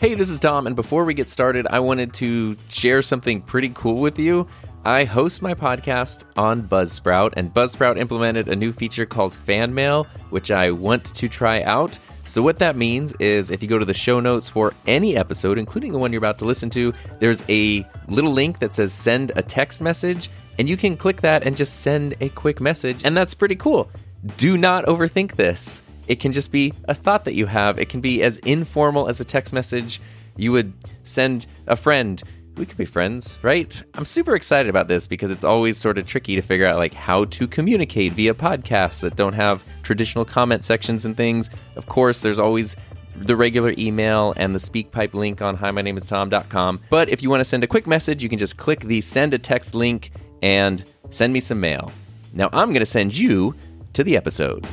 Hey, 0.00 0.14
this 0.14 0.30
is 0.30 0.40
Tom, 0.40 0.66
and 0.66 0.74
before 0.74 1.04
we 1.04 1.12
get 1.12 1.28
started, 1.28 1.66
I 1.68 1.78
wanted 1.80 2.14
to 2.14 2.56
share 2.70 3.02
something 3.02 3.42
pretty 3.42 3.68
cool 3.74 4.00
with 4.00 4.18
you. 4.18 4.48
I 4.82 5.04
host 5.04 5.42
my 5.42 5.52
podcast 5.52 6.24
on 6.38 6.66
Buzzsprout, 6.66 7.34
and 7.36 7.52
Buzzsprout 7.52 7.98
implemented 7.98 8.48
a 8.48 8.56
new 8.56 8.72
feature 8.72 9.04
called 9.04 9.34
Fan 9.34 9.74
Mail, 9.74 10.04
which 10.30 10.50
I 10.50 10.70
want 10.70 11.04
to 11.04 11.28
try 11.28 11.62
out. 11.64 11.98
So, 12.24 12.40
what 12.40 12.58
that 12.60 12.76
means 12.76 13.12
is 13.20 13.50
if 13.50 13.62
you 13.62 13.68
go 13.68 13.78
to 13.78 13.84
the 13.84 13.92
show 13.92 14.20
notes 14.20 14.48
for 14.48 14.72
any 14.86 15.18
episode, 15.18 15.58
including 15.58 15.92
the 15.92 15.98
one 15.98 16.14
you're 16.14 16.18
about 16.18 16.38
to 16.38 16.46
listen 16.46 16.70
to, 16.70 16.94
there's 17.18 17.42
a 17.50 17.86
little 18.08 18.32
link 18.32 18.58
that 18.60 18.72
says 18.72 18.94
send 18.94 19.32
a 19.36 19.42
text 19.42 19.82
message, 19.82 20.30
and 20.58 20.66
you 20.66 20.78
can 20.78 20.96
click 20.96 21.20
that 21.20 21.42
and 21.46 21.54
just 21.54 21.80
send 21.80 22.14
a 22.22 22.30
quick 22.30 22.58
message, 22.58 23.04
and 23.04 23.14
that's 23.14 23.34
pretty 23.34 23.56
cool. 23.56 23.90
Do 24.38 24.56
not 24.56 24.86
overthink 24.86 25.36
this. 25.36 25.82
It 26.10 26.18
can 26.18 26.32
just 26.32 26.50
be 26.50 26.74
a 26.88 26.94
thought 26.94 27.24
that 27.24 27.34
you 27.34 27.46
have. 27.46 27.78
It 27.78 27.88
can 27.88 28.00
be 28.00 28.24
as 28.24 28.38
informal 28.38 29.08
as 29.08 29.20
a 29.20 29.24
text 29.24 29.52
message 29.52 30.00
you 30.36 30.50
would 30.50 30.72
send 31.04 31.46
a 31.68 31.76
friend. 31.76 32.20
We 32.56 32.66
could 32.66 32.76
be 32.76 32.84
friends, 32.84 33.38
right? 33.42 33.80
I'm 33.94 34.04
super 34.04 34.34
excited 34.34 34.68
about 34.68 34.88
this 34.88 35.06
because 35.06 35.30
it's 35.30 35.44
always 35.44 35.78
sort 35.78 35.98
of 35.98 36.06
tricky 36.06 36.34
to 36.34 36.42
figure 36.42 36.66
out 36.66 36.78
like 36.78 36.94
how 36.94 37.26
to 37.26 37.46
communicate 37.46 38.12
via 38.14 38.34
podcasts 38.34 39.00
that 39.02 39.14
don't 39.14 39.34
have 39.34 39.62
traditional 39.84 40.24
comment 40.24 40.64
sections 40.64 41.04
and 41.04 41.16
things. 41.16 41.48
Of 41.76 41.86
course, 41.86 42.22
there's 42.22 42.40
always 42.40 42.74
the 43.14 43.36
regular 43.36 43.72
email 43.78 44.34
and 44.36 44.52
the 44.52 44.58
SpeakPipe 44.58 45.14
link 45.14 45.40
on 45.42 45.54
hi 45.54 45.70
my 45.70 45.80
name 45.80 45.96
is 45.96 46.06
tom.com. 46.06 46.80
But 46.90 47.08
if 47.08 47.22
you 47.22 47.30
want 47.30 47.40
to 47.40 47.44
send 47.44 47.62
a 47.62 47.68
quick 47.68 47.86
message, 47.86 48.20
you 48.20 48.28
can 48.28 48.40
just 48.40 48.56
click 48.56 48.80
the 48.80 49.00
send 49.00 49.32
a 49.32 49.38
text 49.38 49.76
link 49.76 50.10
and 50.42 50.84
send 51.10 51.32
me 51.32 51.38
some 51.38 51.60
mail. 51.60 51.92
Now 52.32 52.50
I'm 52.52 52.70
going 52.70 52.80
to 52.80 52.86
send 52.86 53.16
you 53.16 53.54
to 53.92 54.02
the 54.02 54.16
episode. 54.16 54.66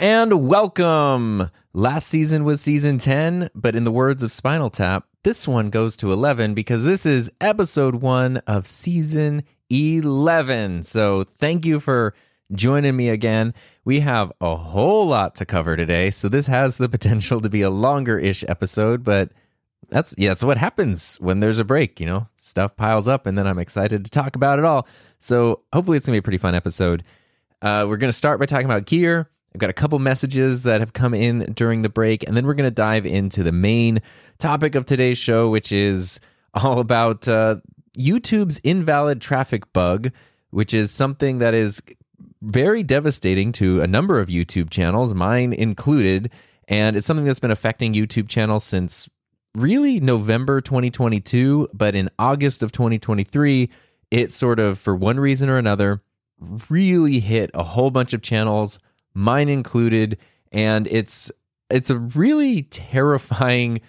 And 0.00 0.48
welcome. 0.48 1.50
Last 1.74 2.08
season 2.08 2.44
was 2.44 2.62
season 2.62 2.96
10, 2.96 3.50
but 3.54 3.76
in 3.76 3.84
the 3.84 3.92
words 3.92 4.22
of 4.22 4.32
Spinal 4.32 4.70
Tap, 4.70 5.06
this 5.24 5.46
one 5.46 5.68
goes 5.68 5.94
to 5.96 6.10
11 6.10 6.54
because 6.54 6.86
this 6.86 7.04
is 7.04 7.30
episode 7.38 7.96
1 7.96 8.38
of 8.46 8.66
season 8.66 9.44
11. 9.68 10.84
So, 10.84 11.26
thank 11.38 11.66
you 11.66 11.80
for 11.80 12.14
joining 12.50 12.96
me 12.96 13.10
again. 13.10 13.52
We 13.84 14.00
have 14.00 14.32
a 14.40 14.56
whole 14.56 15.06
lot 15.06 15.34
to 15.34 15.44
cover 15.44 15.76
today, 15.76 16.10
so 16.10 16.30
this 16.30 16.46
has 16.46 16.78
the 16.78 16.88
potential 16.88 17.42
to 17.42 17.50
be 17.50 17.60
a 17.60 17.70
longer-ish 17.70 18.42
episode, 18.48 19.04
but 19.04 19.32
that's 19.90 20.14
yeah, 20.16 20.30
that's 20.30 20.42
what 20.42 20.56
happens 20.56 21.18
when 21.20 21.40
there's 21.40 21.58
a 21.58 21.64
break, 21.64 22.00
you 22.00 22.06
know. 22.06 22.26
Stuff 22.36 22.74
piles 22.74 23.06
up 23.06 23.26
and 23.26 23.36
then 23.36 23.46
I'm 23.46 23.58
excited 23.58 24.06
to 24.06 24.10
talk 24.10 24.34
about 24.34 24.58
it 24.58 24.64
all. 24.64 24.88
So, 25.18 25.60
hopefully 25.74 25.98
it's 25.98 26.06
going 26.06 26.14
to 26.14 26.22
be 26.22 26.24
a 26.24 26.26
pretty 26.26 26.38
fun 26.38 26.54
episode. 26.54 27.04
Uh, 27.60 27.84
we're 27.86 27.98
going 27.98 28.08
to 28.08 28.16
start 28.16 28.40
by 28.40 28.46
talking 28.46 28.64
about 28.64 28.86
gear. 28.86 29.28
I've 29.54 29.58
got 29.58 29.70
a 29.70 29.74
couple 29.74 29.98
messages 29.98 30.62
that 30.62 30.80
have 30.80 30.92
come 30.92 31.12
in 31.12 31.52
during 31.54 31.82
the 31.82 31.88
break, 31.88 32.22
and 32.26 32.36
then 32.36 32.46
we're 32.46 32.54
going 32.54 32.68
to 32.68 32.74
dive 32.74 33.04
into 33.04 33.42
the 33.42 33.52
main 33.52 34.00
topic 34.38 34.74
of 34.74 34.86
today's 34.86 35.18
show, 35.18 35.48
which 35.48 35.72
is 35.72 36.20
all 36.54 36.78
about 36.78 37.26
uh, 37.26 37.56
YouTube's 37.98 38.60
invalid 38.62 39.20
traffic 39.20 39.72
bug, 39.72 40.12
which 40.50 40.72
is 40.72 40.90
something 40.90 41.38
that 41.38 41.54
is 41.54 41.82
very 42.42 42.82
devastating 42.82 43.52
to 43.52 43.80
a 43.80 43.86
number 43.86 44.20
of 44.20 44.28
YouTube 44.28 44.70
channels, 44.70 45.14
mine 45.14 45.52
included. 45.52 46.30
And 46.68 46.96
it's 46.96 47.06
something 47.06 47.26
that's 47.26 47.40
been 47.40 47.50
affecting 47.50 47.92
YouTube 47.92 48.28
channels 48.28 48.64
since 48.64 49.08
really 49.54 50.00
November 50.00 50.60
2022. 50.60 51.68
But 51.74 51.94
in 51.94 52.08
August 52.18 52.62
of 52.62 52.72
2023, 52.72 53.68
it 54.10 54.32
sort 54.32 54.60
of, 54.60 54.78
for 54.78 54.94
one 54.94 55.18
reason 55.20 55.48
or 55.48 55.58
another, 55.58 56.02
really 56.68 57.20
hit 57.20 57.50
a 57.52 57.62
whole 57.62 57.90
bunch 57.90 58.12
of 58.12 58.22
channels 58.22 58.78
mine 59.14 59.48
included 59.48 60.18
and 60.52 60.86
it's 60.88 61.30
it's 61.70 61.90
a 61.90 61.98
really 61.98 62.62
terrifying 62.64 63.80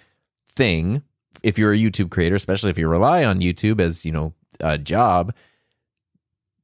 thing 0.54 1.02
if 1.42 1.58
you're 1.58 1.72
a 1.72 1.78
YouTube 1.78 2.10
creator 2.10 2.34
especially 2.34 2.70
if 2.70 2.78
you 2.78 2.88
rely 2.88 3.24
on 3.24 3.40
YouTube 3.40 3.80
as 3.80 4.04
you 4.04 4.12
know 4.12 4.32
a 4.60 4.78
job. 4.78 5.34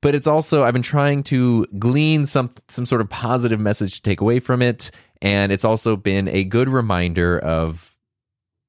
But 0.01 0.15
it's 0.15 0.29
also 0.29 0.63
I've 0.63 0.73
been 0.73 0.83
trying 0.83 1.25
to 1.25 1.67
glean 1.79 2.27
some 2.27 2.51
some 2.69 2.87
sort 2.87 3.01
of 3.01 3.09
positive 3.09 3.61
message 3.61 3.97
to 3.97 4.03
take 4.03 4.21
away 4.21 4.41
from 4.41 4.63
it 4.63 4.91
and 5.21 5.51
it's 5.51 5.65
also 5.65 5.97
been 5.97 6.29
a 6.29 6.45
good 6.45 6.69
reminder 6.69 7.39
of 7.39 7.97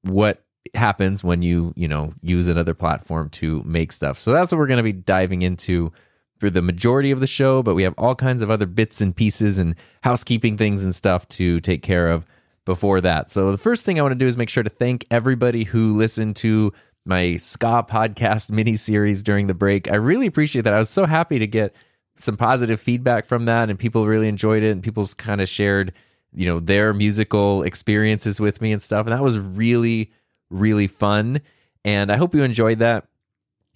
what 0.02 0.44
happens 0.74 1.24
when 1.24 1.42
you 1.42 1.72
you 1.76 1.88
know 1.88 2.12
use 2.22 2.46
another 2.46 2.74
platform 2.74 3.28
to 3.30 3.62
make 3.64 3.92
stuff. 3.92 4.18
So 4.18 4.32
that's 4.32 4.52
what 4.52 4.58
we're 4.58 4.66
going 4.66 4.78
to 4.78 4.82
be 4.82 4.92
diving 4.92 5.42
into 5.42 5.92
for 6.40 6.50
the 6.50 6.62
majority 6.62 7.10
of 7.10 7.20
the 7.20 7.26
show, 7.26 7.62
but 7.62 7.74
we 7.74 7.82
have 7.82 7.94
all 7.98 8.14
kinds 8.14 8.40
of 8.40 8.50
other 8.50 8.66
bits 8.66 9.00
and 9.00 9.14
pieces 9.14 9.58
and 9.58 9.76
housekeeping 10.02 10.56
things 10.56 10.82
and 10.82 10.94
stuff 10.94 11.28
to 11.28 11.60
take 11.60 11.82
care 11.82 12.08
of 12.08 12.24
before 12.64 13.00
that. 13.02 13.30
So 13.30 13.52
the 13.52 13.58
first 13.58 13.84
thing 13.84 13.98
I 13.98 14.02
want 14.02 14.12
to 14.12 14.18
do 14.18 14.26
is 14.26 14.38
make 14.38 14.48
sure 14.48 14.62
to 14.62 14.70
thank 14.70 15.04
everybody 15.10 15.64
who 15.64 15.96
listened 15.96 16.36
to 16.36 16.72
my 17.04 17.36
ska 17.36 17.84
podcast 17.88 18.50
mini 18.50 18.74
series 18.74 19.22
during 19.22 19.46
the 19.46 19.54
break. 19.54 19.90
I 19.90 19.96
really 19.96 20.26
appreciate 20.26 20.62
that. 20.62 20.74
I 20.74 20.78
was 20.78 20.90
so 20.90 21.04
happy 21.04 21.38
to 21.38 21.46
get 21.46 21.74
some 22.16 22.36
positive 22.36 22.80
feedback 22.80 23.26
from 23.26 23.44
that 23.44 23.68
and 23.68 23.78
people 23.78 24.06
really 24.06 24.28
enjoyed 24.28 24.62
it 24.62 24.70
and 24.70 24.82
people's 24.82 25.14
kind 25.14 25.40
of 25.40 25.48
shared, 25.48 25.92
you 26.34 26.46
know, 26.46 26.58
their 26.58 26.94
musical 26.94 27.62
experiences 27.62 28.40
with 28.40 28.60
me 28.60 28.72
and 28.72 28.80
stuff. 28.80 29.06
And 29.06 29.14
that 29.14 29.22
was 29.22 29.38
really 29.38 30.10
really 30.50 30.86
fun. 30.86 31.40
And 31.84 32.12
I 32.12 32.16
hope 32.16 32.34
you 32.34 32.42
enjoyed 32.42 32.80
that 32.80 33.06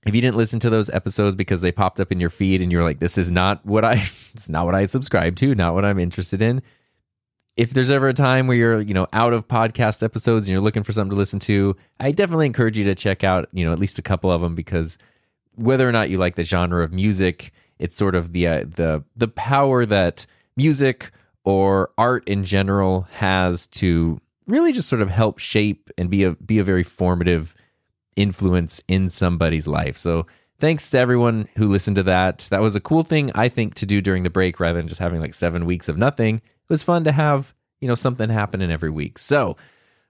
if 0.07 0.15
you 0.15 0.21
didn't 0.21 0.37
listen 0.37 0.61
to 0.61 0.71
those 0.71 0.91
episodes 0.91 1.35
because 1.35 1.61
they 1.61 1.73
popped 1.73 2.01
up 2.01 2.13
in 2.13 2.21
your 2.21 2.31
feed 2.31 2.61
and 2.61 2.71
you're 2.71 2.83
like, 2.83 3.01
this 3.01 3.17
is 3.17 3.31
not 3.31 3.65
what 3.65 3.85
I, 3.85 3.95
it's 4.35 4.49
not 4.49 4.67
what 4.67 4.75
I 4.75 4.87
subscribe 4.87 5.37
to, 5.37 5.55
not 5.55 5.75
what 5.75 5.85
I'm 5.85 5.99
interested 5.99 6.43
in. 6.43 6.63
If 7.57 7.71
there's 7.71 7.91
ever 7.91 8.09
a 8.09 8.13
time 8.13 8.49
where 8.49 8.57
you're, 8.57 8.81
you 8.81 8.95
know, 8.95 9.07
out 9.13 9.33
of 9.33 9.47
podcast 9.47 10.03
episodes 10.03 10.47
and 10.47 10.53
you're 10.53 10.61
looking 10.61 10.83
for 10.83 10.93
something 10.93 11.11
to 11.11 11.17
listen 11.17 11.39
to, 11.41 11.77
I 12.01 12.11
definitely 12.11 12.47
encourage 12.47 12.77
you 12.77 12.85
to 12.85 12.97
check 12.97 13.23
out, 13.23 13.49
you 13.53 13.65
know, 13.65 13.73
at 13.73 13.79
least 13.79 13.99
a 13.99 14.03
couple 14.03 14.31
of 14.31 14.41
them 14.41 14.57
because 14.57 14.99
whether 15.55 15.89
or 15.89 15.93
not 15.93 16.11
you 16.11 16.19
like 16.19 16.35
the 16.35 16.45
genre 16.45 16.83
of 16.83 16.93
music, 16.93 17.53
it's 17.79 17.95
sort 17.95 18.15
of 18.15 18.33
the 18.33 18.47
uh, 18.47 18.65
the 18.67 19.05
the 19.17 19.29
power 19.29 19.87
that 19.87 20.27
music 20.57 21.13
or 21.45 21.91
art 21.97 22.27
in 22.27 22.45
general 22.45 23.07
has 23.13 23.67
to 23.69 24.21
really 24.47 24.73
just 24.73 24.89
sort 24.89 25.03
of 25.03 25.11
help 25.11 25.39
shape 25.39 25.91
and 25.97 26.11
be 26.11 26.25
a 26.25 26.33
be 26.33 26.59
a 26.59 26.65
very 26.65 26.83
formative 26.83 27.55
influence 28.17 28.83
in 28.89 29.09
somebody's 29.09 29.67
life. 29.67 29.97
So 29.97 30.27
thanks 30.59 30.91
to 30.91 30.99
everyone 30.99 31.49
who 31.57 31.69
listened 31.69 31.97
to 31.97 32.03
that. 32.05 32.47
That 32.51 32.61
was 32.61 32.77
a 32.77 32.81
cool 32.81 33.03
thing, 33.03 33.31
I 33.35 33.49
think, 33.49 33.75
to 33.75 33.87
do 33.87 34.01
during 34.01 34.23
the 34.23 34.31
break 34.31 34.61
rather 34.61 34.79
than 34.79 34.89
just 34.89 35.01
having 35.01 35.21
like 35.21 35.35
seven 35.35 35.67
weeks 35.67 35.89
of 35.89 35.99
nothing. 35.99 36.37
It 36.37 36.43
was 36.69 36.83
fun 36.83 37.05
to 37.05 37.13
have, 37.13 37.55
you 37.81 37.89
know, 37.89 37.95
something 37.95 38.31
happening 38.31 38.71
every 38.71 38.91
week. 38.91 39.19
So 39.19 39.57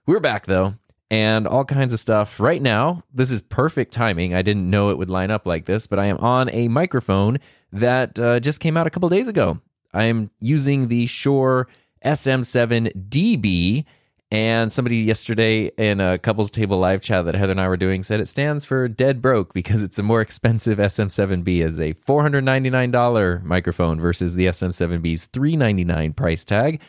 we're 0.05 0.19
back 0.19 0.45
though, 0.45 0.75
and 1.09 1.47
all 1.47 1.65
kinds 1.65 1.93
of 1.93 1.99
stuff. 1.99 2.39
Right 2.39 2.61
now, 2.61 3.03
this 3.13 3.31
is 3.31 3.41
perfect 3.41 3.91
timing. 3.91 4.33
I 4.33 4.41
didn't 4.41 4.69
know 4.69 4.89
it 4.89 4.97
would 4.97 5.09
line 5.09 5.31
up 5.31 5.45
like 5.45 5.65
this, 5.65 5.87
but 5.87 5.99
I 5.99 6.05
am 6.05 6.17
on 6.17 6.49
a 6.51 6.67
microphone 6.67 7.39
that 7.71 8.17
uh, 8.19 8.39
just 8.39 8.59
came 8.59 8.77
out 8.77 8.87
a 8.87 8.89
couple 8.89 9.09
days 9.09 9.27
ago. 9.27 9.59
I 9.93 10.05
am 10.05 10.29
using 10.39 10.87
the 10.87 11.05
Shure 11.07 11.67
SM7DB 12.03 13.85
and 14.31 14.73
somebody 14.73 14.97
yesterday 14.97 15.71
in 15.77 16.01
a 16.01 16.17
couples 16.17 16.49
table 16.49 16.79
live 16.79 17.01
chat 17.01 17.25
that 17.25 17.35
Heather 17.35 17.51
and 17.51 17.61
I 17.61 17.67
were 17.67 17.77
doing 17.77 18.01
said 18.01 18.19
it 18.19 18.27
stands 18.27 18.65
for 18.65 18.87
dead 18.87 19.21
broke 19.21 19.53
because 19.53 19.83
it's 19.83 19.99
a 19.99 20.03
more 20.03 20.21
expensive 20.21 20.79
SM7B 20.79 21.63
as 21.63 21.79
a 21.79 21.93
$499 21.93 23.43
microphone 23.43 23.99
versus 23.99 24.35
the 24.35 24.47
SM7B's 24.47 25.25
399 25.27 26.13
price 26.13 26.43
tag. 26.43 26.81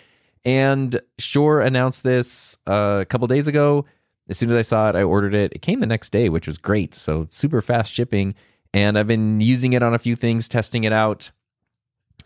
And 0.46 0.98
Shure 1.18 1.60
announced 1.60 2.04
this 2.04 2.56
uh, 2.66 2.98
a 3.02 3.04
couple 3.04 3.26
days 3.26 3.48
ago. 3.48 3.84
As 4.28 4.38
soon 4.38 4.50
as 4.50 4.56
I 4.56 4.62
saw 4.62 4.88
it, 4.88 4.96
I 4.96 5.02
ordered 5.02 5.34
it. 5.34 5.52
It 5.52 5.60
came 5.60 5.80
the 5.80 5.86
next 5.86 6.10
day, 6.10 6.28
which 6.28 6.46
was 6.46 6.56
great. 6.56 6.94
So 6.94 7.28
super 7.30 7.60
fast 7.60 7.92
shipping. 7.92 8.34
And 8.72 8.98
I've 8.98 9.06
been 9.06 9.40
using 9.40 9.72
it 9.72 9.82
on 9.82 9.92
a 9.92 9.98
few 9.98 10.16
things, 10.16 10.48
testing 10.48 10.84
it 10.84 10.92
out. 10.92 11.30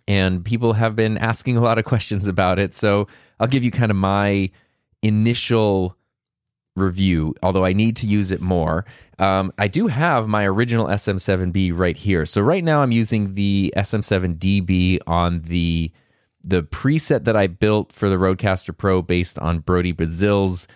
And 0.07 0.45
people 0.45 0.75
have 0.75 0.95
been 0.95 1.19
asking 1.19 1.57
a 1.57 1.61
lot 1.61 1.79
of 1.79 1.85
questions 1.85 2.27
about 2.27 2.59
it. 2.59 2.75
So 2.75 3.09
I'll 3.39 3.49
give 3.49 3.65
you 3.65 3.71
kind 3.71 3.91
of 3.91 3.97
my 3.97 4.51
initial 5.03 5.97
review, 6.77 7.35
although 7.43 7.65
I 7.65 7.73
need 7.73 7.97
to 7.97 8.07
use 8.07 8.31
it 8.31 8.41
more. 8.41 8.85
Um, 9.19 9.53
I 9.59 9.69
do 9.69 9.89
have 9.89 10.29
my 10.29 10.45
original 10.47 10.87
SM7B 10.87 11.77
right 11.77 11.97
here. 11.97 12.25
So 12.27 12.41
right 12.41 12.65
now 12.65 12.83
I'm 12.83 12.93
using 12.93 13.35
the 13.35 13.73
SM7DB 13.77 15.01
on 15.07 15.43
the 15.43 15.93
the 16.43 16.63
preset 16.63 17.25
that 17.25 17.37
I 17.37 17.49
built 17.49 17.93
for 17.93 18.09
the 18.09 18.17
Rodecaster 18.17 18.75
Pro 18.75 19.03
based 19.03 19.39
on 19.41 19.59
Brodie 19.59 19.93
Brazil's. 19.93 20.67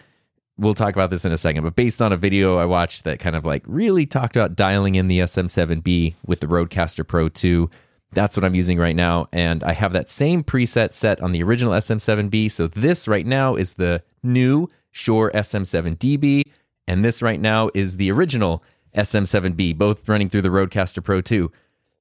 We'll 0.59 0.75
talk 0.75 0.93
about 0.93 1.09
this 1.09 1.25
in 1.25 1.33
a 1.33 1.39
second, 1.39 1.65
but 1.65 1.75
based 1.75 2.03
on 2.03 2.13
a 2.13 2.19
video 2.19 2.59
I 2.59 2.67
watched 2.67 3.05
that 3.05 3.19
kind 3.19 3.35
of 3.35 3.47
like 3.47 3.65
really 3.67 4.05
talked 4.05 4.37
about 4.37 4.57
dialing 4.57 4.95
in 4.95 5.09
the 5.09 5.21
SM7B 5.21 6.17
with 6.27 6.41
the 6.41 6.47
Rodecaster 6.47 7.07
Pro 7.07 7.31
2. 7.31 7.71
That's 8.15 8.37
what 8.37 8.45
I'm 8.45 8.55
using 8.55 8.79
right 8.79 8.97
now. 8.97 9.29
And 9.33 9.63
I 9.65 9.73
have 9.73 9.93
that 9.93 10.09
same 10.09 10.43
preset 10.45 10.93
set 10.93 11.21
on 11.21 11.33
the 11.33 11.43
original 11.43 11.73
SM7B. 11.73 12.51
So 12.51 12.67
this 12.67 13.09
right 13.09 13.27
now 13.27 13.55
is 13.55 13.75
the 13.75 14.03
new 14.23 14.69
Shure 14.91 15.31
SM7DB. 15.35 16.43
And 16.87 17.05
this 17.05 17.23
right 17.23 17.41
now 17.41 17.71
is 17.75 17.97
the 17.97 18.11
original 18.11 18.63
SM7B, 18.95 19.77
both 19.77 20.09
running 20.09 20.29
through 20.29 20.43
the 20.43 20.51
Rodecaster 20.51 21.03
Pro 21.03 21.21
2. 21.21 21.51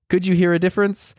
Could 0.09 0.25
you 0.25 0.35
hear 0.35 0.53
a 0.53 0.59
difference? 0.59 1.15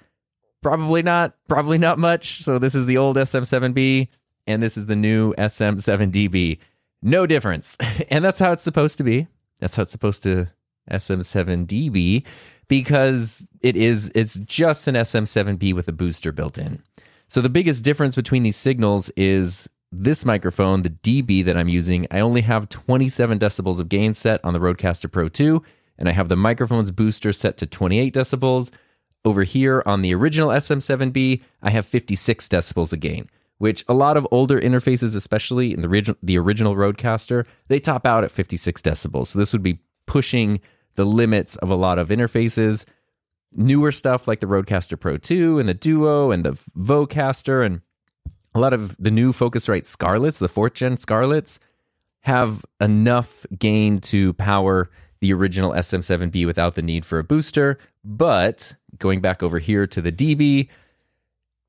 Probably 0.63 1.03
not. 1.03 1.35
Probably 1.49 1.79
not 1.79 1.99
much. 1.99 2.43
So 2.43 2.59
this 2.59 2.75
is 2.75 2.87
the 2.87 2.97
old 2.97 3.17
SM7B 3.17 4.09
and 4.47 4.63
this 4.63 4.77
is 4.77 4.87
the 4.87 4.97
new 4.97 5.35
SM7DB. 5.35 6.59
No 7.03 7.27
difference. 7.27 7.77
And 8.11 8.25
that's 8.25 8.39
how 8.39 8.53
it's 8.53 8.63
supposed 8.63 8.99
to 8.99 9.05
be. 9.05 9.27
That's 9.61 9.77
how 9.77 9.83
it's 9.83 9.93
supposed 9.93 10.23
to 10.25 10.51
SM7DB 10.91 12.25
because 12.69 13.47
it 13.61 13.77
is 13.77 14.11
it's 14.15 14.35
just 14.35 14.89
an 14.89 14.95
SM7B 14.95 15.75
with 15.75 15.89
a 15.89 15.93
booster 15.93 16.33
built 16.33 16.59
in. 16.59 16.83
So 17.29 17.41
the 17.41 17.49
biggest 17.49 17.85
difference 17.85 18.15
between 18.15 18.43
these 18.43 18.57
signals 18.57 19.11
is 19.17 19.69
this 19.91 20.25
microphone, 20.25 20.83
the 20.83 20.91
DB 20.91 21.45
that 21.45 21.57
I'm 21.57 21.69
using, 21.69 22.07
I 22.11 22.21
only 22.21 22.41
have 22.43 22.69
27 22.69 23.39
decibels 23.39 23.81
of 23.81 23.89
gain 23.89 24.15
set 24.15 24.41
on 24.45 24.53
the 24.53 24.61
Rodecaster 24.61 25.11
Pro 25.11 25.29
2 25.29 25.63
and 25.99 26.09
I 26.09 26.13
have 26.13 26.29
the 26.29 26.37
microphone's 26.37 26.91
booster 26.91 27.33
set 27.33 27.57
to 27.59 27.67
28 27.67 28.13
decibels. 28.13 28.71
Over 29.25 29.45
here 29.45 29.83
on 29.87 30.03
the 30.03 30.15
original 30.15 30.51
SM7B, 30.51 31.43
I 31.63 31.71
have 31.71 31.87
56 31.87 32.47
decibels 32.49 32.93
of 32.93 33.01
gain, 33.01 33.31
which 33.59 33.83
a 33.89 33.95
lot 33.95 34.19
of 34.19 34.29
older 34.31 34.61
interfaces, 34.61 35.17
especially 35.17 35.73
in 35.73 35.81
the, 35.81 35.89
original 35.89 36.19
the 36.23 36.37
original 36.37 36.77
Rodecaster, 36.77 37.47
they 37.69 37.81
top 37.81 38.07
out 38.07 38.25
at 38.25 38.31
56 38.31 38.83
decibels. 38.83 39.29
So 39.29 39.39
this 39.39 39.53
would 39.53 39.63
be 39.63 39.79
pushing 40.07 40.61
the 40.97 41.05
limits 41.05 41.57
of 41.57 41.71
a 41.71 41.75
lot 41.75 41.99
of 41.99 42.09
interfaces. 42.09 42.85
Newer 43.53 43.93
stuff 43.93 44.27
like 44.27 44.41
the 44.41 44.47
Rodecaster 44.47 44.99
Pro 44.99 45.17
2 45.17 45.59
and 45.59 45.69
the 45.69 45.75
Duo 45.75 46.31
and 46.31 46.45
the 46.45 46.59
Vocaster 46.77 47.65
and 47.65 47.83
a 48.55 48.61
lot 48.61 48.73
of 48.73 48.97
the 48.99 49.11
new 49.11 49.33
Focusrite 49.33 49.85
Scarletts, 49.85 50.39
the 50.39 50.49
fourth 50.49 50.75
gen 50.75 50.97
Scarletts, 50.97 51.59
have 52.21 52.65
enough 52.81 53.45
gain 53.59 54.01
to 54.01 54.33
power 54.35 54.91
the 55.21 55.33
original 55.33 55.73
SM7B 55.73 56.47
without 56.47 56.75
the 56.75 56.83
need 56.83 57.05
for 57.05 57.19
a 57.19 57.25
booster. 57.25 57.79
But 58.05 58.75
going 58.99 59.21
back 59.21 59.43
over 59.43 59.59
here 59.59 59.87
to 59.87 60.01
the 60.01 60.13
DB, 60.13 60.69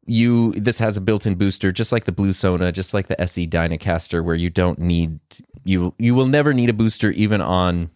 you 0.06 0.52
this 0.54 0.80
has 0.80 0.98
a 0.98 1.02
built-in 1.02 1.36
booster, 1.36 1.72
just 1.72 1.92
like 1.92 2.06
the 2.06 2.12
Blue 2.12 2.34
Sona, 2.34 2.72
just 2.72 2.94
like 2.94 3.08
the 3.08 3.20
SE 3.22 3.48
Dynacaster, 3.48 4.24
where 4.24 4.36
you 4.36 4.50
don't 4.50 4.80
need 4.80 5.20
you 5.64 5.94
you 5.98 6.14
will 6.14 6.28
never 6.28 6.54
need 6.54 6.70
a 6.70 6.74
booster 6.74 7.12
even 7.12 7.42
on 7.42 7.90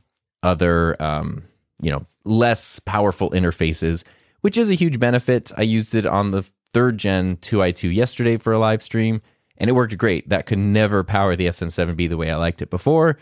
other 0.43 1.01
um, 1.01 1.43
you 1.81 1.91
know 1.91 2.05
less 2.23 2.79
powerful 2.79 3.31
interfaces, 3.31 4.03
which 4.41 4.57
is 4.57 4.69
a 4.69 4.75
huge 4.75 4.99
benefit. 4.99 5.51
I 5.57 5.63
used 5.63 5.95
it 5.95 6.05
on 6.05 6.31
the 6.31 6.45
third 6.73 6.97
gen 6.97 7.37
2i2 7.37 7.93
yesterday 7.93 8.37
for 8.37 8.53
a 8.53 8.59
live 8.59 8.83
stream, 8.83 9.21
and 9.57 9.69
it 9.69 9.73
worked 9.73 9.97
great. 9.97 10.29
That 10.29 10.45
could 10.45 10.59
never 10.59 11.03
power 11.03 11.35
the 11.35 11.47
SM7B 11.47 12.09
the 12.09 12.17
way 12.17 12.31
I 12.31 12.35
liked 12.35 12.61
it 12.61 12.69
before. 12.69 13.17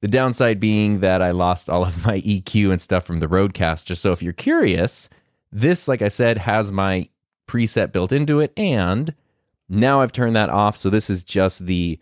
The 0.00 0.08
downside 0.08 0.60
being 0.60 1.00
that 1.00 1.22
I 1.22 1.32
lost 1.32 1.68
all 1.68 1.84
of 1.84 2.04
my 2.04 2.20
EQ 2.20 2.70
and 2.70 2.80
stuff 2.80 3.04
from 3.04 3.20
the 3.20 3.28
Rodecaster. 3.28 3.96
So 3.96 4.12
if 4.12 4.22
you're 4.22 4.32
curious, 4.32 5.08
this, 5.50 5.88
like 5.88 6.02
I 6.02 6.08
said, 6.08 6.38
has 6.38 6.70
my 6.70 7.08
preset 7.48 7.92
built 7.92 8.12
into 8.12 8.40
it, 8.40 8.52
and 8.56 9.14
now 9.68 10.00
I've 10.00 10.12
turned 10.12 10.36
that 10.36 10.50
off. 10.50 10.76
So 10.76 10.90
this 10.90 11.10
is 11.10 11.24
just 11.24 11.66
the 11.66 11.98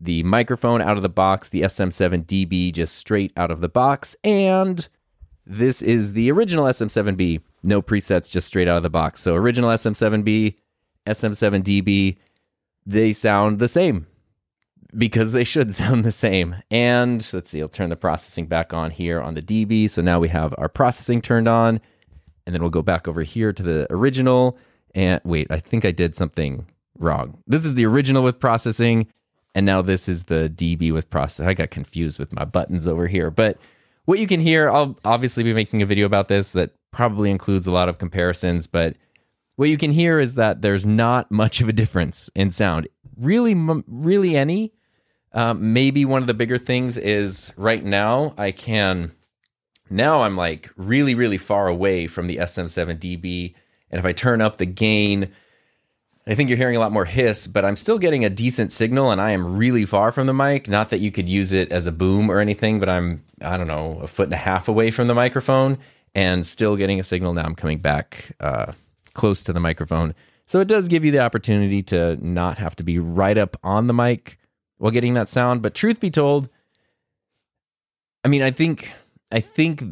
the 0.00 0.22
microphone 0.22 0.80
out 0.80 0.96
of 0.96 1.02
the 1.02 1.08
box, 1.08 1.48
the 1.48 1.62
SM7DB 1.62 2.72
just 2.72 2.94
straight 2.94 3.32
out 3.36 3.50
of 3.50 3.60
the 3.60 3.68
box, 3.68 4.16
and 4.24 4.88
this 5.44 5.80
is 5.82 6.12
the 6.12 6.30
original 6.30 6.66
SM7B, 6.66 7.40
no 7.62 7.80
presets, 7.80 8.30
just 8.30 8.46
straight 8.46 8.68
out 8.68 8.76
of 8.76 8.82
the 8.82 8.90
box. 8.90 9.20
So 9.20 9.34
original 9.34 9.70
SM7B, 9.70 10.54
SM7DB, 11.06 12.16
they 12.84 13.12
sound 13.12 13.58
the 13.58 13.68
same 13.68 14.06
because 14.96 15.32
they 15.32 15.44
should 15.44 15.74
sound 15.74 16.04
the 16.04 16.12
same. 16.12 16.56
And 16.70 17.26
let's 17.32 17.50
see, 17.50 17.60
I'll 17.62 17.68
turn 17.68 17.90
the 17.90 17.96
processing 17.96 18.46
back 18.46 18.72
on 18.72 18.90
here 18.90 19.20
on 19.20 19.34
the 19.34 19.42
DB. 19.42 19.88
So 19.88 20.02
now 20.02 20.20
we 20.20 20.28
have 20.28 20.54
our 20.58 20.68
processing 20.68 21.22
turned 21.22 21.48
on, 21.48 21.80
and 22.46 22.54
then 22.54 22.62
we'll 22.62 22.70
go 22.70 22.82
back 22.82 23.08
over 23.08 23.22
here 23.22 23.52
to 23.52 23.62
the 23.62 23.86
original. 23.92 24.58
And 24.94 25.20
wait, 25.24 25.48
I 25.50 25.60
think 25.60 25.84
I 25.84 25.92
did 25.92 26.16
something 26.16 26.66
wrong. 26.98 27.38
This 27.46 27.64
is 27.64 27.74
the 27.74 27.86
original 27.86 28.22
with 28.22 28.40
processing, 28.40 29.06
and 29.58 29.66
now 29.66 29.82
this 29.82 30.08
is 30.08 30.24
the 30.24 30.48
DB 30.54 30.92
with 30.92 31.10
process. 31.10 31.44
I 31.44 31.52
got 31.52 31.70
confused 31.70 32.20
with 32.20 32.32
my 32.32 32.44
buttons 32.44 32.86
over 32.86 33.08
here. 33.08 33.28
But 33.28 33.58
what 34.04 34.20
you 34.20 34.28
can 34.28 34.38
hear, 34.38 34.70
I'll 34.70 34.96
obviously 35.04 35.42
be 35.42 35.52
making 35.52 35.82
a 35.82 35.86
video 35.86 36.06
about 36.06 36.28
this 36.28 36.52
that 36.52 36.70
probably 36.92 37.28
includes 37.28 37.66
a 37.66 37.72
lot 37.72 37.88
of 37.88 37.98
comparisons, 37.98 38.68
but 38.68 38.94
what 39.56 39.68
you 39.68 39.76
can 39.76 39.90
hear 39.90 40.20
is 40.20 40.36
that 40.36 40.62
there's 40.62 40.86
not 40.86 41.32
much 41.32 41.60
of 41.60 41.68
a 41.68 41.72
difference 41.72 42.30
in 42.36 42.52
sound. 42.52 42.86
Really, 43.16 43.52
really 43.88 44.36
any. 44.36 44.74
Um, 45.32 45.72
maybe 45.72 46.04
one 46.04 46.22
of 46.22 46.28
the 46.28 46.34
bigger 46.34 46.58
things 46.58 46.96
is 46.96 47.52
right 47.56 47.84
now 47.84 48.34
I 48.38 48.52
can. 48.52 49.10
Now 49.90 50.22
I'm 50.22 50.36
like 50.36 50.70
really, 50.76 51.16
really 51.16 51.36
far 51.36 51.66
away 51.66 52.06
from 52.06 52.28
the 52.28 52.36
SM7DB. 52.36 53.54
And 53.90 53.98
if 53.98 54.04
I 54.04 54.12
turn 54.12 54.40
up 54.40 54.58
the 54.58 54.66
gain, 54.66 55.32
I 56.28 56.34
think 56.34 56.50
you're 56.50 56.58
hearing 56.58 56.76
a 56.76 56.80
lot 56.80 56.92
more 56.92 57.06
hiss, 57.06 57.46
but 57.46 57.64
I'm 57.64 57.76
still 57.76 57.98
getting 57.98 58.22
a 58.22 58.28
decent 58.28 58.70
signal 58.70 59.10
and 59.10 59.18
I 59.18 59.30
am 59.30 59.56
really 59.56 59.86
far 59.86 60.12
from 60.12 60.26
the 60.26 60.34
mic. 60.34 60.68
Not 60.68 60.90
that 60.90 60.98
you 60.98 61.10
could 61.10 61.26
use 61.26 61.52
it 61.52 61.72
as 61.72 61.86
a 61.86 61.92
boom 61.92 62.30
or 62.30 62.38
anything, 62.38 62.78
but 62.78 62.88
I'm, 62.90 63.24
I 63.40 63.56
don't 63.56 63.66
know, 63.66 63.98
a 64.02 64.06
foot 64.06 64.26
and 64.26 64.34
a 64.34 64.38
half 64.38 64.68
away 64.68 64.90
from 64.90 65.08
the 65.08 65.14
microphone 65.14 65.78
and 66.14 66.46
still 66.46 66.76
getting 66.76 67.00
a 67.00 67.02
signal. 67.02 67.32
Now 67.32 67.44
I'm 67.44 67.54
coming 67.54 67.78
back 67.78 68.36
uh, 68.40 68.72
close 69.14 69.42
to 69.44 69.54
the 69.54 69.60
microphone. 69.60 70.14
So 70.44 70.60
it 70.60 70.68
does 70.68 70.86
give 70.86 71.02
you 71.02 71.10
the 71.10 71.20
opportunity 71.20 71.82
to 71.84 72.18
not 72.24 72.58
have 72.58 72.76
to 72.76 72.82
be 72.82 72.98
right 72.98 73.38
up 73.38 73.56
on 73.64 73.86
the 73.86 73.94
mic 73.94 74.38
while 74.76 74.92
getting 74.92 75.14
that 75.14 75.30
sound. 75.30 75.62
But 75.62 75.74
truth 75.74 75.98
be 75.98 76.10
told, 76.10 76.50
I 78.22 78.28
mean, 78.28 78.42
I 78.42 78.50
think 78.50 78.92
I 79.32 79.40
think 79.40 79.82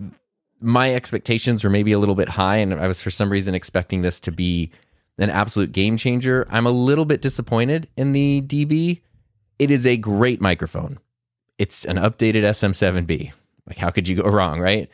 my 0.60 0.94
expectations 0.94 1.62
were 1.62 1.70
maybe 1.70 1.92
a 1.92 1.98
little 1.98 2.14
bit 2.14 2.30
high, 2.30 2.56
and 2.56 2.74
I 2.74 2.88
was 2.88 3.02
for 3.02 3.10
some 3.10 3.30
reason 3.30 3.54
expecting 3.54 4.02
this 4.02 4.20
to 4.20 4.32
be 4.32 4.70
an 5.18 5.30
absolute 5.30 5.72
game 5.72 5.96
changer. 5.96 6.46
I'm 6.50 6.66
a 6.66 6.70
little 6.70 7.04
bit 7.04 7.22
disappointed 7.22 7.88
in 7.96 8.12
the 8.12 8.42
DB. 8.42 9.00
It 9.58 9.70
is 9.70 9.86
a 9.86 9.96
great 9.96 10.40
microphone. 10.40 10.98
It's 11.58 11.84
an 11.84 11.96
updated 11.96 12.42
SM7B. 12.42 13.32
Like, 13.66 13.78
how 13.78 13.90
could 13.90 14.08
you 14.08 14.16
go 14.16 14.22
wrong, 14.30 14.60
right? 14.60 14.88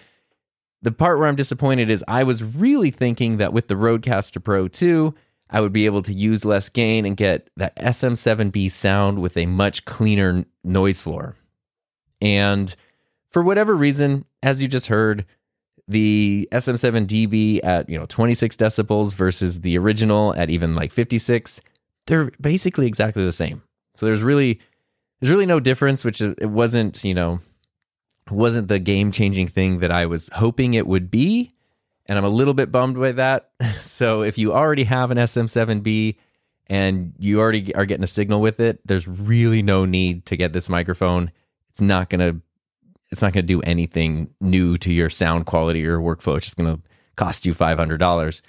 The 0.82 0.92
part 0.92 1.18
where 1.18 1.28
I'm 1.28 1.36
disappointed 1.36 1.90
is 1.90 2.04
I 2.08 2.24
was 2.24 2.42
really 2.42 2.90
thinking 2.90 3.36
that 3.36 3.52
with 3.52 3.68
the 3.68 3.74
Rodecaster 3.74 4.42
Pro 4.42 4.68
2, 4.68 5.14
I 5.50 5.60
would 5.60 5.72
be 5.72 5.86
able 5.86 6.02
to 6.02 6.12
use 6.12 6.44
less 6.44 6.68
gain 6.68 7.04
and 7.04 7.16
get 7.16 7.50
that 7.56 7.76
SM7B 7.76 8.70
sound 8.70 9.20
with 9.20 9.36
a 9.36 9.46
much 9.46 9.84
cleaner 9.84 10.44
noise 10.64 11.00
floor. 11.00 11.36
And 12.20 12.74
for 13.28 13.42
whatever 13.42 13.74
reason, 13.74 14.24
as 14.42 14.62
you 14.62 14.68
just 14.68 14.86
heard, 14.86 15.26
the 15.88 16.48
SM7DB 16.52 17.60
at, 17.64 17.88
you 17.88 17.98
know, 17.98 18.06
26 18.06 18.56
decibels 18.56 19.14
versus 19.14 19.60
the 19.60 19.76
original 19.78 20.34
at 20.36 20.50
even 20.50 20.74
like 20.74 20.92
56, 20.92 21.60
they're 22.06 22.30
basically 22.40 22.86
exactly 22.86 23.24
the 23.24 23.32
same. 23.32 23.62
So 23.94 24.06
there's 24.06 24.22
really 24.22 24.60
there's 25.20 25.30
really 25.30 25.46
no 25.46 25.60
difference, 25.60 26.04
which 26.04 26.20
it 26.20 26.50
wasn't, 26.50 27.04
you 27.04 27.14
know, 27.14 27.40
wasn't 28.30 28.68
the 28.68 28.78
game-changing 28.78 29.48
thing 29.48 29.78
that 29.80 29.92
I 29.92 30.06
was 30.06 30.28
hoping 30.32 30.74
it 30.74 30.86
would 30.86 31.10
be 31.10 31.52
and 32.06 32.18
I'm 32.18 32.24
a 32.24 32.30
little 32.30 32.54
bit 32.54 32.72
bummed 32.72 32.98
by 32.98 33.12
that. 33.12 33.50
So 33.82 34.22
if 34.22 34.38
you 34.38 34.52
already 34.54 34.84
have 34.84 35.10
an 35.10 35.18
SM7B 35.18 36.16
and 36.68 37.14
you 37.18 37.40
already 37.40 37.74
are 37.74 37.84
getting 37.84 38.04
a 38.04 38.08
signal 38.08 38.40
with 38.40 38.60
it, 38.60 38.80
there's 38.86 39.08
really 39.08 39.60
no 39.60 39.84
need 39.84 40.24
to 40.26 40.36
get 40.36 40.52
this 40.52 40.68
microphone. 40.68 41.32
It's 41.70 41.80
not 41.80 42.08
gonna 42.08 42.40
it's 43.12 43.22
not 43.22 43.34
gonna 43.34 43.42
do 43.42 43.60
anything 43.60 44.30
new 44.40 44.78
to 44.78 44.92
your 44.92 45.10
sound 45.10 45.46
quality 45.46 45.86
or 45.86 45.98
workflow. 45.98 46.38
It's 46.38 46.46
just 46.46 46.56
gonna 46.56 46.80
cost 47.16 47.46
you 47.46 47.54
five 47.54 47.78
hundred 47.78 47.98
dollars. 47.98 48.42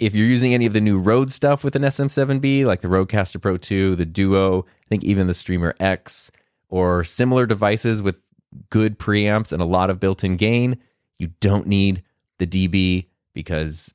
If 0.00 0.14
you're 0.14 0.26
using 0.26 0.54
any 0.54 0.64
of 0.64 0.72
the 0.72 0.80
new 0.80 0.98
Rode 0.98 1.30
stuff 1.30 1.62
with 1.62 1.76
an 1.76 1.82
SM7B, 1.82 2.64
like 2.64 2.80
the 2.80 2.88
Rodecaster 2.88 3.38
Pro 3.38 3.58
2, 3.58 3.96
the 3.96 4.06
Duo, 4.06 4.62
I 4.62 4.88
think 4.88 5.04
even 5.04 5.26
the 5.26 5.34
Streamer 5.34 5.74
X, 5.78 6.30
or 6.70 7.04
similar 7.04 7.44
devices 7.44 8.00
with 8.00 8.16
good 8.70 8.98
preamps 8.98 9.52
and 9.52 9.60
a 9.60 9.66
lot 9.66 9.90
of 9.90 10.00
built-in 10.00 10.38
gain, 10.38 10.78
you 11.18 11.32
don't 11.40 11.66
need 11.66 12.02
the 12.38 12.46
DB 12.46 13.08
because 13.34 13.92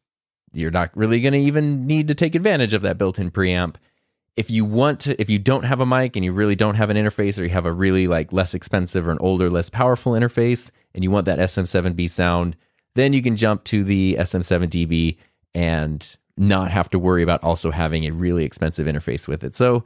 you're 0.54 0.70
not 0.70 0.96
really 0.96 1.22
going 1.22 1.34
to 1.34 1.40
even 1.40 1.88
need 1.88 2.08
to 2.08 2.14
take 2.14 2.36
advantage 2.36 2.76
of 2.76 2.84
that 2.84 3.00
built-in 3.00 3.32
preamp. 3.32 3.76
If 4.38 4.52
you 4.52 4.66
want 4.66 5.00
to 5.02 5.20
if 5.20 5.30
you 5.30 5.40
don't 5.40 5.64
have 5.64 5.80
a 5.80 5.86
mic 5.86 6.16
and 6.16 6.26
you 6.26 6.34
really 6.34 6.56
don't 6.56 6.76
have 6.76 6.90
an 6.90 6.98
interface 6.98 7.40
or 7.40 7.44
you 7.44 7.50
have 7.50 7.66
a 7.66 7.72
really 7.72 8.08
like 8.08 8.34
less 8.34 8.54
expensive 8.54 9.08
or 9.08 9.12
an 9.12 9.18
older 9.22 9.50
less 9.50 9.70
powerful 9.70 10.14
interface 10.14 10.72
and 10.94 11.04
you 11.04 11.12
want 11.12 11.26
that 11.26 11.40
SM7B 11.40 12.10
sound, 12.10 12.56
then 12.96 13.14
you 13.14 13.22
can 13.22 13.38
jump 13.38 13.64
to 13.66 13.84
the 13.84 14.18
SM7DB 14.20 15.18
and 15.54 16.18
not 16.38 16.70
have 16.72 16.90
to 16.90 17.00
worry 17.00 17.24
about 17.24 17.44
also 17.44 17.72
having 17.72 18.06
a 18.06 18.12
really 18.12 18.44
expensive 18.44 18.88
interface 18.88 19.28
with 19.28 19.44
it. 19.44 19.56
So 19.56 19.86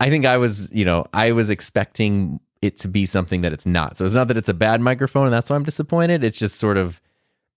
I 0.00 0.08
think 0.10 0.24
I 0.24 0.36
was, 0.38 0.72
you 0.72 0.84
know, 0.84 1.06
I 1.12 1.32
was 1.32 1.50
expecting 1.50 2.40
it 2.62 2.78
to 2.80 2.88
be 2.88 3.06
something 3.06 3.42
that 3.42 3.52
it's 3.52 3.66
not. 3.66 3.98
So 3.98 4.04
it's 4.04 4.14
not 4.14 4.28
that 4.28 4.36
it's 4.36 4.48
a 4.48 4.54
bad 4.54 4.80
microphone 4.80 5.26
and 5.26 5.32
that's 5.32 5.50
why 5.50 5.56
I'm 5.56 5.64
disappointed. 5.64 6.24
It's 6.24 6.38
just 6.38 6.56
sort 6.56 6.76
of, 6.76 7.00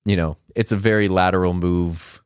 you 0.06 0.16
know, 0.16 0.38
it's 0.56 0.72
a 0.72 0.78
very 0.78 1.08
lateral 1.08 1.54
move. 1.54 2.19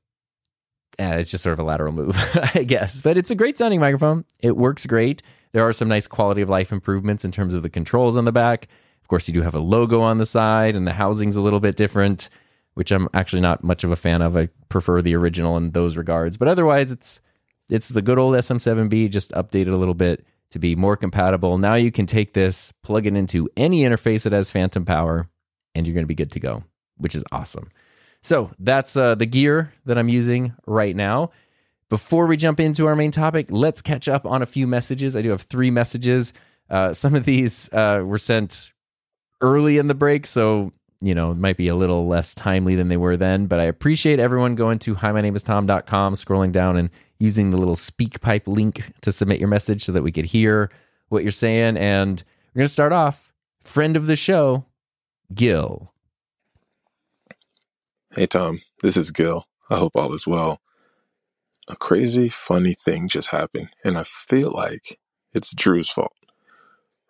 And 1.00 1.20
it's 1.20 1.32
just 1.32 1.44
sort 1.44 1.54
of 1.54 1.60
a 1.60 1.64
lateral 1.64 1.92
move, 1.92 2.16
I 2.56 2.64
guess. 2.64 3.02
But 3.02 3.18
it's 3.18 3.32
a 3.32 3.36
great 3.36 3.58
sounding 3.58 3.80
microphone. 3.80 4.26
It 4.40 4.56
works 4.56 4.86
great. 4.86 5.22
There 5.52 5.68
are 5.68 5.74
some 5.74 5.88
nice 5.88 6.08
quality 6.08 6.42
of 6.42 6.50
life 6.50 6.72
improvements 6.72 7.26
in 7.26 7.32
terms 7.32 7.54
of 7.54 7.64
the 7.64 7.70
controls 7.70 8.18
on 8.18 8.26
the 8.26 8.32
back. 8.32 8.68
Of 9.02 9.08
course, 9.08 9.28
you 9.28 9.34
do 9.34 9.42
have 9.42 9.56
a 9.56 9.60
logo 9.60 10.02
on 10.02 10.18
the 10.18 10.26
side, 10.26 10.76
and 10.76 10.88
the 10.88 10.94
housing's 10.94 11.36
a 11.36 11.42
little 11.42 11.60
bit 11.60 11.76
different, 11.76 12.30
which 12.74 12.92
I'm 12.92 13.10
actually 13.14 13.42
not 13.42 13.64
much 13.64 13.84
of 13.84 13.92
a 13.92 13.96
fan 13.96 14.22
of. 14.22 14.36
I 14.38 14.50
prefer 14.70 15.02
the 15.02 15.16
original 15.16 15.58
in 15.58 15.72
those 15.72 15.98
regards. 15.98 16.38
But 16.38 16.48
otherwise, 16.48 16.92
it's 16.92 17.22
it's 17.70 17.90
the 17.90 18.02
good 18.02 18.18
old 18.18 18.36
SM7B, 18.36 19.10
just 19.10 19.32
updated 19.32 19.74
a 19.74 19.78
little 19.78 19.94
bit 19.94 20.26
to 20.52 20.60
be 20.60 20.76
more 20.76 20.96
compatible. 20.96 21.58
Now 21.58 21.76
you 21.76 21.92
can 21.92 22.06
take 22.06 22.34
this, 22.34 22.72
plug 22.84 23.08
it 23.08 23.16
into 23.16 23.50
any 23.58 23.82
interface 23.82 24.24
that 24.24 24.34
has 24.34 24.52
phantom 24.52 24.86
power, 24.86 25.28
and 25.74 25.86
you're 25.86 25.94
going 25.96 26.04
to 26.04 26.08
be 26.08 26.16
good 26.16 26.32
to 26.32 26.40
go, 26.40 26.64
which 26.98 27.16
is 27.16 27.24
awesome. 27.32 27.70
So 28.24 28.52
that's 28.58 28.98
uh, 28.98 29.16
the 29.16 29.26
gear 29.26 29.74
that 29.86 29.98
I'm 29.98 30.10
using 30.10 30.54
right 30.66 30.96
now. 30.96 31.32
Before 31.90 32.26
we 32.26 32.38
jump 32.38 32.60
into 32.60 32.88
our 32.88 32.96
main 32.96 33.12
topic, 33.12 33.48
let's 33.52 33.82
catch 33.82 34.08
up 34.08 34.26
on 34.26 34.42
a 34.42 34.48
few 34.48 34.66
messages. 34.66 35.16
I 35.16 35.22
do 35.22 35.30
have 35.30 35.44
three 35.44 35.70
messages. 35.70 36.34
Uh, 36.70 36.94
some 36.94 37.14
of 37.14 37.26
these 37.26 37.72
uh, 37.72 38.02
were 38.04 38.18
sent 38.18 38.72
early 39.42 39.78
in 39.78 39.88
the 39.88 39.94
break, 39.94 40.26
so 40.26 40.74
you 41.02 41.14
know, 41.14 41.32
it 41.32 41.38
might 41.38 41.58
be 41.58 41.68
a 41.68 41.76
little 41.76 42.08
less 42.08 42.34
timely 42.34 42.76
than 42.76 42.88
they 42.88 42.96
were 42.96 43.18
then, 43.18 43.46
but 43.48 43.60
I 43.60 43.66
appreciate 43.66 44.20
everyone 44.20 44.56
going 44.56 44.80
to 44.80 44.96
hi 44.96 45.12
my 45.12 45.20
name 45.20 45.36
is 45.36 45.44
tom.com, 45.44 46.14
scrolling 46.14 46.54
down 46.54 46.78
and 46.78 46.90
using 47.20 47.50
the 47.50 47.58
little 47.58 47.76
SpeakPipe 47.76 48.48
link 48.48 48.94
to 49.02 49.12
submit 49.12 49.40
your 49.40 49.50
message 49.50 49.84
so 49.84 49.92
that 49.92 50.02
we 50.02 50.14
could 50.14 50.26
hear 50.26 50.72
what 51.10 51.24
you're 51.24 51.32
saying. 51.34 51.76
And 51.76 52.24
we're 52.54 52.60
going 52.60 52.68
to 52.68 52.74
start 52.74 52.94
off, 52.94 53.34
friend 53.66 53.98
of 53.98 54.08
the 54.08 54.16
show, 54.16 54.66
Gil. 55.34 55.93
Hey, 58.16 58.28
Tom, 58.28 58.60
this 58.84 58.96
is 58.96 59.10
Gil. 59.10 59.48
I 59.72 59.78
hope 59.78 59.96
all 59.96 60.14
is 60.14 60.28
well. 60.28 60.62
A 61.68 61.76
crazy, 61.76 62.30
funny 62.30 62.76
thing 62.76 63.08
just 63.08 63.30
happened, 63.30 63.70
and 63.84 63.98
I 63.98 64.04
feel 64.04 64.52
like 64.52 65.00
it's 65.34 65.56
Drew's 65.56 65.90
fault. 65.90 66.14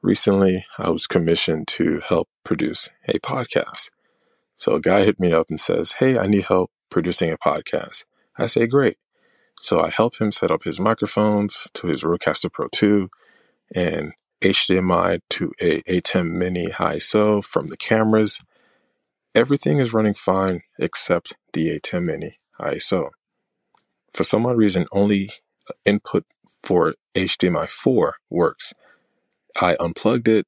Recently, 0.02 0.66
I 0.78 0.90
was 0.92 1.06
commissioned 1.06 1.68
to 1.70 2.00
help 2.08 2.30
produce 2.46 2.90
a 3.06 3.20
podcast. 3.20 3.90
So 4.56 4.76
a 4.76 4.80
guy 4.80 5.04
hit 5.04 5.20
me 5.20 5.34
up 5.34 5.48
and 5.50 5.60
says, 5.60 5.96
Hey, 6.00 6.18
I 6.18 6.26
need 6.26 6.46
help 6.46 6.72
producing 6.90 7.32
a 7.32 7.38
podcast. 7.38 8.06
I 8.38 8.46
say, 8.46 8.66
Great. 8.66 8.96
So 9.60 9.82
I 9.82 9.90
help 9.90 10.22
him 10.22 10.32
set 10.32 10.52
up 10.52 10.64
his 10.64 10.80
microphones 10.80 11.68
to 11.74 11.88
his 11.88 12.04
Rodecaster 12.04 12.50
Pro 12.50 12.70
2 12.72 13.10
and 13.76 14.14
HDMI 14.40 15.20
to 15.32 15.52
a 15.60 15.82
ATEM 15.82 16.32
Mini 16.32 16.68
ISO 16.68 17.44
from 17.44 17.68
the 17.68 17.76
cameras. 17.76 18.40
Everything 19.36 19.80
is 19.80 19.94
running 19.94 20.14
fine 20.14 20.62
except 20.78 21.36
the 21.54 21.70
ATEM 21.76 22.04
Mini 22.04 22.38
ISO. 22.60 23.10
For 24.14 24.24
some 24.24 24.46
odd 24.46 24.58
reason, 24.58 24.86
only 24.92 25.32
input 25.86 26.26
for 26.62 26.94
HDMI 27.16 27.68
4 27.68 28.16
works. 28.30 28.76
I 29.60 29.76
unplugged 29.80 30.28
it, 30.28 30.46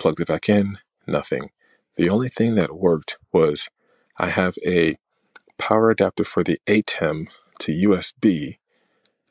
plugged 0.00 0.20
it 0.20 0.26
back 0.26 0.48
in, 0.48 0.78
nothing. 1.06 1.50
The 1.94 2.08
only 2.10 2.28
thing 2.28 2.56
that 2.56 2.76
worked 2.76 3.16
was 3.32 3.70
I 4.18 4.30
have 4.30 4.56
a 4.66 4.96
power 5.56 5.90
adapter 5.90 6.24
for 6.24 6.42
the 6.42 6.60
ATEM 6.66 7.28
to 7.60 7.72
USB. 7.72 8.58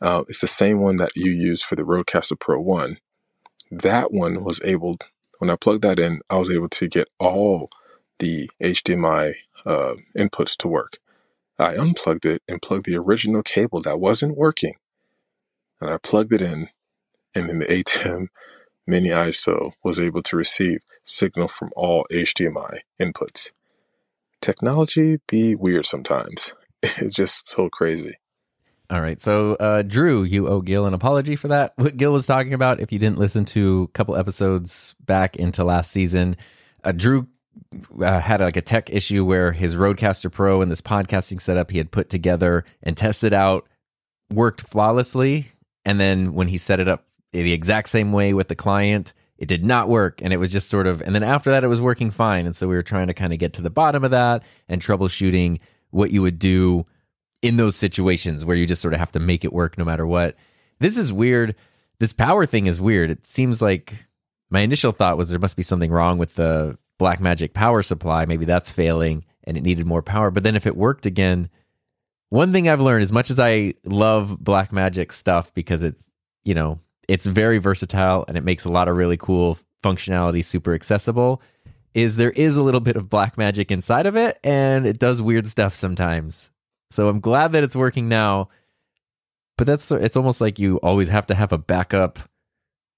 Uh, 0.02 0.24
it's 0.30 0.40
the 0.40 0.48
same 0.48 0.80
one 0.80 0.96
that 0.98 1.12
you 1.18 1.32
use 1.32 1.62
for 1.62 1.76
the 1.76 1.84
Rodecaster 1.84 2.40
Pro 2.40 2.62
1. 2.62 2.98
That 3.72 4.14
one 4.14 4.46
was 4.46 4.62
able, 4.64 5.00
when 5.40 5.50
I 5.50 5.58
plugged 5.58 5.82
that 5.82 6.00
in, 6.00 6.22
I 6.30 6.38
was 6.38 6.50
able 6.50 6.70
to 6.70 6.88
get 6.88 7.10
all 7.20 7.70
the 8.20 8.50
HDMI 8.62 9.36
uh, 9.66 9.94
inputs 10.18 10.56
to 10.58 10.68
work. 10.68 10.98
I 11.58 11.76
unplugged 11.76 12.26
it 12.26 12.42
and 12.48 12.62
plugged 12.62 12.86
the 12.86 12.98
original 12.98 13.42
cable 13.42 13.82
that 13.82 14.00
wasn't 14.00 14.38
working. 14.38 14.74
And 15.80 15.90
I 15.90 15.98
plugged 15.98 16.34
it 16.34 16.42
in, 16.42 16.70
and 17.34 17.50
then 17.50 17.60
the 17.60 17.66
ATEM 17.66 18.28
Mini 18.88 19.10
ISO 19.10 19.72
was 19.84 20.00
able 20.00 20.22
to 20.24 20.38
receive 20.38 20.82
signal 21.04 21.48
from 21.48 21.72
all 21.76 22.06
HDMI 22.12 22.80
inputs. 23.02 23.52
Technology 24.42 25.20
be 25.28 25.56
weird 25.56 25.86
sometimes. 25.86 26.54
It's 26.98 27.16
just 27.16 27.50
so 27.50 27.68
crazy. 27.68 28.20
All 28.92 29.02
right. 29.02 29.20
So, 29.20 29.56
uh, 29.56 29.82
Drew, 29.82 30.22
you 30.22 30.48
owe 30.48 30.62
Gil 30.62 30.86
an 30.86 30.94
apology 30.94 31.36
for 31.36 31.48
that. 31.48 31.74
What 31.78 31.98
Gil 31.98 32.14
was 32.14 32.28
talking 32.28 32.54
about, 32.54 32.80
if 32.80 32.92
you 32.92 33.00
didn't 33.00 33.18
listen 33.18 33.44
to 33.46 33.88
a 33.90 33.94
couple 33.94 34.16
episodes 34.16 34.94
back 35.04 35.36
into 35.36 35.64
last 35.64 35.90
season, 35.90 36.38
uh, 36.84 36.92
Drew 36.92 37.28
uh, 38.02 38.20
had 38.20 38.42
like 38.42 38.58
a 38.58 38.62
tech 38.62 38.90
issue 38.90 39.26
where 39.26 39.52
his 39.52 39.76
Rodecaster 39.76 40.32
Pro 40.32 40.62
and 40.62 40.72
this 40.72 40.82
podcasting 40.82 41.42
setup 41.42 41.72
he 41.72 41.78
had 41.78 41.92
put 41.92 42.10
together 42.10 42.66
and 42.84 42.96
tested 42.96 43.34
out 43.34 43.68
worked 44.32 44.62
flawlessly. 44.62 45.52
And 45.84 46.00
then 46.00 46.34
when 46.34 46.48
he 46.48 46.58
set 46.58 46.80
it 46.80 46.88
up 46.88 47.06
the 47.44 47.54
exact 47.54 47.90
same 47.90 48.12
way 48.12 48.34
with 48.34 48.48
the 48.48 48.56
client. 48.56 49.14
It 49.38 49.48
did 49.48 49.66
not 49.66 49.90
work. 49.90 50.22
And 50.22 50.32
it 50.32 50.38
was 50.38 50.52
just 50.52 50.70
sort 50.70 50.88
of, 50.88 51.02
and 51.02 51.14
then 51.14 51.24
after 51.24 51.52
that, 51.52 51.64
it 51.64 51.68
was 51.68 51.82
working 51.82 52.10
fine. 52.10 52.46
And 52.46 52.56
so 52.56 52.68
we 52.68 52.76
were 52.76 52.84
trying 52.84 53.08
to 53.08 53.14
kind 53.14 53.34
of 53.34 53.40
get 53.40 53.54
to 53.54 53.62
the 53.62 53.70
bottom 53.70 54.04
of 54.04 54.12
that 54.12 54.44
and 54.70 54.82
troubleshooting 54.82 55.60
what 55.90 56.12
you 56.12 56.22
would 56.22 56.40
do 56.40 56.86
in 57.42 57.58
those 57.58 57.76
situations 57.76 58.46
where 58.46 58.56
you 58.56 58.66
just 58.66 58.82
sort 58.82 58.94
of 58.94 59.00
have 59.00 59.12
to 59.12 59.20
make 59.20 59.44
it 59.44 59.54
work 59.54 59.78
no 59.78 59.86
matter 59.86 60.08
what. 60.08 60.36
This 60.80 60.98
is 60.98 61.12
weird. 61.12 61.56
This 62.00 62.14
power 62.14 62.46
thing 62.46 62.68
is 62.68 62.82
weird. 62.82 63.12
It 63.12 63.28
seems 63.28 63.62
like 63.62 64.06
my 64.50 64.62
initial 64.62 64.92
thought 64.92 65.18
was 65.18 65.30
there 65.30 65.40
must 65.40 65.58
be 65.58 65.64
something 65.64 65.92
wrong 65.92 66.18
with 66.18 66.36
the 66.36 66.78
Blackmagic 67.00 67.54
power 67.54 67.82
supply. 67.82 68.26
Maybe 68.26 68.46
that's 68.46 68.72
failing 68.72 69.26
and 69.44 69.58
it 69.58 69.64
needed 69.64 69.86
more 69.86 70.02
power. 70.02 70.32
But 70.32 70.44
then 70.44 70.56
if 70.56 70.66
it 70.66 70.78
worked 70.78 71.06
again, 71.06 71.50
one 72.30 72.52
thing 72.52 72.68
I've 72.68 72.82
learned, 72.82 73.04
as 73.04 73.12
much 73.12 73.30
as 73.30 73.40
I 73.40 73.76
love 73.86 74.38
Blackmagic 74.42 75.12
stuff 75.12 75.54
because 75.54 75.84
it's, 75.84 76.10
you 76.44 76.54
know, 76.54 76.80
it's 77.08 77.26
very 77.26 77.58
versatile 77.60 78.26
and 78.28 78.38
it 78.38 78.44
makes 78.44 78.66
a 78.66 78.70
lot 78.70 78.88
of 78.88 78.96
really 78.96 79.18
cool 79.18 79.60
functionality 79.84 80.44
super 80.44 80.74
accessible 80.74 81.42
is 81.94 82.18
there 82.18 82.32
is 82.32 82.58
a 82.58 82.64
little 82.64 82.82
bit 82.82 82.96
of 82.98 83.10
black 83.10 83.38
magic 83.38 83.72
inside 83.72 84.06
of 84.06 84.16
it 84.16 84.40
and 84.44 84.86
it 84.86 85.00
does 85.00 85.22
weird 85.22 85.48
stuff 85.48 85.76
sometimes 85.76 86.50
so 86.90 87.08
i'm 87.08 87.20
glad 87.20 87.52
that 87.52 87.64
it's 87.64 87.76
working 87.76 88.10
now 88.10 88.50
but 89.58 89.68
that's 89.68 89.92
it's 89.92 90.18
almost 90.18 90.42
like 90.42 90.58
you 90.58 90.78
always 90.78 91.08
have 91.08 91.28
to 91.28 91.36
have 91.36 91.52
a 91.52 91.58
backup 91.58 92.20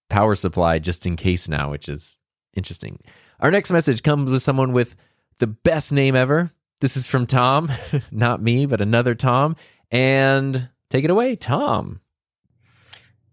power 0.10 0.34
supply 0.34 0.80
just 0.80 1.06
in 1.06 1.18
case 1.18 1.50
now 1.50 1.70
which 1.70 1.90
is 1.90 2.18
interesting 2.56 3.00
our 3.40 3.52
next 3.52 3.72
message 3.72 4.04
comes 4.04 4.30
with 4.30 4.42
someone 4.42 4.74
with 4.74 4.96
the 5.40 5.48
best 5.48 5.92
name 5.92 6.16
ever. 6.16 6.52
This 6.80 6.98
is 6.98 7.08
from 7.08 7.26
tom 7.26 7.72
not 8.12 8.42
me 8.42 8.66
but 8.66 8.82
another 8.82 9.16
tom. 9.16 9.56
And 9.92 10.70
take 10.90 11.04
it 11.06 11.10
away 11.10 11.36
tom 11.36 12.02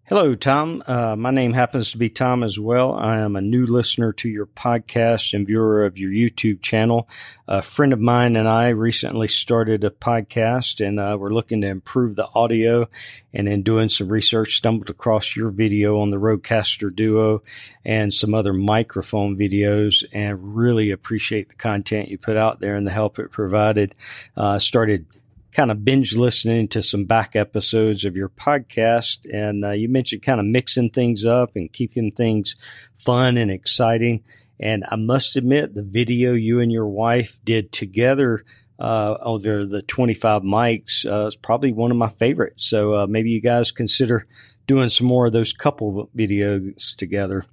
Hello, 0.06 0.34
Tom. 0.34 0.82
Uh, 0.86 1.16
my 1.16 1.30
name 1.30 1.54
happens 1.54 1.92
to 1.92 1.96
be 1.96 2.10
Tom 2.10 2.42
as 2.42 2.58
well. 2.58 2.92
I 2.92 3.20
am 3.20 3.36
a 3.36 3.40
new 3.40 3.64
listener 3.64 4.12
to 4.12 4.28
your 4.28 4.44
podcast 4.44 5.32
and 5.32 5.46
viewer 5.46 5.86
of 5.86 5.96
your 5.96 6.10
YouTube 6.10 6.60
channel. 6.60 7.08
A 7.48 7.62
friend 7.62 7.90
of 7.90 8.00
mine 8.00 8.36
and 8.36 8.46
I 8.46 8.68
recently 8.68 9.28
started 9.28 9.82
a 9.82 9.88
podcast 9.88 10.86
and 10.86 11.00
uh, 11.00 11.16
we're 11.18 11.30
looking 11.30 11.62
to 11.62 11.68
improve 11.68 12.16
the 12.16 12.28
audio. 12.34 12.86
And 13.32 13.48
in 13.48 13.62
doing 13.62 13.88
some 13.88 14.10
research, 14.10 14.56
stumbled 14.56 14.90
across 14.90 15.34
your 15.34 15.48
video 15.48 15.98
on 16.00 16.10
the 16.10 16.18
Rodecaster 16.18 16.94
Duo 16.94 17.40
and 17.82 18.12
some 18.12 18.34
other 18.34 18.52
microphone 18.52 19.38
videos 19.38 20.04
and 20.12 20.54
really 20.54 20.90
appreciate 20.90 21.48
the 21.48 21.54
content 21.54 22.10
you 22.10 22.18
put 22.18 22.36
out 22.36 22.60
there 22.60 22.76
and 22.76 22.86
the 22.86 22.90
help 22.90 23.18
it 23.18 23.30
provided. 23.30 23.94
Uh, 24.36 24.58
started 24.58 25.06
kind 25.54 25.70
of 25.70 25.84
binge 25.84 26.16
listening 26.16 26.68
to 26.68 26.82
some 26.82 27.04
back 27.04 27.36
episodes 27.36 28.04
of 28.04 28.16
your 28.16 28.28
podcast. 28.28 29.26
And 29.32 29.64
uh, 29.64 29.70
you 29.70 29.88
mentioned 29.88 30.22
kind 30.22 30.40
of 30.40 30.46
mixing 30.46 30.90
things 30.90 31.24
up 31.24 31.52
and 31.54 31.72
keeping 31.72 32.10
things 32.10 32.56
fun 32.96 33.36
and 33.36 33.50
exciting. 33.50 34.24
And 34.60 34.84
I 34.88 34.96
must 34.96 35.36
admit, 35.36 35.74
the 35.74 35.82
video 35.82 36.32
you 36.32 36.60
and 36.60 36.70
your 36.70 36.88
wife 36.88 37.40
did 37.44 37.72
together 37.72 38.44
uh, 38.78 39.16
over 39.20 39.64
the 39.64 39.82
25 39.82 40.42
mics 40.42 41.06
uh, 41.06 41.28
is 41.28 41.36
probably 41.36 41.72
one 41.72 41.90
of 41.90 41.96
my 41.96 42.08
favorites. 42.08 42.66
So 42.66 42.94
uh, 42.94 43.06
maybe 43.06 43.30
you 43.30 43.40
guys 43.40 43.70
consider 43.70 44.24
doing 44.66 44.88
some 44.88 45.06
more 45.06 45.26
of 45.26 45.32
those 45.32 45.52
couple 45.52 46.10
videos 46.16 46.96
together. 46.96 47.44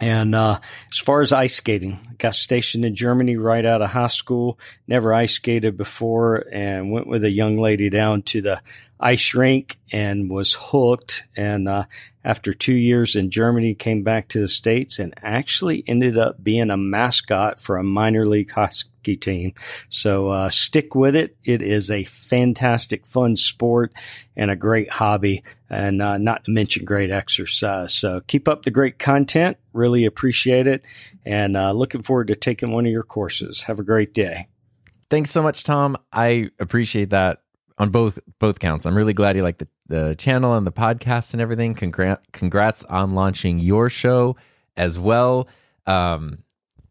And 0.00 0.34
uh, 0.34 0.60
as 0.92 0.98
far 0.98 1.20
as 1.20 1.32
ice 1.32 1.56
skating, 1.56 1.98
got 2.18 2.34
stationed 2.34 2.84
in 2.84 2.94
Germany 2.94 3.36
right 3.36 3.64
out 3.64 3.82
of 3.82 3.90
high 3.90 4.08
school. 4.08 4.58
Never 4.86 5.12
ice 5.12 5.34
skated 5.34 5.76
before, 5.76 6.44
and 6.52 6.92
went 6.92 7.06
with 7.08 7.24
a 7.24 7.30
young 7.30 7.58
lady 7.58 7.90
down 7.90 8.22
to 8.22 8.40
the 8.40 8.62
ice 9.00 9.20
shrank 9.20 9.78
and 9.92 10.28
was 10.30 10.56
hooked. 10.58 11.24
And 11.36 11.68
uh, 11.68 11.84
after 12.24 12.52
two 12.52 12.74
years 12.74 13.16
in 13.16 13.30
Germany, 13.30 13.74
came 13.74 14.02
back 14.02 14.28
to 14.28 14.40
the 14.40 14.48
States 14.48 14.98
and 14.98 15.14
actually 15.22 15.84
ended 15.86 16.18
up 16.18 16.42
being 16.42 16.70
a 16.70 16.76
mascot 16.76 17.60
for 17.60 17.76
a 17.76 17.84
minor 17.84 18.26
league 18.26 18.50
hockey 18.50 19.16
team. 19.16 19.54
So 19.88 20.28
uh, 20.28 20.50
stick 20.50 20.94
with 20.94 21.14
it. 21.14 21.36
It 21.44 21.62
is 21.62 21.90
a 21.90 22.04
fantastic, 22.04 23.06
fun 23.06 23.36
sport 23.36 23.92
and 24.36 24.50
a 24.50 24.56
great 24.56 24.90
hobby, 24.90 25.42
and 25.70 26.02
uh, 26.02 26.18
not 26.18 26.44
to 26.44 26.50
mention 26.50 26.84
great 26.84 27.10
exercise. 27.10 27.94
So 27.94 28.20
keep 28.26 28.48
up 28.48 28.62
the 28.62 28.70
great 28.70 28.98
content. 28.98 29.56
Really 29.72 30.04
appreciate 30.04 30.66
it. 30.66 30.84
And 31.24 31.56
uh, 31.56 31.72
looking 31.72 32.02
forward 32.02 32.28
to 32.28 32.34
taking 32.34 32.72
one 32.72 32.86
of 32.86 32.92
your 32.92 33.02
courses. 33.02 33.62
Have 33.62 33.78
a 33.78 33.84
great 33.84 34.12
day. 34.12 34.48
Thanks 35.10 35.30
so 35.30 35.42
much, 35.42 35.64
Tom. 35.64 35.96
I 36.12 36.50
appreciate 36.60 37.10
that 37.10 37.40
on 37.78 37.90
both 37.90 38.18
both 38.38 38.58
counts. 38.58 38.86
I'm 38.86 38.96
really 38.96 39.14
glad 39.14 39.36
you 39.36 39.42
like 39.42 39.58
the, 39.58 39.68
the 39.86 40.14
channel 40.16 40.54
and 40.54 40.66
the 40.66 40.72
podcast 40.72 41.32
and 41.32 41.40
everything. 41.40 41.74
Congrats, 41.74 42.26
congrats 42.32 42.84
on 42.84 43.14
launching 43.14 43.58
your 43.58 43.88
show 43.88 44.36
as 44.76 44.98
well. 44.98 45.48
Um, 45.86 46.38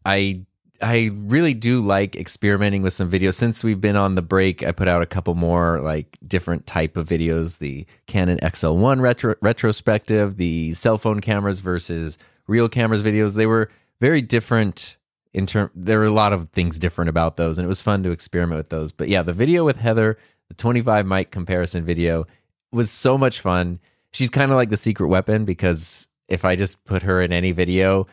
I 0.04 0.46
I 0.80 1.10
really 1.12 1.54
do 1.54 1.80
like 1.80 2.14
experimenting 2.16 2.82
with 2.82 2.92
some 2.92 3.10
videos. 3.10 3.34
Since 3.34 3.64
we've 3.64 3.80
been 3.80 3.96
on 3.96 4.14
the 4.14 4.22
break, 4.22 4.62
I 4.62 4.72
put 4.72 4.88
out 4.88 5.02
a 5.02 5.06
couple 5.06 5.34
more 5.34 5.80
like 5.80 6.16
different 6.26 6.66
type 6.66 6.96
of 6.96 7.08
videos: 7.08 7.58
the 7.58 7.86
Canon 8.06 8.38
XL1 8.38 9.00
retro, 9.00 9.34
retrospective, 9.42 10.36
the 10.36 10.72
cell 10.74 10.96
phone 10.96 11.20
cameras 11.20 11.60
versus 11.60 12.16
real 12.46 12.68
cameras 12.68 13.02
videos. 13.02 13.34
They 13.34 13.46
were 13.46 13.70
very 14.00 14.22
different 14.22 14.96
in 15.34 15.46
term. 15.46 15.70
There 15.74 15.98
were 15.98 16.06
a 16.06 16.10
lot 16.10 16.32
of 16.32 16.48
things 16.50 16.78
different 16.78 17.08
about 17.08 17.36
those, 17.36 17.58
and 17.58 17.64
it 17.64 17.68
was 17.68 17.82
fun 17.82 18.02
to 18.04 18.10
experiment 18.10 18.58
with 18.58 18.70
those. 18.70 18.92
But 18.92 19.08
yeah, 19.08 19.22
the 19.22 19.32
video 19.32 19.64
with 19.64 19.76
Heather 19.76 20.16
the 20.48 20.54
25 20.54 21.06
mic 21.06 21.30
comparison 21.30 21.84
video 21.84 22.26
was 22.72 22.90
so 22.90 23.16
much 23.16 23.40
fun. 23.40 23.80
She's 24.12 24.30
kind 24.30 24.50
of 24.50 24.56
like 24.56 24.70
the 24.70 24.76
secret 24.76 25.08
weapon 25.08 25.44
because 25.44 26.08
if 26.28 26.44
I 26.44 26.56
just 26.56 26.82
put 26.84 27.02
her 27.02 27.22
in 27.22 27.32
any 27.32 27.52
video, 27.52 28.06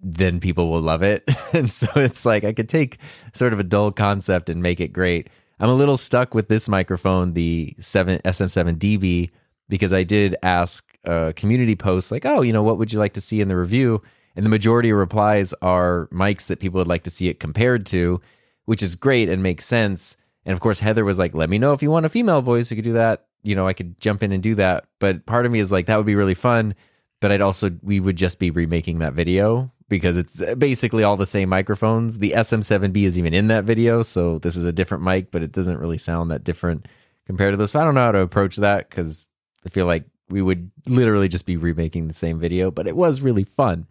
then 0.00 0.40
people 0.40 0.70
will 0.70 0.80
love 0.80 1.02
it. 1.02 1.28
and 1.52 1.70
so 1.70 1.88
it's 1.96 2.24
like 2.24 2.44
I 2.44 2.52
could 2.52 2.68
take 2.68 2.98
sort 3.34 3.52
of 3.52 3.60
a 3.60 3.64
dull 3.64 3.92
concept 3.92 4.48
and 4.48 4.62
make 4.62 4.80
it 4.80 4.92
great. 4.92 5.28
I'm 5.58 5.68
a 5.68 5.74
little 5.74 5.98
stuck 5.98 6.34
with 6.34 6.48
this 6.48 6.68
microphone, 6.68 7.34
the 7.34 7.74
7 7.78 8.18
SM7DB, 8.24 9.30
because 9.68 9.92
I 9.92 10.04
did 10.04 10.34
ask 10.42 10.84
a 11.04 11.32
community 11.34 11.76
post 11.76 12.10
like, 12.10 12.24
"Oh, 12.24 12.40
you 12.40 12.52
know, 12.52 12.62
what 12.62 12.78
would 12.78 12.92
you 12.92 12.98
like 12.98 13.12
to 13.14 13.20
see 13.20 13.40
in 13.40 13.48
the 13.48 13.56
review?" 13.56 14.02
And 14.36 14.46
the 14.46 14.50
majority 14.50 14.90
of 14.90 14.96
replies 14.96 15.52
are 15.60 16.08
mics 16.12 16.46
that 16.46 16.60
people 16.60 16.78
would 16.78 16.88
like 16.88 17.02
to 17.04 17.10
see 17.10 17.28
it 17.28 17.40
compared 17.40 17.84
to, 17.86 18.20
which 18.64 18.82
is 18.82 18.94
great 18.94 19.28
and 19.28 19.42
makes 19.42 19.66
sense. 19.66 20.16
And 20.44 20.52
of 20.52 20.60
course, 20.60 20.80
Heather 20.80 21.04
was 21.04 21.18
like, 21.18 21.34
let 21.34 21.50
me 21.50 21.58
know 21.58 21.72
if 21.72 21.82
you 21.82 21.90
want 21.90 22.06
a 22.06 22.10
female 22.10 22.42
voice. 22.42 22.70
We 22.70 22.76
could 22.76 22.84
do 22.84 22.94
that. 22.94 23.26
You 23.42 23.54
know, 23.54 23.66
I 23.66 23.72
could 23.72 24.00
jump 24.00 24.22
in 24.22 24.32
and 24.32 24.42
do 24.42 24.54
that. 24.56 24.86
But 24.98 25.26
part 25.26 25.46
of 25.46 25.52
me 25.52 25.60
is 25.60 25.72
like, 25.72 25.86
that 25.86 25.96
would 25.96 26.06
be 26.06 26.14
really 26.14 26.34
fun. 26.34 26.74
But 27.20 27.32
I'd 27.32 27.40
also, 27.40 27.70
we 27.82 28.00
would 28.00 28.16
just 28.16 28.38
be 28.38 28.50
remaking 28.50 29.00
that 29.00 29.12
video 29.12 29.70
because 29.88 30.16
it's 30.16 30.42
basically 30.54 31.04
all 31.04 31.16
the 31.16 31.26
same 31.26 31.48
microphones. 31.50 32.18
The 32.18 32.32
SM7B 32.32 33.04
is 33.04 33.18
even 33.18 33.34
in 33.34 33.48
that 33.48 33.64
video. 33.64 34.02
So 34.02 34.38
this 34.38 34.56
is 34.56 34.64
a 34.64 34.72
different 34.72 35.04
mic, 35.04 35.30
but 35.30 35.42
it 35.42 35.52
doesn't 35.52 35.78
really 35.78 35.98
sound 35.98 36.30
that 36.30 36.44
different 36.44 36.86
compared 37.26 37.52
to 37.52 37.56
those. 37.56 37.72
So 37.72 37.80
I 37.80 37.84
don't 37.84 37.94
know 37.94 38.04
how 38.04 38.12
to 38.12 38.20
approach 38.20 38.56
that 38.56 38.88
because 38.88 39.26
I 39.66 39.68
feel 39.68 39.86
like 39.86 40.04
we 40.30 40.40
would 40.40 40.70
literally 40.86 41.28
just 41.28 41.44
be 41.44 41.56
remaking 41.56 42.08
the 42.08 42.14
same 42.14 42.38
video, 42.38 42.70
but 42.70 42.86
it 42.86 42.96
was 42.96 43.20
really 43.20 43.44
fun. 43.44 43.86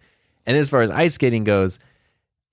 And 0.45 0.57
as 0.57 0.69
far 0.69 0.81
as 0.81 0.89
ice 0.89 1.13
skating 1.13 1.43
goes, 1.43 1.79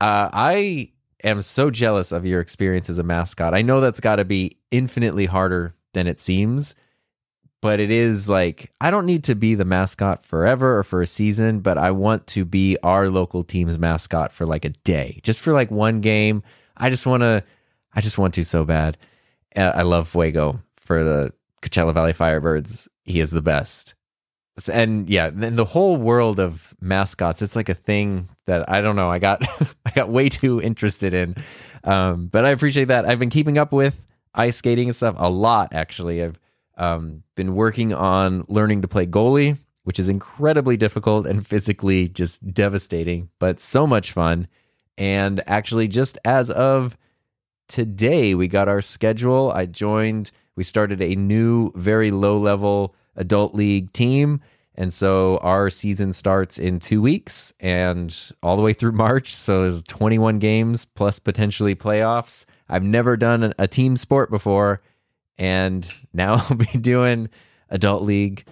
uh, 0.01 0.29
I 0.33 0.91
am 1.25 1.43
so 1.43 1.71
jealous 1.71 2.13
of 2.13 2.27
your 2.27 2.41
experience 2.41 2.91
as 2.91 2.99
a 2.99 3.03
mascot. 3.03 3.55
I 3.55 3.63
know 3.63 3.81
that's 3.81 4.01
got 4.01 4.17
to 4.17 4.25
be 4.25 4.59
infinitely 4.71 5.27
harder 5.27 5.75
than 5.95 6.07
it 6.07 6.21
seems, 6.21 6.75
but 7.63 7.81
it 7.81 7.91
is 7.91 8.29
like 8.29 8.71
I 8.81 8.91
don't 8.91 9.07
need 9.07 9.25
to 9.25 9.35
be 9.35 9.55
the 9.55 9.65
mascot 9.65 10.25
forever 10.25 10.79
or 10.79 10.85
for 10.85 11.03
a 11.03 11.07
season, 11.07 11.61
but 11.61 11.79
I 11.79 11.91
want 11.91 12.27
to 12.29 12.45
be 12.45 12.77
our 12.83 13.11
local 13.11 13.43
team's 13.43 13.79
mascot 13.79 14.33
for 14.33 14.47
like 14.47 14.65
a 14.65 14.71
day, 14.71 15.21
just 15.23 15.41
for 15.41 15.53
like 15.53 15.71
one 15.71 16.01
game. 16.01 16.43
I 16.77 16.91
just 16.91 17.07
want 17.07 17.23
to, 17.23 17.43
I 17.95 18.01
just 18.01 18.19
want 18.19 18.35
to 18.35 18.45
so 18.45 18.65
bad. 18.65 18.99
Uh, 19.57 19.73
I 19.75 19.83
love 19.83 20.09
Fuego 20.09 20.61
for 20.77 21.03
the 21.03 21.33
Coachella 21.63 21.95
Valley 21.95 22.13
Firebirds. 22.13 22.87
He 23.05 23.21
is 23.21 23.31
the 23.31 23.43
best 23.43 23.96
and 24.73 25.09
yeah, 25.09 25.31
then 25.31 25.57
the 25.57 25.65
whole 25.65 25.97
world 25.97 26.41
of 26.41 26.75
mascots, 26.81 27.43
it's 27.43 27.57
like 27.57 27.69
a 27.69 27.75
thing 27.75 28.29
that 28.47 28.71
I 28.71 28.81
don't 28.81 28.97
know. 28.97 29.11
I 29.11 29.19
got 29.19 29.43
I 29.87 29.91
got 29.91 30.09
way 30.09 30.29
too 30.29 30.61
interested 30.61 31.13
in, 31.15 31.37
um, 31.85 32.29
but 32.29 32.45
I 32.45 32.51
appreciate 32.51 32.87
that. 32.87 33.07
I've 33.07 33.19
been 33.19 33.31
keeping 33.31 33.59
up 33.59 33.73
with 33.73 34.03
ice 34.35 34.57
skating 34.57 34.89
and 34.89 34.97
stuff 34.97 35.15
a 35.19 35.31
lot. 35.31 35.73
Actually, 35.73 36.23
I've 36.23 36.39
um, 36.77 37.23
been 37.35 37.55
working 37.55 37.93
on 37.93 38.45
learning 38.49 38.83
to 38.83 38.89
play 38.89 39.07
goalie, 39.07 39.59
which 39.85 39.99
is 39.99 40.09
incredibly 40.09 40.77
difficult 40.77 41.27
and 41.27 41.47
physically 41.47 42.09
just 42.09 42.55
devastating, 42.55 43.29
but 43.39 43.61
so 43.61 43.87
much 43.87 44.13
fun. 44.13 44.49
And 44.99 45.43
actually, 45.47 45.89
just 45.89 46.17
as 46.25 46.51
of 46.51 46.97
today, 47.69 48.35
we 48.35 48.49
got 48.49 48.69
our 48.69 48.81
schedule. 48.81 49.53
I 49.55 49.67
joined. 49.67 50.31
We 50.55 50.65
started 50.65 51.03
a 51.03 51.15
new, 51.15 51.73
very 51.75 52.11
low 52.11 52.39
level 52.39 52.95
adult 53.17 53.55
league 53.55 53.93
team. 53.93 54.41
And 54.75 54.93
so 54.93 55.39
our 55.39 55.71
season 55.71 56.13
starts 56.13 56.59
in 56.59 56.79
two 56.79 57.01
weeks 57.01 57.53
and 57.61 58.15
all 58.43 58.57
the 58.57 58.63
way 58.63 58.73
through 58.73 58.93
March. 58.93 59.35
So 59.35 59.63
there's 59.63 59.83
21 59.83 60.39
games 60.39 60.85
plus 60.85 61.19
potentially 61.19 61.75
playoffs. 61.75 62.45
I've 62.69 62.85
never 62.85 63.17
done 63.17 63.55
a 63.59 63.67
team 63.67 63.97
sport 63.97 64.31
before. 64.31 64.83
And 65.39 65.91
now 66.13 66.35
I'll 66.51 66.57
be 66.57 66.79
doing 66.79 67.29
adult 67.71 68.03
league, 68.03 68.45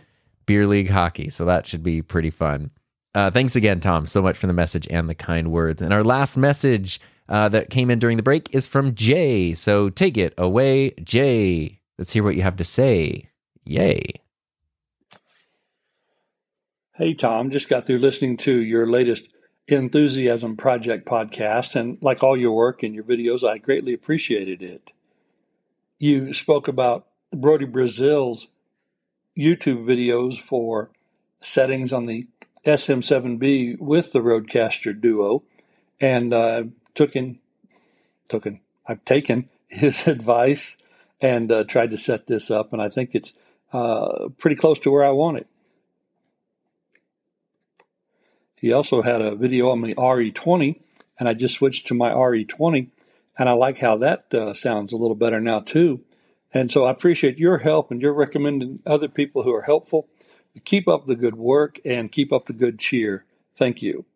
beer 0.47 0.67
league 0.67 0.91
hockey. 0.91 1.29
So 1.29 1.45
that 1.45 1.67
should 1.67 1.83
be 1.83 2.03
pretty 2.03 2.31
fun. 2.31 2.71
Uh, 3.15 3.31
thanks 3.31 3.55
again, 3.55 3.79
Tom, 3.79 4.07
so 4.07 4.21
much 4.21 4.37
for 4.37 4.49
the 4.49 4.53
message 4.53 4.89
and 4.91 5.09
the 5.09 5.15
kind 5.15 5.53
words. 5.53 5.81
And 5.81 5.93
our 5.93 6.03
last 6.03 6.37
message 6.37 7.01
uh, 7.29 7.49
that 7.51 7.71
came 7.71 7.91
in 7.91 8.01
during 8.01 8.17
the 8.17 8.25
break 8.25 8.53
is 8.53 8.67
from 8.67 8.95
Jay. 8.95 9.55
So 9.55 9.89
take 9.89 10.19
it 10.19 10.35
away, 10.37 10.91
Jay. 11.03 11.81
Let's 11.97 12.13
hear 12.13 12.25
what 12.25 12.35
you 12.35 12.43
have 12.43 12.57
to 12.57 12.65
say. 12.65 13.29
Yay. 13.65 14.24
Hey, 16.97 17.13
Tom, 17.13 17.51
just 17.51 17.69
got 17.69 17.87
through 17.87 17.99
listening 17.99 18.37
to 18.37 18.53
your 18.53 18.87
latest 18.87 19.29
Enthusiasm 19.67 20.57
Project 20.57 21.09
podcast, 21.09 21.75
and 21.75 21.99
like 22.01 22.23
all 22.23 22.37
your 22.37 22.53
work 22.53 22.85
and 22.85 22.95
your 22.95 23.03
videos, 23.03 23.43
I 23.43 23.59
greatly 23.59 23.93
appreciated 23.93 24.63
it. 24.63 24.93
You 25.99 26.33
spoke 26.33 26.69
about 26.69 27.09
Brodie 27.33 27.65
Brazil's 27.65 28.47
YouTube 29.37 29.85
videos 29.85 30.41
for 30.41 30.93
settings 31.41 31.93
on 31.93 32.07
the 32.07 32.29
SM7B 32.65 33.81
with 33.81 34.13
the 34.13 34.21
Rodecaster 34.21 34.93
Duo, 34.93 35.43
and 36.01 36.33
uh, 36.33 36.63
took 36.95 37.17
in, 37.17 37.41
took 38.29 38.47
in, 38.47 38.61
I've 38.87 39.05
taken 39.05 39.51
his 39.67 40.07
advice 40.07 40.77
and 41.21 41.51
uh, 41.51 41.65
tried 41.65 41.91
to 41.91 41.99
set 41.99 42.29
this 42.29 42.53
up, 42.53 42.73
and 42.73 42.81
I 42.81 42.89
think 42.89 43.11
it's 43.15 43.33
uh, 43.73 44.29
pretty 44.39 44.55
close 44.55 44.79
to 44.79 44.93
where 44.93 45.05
I 45.05 45.11
want 45.11 45.39
it. 45.39 45.49
He 48.65 48.73
also 48.73 49.03
had 49.03 49.21
a 49.21 49.35
video 49.35 49.69
on 49.69 49.83
the 49.83 49.95
RE20, 49.95 50.81
and 51.19 51.29
I 51.29 51.35
just 51.35 51.57
switched 51.57 51.87
to 51.89 51.95
my 51.95 52.09
RE20, 52.09 52.89
and 53.37 53.47
I 53.47 53.53
like 53.53 53.77
how 53.77 53.99
that 53.99 54.33
uh, 54.33 54.55
sounds 54.55 54.91
a 54.91 54.97
little 54.97 55.17
better 55.17 55.39
now 55.39 55.61
too. 55.61 56.01
And 56.51 56.73
so 56.73 56.85
I 56.85 56.91
appreciate 56.91 57.37
your 57.37 57.59
help 57.59 57.91
and 57.91 58.01
your 58.01 58.15
recommending 58.15 58.79
other 58.87 59.09
people 59.09 59.43
who 59.43 59.53
are 59.53 59.61
helpful. 59.61 60.09
Keep 60.65 60.89
up 60.89 61.05
the 61.05 61.15
good 61.15 61.35
work 61.35 61.79
and 61.85 62.11
keep 62.11 62.33
up 62.33 62.47
the 62.47 62.55
good 62.55 62.79
cheer. 62.79 63.27
Thank 63.55 63.83
you. 63.83 64.07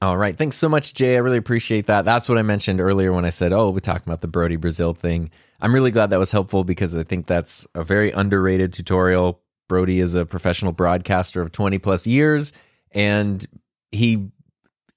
All 0.00 0.16
right. 0.16 0.38
Thanks 0.38 0.54
so 0.54 0.68
much, 0.68 0.94
Jay. 0.94 1.16
I 1.16 1.18
really 1.18 1.38
appreciate 1.38 1.86
that. 1.86 2.04
That's 2.04 2.28
what 2.28 2.38
I 2.38 2.42
mentioned 2.42 2.80
earlier 2.80 3.12
when 3.12 3.24
I 3.24 3.30
said, 3.30 3.52
oh, 3.52 3.70
we're 3.70 3.80
talking 3.80 4.08
about 4.08 4.20
the 4.20 4.28
Brodie 4.28 4.54
Brazil 4.54 4.94
thing. 4.94 5.28
I'm 5.60 5.74
really 5.74 5.90
glad 5.90 6.10
that 6.10 6.20
was 6.20 6.30
helpful 6.30 6.62
because 6.62 6.96
I 6.96 7.02
think 7.02 7.26
that's 7.26 7.66
a 7.74 7.82
very 7.82 8.12
underrated 8.12 8.72
tutorial. 8.72 9.40
Brodie 9.66 9.98
is 9.98 10.14
a 10.14 10.24
professional 10.24 10.70
broadcaster 10.70 11.42
of 11.42 11.50
20 11.50 11.78
plus 11.78 12.06
years 12.06 12.52
and 12.94 13.46
he 13.92 14.30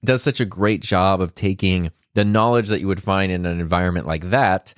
does 0.04 0.22
such 0.22 0.40
a 0.40 0.44
great 0.44 0.80
job 0.80 1.20
of 1.20 1.34
taking 1.34 1.90
the 2.14 2.24
knowledge 2.24 2.68
that 2.68 2.80
you 2.80 2.86
would 2.86 3.02
find 3.02 3.30
in 3.30 3.46
an 3.46 3.60
environment 3.60 4.06
like 4.06 4.30
that 4.30 4.74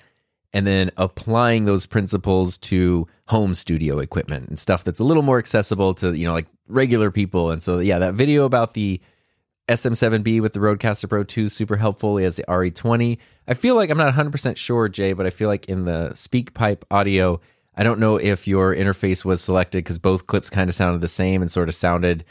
and 0.53 0.67
then 0.67 0.91
applying 0.97 1.65
those 1.65 1.87
principles 1.87 2.59
to 2.59 3.07
home 3.29 3.55
studio 3.55 3.99
equipment 3.99 4.49
and 4.49 4.59
stuff 4.59 4.83
that's 4.83 5.01
a 5.01 5.05
little 5.05 5.23
more 5.23 5.39
accessible 5.39 5.95
to 5.95 6.13
you 6.15 6.27
know 6.27 6.33
like 6.33 6.47
regular 6.69 7.11
people 7.11 7.51
and 7.51 7.63
so 7.63 7.79
yeah 7.79 7.99
that 7.99 8.15
video 8.15 8.45
about 8.45 8.75
the 8.75 9.01
SM7B 9.71 10.41
with 10.41 10.53
the 10.53 10.59
Rodecaster 10.59 11.09
Pro 11.09 11.23
2 11.23 11.49
super 11.49 11.77
helpful. 11.77 12.17
He 12.17 12.25
has 12.25 12.35
the 12.35 12.43
RE20. 12.49 13.19
I 13.47 13.55
feel 13.55 13.77
like 13.77 13.89
I'm 13.89 13.99
not 13.99 14.13
100% 14.13 14.57
sure, 14.57 14.89
Jay, 14.89 15.13
but 15.13 15.27
I 15.27 15.31
feel 15.31 15.49
like 15.49 15.69
in 15.69 15.85
the 15.85 16.11
SpeakPipe 16.15 16.83
audio, 16.91 17.41
I 17.77 17.85
don't 17.85 18.01
know 18.01 18.17
if 18.17 18.49
your 18.49 18.75
interface 18.75 19.25
was 19.25 19.41
selected 19.41 19.79
because 19.79 20.01
both 20.01 20.27
clips 20.27 20.51
kind 20.51 20.69
of 20.69 20.75
sounded 20.75 21.03
the 21.03 21.09
same 21.09 21.41
and 21.41 21.51
sort 21.51 21.69
of 21.69 21.77
sounded 21.77 22.25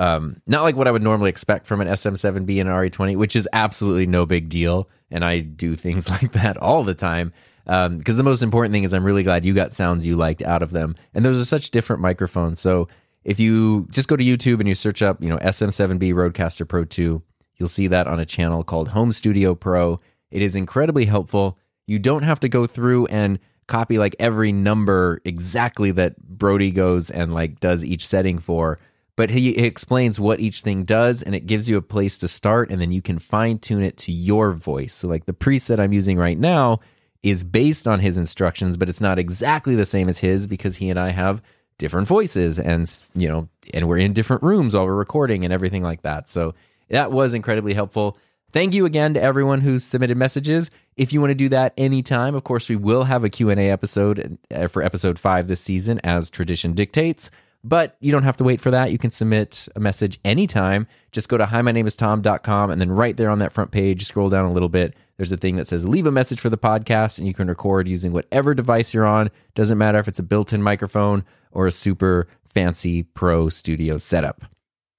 um, 0.00 0.40
not 0.46 0.62
like 0.62 0.76
what 0.76 0.88
I 0.88 0.92
would 0.92 1.02
normally 1.02 1.28
expect 1.28 1.66
from 1.66 1.82
an 1.82 1.86
SM7B 1.86 2.58
and 2.58 2.70
an 2.70 2.74
RE20, 2.74 3.16
which 3.16 3.36
is 3.36 3.46
absolutely 3.52 4.06
no 4.06 4.24
big 4.24 4.48
deal. 4.48 4.88
And 5.10 5.22
I 5.22 5.40
do 5.40 5.76
things 5.76 6.08
like 6.22 6.32
that 6.32 6.56
all 6.56 6.84
the 6.84 6.94
time. 6.94 7.34
because 7.66 7.86
um, 7.86 8.00
the 8.00 8.22
most 8.22 8.42
important 8.42 8.72
thing 8.72 8.84
is 8.84 8.94
I'm 8.94 9.04
really 9.04 9.22
glad 9.22 9.44
you 9.44 9.52
got 9.52 9.74
sounds 9.74 10.06
you 10.06 10.16
liked 10.16 10.40
out 10.40 10.62
of 10.62 10.70
them. 10.70 10.96
And 11.12 11.22
those 11.22 11.38
are 11.38 11.44
such 11.44 11.70
different 11.70 12.00
microphones. 12.00 12.58
So 12.58 12.88
if 13.24 13.38
you 13.38 13.86
just 13.90 14.08
go 14.08 14.16
to 14.16 14.24
YouTube 14.24 14.60
and 14.60 14.68
you 14.68 14.74
search 14.74 15.02
up, 15.02 15.22
you 15.22 15.28
know, 15.28 15.36
SM7B 15.36 16.14
Rodecaster 16.14 16.66
Pro 16.66 16.86
2, 16.86 17.22
you'll 17.56 17.68
see 17.68 17.88
that 17.88 18.06
on 18.06 18.18
a 18.18 18.24
channel 18.24 18.64
called 18.64 18.88
Home 18.88 19.12
Studio 19.12 19.54
Pro. 19.54 20.00
It 20.30 20.40
is 20.40 20.56
incredibly 20.56 21.04
helpful. 21.04 21.58
You 21.86 21.98
don't 21.98 22.22
have 22.22 22.40
to 22.40 22.48
go 22.48 22.66
through 22.66 23.04
and 23.08 23.38
copy 23.66 23.98
like 23.98 24.16
every 24.18 24.50
number 24.50 25.20
exactly 25.26 25.90
that 25.92 26.16
Brodie 26.22 26.72
goes 26.72 27.10
and 27.10 27.34
like 27.34 27.60
does 27.60 27.84
each 27.84 28.06
setting 28.06 28.38
for 28.38 28.80
but 29.20 29.28
he, 29.28 29.50
explains 29.58 30.18
what 30.18 30.40
each 30.40 30.62
thing 30.62 30.82
does 30.82 31.22
and 31.22 31.34
it 31.34 31.44
gives 31.44 31.68
you 31.68 31.76
a 31.76 31.82
place 31.82 32.16
to 32.16 32.26
start 32.26 32.70
and 32.70 32.80
then 32.80 32.90
you 32.90 33.02
can 33.02 33.18
fine 33.18 33.58
tune 33.58 33.82
it 33.82 33.98
to 33.98 34.10
your 34.10 34.52
voice. 34.52 34.94
So 34.94 35.08
like 35.08 35.26
the 35.26 35.34
preset 35.34 35.78
I'm 35.78 35.92
using 35.92 36.16
right 36.16 36.38
now 36.38 36.80
is 37.22 37.44
based 37.44 37.86
on 37.86 38.00
his 38.00 38.16
instructions, 38.16 38.78
but 38.78 38.88
it's 38.88 39.02
not 39.02 39.18
exactly 39.18 39.74
the 39.74 39.84
same 39.84 40.08
as 40.08 40.20
his 40.20 40.46
because 40.46 40.76
he 40.76 40.88
and 40.88 40.98
I 40.98 41.10
have 41.10 41.42
different 41.76 42.08
voices 42.08 42.58
and 42.58 42.90
you 43.14 43.28
know, 43.28 43.46
and 43.74 43.86
we're 43.86 43.98
in 43.98 44.14
different 44.14 44.42
rooms 44.42 44.74
while 44.74 44.86
we're 44.86 44.94
recording 44.94 45.44
and 45.44 45.52
everything 45.52 45.82
like 45.82 46.00
that. 46.00 46.30
So 46.30 46.54
that 46.88 47.12
was 47.12 47.34
incredibly 47.34 47.74
helpful. 47.74 48.16
Thank 48.52 48.72
you 48.72 48.86
again 48.86 49.12
to 49.12 49.22
everyone 49.22 49.60
who 49.60 49.78
submitted 49.78 50.16
messages. 50.16 50.70
If 50.96 51.12
you 51.12 51.20
want 51.20 51.32
to 51.32 51.34
do 51.34 51.50
that 51.50 51.74
anytime, 51.76 52.34
of 52.34 52.44
course, 52.44 52.70
we 52.70 52.76
will 52.76 53.04
have 53.04 53.22
a 53.22 53.28
Q&A 53.28 53.70
episode 53.70 54.38
uh, 54.50 54.66
for 54.66 54.82
episode 54.82 55.18
5 55.18 55.46
this 55.46 55.60
season 55.60 56.00
as 56.02 56.30
tradition 56.30 56.72
dictates. 56.72 57.30
But 57.62 57.96
you 58.00 58.10
don't 58.10 58.22
have 58.22 58.38
to 58.38 58.44
wait 58.44 58.60
for 58.60 58.70
that. 58.70 58.90
You 58.90 58.98
can 58.98 59.10
submit 59.10 59.68
a 59.76 59.80
message 59.80 60.18
anytime. 60.24 60.86
Just 61.12 61.28
go 61.28 61.36
to 61.36 61.44
hi, 61.44 61.60
my 61.60 61.72
name 61.72 61.86
is 61.86 61.94
Tom.com 61.94 62.70
and 62.70 62.80
then 62.80 62.90
right 62.90 63.16
there 63.16 63.28
on 63.28 63.38
that 63.40 63.52
front 63.52 63.70
page, 63.70 64.06
scroll 64.06 64.30
down 64.30 64.46
a 64.46 64.52
little 64.52 64.70
bit. 64.70 64.94
There's 65.18 65.32
a 65.32 65.36
thing 65.36 65.56
that 65.56 65.66
says 65.66 65.86
leave 65.86 66.06
a 66.06 66.10
message 66.10 66.40
for 66.40 66.48
the 66.48 66.56
podcast 66.56 67.18
and 67.18 67.26
you 67.26 67.34
can 67.34 67.48
record 67.48 67.86
using 67.86 68.12
whatever 68.12 68.54
device 68.54 68.94
you're 68.94 69.06
on. 69.06 69.30
Doesn't 69.54 69.76
matter 69.76 69.98
if 69.98 70.08
it's 70.08 70.18
a 70.18 70.22
built 70.22 70.54
in 70.54 70.62
microphone 70.62 71.24
or 71.52 71.66
a 71.66 71.72
super 71.72 72.28
fancy 72.54 73.02
pro 73.02 73.50
studio 73.50 73.98
setup. 73.98 74.42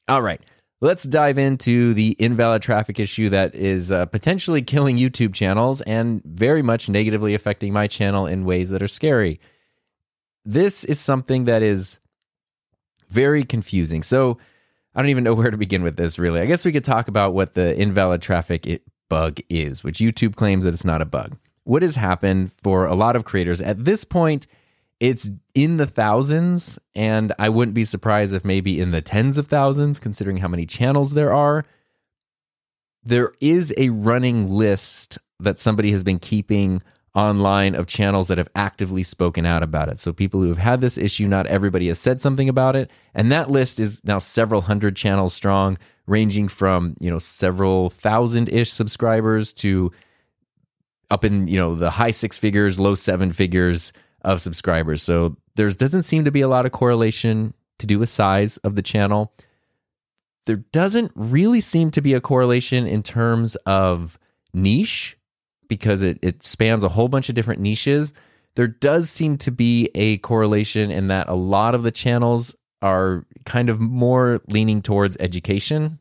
All 0.07 0.21
right. 0.21 0.41
Let's 0.83 1.03
dive 1.03 1.37
into 1.37 1.93
the 1.93 2.15
invalid 2.17 2.63
traffic 2.63 2.99
issue 2.99 3.29
that 3.29 3.53
is 3.53 3.91
uh, 3.91 4.07
potentially 4.07 4.63
killing 4.63 4.97
YouTube 4.97 5.33
channels 5.33 5.81
and 5.81 6.23
very 6.23 6.63
much 6.63 6.89
negatively 6.89 7.35
affecting 7.35 7.71
my 7.71 7.85
channel 7.85 8.25
in 8.25 8.45
ways 8.45 8.71
that 8.71 8.81
are 8.81 8.87
scary. 8.87 9.39
This 10.43 10.83
is 10.83 10.99
something 10.99 11.45
that 11.45 11.61
is 11.61 11.99
very 13.11 13.43
confusing. 13.43 14.03
So 14.03 14.37
I 14.95 15.01
don't 15.01 15.09
even 15.09 15.23
know 15.23 15.33
where 15.35 15.51
to 15.51 15.57
begin 15.57 15.83
with 15.83 15.97
this, 15.97 16.17
really. 16.17 16.41
I 16.41 16.45
guess 16.45 16.65
we 16.65 16.71
could 16.71 16.83
talk 16.83 17.07
about 17.07 17.33
what 17.33 17.53
the 17.53 17.79
invalid 17.79 18.21
traffic 18.21 18.81
bug 19.09 19.39
is, 19.49 19.83
which 19.83 19.99
YouTube 19.99 20.35
claims 20.35 20.63
that 20.63 20.73
it's 20.73 20.85
not 20.85 21.01
a 21.01 21.05
bug. 21.05 21.37
What 21.63 21.81
has 21.83 21.95
happened 21.95 22.51
for 22.63 22.85
a 22.85 22.95
lot 22.95 23.15
of 23.15 23.25
creators 23.25 23.61
at 23.61 23.85
this 23.85 24.03
point? 24.03 24.47
It's 24.99 25.29
in 25.55 25.77
the 25.77 25.87
thousands, 25.87 26.77
and 26.95 27.33
I 27.39 27.49
wouldn't 27.49 27.73
be 27.73 27.83
surprised 27.83 28.33
if 28.33 28.45
maybe 28.45 28.79
in 28.79 28.91
the 28.91 29.01
tens 29.01 29.37
of 29.37 29.47
thousands, 29.47 29.99
considering 29.99 30.37
how 30.37 30.47
many 30.47 30.65
channels 30.65 31.11
there 31.11 31.33
are. 31.33 31.65
There 33.03 33.33
is 33.39 33.73
a 33.77 33.89
running 33.89 34.49
list 34.49 35.17
that 35.39 35.59
somebody 35.59 35.91
has 35.91 36.03
been 36.03 36.19
keeping 36.19 36.83
online 37.13 37.75
of 37.75 37.87
channels 37.87 38.29
that 38.29 38.37
have 38.37 38.47
actively 38.55 39.03
spoken 39.03 39.45
out 39.45 39.63
about 39.63 39.89
it. 39.89 39.99
So 39.99 40.13
people 40.13 40.41
who 40.41 40.47
have 40.47 40.57
had 40.57 40.79
this 40.79 40.97
issue, 40.97 41.27
not 41.27 41.45
everybody 41.47 41.87
has 41.89 41.99
said 41.99 42.21
something 42.21 42.47
about 42.47 42.75
it. 42.75 42.89
And 43.13 43.31
that 43.31 43.49
list 43.49 43.79
is 43.79 44.01
now 44.05 44.19
several 44.19 44.61
hundred 44.61 44.95
channels 44.95 45.33
strong, 45.33 45.77
ranging 46.07 46.47
from, 46.47 46.95
you 46.99 47.11
know, 47.11 47.19
several 47.19 47.89
thousand 47.89 48.47
ish 48.49 48.71
subscribers 48.71 49.51
to 49.53 49.91
up 51.09 51.25
in, 51.25 51.47
you 51.49 51.57
know, 51.57 51.75
the 51.75 51.89
high 51.89 52.11
six 52.11 52.37
figures, 52.37 52.79
low 52.79 52.95
seven 52.95 53.33
figures 53.33 53.91
of 54.21 54.39
subscribers. 54.39 55.01
So 55.03 55.35
there 55.55 55.69
doesn't 55.69 56.03
seem 56.03 56.23
to 56.23 56.31
be 56.31 56.41
a 56.41 56.47
lot 56.47 56.65
of 56.65 56.71
correlation 56.71 57.53
to 57.79 57.87
do 57.87 57.99
with 57.99 58.07
size 58.07 58.55
of 58.57 58.75
the 58.75 58.81
channel. 58.81 59.33
There 60.45 60.63
doesn't 60.71 61.11
really 61.15 61.59
seem 61.59 61.91
to 61.91 62.01
be 62.01 62.13
a 62.13 62.21
correlation 62.21 62.87
in 62.87 63.03
terms 63.03 63.57
of 63.65 64.17
niche 64.53 65.17
because 65.71 66.01
it, 66.01 66.19
it 66.21 66.43
spans 66.43 66.83
a 66.83 66.89
whole 66.89 67.07
bunch 67.07 67.29
of 67.29 67.35
different 67.35 67.61
niches, 67.61 68.11
there 68.55 68.67
does 68.67 69.09
seem 69.09 69.37
to 69.37 69.51
be 69.51 69.89
a 69.95 70.17
correlation 70.17 70.91
in 70.91 71.07
that 71.07 71.29
a 71.29 71.33
lot 71.33 71.73
of 71.73 71.83
the 71.83 71.91
channels 71.91 72.53
are 72.81 73.25
kind 73.45 73.69
of 73.69 73.79
more 73.79 74.41
leaning 74.49 74.81
towards 74.81 75.15
education, 75.21 75.97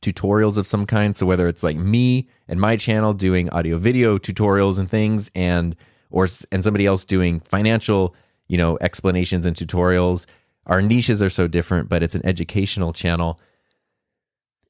tutorials 0.00 0.56
of 0.56 0.66
some 0.66 0.86
kind. 0.86 1.14
So 1.14 1.26
whether 1.26 1.48
it's 1.48 1.62
like 1.62 1.76
me 1.76 2.28
and 2.48 2.58
my 2.58 2.78
channel 2.78 3.12
doing 3.12 3.50
audio 3.50 3.76
video 3.76 4.16
tutorials 4.16 4.78
and 4.78 4.88
things 4.88 5.30
and 5.34 5.76
or 6.10 6.26
and 6.50 6.64
somebody 6.64 6.86
else 6.86 7.04
doing 7.04 7.40
financial, 7.40 8.16
you 8.46 8.56
know, 8.56 8.78
explanations 8.80 9.44
and 9.44 9.54
tutorials, 9.54 10.24
our 10.64 10.80
niches 10.80 11.20
are 11.20 11.28
so 11.28 11.46
different, 11.46 11.90
but 11.90 12.02
it's 12.02 12.14
an 12.14 12.24
educational 12.24 12.94
channel. 12.94 13.38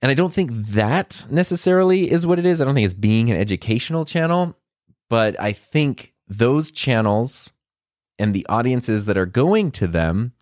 And 0.01 0.11
I 0.11 0.15
don't 0.15 0.33
think 0.33 0.53
that 0.53 1.27
necessarily 1.31 2.11
is 2.11 2.27
what 2.27 2.39
it 2.39 2.47
is. 2.47 2.61
I 2.61 2.65
don't 2.65 2.75
think 2.75 2.85
it's 2.85 2.95
being 2.95 3.31
an 3.31 3.37
educational 3.37 4.05
channel, 4.05 4.57
but 5.11 5.39
I 5.41 5.53
think 5.53 6.15
those 6.29 6.71
channels 6.71 7.51
and 8.19 8.35
the 8.35 8.47
audiences 8.49 9.07
that 9.07 9.19
are 9.19 9.27
going 9.27 9.71
to 9.73 9.87
them 9.87 10.33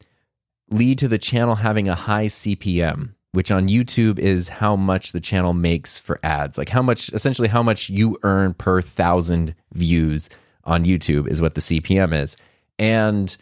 lead 0.70 0.98
to 0.98 1.08
the 1.08 1.18
channel 1.18 1.56
having 1.56 1.88
a 1.88 1.94
high 1.94 2.26
CPM, 2.26 3.14
which 3.32 3.50
on 3.50 3.68
YouTube 3.68 4.18
is 4.18 4.48
how 4.48 4.76
much 4.76 5.12
the 5.12 5.20
channel 5.20 5.54
makes 5.54 5.96
for 5.96 6.18
ads. 6.22 6.58
Like 6.58 6.68
how 6.68 6.82
much, 6.82 7.10
essentially, 7.12 7.48
how 7.48 7.62
much 7.62 7.88
you 7.88 8.18
earn 8.22 8.54
per 8.54 8.82
thousand 8.82 9.54
views 9.72 10.28
on 10.64 10.84
YouTube 10.84 11.28
is 11.28 11.40
what 11.40 11.54
the 11.54 11.60
CPM 11.60 12.12
is. 12.12 12.36
And 12.78 13.34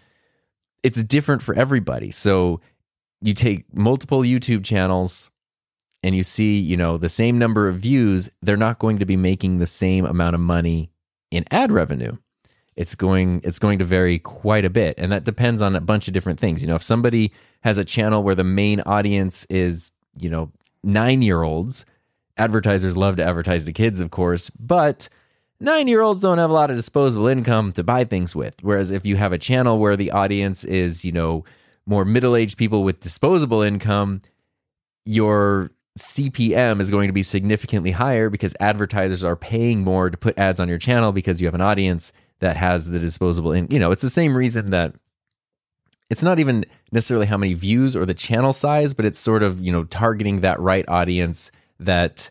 it's 0.82 1.02
different 1.02 1.42
for 1.42 1.54
everybody. 1.54 2.10
So 2.10 2.60
you 3.20 3.34
take 3.34 3.74
multiple 3.74 4.20
YouTube 4.20 4.64
channels 4.64 5.30
and 6.04 6.14
you 6.14 6.22
see, 6.22 6.58
you 6.58 6.76
know, 6.76 6.98
the 6.98 7.08
same 7.08 7.38
number 7.38 7.66
of 7.66 7.76
views, 7.76 8.28
they're 8.42 8.58
not 8.58 8.78
going 8.78 8.98
to 8.98 9.06
be 9.06 9.16
making 9.16 9.58
the 9.58 9.66
same 9.66 10.04
amount 10.04 10.34
of 10.34 10.40
money 10.40 10.90
in 11.30 11.46
ad 11.50 11.72
revenue. 11.72 12.12
It's 12.76 12.94
going 12.94 13.40
it's 13.42 13.58
going 13.58 13.78
to 13.78 13.86
vary 13.86 14.18
quite 14.18 14.66
a 14.66 14.70
bit 14.70 14.96
and 14.98 15.10
that 15.10 15.24
depends 15.24 15.62
on 15.62 15.74
a 15.74 15.80
bunch 15.80 16.06
of 16.06 16.12
different 16.12 16.38
things. 16.38 16.62
You 16.62 16.68
know, 16.68 16.74
if 16.74 16.82
somebody 16.82 17.32
has 17.62 17.78
a 17.78 17.84
channel 17.86 18.22
where 18.22 18.34
the 18.34 18.44
main 18.44 18.80
audience 18.82 19.46
is, 19.46 19.90
you 20.20 20.28
know, 20.28 20.52
9-year-olds, 20.84 21.86
advertisers 22.36 22.98
love 22.98 23.16
to 23.16 23.24
advertise 23.24 23.64
to 23.64 23.72
kids, 23.72 24.00
of 24.00 24.10
course, 24.10 24.50
but 24.50 25.08
nine 25.58 25.88
year 25.88 26.02
olds 26.02 26.20
don't 26.20 26.36
have 26.36 26.50
a 26.50 26.52
lot 26.52 26.68
of 26.68 26.76
disposable 26.76 27.28
income 27.28 27.72
to 27.72 27.82
buy 27.82 28.04
things 28.04 28.36
with. 28.36 28.56
Whereas 28.60 28.90
if 28.90 29.06
you 29.06 29.16
have 29.16 29.32
a 29.32 29.38
channel 29.38 29.78
where 29.78 29.96
the 29.96 30.10
audience 30.10 30.64
is, 30.64 31.02
you 31.02 31.12
know, 31.12 31.46
more 31.86 32.04
middle 32.04 32.36
aged 32.36 32.58
people 32.58 32.84
with 32.84 33.00
disposable 33.00 33.62
income, 33.62 34.20
your 35.06 35.70
CPM 35.98 36.80
is 36.80 36.90
going 36.90 37.08
to 37.08 37.12
be 37.12 37.22
significantly 37.22 37.92
higher 37.92 38.30
because 38.30 38.54
advertisers 38.58 39.24
are 39.24 39.36
paying 39.36 39.82
more 39.82 40.10
to 40.10 40.16
put 40.16 40.38
ads 40.38 40.58
on 40.58 40.68
your 40.68 40.78
channel 40.78 41.12
because 41.12 41.40
you 41.40 41.46
have 41.46 41.54
an 41.54 41.60
audience 41.60 42.12
that 42.40 42.56
has 42.56 42.90
the 42.90 42.98
disposable 42.98 43.52
in 43.52 43.68
you 43.70 43.78
know 43.78 43.92
it's 43.92 44.02
the 44.02 44.10
same 44.10 44.36
reason 44.36 44.70
that 44.70 44.92
it's 46.10 46.22
not 46.22 46.40
even 46.40 46.64
necessarily 46.90 47.26
how 47.26 47.36
many 47.36 47.54
views 47.54 47.94
or 47.94 48.04
the 48.04 48.12
channel 48.12 48.52
size 48.52 48.92
but 48.92 49.04
it's 49.04 49.20
sort 49.20 49.44
of 49.44 49.60
you 49.60 49.70
know 49.70 49.84
targeting 49.84 50.40
that 50.40 50.58
right 50.58 50.84
audience 50.88 51.52
that 51.78 52.28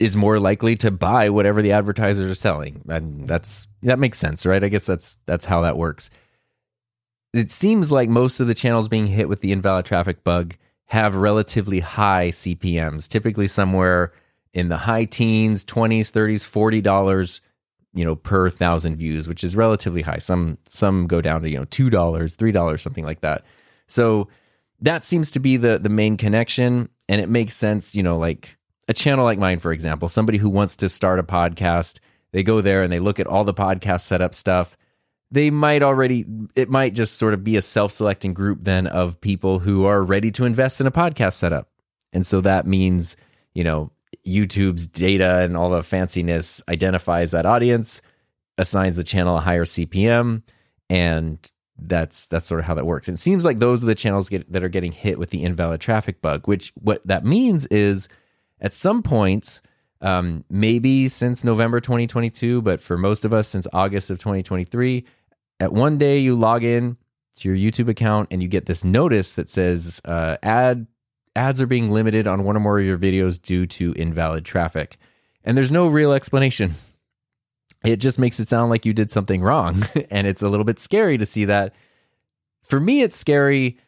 is 0.00 0.16
more 0.16 0.40
likely 0.40 0.74
to 0.76 0.90
buy 0.90 1.28
whatever 1.28 1.60
the 1.60 1.72
advertisers 1.72 2.30
are 2.30 2.34
selling. 2.34 2.82
And 2.88 3.28
that's 3.28 3.68
that 3.82 3.98
makes 3.98 4.18
sense 4.18 4.44
right? 4.44 4.64
I 4.64 4.68
guess 4.68 4.86
that's 4.86 5.18
that's 5.26 5.44
how 5.44 5.60
that 5.60 5.76
works. 5.76 6.10
It 7.32 7.52
seems 7.52 7.92
like 7.92 8.08
most 8.08 8.40
of 8.40 8.48
the 8.48 8.54
channels 8.54 8.88
being 8.88 9.06
hit 9.06 9.28
with 9.28 9.40
the 9.40 9.52
invalid 9.52 9.84
traffic 9.84 10.24
bug 10.24 10.56
have 10.90 11.14
relatively 11.14 11.78
high 11.78 12.30
CPMs, 12.30 13.06
typically 13.06 13.46
somewhere 13.46 14.12
in 14.52 14.68
the 14.68 14.76
high 14.76 15.04
teens, 15.04 15.64
20s, 15.64 16.10
30s, 16.10 16.82
$40, 16.82 17.40
you 17.94 18.04
know, 18.04 18.16
per 18.16 18.50
thousand 18.50 18.96
views, 18.96 19.28
which 19.28 19.44
is 19.44 19.54
relatively 19.54 20.02
high. 20.02 20.18
Some 20.18 20.58
some 20.66 21.06
go 21.06 21.20
down 21.20 21.42
to, 21.42 21.48
you 21.48 21.58
know, 21.58 21.64
$2, 21.66 21.90
$3, 21.90 22.80
something 22.80 23.04
like 23.04 23.20
that. 23.20 23.44
So 23.86 24.26
that 24.80 25.04
seems 25.04 25.30
to 25.30 25.38
be 25.38 25.56
the 25.56 25.78
the 25.78 25.88
main 25.88 26.16
connection 26.16 26.88
and 27.08 27.20
it 27.20 27.28
makes 27.28 27.54
sense, 27.54 27.94
you 27.94 28.02
know, 28.02 28.18
like 28.18 28.58
a 28.88 28.92
channel 28.92 29.24
like 29.24 29.38
mine 29.38 29.60
for 29.60 29.72
example, 29.72 30.08
somebody 30.08 30.38
who 30.38 30.50
wants 30.50 30.74
to 30.76 30.88
start 30.88 31.20
a 31.20 31.22
podcast, 31.22 32.00
they 32.32 32.42
go 32.42 32.60
there 32.60 32.82
and 32.82 32.92
they 32.92 32.98
look 32.98 33.20
at 33.20 33.28
all 33.28 33.44
the 33.44 33.54
podcast 33.54 34.00
setup 34.00 34.34
stuff 34.34 34.76
they 35.30 35.50
might 35.50 35.82
already 35.82 36.24
it 36.54 36.68
might 36.68 36.94
just 36.94 37.16
sort 37.16 37.34
of 37.34 37.44
be 37.44 37.56
a 37.56 37.62
self-selecting 37.62 38.34
group 38.34 38.58
then 38.62 38.86
of 38.86 39.20
people 39.20 39.58
who 39.58 39.84
are 39.84 40.02
ready 40.02 40.30
to 40.30 40.44
invest 40.44 40.80
in 40.80 40.86
a 40.86 40.90
podcast 40.90 41.34
setup 41.34 41.68
and 42.12 42.26
so 42.26 42.40
that 42.40 42.66
means 42.66 43.16
you 43.54 43.64
know 43.64 43.90
youtube's 44.26 44.86
data 44.86 45.40
and 45.42 45.56
all 45.56 45.70
the 45.70 45.80
fanciness 45.80 46.62
identifies 46.68 47.30
that 47.30 47.46
audience 47.46 48.02
assigns 48.58 48.96
the 48.96 49.04
channel 49.04 49.36
a 49.36 49.40
higher 49.40 49.64
cpm 49.64 50.42
and 50.88 51.50
that's 51.82 52.26
that's 52.28 52.46
sort 52.46 52.60
of 52.60 52.66
how 52.66 52.74
that 52.74 52.86
works 52.86 53.08
it 53.08 53.18
seems 53.18 53.44
like 53.44 53.58
those 53.58 53.82
are 53.82 53.86
the 53.86 53.94
channels 53.94 54.28
get, 54.28 54.50
that 54.52 54.62
are 54.62 54.68
getting 54.68 54.92
hit 54.92 55.18
with 55.18 55.30
the 55.30 55.42
invalid 55.42 55.80
traffic 55.80 56.20
bug 56.20 56.46
which 56.46 56.72
what 56.80 57.04
that 57.06 57.24
means 57.24 57.66
is 57.66 58.08
at 58.60 58.74
some 58.74 59.02
point 59.02 59.60
um, 60.02 60.44
maybe 60.48 61.08
since 61.08 61.44
November 61.44 61.80
2022, 61.80 62.62
but 62.62 62.80
for 62.80 62.96
most 62.96 63.24
of 63.24 63.34
us 63.34 63.48
since 63.48 63.66
August 63.72 64.10
of 64.10 64.18
2023. 64.18 65.04
At 65.60 65.74
one 65.74 65.98
day, 65.98 66.18
you 66.18 66.34
log 66.34 66.64
in 66.64 66.96
to 67.36 67.54
your 67.54 67.72
YouTube 67.72 67.88
account 67.88 68.28
and 68.30 68.42
you 68.42 68.48
get 68.48 68.64
this 68.64 68.82
notice 68.82 69.32
that 69.34 69.50
says 69.50 70.00
uh, 70.06 70.38
ad 70.42 70.86
ads 71.36 71.60
are 71.60 71.66
being 71.66 71.90
limited 71.90 72.26
on 72.26 72.42
one 72.44 72.56
or 72.56 72.60
more 72.60 72.78
of 72.80 72.84
your 72.84 72.98
videos 72.98 73.40
due 73.40 73.66
to 73.66 73.92
invalid 73.92 74.44
traffic, 74.44 74.96
and 75.44 75.56
there's 75.56 75.70
no 75.70 75.86
real 75.86 76.12
explanation. 76.12 76.74
It 77.84 77.96
just 77.96 78.18
makes 78.18 78.40
it 78.40 78.48
sound 78.48 78.70
like 78.70 78.84
you 78.84 78.92
did 78.92 79.10
something 79.10 79.42
wrong, 79.42 79.84
and 80.10 80.26
it's 80.26 80.42
a 80.42 80.48
little 80.48 80.64
bit 80.64 80.80
scary 80.80 81.18
to 81.18 81.26
see 81.26 81.44
that. 81.44 81.74
For 82.62 82.80
me, 82.80 83.02
it's 83.02 83.16
scary 83.16 83.78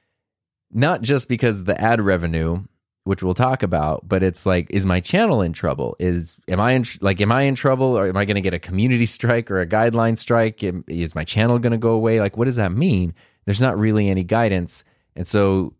not 0.70 1.02
just 1.02 1.28
because 1.28 1.64
the 1.64 1.78
ad 1.80 2.00
revenue 2.00 2.64
which 3.04 3.22
we'll 3.22 3.34
talk 3.34 3.62
about 3.62 4.08
but 4.08 4.22
it's 4.22 4.46
like 4.46 4.68
is 4.70 4.86
my 4.86 5.00
channel 5.00 5.42
in 5.42 5.52
trouble? 5.52 5.96
Is 5.98 6.36
am 6.48 6.60
i 6.60 6.72
in 6.72 6.84
like 7.00 7.20
am 7.20 7.32
i 7.32 7.42
in 7.42 7.54
trouble? 7.54 7.98
Or 7.98 8.06
am 8.06 8.16
i 8.16 8.24
going 8.24 8.36
to 8.36 8.40
get 8.40 8.54
a 8.54 8.58
community 8.58 9.06
strike 9.06 9.50
or 9.50 9.60
a 9.60 9.66
guideline 9.66 10.16
strike? 10.16 10.62
Is 10.62 11.14
my 11.14 11.24
channel 11.24 11.58
going 11.58 11.72
to 11.72 11.78
go 11.78 11.92
away? 11.92 12.20
Like 12.20 12.36
what 12.36 12.44
does 12.44 12.56
that 12.56 12.72
mean? 12.72 13.14
There's 13.44 13.60
not 13.60 13.78
really 13.78 14.08
any 14.08 14.24
guidance. 14.24 14.84
And 15.16 15.26
so 15.26 15.74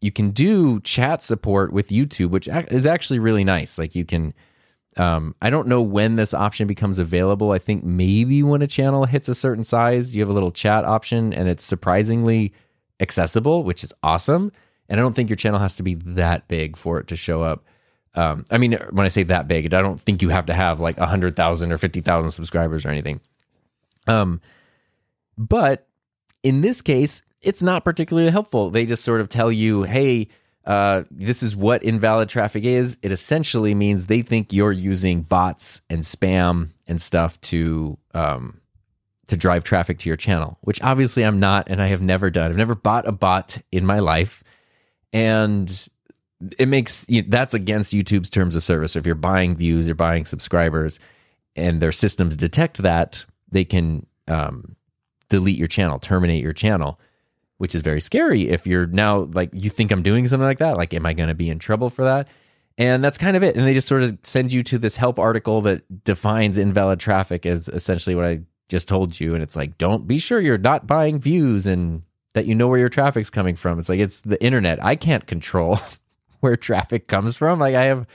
you 0.00 0.10
can 0.10 0.30
do 0.30 0.80
chat 0.80 1.22
support 1.22 1.72
with 1.72 1.88
youtube 1.88 2.30
which 2.30 2.48
is 2.48 2.86
actually 2.86 3.18
really 3.18 3.44
nice. 3.44 3.78
Like 3.78 3.94
you 3.94 4.04
can 4.04 4.34
um, 4.96 5.34
i 5.42 5.50
don't 5.50 5.68
know 5.68 5.82
when 5.82 6.16
this 6.16 6.34
option 6.34 6.66
becomes 6.66 6.98
available. 6.98 7.52
I 7.52 7.58
think 7.58 7.84
maybe 7.84 8.42
when 8.42 8.62
a 8.62 8.66
channel 8.66 9.04
hits 9.04 9.28
a 9.28 9.34
certain 9.36 9.62
size 9.62 10.16
you 10.16 10.22
have 10.22 10.30
a 10.30 10.34
little 10.34 10.52
chat 10.52 10.84
option 10.84 11.32
and 11.32 11.48
it's 11.48 11.64
surprisingly 11.64 12.52
accessible 12.98 13.62
which 13.62 13.84
is 13.84 13.92
awesome 14.02 14.50
and 14.88 15.00
I 15.00 15.02
don't 15.02 15.14
think 15.14 15.28
your 15.28 15.36
channel 15.36 15.58
has 15.58 15.76
to 15.76 15.82
be 15.82 15.94
that 15.94 16.48
big 16.48 16.76
for 16.76 16.98
it 16.98 17.08
to 17.08 17.16
show 17.16 17.42
up. 17.42 17.64
Um, 18.14 18.44
I 18.50 18.58
mean, 18.58 18.72
when 18.90 19.04
I 19.04 19.08
say 19.08 19.24
that 19.24 19.46
big, 19.46 19.72
I 19.74 19.82
don't 19.82 20.00
think 20.00 20.22
you 20.22 20.30
have 20.30 20.46
to 20.46 20.54
have 20.54 20.80
like 20.80 20.96
a 20.98 21.06
hundred 21.06 21.36
thousand 21.36 21.70
or 21.72 21.78
fifty 21.78 22.00
thousand 22.00 22.30
subscribers 22.30 22.84
or 22.86 22.88
anything. 22.88 23.20
Um, 24.06 24.40
but 25.36 25.86
in 26.42 26.62
this 26.62 26.80
case, 26.80 27.22
it's 27.42 27.60
not 27.60 27.84
particularly 27.84 28.30
helpful. 28.30 28.70
They 28.70 28.86
just 28.86 29.04
sort 29.04 29.20
of 29.20 29.28
tell 29.28 29.52
you, 29.52 29.82
"Hey, 29.82 30.28
uh, 30.64 31.02
this 31.10 31.42
is 31.42 31.54
what 31.54 31.82
invalid 31.82 32.30
traffic 32.30 32.64
is." 32.64 32.96
It 33.02 33.12
essentially 33.12 33.74
means 33.74 34.06
they 34.06 34.22
think 34.22 34.52
you're 34.52 34.72
using 34.72 35.22
bots 35.22 35.82
and 35.90 36.00
spam 36.00 36.70
and 36.86 37.02
stuff 37.02 37.38
to 37.42 37.98
um, 38.14 38.60
to 39.28 39.36
drive 39.36 39.62
traffic 39.62 39.98
to 39.98 40.08
your 40.08 40.16
channel, 40.16 40.56
which 40.62 40.80
obviously 40.82 41.22
I'm 41.22 41.38
not, 41.38 41.68
and 41.68 41.82
I 41.82 41.88
have 41.88 42.00
never 42.00 42.30
done. 42.30 42.50
I've 42.50 42.56
never 42.56 42.74
bought 42.74 43.06
a 43.06 43.12
bot 43.12 43.58
in 43.70 43.84
my 43.84 43.98
life 43.98 44.42
and 45.16 45.88
it 46.58 46.68
makes 46.68 47.06
you 47.08 47.22
know, 47.22 47.28
that's 47.30 47.54
against 47.54 47.94
YouTube's 47.94 48.28
terms 48.28 48.54
of 48.54 48.62
service. 48.62 48.92
So 48.92 48.98
if 48.98 49.06
you're 49.06 49.14
buying 49.14 49.56
views 49.56 49.88
or 49.88 49.94
buying 49.94 50.26
subscribers, 50.26 51.00
and 51.56 51.80
their 51.80 51.92
systems 51.92 52.36
detect 52.36 52.82
that, 52.82 53.24
they 53.50 53.64
can 53.64 54.06
um, 54.28 54.76
delete 55.30 55.56
your 55.56 55.68
channel, 55.68 55.98
terminate 55.98 56.42
your 56.42 56.52
channel, 56.52 57.00
which 57.56 57.74
is 57.74 57.80
very 57.80 58.02
scary. 58.02 58.50
If 58.50 58.66
you're 58.66 58.86
now 58.86 59.20
like 59.20 59.48
you 59.54 59.70
think 59.70 59.90
I'm 59.90 60.02
doing 60.02 60.28
something 60.28 60.46
like 60.46 60.58
that, 60.58 60.76
like 60.76 60.92
am 60.92 61.06
I 61.06 61.14
going 61.14 61.30
to 61.30 61.34
be 61.34 61.48
in 61.48 61.58
trouble 61.58 61.88
for 61.88 62.04
that? 62.04 62.28
And 62.76 63.02
that's 63.02 63.16
kind 63.16 63.38
of 63.38 63.42
it. 63.42 63.56
And 63.56 63.66
they 63.66 63.72
just 63.72 63.88
sort 63.88 64.02
of 64.02 64.18
send 64.22 64.52
you 64.52 64.62
to 64.64 64.78
this 64.78 64.96
help 64.96 65.18
article 65.18 65.62
that 65.62 66.04
defines 66.04 66.58
invalid 66.58 67.00
traffic 67.00 67.46
as 67.46 67.68
essentially 67.68 68.14
what 68.14 68.26
I 68.26 68.40
just 68.68 68.86
told 68.86 69.18
you. 69.18 69.32
And 69.32 69.42
it's 69.42 69.56
like, 69.56 69.78
don't 69.78 70.06
be 70.06 70.18
sure 70.18 70.42
you're 70.42 70.58
not 70.58 70.86
buying 70.86 71.18
views 71.18 71.66
and 71.66 72.02
that 72.36 72.46
you 72.46 72.54
know 72.54 72.68
where 72.68 72.78
your 72.78 72.90
traffic's 72.90 73.30
coming 73.30 73.56
from. 73.56 73.78
It's 73.78 73.88
like 73.88 73.98
it's 73.98 74.20
the 74.20 74.42
internet. 74.44 74.82
I 74.84 74.94
can't 74.94 75.26
control 75.26 75.80
where 76.40 76.54
traffic 76.54 77.08
comes 77.08 77.34
from. 77.34 77.58
Like 77.58 77.74
I 77.74 77.84
have 77.84 78.06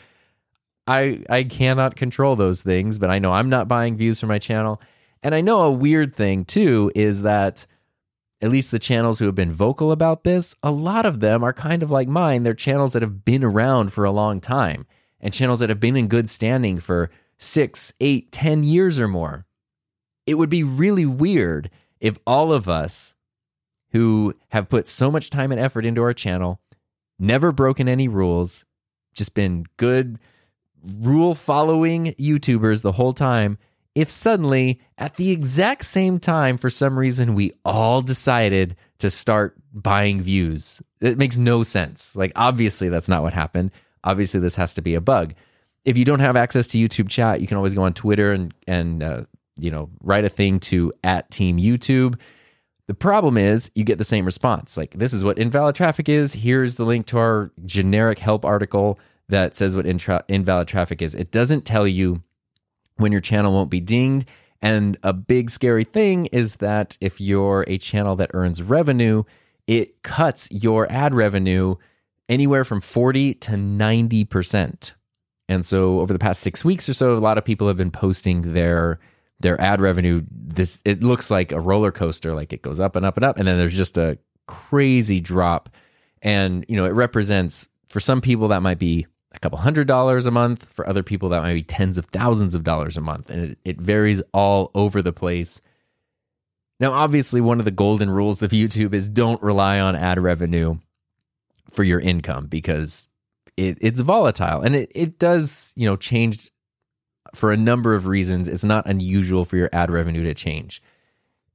I 0.87 1.23
I 1.27 1.43
cannot 1.43 1.95
control 1.95 2.35
those 2.35 2.61
things, 2.61 2.99
but 2.99 3.09
I 3.09 3.17
know 3.17 3.33
I'm 3.33 3.49
not 3.49 3.67
buying 3.67 3.97
views 3.97 4.19
for 4.19 4.27
my 4.27 4.37
channel. 4.37 4.79
And 5.23 5.33
I 5.33 5.41
know 5.41 5.63
a 5.63 5.71
weird 5.71 6.15
thing 6.15 6.45
too 6.45 6.91
is 6.93 7.23
that 7.23 7.65
at 8.43 8.51
least 8.51 8.69
the 8.69 8.79
channels 8.79 9.17
who 9.17 9.25
have 9.25 9.35
been 9.35 9.51
vocal 9.51 9.91
about 9.91 10.23
this, 10.23 10.55
a 10.61 10.71
lot 10.71 11.07
of 11.07 11.19
them 11.19 11.43
are 11.43 11.53
kind 11.53 11.81
of 11.81 11.89
like 11.89 12.07
mine. 12.07 12.43
They're 12.43 12.53
channels 12.53 12.93
that 12.93 13.01
have 13.01 13.25
been 13.25 13.43
around 13.43 13.91
for 13.91 14.05
a 14.05 14.11
long 14.11 14.39
time 14.39 14.85
and 15.19 15.33
channels 15.33 15.59
that 15.59 15.69
have 15.69 15.79
been 15.79 15.97
in 15.97 16.07
good 16.07 16.29
standing 16.29 16.79
for 16.79 17.09
six, 17.39 17.91
eight, 17.99 18.31
ten 18.31 18.63
years 18.63 18.99
or 18.99 19.07
more. 19.07 19.47
It 20.27 20.35
would 20.35 20.49
be 20.49 20.63
really 20.63 21.07
weird 21.07 21.71
if 21.99 22.19
all 22.27 22.53
of 22.53 22.69
us 22.69 23.15
who 23.91 24.33
have 24.49 24.69
put 24.69 24.87
so 24.87 25.11
much 25.11 25.29
time 25.29 25.51
and 25.51 25.59
effort 25.59 25.85
into 25.85 26.01
our 26.01 26.13
channel, 26.13 26.59
never 27.19 27.51
broken 27.51 27.87
any 27.87 28.07
rules, 28.07 28.65
just 29.13 29.33
been 29.33 29.65
good 29.77 30.17
rule 30.83 31.35
following 31.35 32.13
YouTubers 32.13 32.81
the 32.81 32.93
whole 32.93 33.13
time. 33.13 33.57
If 33.93 34.09
suddenly, 34.09 34.79
at 34.97 35.15
the 35.15 35.31
exact 35.31 35.83
same 35.83 36.19
time, 36.19 36.57
for 36.57 36.69
some 36.69 36.97
reason, 36.97 37.35
we 37.35 37.51
all 37.65 38.01
decided 38.01 38.77
to 38.99 39.11
start 39.11 39.57
buying 39.73 40.21
views, 40.21 40.81
it 41.01 41.17
makes 41.17 41.37
no 41.37 41.63
sense. 41.63 42.15
Like, 42.15 42.31
obviously, 42.35 42.87
that's 42.87 43.09
not 43.09 43.21
what 43.21 43.33
happened. 43.33 43.71
Obviously, 44.03 44.39
this 44.39 44.55
has 44.55 44.73
to 44.75 44.81
be 44.81 44.95
a 44.95 45.01
bug. 45.01 45.33
If 45.83 45.97
you 45.97 46.05
don't 46.05 46.19
have 46.19 46.35
access 46.35 46.67
to 46.67 46.77
YouTube 46.77 47.09
chat, 47.09 47.41
you 47.41 47.47
can 47.47 47.57
always 47.57 47.73
go 47.73 47.83
on 47.83 47.93
Twitter 47.93 48.31
and 48.31 48.53
and 48.67 49.03
uh, 49.03 49.23
you 49.57 49.71
know 49.71 49.89
write 50.01 50.25
a 50.25 50.29
thing 50.29 50.59
to 50.61 50.93
at 51.03 51.29
Team 51.31 51.57
YouTube 51.57 52.19
the 52.91 52.95
problem 52.95 53.37
is 53.37 53.71
you 53.73 53.85
get 53.85 53.99
the 53.99 54.03
same 54.03 54.25
response. 54.25 54.75
Like, 54.75 54.91
this 54.91 55.13
is 55.13 55.23
what 55.23 55.39
invalid 55.39 55.75
traffic 55.75 56.09
is. 56.09 56.33
Here's 56.33 56.75
the 56.75 56.83
link 56.83 57.05
to 57.05 57.17
our 57.19 57.49
generic 57.65 58.19
help 58.19 58.43
article 58.43 58.99
that 59.29 59.55
says 59.55 59.77
what 59.77 59.85
intra- 59.85 60.25
invalid 60.27 60.67
traffic 60.67 61.01
is. 61.01 61.15
It 61.15 61.31
doesn't 61.31 61.63
tell 61.63 61.87
you 61.87 62.21
when 62.97 63.13
your 63.13 63.21
channel 63.21 63.53
won't 63.53 63.69
be 63.69 63.79
dinged. 63.79 64.27
And 64.61 64.97
a 65.03 65.13
big 65.13 65.49
scary 65.49 65.85
thing 65.85 66.25
is 66.33 66.57
that 66.57 66.97
if 66.99 67.21
you're 67.21 67.63
a 67.65 67.77
channel 67.77 68.17
that 68.17 68.31
earns 68.33 68.61
revenue, 68.61 69.23
it 69.67 70.03
cuts 70.03 70.49
your 70.51 70.91
ad 70.91 71.13
revenue 71.13 71.75
anywhere 72.27 72.65
from 72.65 72.81
40 72.81 73.35
to 73.35 73.51
90%. 73.51 74.91
And 75.47 75.65
so 75.65 76.01
over 76.01 76.11
the 76.11 76.19
past 76.19 76.41
six 76.41 76.65
weeks 76.65 76.89
or 76.89 76.93
so, 76.93 77.15
a 77.15 77.19
lot 77.19 77.37
of 77.37 77.45
people 77.45 77.69
have 77.69 77.77
been 77.77 77.89
posting 77.89 78.51
their 78.51 78.99
their 79.41 79.59
ad 79.59 79.81
revenue 79.81 80.23
this 80.29 80.79
it 80.85 81.03
looks 81.03 81.31
like 81.31 81.51
a 81.51 81.59
roller 81.59 81.91
coaster 81.91 82.33
like 82.33 82.53
it 82.53 82.61
goes 82.61 82.79
up 82.79 82.95
and 82.95 83.05
up 83.05 83.17
and 83.17 83.23
up 83.23 83.37
and 83.37 83.47
then 83.47 83.57
there's 83.57 83.75
just 83.75 83.97
a 83.97 84.17
crazy 84.51 85.21
drop. 85.21 85.69
And 86.21 86.65
you 86.67 86.75
know 86.75 86.85
it 86.85 86.91
represents 86.91 87.69
for 87.89 87.99
some 87.99 88.21
people 88.21 88.49
that 88.49 88.61
might 88.61 88.79
be 88.79 89.07
a 89.33 89.39
couple 89.39 89.57
hundred 89.57 89.87
dollars 89.87 90.25
a 90.25 90.31
month. 90.31 90.71
For 90.71 90.87
other 90.87 91.03
people 91.03 91.29
that 91.29 91.41
might 91.41 91.53
be 91.53 91.63
tens 91.63 91.97
of 91.97 92.05
thousands 92.07 92.53
of 92.53 92.63
dollars 92.63 92.97
a 92.97 93.01
month. 93.01 93.29
And 93.29 93.51
it, 93.51 93.59
it 93.63 93.81
varies 93.81 94.21
all 94.33 94.69
over 94.75 95.01
the 95.01 95.13
place. 95.13 95.61
Now 96.79 96.91
obviously 96.91 97.41
one 97.41 97.59
of 97.59 97.65
the 97.65 97.71
golden 97.71 98.09
rules 98.09 98.41
of 98.41 98.51
youtube 98.51 98.93
is 98.93 99.09
don't 99.09 99.41
rely 99.41 99.79
on 99.79 99.95
ad 99.95 100.19
revenue 100.19 100.77
for 101.71 101.83
your 101.83 101.99
income 101.99 102.47
because 102.47 103.07
it, 103.55 103.77
it's 103.81 103.99
volatile. 103.99 104.61
And 104.61 104.75
it, 104.75 104.91
it 104.93 105.17
does 105.17 105.73
you 105.75 105.87
know 105.87 105.95
change 105.95 106.50
for 107.35 107.51
a 107.51 107.57
number 107.57 107.93
of 107.93 108.07
reasons, 108.07 108.47
it's 108.47 108.63
not 108.63 108.85
unusual 108.85 109.45
for 109.45 109.57
your 109.57 109.69
ad 109.73 109.91
revenue 109.91 110.23
to 110.23 110.33
change. 110.33 110.81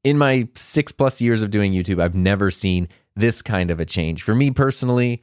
In 0.04 0.18
my 0.18 0.48
six 0.54 0.92
plus 0.92 1.20
years 1.20 1.42
of 1.42 1.50
doing 1.50 1.72
YouTube, 1.72 2.00
I've 2.00 2.14
never 2.14 2.50
seen 2.50 2.88
this 3.16 3.42
kind 3.42 3.70
of 3.70 3.80
a 3.80 3.84
change. 3.84 4.22
For 4.22 4.34
me 4.34 4.50
personally, 4.50 5.22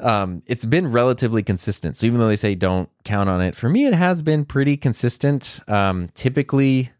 um, 0.00 0.42
it's 0.46 0.64
been 0.64 0.90
relatively 0.90 1.42
consistent. 1.42 1.96
So 1.96 2.06
even 2.06 2.18
though 2.18 2.28
they 2.28 2.36
say 2.36 2.54
don't 2.54 2.88
count 3.04 3.28
on 3.28 3.40
it, 3.40 3.54
for 3.54 3.68
me, 3.68 3.86
it 3.86 3.94
has 3.94 4.22
been 4.22 4.44
pretty 4.44 4.76
consistent. 4.76 5.60
Um, 5.68 6.08
typically, 6.14 6.90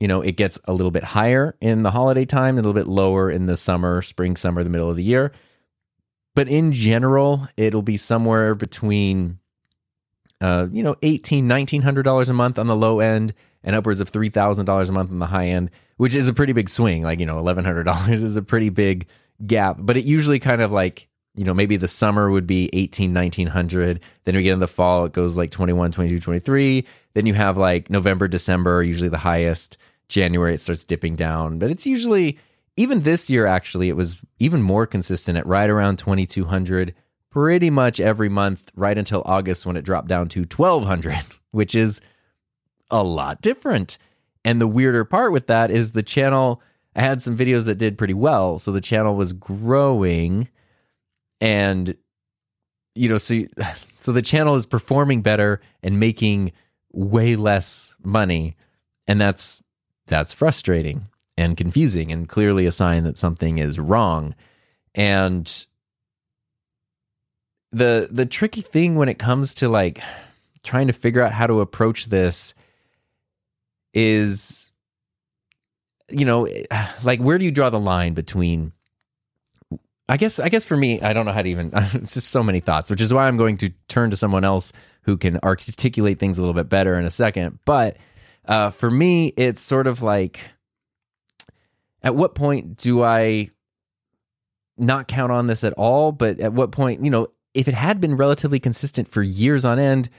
you 0.00 0.08
know, 0.08 0.20
it 0.20 0.36
gets 0.36 0.58
a 0.64 0.72
little 0.72 0.90
bit 0.90 1.04
higher 1.04 1.56
in 1.60 1.82
the 1.82 1.90
holiday 1.90 2.24
time, 2.24 2.54
a 2.54 2.56
little 2.56 2.72
bit 2.72 2.88
lower 2.88 3.30
in 3.30 3.46
the 3.46 3.56
summer, 3.56 4.02
spring, 4.02 4.36
summer, 4.36 4.64
the 4.64 4.70
middle 4.70 4.90
of 4.90 4.96
the 4.96 5.04
year. 5.04 5.32
But 6.34 6.48
in 6.48 6.72
general, 6.72 7.46
it'll 7.56 7.82
be 7.82 7.96
somewhere 7.96 8.56
between 8.56 9.38
uh, 10.44 10.68
you 10.70 10.82
know, 10.82 10.94
eighteen, 11.00 11.48
nineteen 11.48 11.80
hundred 11.80 12.02
dollars 12.02 12.28
a 12.28 12.34
month 12.34 12.58
on 12.58 12.66
the 12.66 12.76
low 12.76 13.00
end, 13.00 13.32
and 13.62 13.74
upwards 13.74 14.00
of 14.00 14.10
three 14.10 14.28
thousand 14.28 14.66
dollars 14.66 14.90
a 14.90 14.92
month 14.92 15.10
on 15.10 15.18
the 15.18 15.26
high 15.26 15.46
end, 15.46 15.70
which 15.96 16.14
is 16.14 16.28
a 16.28 16.34
pretty 16.34 16.52
big 16.52 16.68
swing. 16.68 17.00
Like 17.00 17.18
you 17.18 17.24
know, 17.24 17.38
eleven 17.38 17.64
hundred 17.64 17.84
dollars 17.84 18.22
is 18.28 18.36
a 18.36 18.42
pretty 18.42 18.68
big 18.68 19.06
gap, 19.46 19.78
but 19.80 19.96
it 19.96 20.04
usually 20.04 20.38
kind 20.38 20.60
of 20.60 20.70
like 20.70 21.08
you 21.34 21.44
know 21.44 21.54
maybe 21.54 21.78
the 21.78 21.88
summer 21.88 22.30
would 22.30 22.46
be 22.46 22.70
18 22.72 23.12
1900 23.12 23.98
then 24.22 24.36
we 24.36 24.44
get 24.44 24.52
in 24.52 24.60
the 24.60 24.68
fall 24.68 25.06
it 25.06 25.12
goes 25.12 25.36
like 25.36 25.50
21 25.50 25.90
22 25.90 26.20
23 26.20 26.86
then 27.14 27.26
you 27.26 27.34
have 27.34 27.56
like 27.56 27.90
november 27.90 28.28
december 28.28 28.84
usually 28.84 29.08
the 29.08 29.18
highest. 29.18 29.76
January 30.06 30.54
it 30.54 30.60
starts 30.60 30.84
dipping 30.84 31.16
down 31.16 31.58
but 31.58 31.72
it's 31.72 31.88
usually 31.88 32.38
even 32.76 33.02
this 33.02 33.28
year 33.28 33.46
actually 33.46 33.88
it 33.88 33.96
was 33.96 34.20
even 34.38 34.62
more 34.62 34.86
consistent 34.86 35.36
at 35.36 35.44
right 35.44 35.68
around 35.68 35.98
2200 35.98 36.94
pretty 37.34 37.68
much 37.68 37.98
every 37.98 38.28
month 38.28 38.70
right 38.76 38.96
until 38.96 39.20
August 39.26 39.66
when 39.66 39.76
it 39.76 39.84
dropped 39.84 40.06
down 40.06 40.28
to 40.28 40.42
1200, 40.42 41.20
which 41.50 41.74
is 41.74 42.00
a 42.92 43.02
lot 43.02 43.42
different. 43.42 43.98
And 44.44 44.60
the 44.60 44.68
weirder 44.68 45.04
part 45.04 45.32
with 45.32 45.48
that 45.48 45.72
is 45.72 45.92
the 45.92 46.02
channel 46.02 46.62
I 46.94 47.02
had 47.02 47.20
some 47.20 47.36
videos 47.36 47.66
that 47.66 47.74
did 47.74 47.98
pretty 47.98 48.14
well, 48.14 48.60
so 48.60 48.70
the 48.70 48.80
channel 48.80 49.16
was 49.16 49.32
growing 49.32 50.48
and 51.40 51.96
you 52.94 53.08
know, 53.08 53.18
so 53.18 53.42
so 53.98 54.12
the 54.12 54.22
channel 54.22 54.54
is 54.54 54.64
performing 54.64 55.20
better 55.20 55.60
and 55.82 55.98
making 55.98 56.52
way 56.92 57.34
less 57.34 57.96
money, 58.04 58.56
and 59.08 59.20
that's 59.20 59.60
that's 60.06 60.32
frustrating 60.32 61.08
and 61.36 61.56
confusing 61.56 62.12
and 62.12 62.28
clearly 62.28 62.64
a 62.64 62.70
sign 62.70 63.02
that 63.02 63.18
something 63.18 63.58
is 63.58 63.80
wrong. 63.80 64.36
And 64.94 65.66
the 67.74 68.08
the 68.10 68.24
tricky 68.24 68.60
thing 68.60 68.94
when 68.94 69.08
it 69.08 69.18
comes 69.18 69.54
to 69.54 69.68
like 69.68 70.00
trying 70.62 70.86
to 70.86 70.92
figure 70.92 71.20
out 71.20 71.32
how 71.32 71.46
to 71.46 71.60
approach 71.60 72.06
this 72.06 72.54
is 73.92 74.70
you 76.08 76.24
know 76.24 76.48
like 77.02 77.20
where 77.20 77.36
do 77.36 77.44
you 77.44 77.50
draw 77.50 77.70
the 77.70 77.80
line 77.80 78.14
between 78.14 78.72
I 80.08 80.16
guess 80.18 80.38
I 80.38 80.50
guess 80.50 80.62
for 80.62 80.76
me 80.76 81.02
I 81.02 81.12
don't 81.12 81.26
know 81.26 81.32
how 81.32 81.42
to 81.42 81.48
even 81.48 81.70
it's 81.74 82.14
just 82.14 82.30
so 82.30 82.42
many 82.42 82.60
thoughts 82.60 82.90
which 82.90 83.00
is 83.00 83.12
why 83.12 83.26
I'm 83.26 83.36
going 83.36 83.56
to 83.58 83.70
turn 83.88 84.10
to 84.10 84.16
someone 84.16 84.44
else 84.44 84.72
who 85.02 85.16
can 85.16 85.38
articulate 85.38 86.18
things 86.20 86.38
a 86.38 86.42
little 86.42 86.54
bit 86.54 86.68
better 86.68 86.98
in 86.98 87.04
a 87.04 87.10
second. 87.10 87.58
But 87.64 87.96
uh, 88.46 88.70
for 88.70 88.90
me 88.90 89.28
it's 89.36 89.62
sort 89.62 89.88
of 89.88 90.00
like 90.00 90.40
at 92.04 92.14
what 92.14 92.36
point 92.36 92.76
do 92.76 93.02
I 93.02 93.50
not 94.76 95.08
count 95.08 95.32
on 95.32 95.46
this 95.46 95.64
at 95.64 95.72
all? 95.72 96.12
But 96.12 96.38
at 96.38 96.52
what 96.52 96.70
point 96.70 97.04
you 97.04 97.10
know 97.10 97.28
if 97.54 97.68
it 97.68 97.74
had 97.74 98.00
been 98.00 98.16
relatively 98.16 98.60
consistent 98.60 99.08
for 99.08 99.22
years 99.22 99.64
on 99.64 99.78
end, 99.78 100.10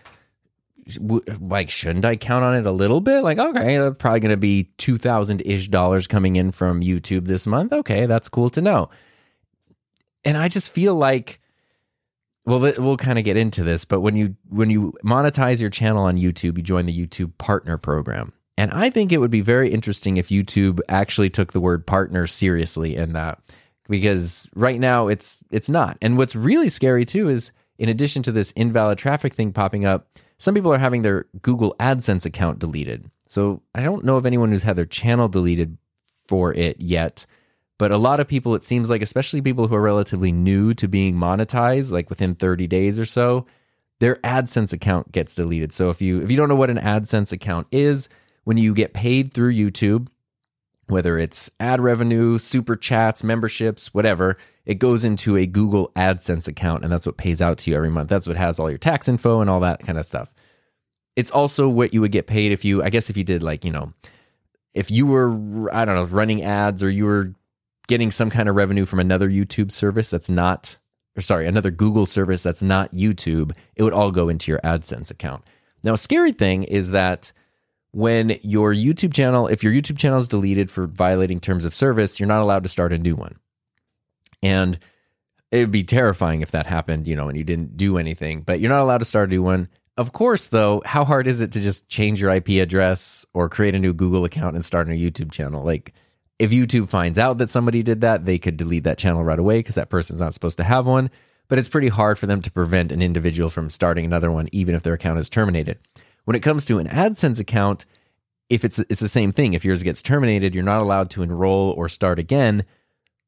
like 1.40 1.70
shouldn't 1.70 2.06
I 2.06 2.16
count 2.16 2.46
on 2.46 2.56
it 2.56 2.66
a 2.66 2.72
little 2.72 3.02
bit? 3.02 3.22
Like, 3.22 3.38
okay, 3.38 3.78
that's 3.78 3.96
probably 3.98 4.20
going 4.20 4.32
to 4.32 4.38
be 4.38 4.72
two 4.78 4.98
thousand 4.98 5.42
ish 5.46 5.68
dollars 5.68 6.08
coming 6.08 6.36
in 6.36 6.52
from 6.52 6.82
YouTube 6.82 7.26
this 7.26 7.46
month. 7.46 7.74
Okay, 7.74 8.06
that's 8.06 8.30
cool 8.30 8.50
to 8.52 8.62
know. 8.62 8.90
And 10.24 10.38
I 10.38 10.48
just 10.48 10.72
feel 10.72 10.96
like, 10.96 11.40
well, 12.46 12.60
we'll 12.60 12.98
kind 12.98 13.20
of 13.20 13.26
get 13.26 13.38
into 13.38 13.64
this, 13.64 13.86
but 13.86 14.02
when 14.02 14.16
you 14.16 14.36
when 14.50 14.70
you 14.70 14.94
monetize 15.04 15.60
your 15.60 15.70
channel 15.70 16.04
on 16.04 16.18
YouTube, 16.18 16.58
you 16.58 16.64
join 16.64 16.86
the 16.86 17.08
YouTube 17.08 17.38
Partner 17.38 17.78
Program. 17.78 18.32
And 18.58 18.72
I 18.72 18.90
think 18.90 19.12
it 19.12 19.18
would 19.18 19.32
be 19.32 19.42
very 19.42 19.72
interesting 19.72 20.16
if 20.16 20.30
YouTube 20.30 20.80
actually 20.88 21.30
took 21.30 21.52
the 21.52 21.60
word 21.60 21.86
partner 21.86 22.26
seriously 22.26 22.96
in 22.96 23.12
that 23.14 23.40
because 23.90 24.50
right 24.56 24.80
now 24.80 25.08
it's 25.08 25.44
it's 25.52 25.70
not. 25.70 25.98
And 26.02 26.18
what's 26.18 26.36
really 26.36 26.70
scary 26.70 27.06
too 27.06 27.30
is 27.30 27.52
in 27.78 27.90
addition 27.90 28.24
to 28.24 28.32
this 28.32 28.52
invalid 28.56 28.98
traffic 28.98 29.34
thing 29.34 29.52
popping 29.52 29.86
up, 29.86 30.08
some 30.38 30.56
people 30.56 30.74
are 30.74 30.78
having 30.78 31.02
their 31.02 31.26
Google 31.42 31.76
AdSense 31.80 32.26
account 32.26 32.60
deleted. 32.60 33.10
So 33.28 33.62
I 33.74 33.84
don't 33.84 34.06
know 34.06 34.18
of 34.18 34.26
anyone 34.26 34.52
who's 34.52 34.64
had 34.64 34.76
their 34.76 34.86
channel 34.86 35.28
deleted 35.28 35.78
for 36.28 36.54
it 36.54 36.80
yet, 36.80 37.26
but 37.78 37.92
a 37.92 37.98
lot 37.98 38.20
of 38.20 38.28
people 38.28 38.56
it 38.56 38.64
seems 38.64 38.90
like 38.90 39.02
especially 39.02 39.42
people 39.42 39.68
who 39.68 39.76
are 39.76 39.82
relatively 39.82 40.32
new 40.32 40.74
to 40.76 40.88
being 40.88 41.16
monetized 41.16 41.92
like 41.92 42.10
within 42.10 42.36
30 42.36 42.68
days 42.68 43.00
or 43.00 43.06
so, 43.06 43.46
their 44.00 44.16
AdSense 44.18 44.74
account 44.74 45.12
gets 45.12 45.36
deleted. 45.36 45.72
So 45.72 45.90
if 45.90 46.02
you 46.02 46.22
if 46.22 46.32
you 46.32 46.38
don't 46.38 46.50
know 46.50 46.56
what 46.56 46.70
an 46.70 46.78
AdSense 46.78 47.32
account 47.32 47.68
is, 47.72 48.10
when 48.44 48.58
you 48.58 48.74
get 48.74 48.94
paid 48.94 49.34
through 49.34 49.54
YouTube, 49.54 50.08
whether 50.88 51.18
it's 51.18 51.50
ad 51.60 51.82
revenue, 51.82 52.38
super 52.38 52.76
chats, 52.76 53.24
memberships, 53.24 53.94
whatever, 53.94 54.38
it 54.66 54.76
goes 54.76 55.04
into 55.04 55.36
a 55.38 55.46
Google 55.46 55.92
AdSense 55.96 56.48
account 56.48 56.84
and 56.84 56.92
that's 56.92 57.06
what 57.06 57.18
pays 57.18 57.42
out 57.42 57.58
to 57.60 57.72
you 57.72 57.78
every 57.78 57.90
month. 57.90 58.10
That's 58.10 58.28
what 58.28 58.38
has 58.38 58.60
all 58.60 58.70
your 58.70 58.78
tax 58.78 59.08
info 59.08 59.42
and 59.42 59.50
all 59.50 59.60
that 59.62 59.82
kind 59.82 59.98
of 59.98 60.06
stuff. 60.06 60.34
It's 61.16 61.32
also 61.32 61.68
what 61.68 61.94
you 61.94 62.02
would 62.02 62.12
get 62.12 62.28
paid 62.28 62.52
if 62.52 62.66
you, 62.66 62.84
I 62.84 62.90
guess, 62.90 63.10
if 63.10 63.18
you 63.18 63.24
did 63.24 63.42
like, 63.42 63.64
you 63.64 63.72
know, 63.72 63.94
if 64.74 64.92
you 64.92 65.06
were, 65.08 65.74
I 65.74 65.86
don't 65.86 65.96
know, 65.96 66.04
running 66.04 66.44
ads 66.44 66.84
or 66.84 66.90
you 66.90 67.06
were 67.06 67.34
getting 67.88 68.12
some 68.12 68.30
kind 68.30 68.50
of 68.50 68.56
revenue 68.56 68.86
from 68.86 69.00
another 69.00 69.30
YouTube 69.30 69.72
service 69.72 70.10
that's 70.10 70.30
not, 70.30 70.78
or 71.18 71.22
sorry, 71.22 71.48
another 71.48 71.72
Google 71.72 72.06
service 72.06 72.44
that's 72.44 72.62
not 72.62 72.92
YouTube, 72.92 73.54
it 73.76 73.84
would 73.84 73.94
all 73.94 74.12
go 74.12 74.28
into 74.28 74.52
your 74.52 74.60
AdSense 74.60 75.10
account. 75.10 75.44
Now, 75.84 75.94
a 75.94 75.98
scary 75.98 76.32
thing 76.32 76.64
is 76.64 76.92
that 76.92 77.32
when 77.96 78.38
your 78.42 78.74
YouTube 78.74 79.14
channel, 79.14 79.48
if 79.48 79.64
your 79.64 79.72
YouTube 79.72 79.98
channel 79.98 80.20
is 80.20 80.28
deleted 80.28 80.70
for 80.70 80.86
violating 80.86 81.40
terms 81.40 81.64
of 81.64 81.74
service, 81.74 82.20
you're 82.20 82.28
not 82.28 82.42
allowed 82.42 82.64
to 82.64 82.70
start 82.70 82.92
a 82.92 82.98
new 82.98 83.16
one. 83.16 83.38
And 84.44 84.78
it 85.50 85.60
would 85.60 85.72
be 85.72 85.86
terrifying 85.86 86.42
if 86.42 86.52
that 86.52 86.66
happened, 86.66 87.08
you 87.08 87.16
know, 87.16 87.30
and 87.30 87.38
you 87.38 87.46
didn't 87.46 87.78
do 87.78 87.98
anything, 87.98 88.42
but 88.42 88.60
you're 88.60 88.70
not 88.70 88.82
allowed 88.82 88.98
to 88.98 89.06
start 89.06 89.30
a 89.30 89.32
new 89.32 89.42
one. 89.42 89.70
Of 89.96 90.12
course, 90.12 90.48
though, 90.48 90.82
how 90.84 91.06
hard 91.06 91.26
is 91.26 91.40
it 91.40 91.54
to 91.54 91.62
just 91.62 91.88
change 91.88 92.20
your 92.20 92.32
IP 92.32 92.50
address 92.62 93.26
or 93.34 93.48
create 93.48 93.76
a 93.76 93.80
new 93.80 93.94
Google 93.94 94.26
account 94.26 94.56
and 94.56 94.66
start 94.66 94.88
a 94.88 94.94
new 94.94 95.10
YouTube 95.10 95.32
channel? 95.32 95.64
Like, 95.64 95.94
if 96.38 96.52
YouTube 96.52 96.90
finds 96.90 97.18
out 97.18 97.38
that 97.38 97.50
somebody 97.50 97.82
did 97.82 98.02
that, 98.02 98.26
they 98.26 98.38
could 98.38 98.58
delete 98.58 98.84
that 98.84 98.98
channel 98.98 99.24
right 99.24 99.40
away 99.40 99.60
because 99.60 99.76
that 99.76 99.90
person's 99.90 100.20
not 100.20 100.34
supposed 100.34 100.58
to 100.58 100.66
have 100.66 100.86
one. 100.86 101.12
But 101.48 101.60
it's 101.60 101.70
pretty 101.70 101.88
hard 101.88 102.20
for 102.20 102.26
them 102.26 102.42
to 102.42 102.52
prevent 102.52 102.92
an 102.92 103.02
individual 103.02 103.50
from 103.50 103.70
starting 103.70 104.04
another 104.04 104.32
one, 104.32 104.50
even 104.52 104.76
if 104.76 104.84
their 104.84 104.96
account 104.96 105.20
is 105.20 105.30
terminated. 105.30 105.80
When 106.26 106.36
it 106.36 106.42
comes 106.42 106.66
to 106.66 106.80
an 106.80 106.88
AdSense 106.88 107.40
account, 107.40 107.86
if 108.50 108.64
it's 108.64 108.80
it's 108.80 109.02
the 109.02 109.08
same 109.08 109.32
thing. 109.32 109.54
If 109.54 109.66
yours 109.66 109.84
gets 109.84 110.02
terminated, 110.02 110.54
you're 110.54 110.64
not 110.64 110.82
allowed 110.82 111.10
to 111.12 111.24
enroll 111.24 111.72
or 111.72 111.90
start 111.90 112.20
again. 112.20 112.66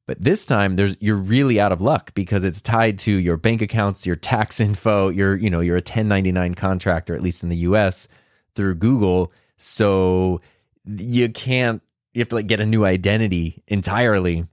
But 0.07 0.21
this 0.21 0.45
time 0.45 0.75
there's 0.75 0.95
you're 0.99 1.15
really 1.15 1.59
out 1.59 1.71
of 1.71 1.81
luck 1.81 2.13
because 2.13 2.43
it's 2.43 2.61
tied 2.61 2.97
to 2.99 3.11
your 3.11 3.37
bank 3.37 3.61
accounts, 3.61 4.05
your 4.05 4.15
tax 4.15 4.59
info, 4.67 5.09
you're, 5.09 5.35
you 5.35 5.49
know, 5.49 5.59
you're 5.59 5.75
a 5.75 5.79
1099 5.79 6.55
contractor 6.55 7.15
at 7.15 7.21
least 7.21 7.43
in 7.43 7.49
the 7.49 7.57
US 7.57 8.07
through 8.55 8.75
Google. 8.75 9.31
So 9.57 10.41
you 10.85 11.29
can't 11.29 11.81
you 12.13 12.21
have 12.21 12.29
to 12.29 12.35
like 12.35 12.47
get 12.47 12.61
a 12.61 12.65
new 12.65 12.85
identity 12.85 13.63
entirely. 13.67 14.45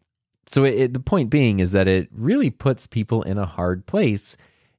So 0.46 0.64
it, 0.64 0.74
it, 0.74 0.92
the 0.92 1.00
point 1.00 1.30
being 1.30 1.60
is 1.60 1.72
that 1.72 1.88
it 1.88 2.08
really 2.12 2.50
puts 2.50 2.86
people 2.86 3.22
in 3.22 3.38
a 3.38 3.46
hard 3.46 3.86
place 3.86 4.36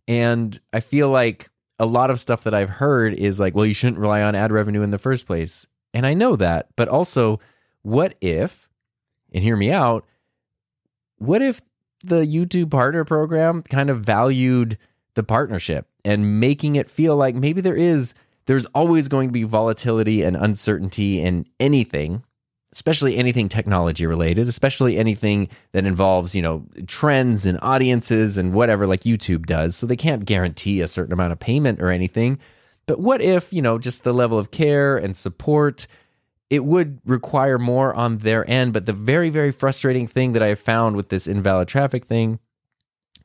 and 0.08 0.60
I 0.72 0.82
feel 0.82 1.10
like 1.10 1.50
a 1.80 1.86
lot 1.86 2.10
of 2.10 2.20
stuff 2.20 2.44
that 2.44 2.54
I've 2.54 2.70
heard 2.70 3.14
is 3.14 3.40
like, 3.40 3.56
well, 3.56 3.66
you 3.66 3.74
shouldn't 3.74 4.00
rely 4.00 4.22
on 4.22 4.36
ad 4.36 4.52
revenue 4.52 4.82
in 4.82 4.92
the 4.92 4.98
first 4.98 5.26
place. 5.26 5.68
And 5.94 6.06
I 6.06 6.14
know 6.14 6.36
that. 6.36 6.68
But 6.76 6.88
also, 6.88 7.40
what 7.82 8.16
if, 8.22 8.70
and 9.34 9.44
hear 9.44 9.58
me 9.58 9.72
out, 9.72 10.06
what 11.18 11.42
if 11.42 11.62
the 12.04 12.22
YouTube 12.22 12.72
partner 12.72 13.04
program 13.04 13.64
kind 13.64 13.90
of 13.90 14.02
valued 14.02 14.78
the 15.16 15.24
partnership 15.24 15.88
and 16.04 16.40
making 16.40 16.76
it 16.76 16.90
feel 16.90 17.16
like 17.16 17.36
maybe 17.36 17.62
there 17.62 17.76
is, 17.76 18.14
there's 18.46 18.66
always 18.68 19.08
going 19.08 19.30
to 19.30 19.34
be 19.34 19.44
volatility 19.44 20.22
and 20.22 20.36
uncertainty 20.36 21.22
in 21.22 21.46
anything 21.60 22.24
especially 22.76 23.16
anything 23.16 23.48
technology 23.48 24.06
related, 24.06 24.50
especially 24.50 24.98
anything 24.98 25.48
that 25.72 25.86
involves, 25.86 26.36
you 26.36 26.42
know, 26.42 26.66
trends 26.88 27.46
and 27.46 27.58
audiences 27.62 28.38
and 28.38 28.54
whatever 28.54 28.86
like 28.86 29.02
YouTube 29.02 29.46
does. 29.46 29.78
So 29.78 29.88
they 29.88 29.96
can't 29.96 30.26
guarantee 30.26 30.82
a 30.82 30.88
certain 30.88 31.14
amount 31.14 31.32
of 31.32 31.40
payment 31.40 31.82
or 31.82 31.90
anything. 31.90 32.38
But 32.86 33.00
what 33.00 33.22
if, 33.22 33.52
you 33.54 33.62
know, 33.62 33.80
just 33.80 34.04
the 34.04 34.14
level 34.14 34.38
of 34.38 34.52
care 34.52 34.98
and 34.98 35.16
support, 35.16 35.88
it 36.50 36.66
would 36.66 37.00
require 37.06 37.58
more 37.58 37.96
on 37.96 38.18
their 38.18 38.48
end. 38.48 38.74
But 38.74 38.86
the 38.86 38.94
very, 38.94 39.30
very 39.30 39.54
frustrating 39.54 40.06
thing 40.06 40.34
that 40.34 40.44
I 40.44 40.50
have 40.50 40.60
found 40.60 40.98
with 40.98 41.08
this 41.08 41.28
invalid 41.28 41.70
traffic 41.70 42.06
thing, 42.06 42.40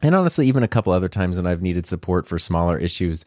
and 0.01 0.15
honestly, 0.15 0.47
even 0.47 0.63
a 0.63 0.69
couple 0.69 0.93
other 0.93 1.09
times 1.09 1.37
when 1.37 1.47
I've 1.47 1.61
needed 1.61 1.87
support 1.87 2.27
for 2.27 2.39
smaller 2.39 2.79
issues, 2.79 3.25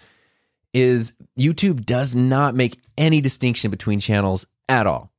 is 0.74 1.14
YouTube 1.38 1.86
does 1.86 2.16
not 2.16 2.56
make 2.56 2.80
any 2.98 3.20
distinction 3.20 3.70
between 3.70 4.00
channels 4.00 4.48
at 4.70 4.88
all 4.88 5.12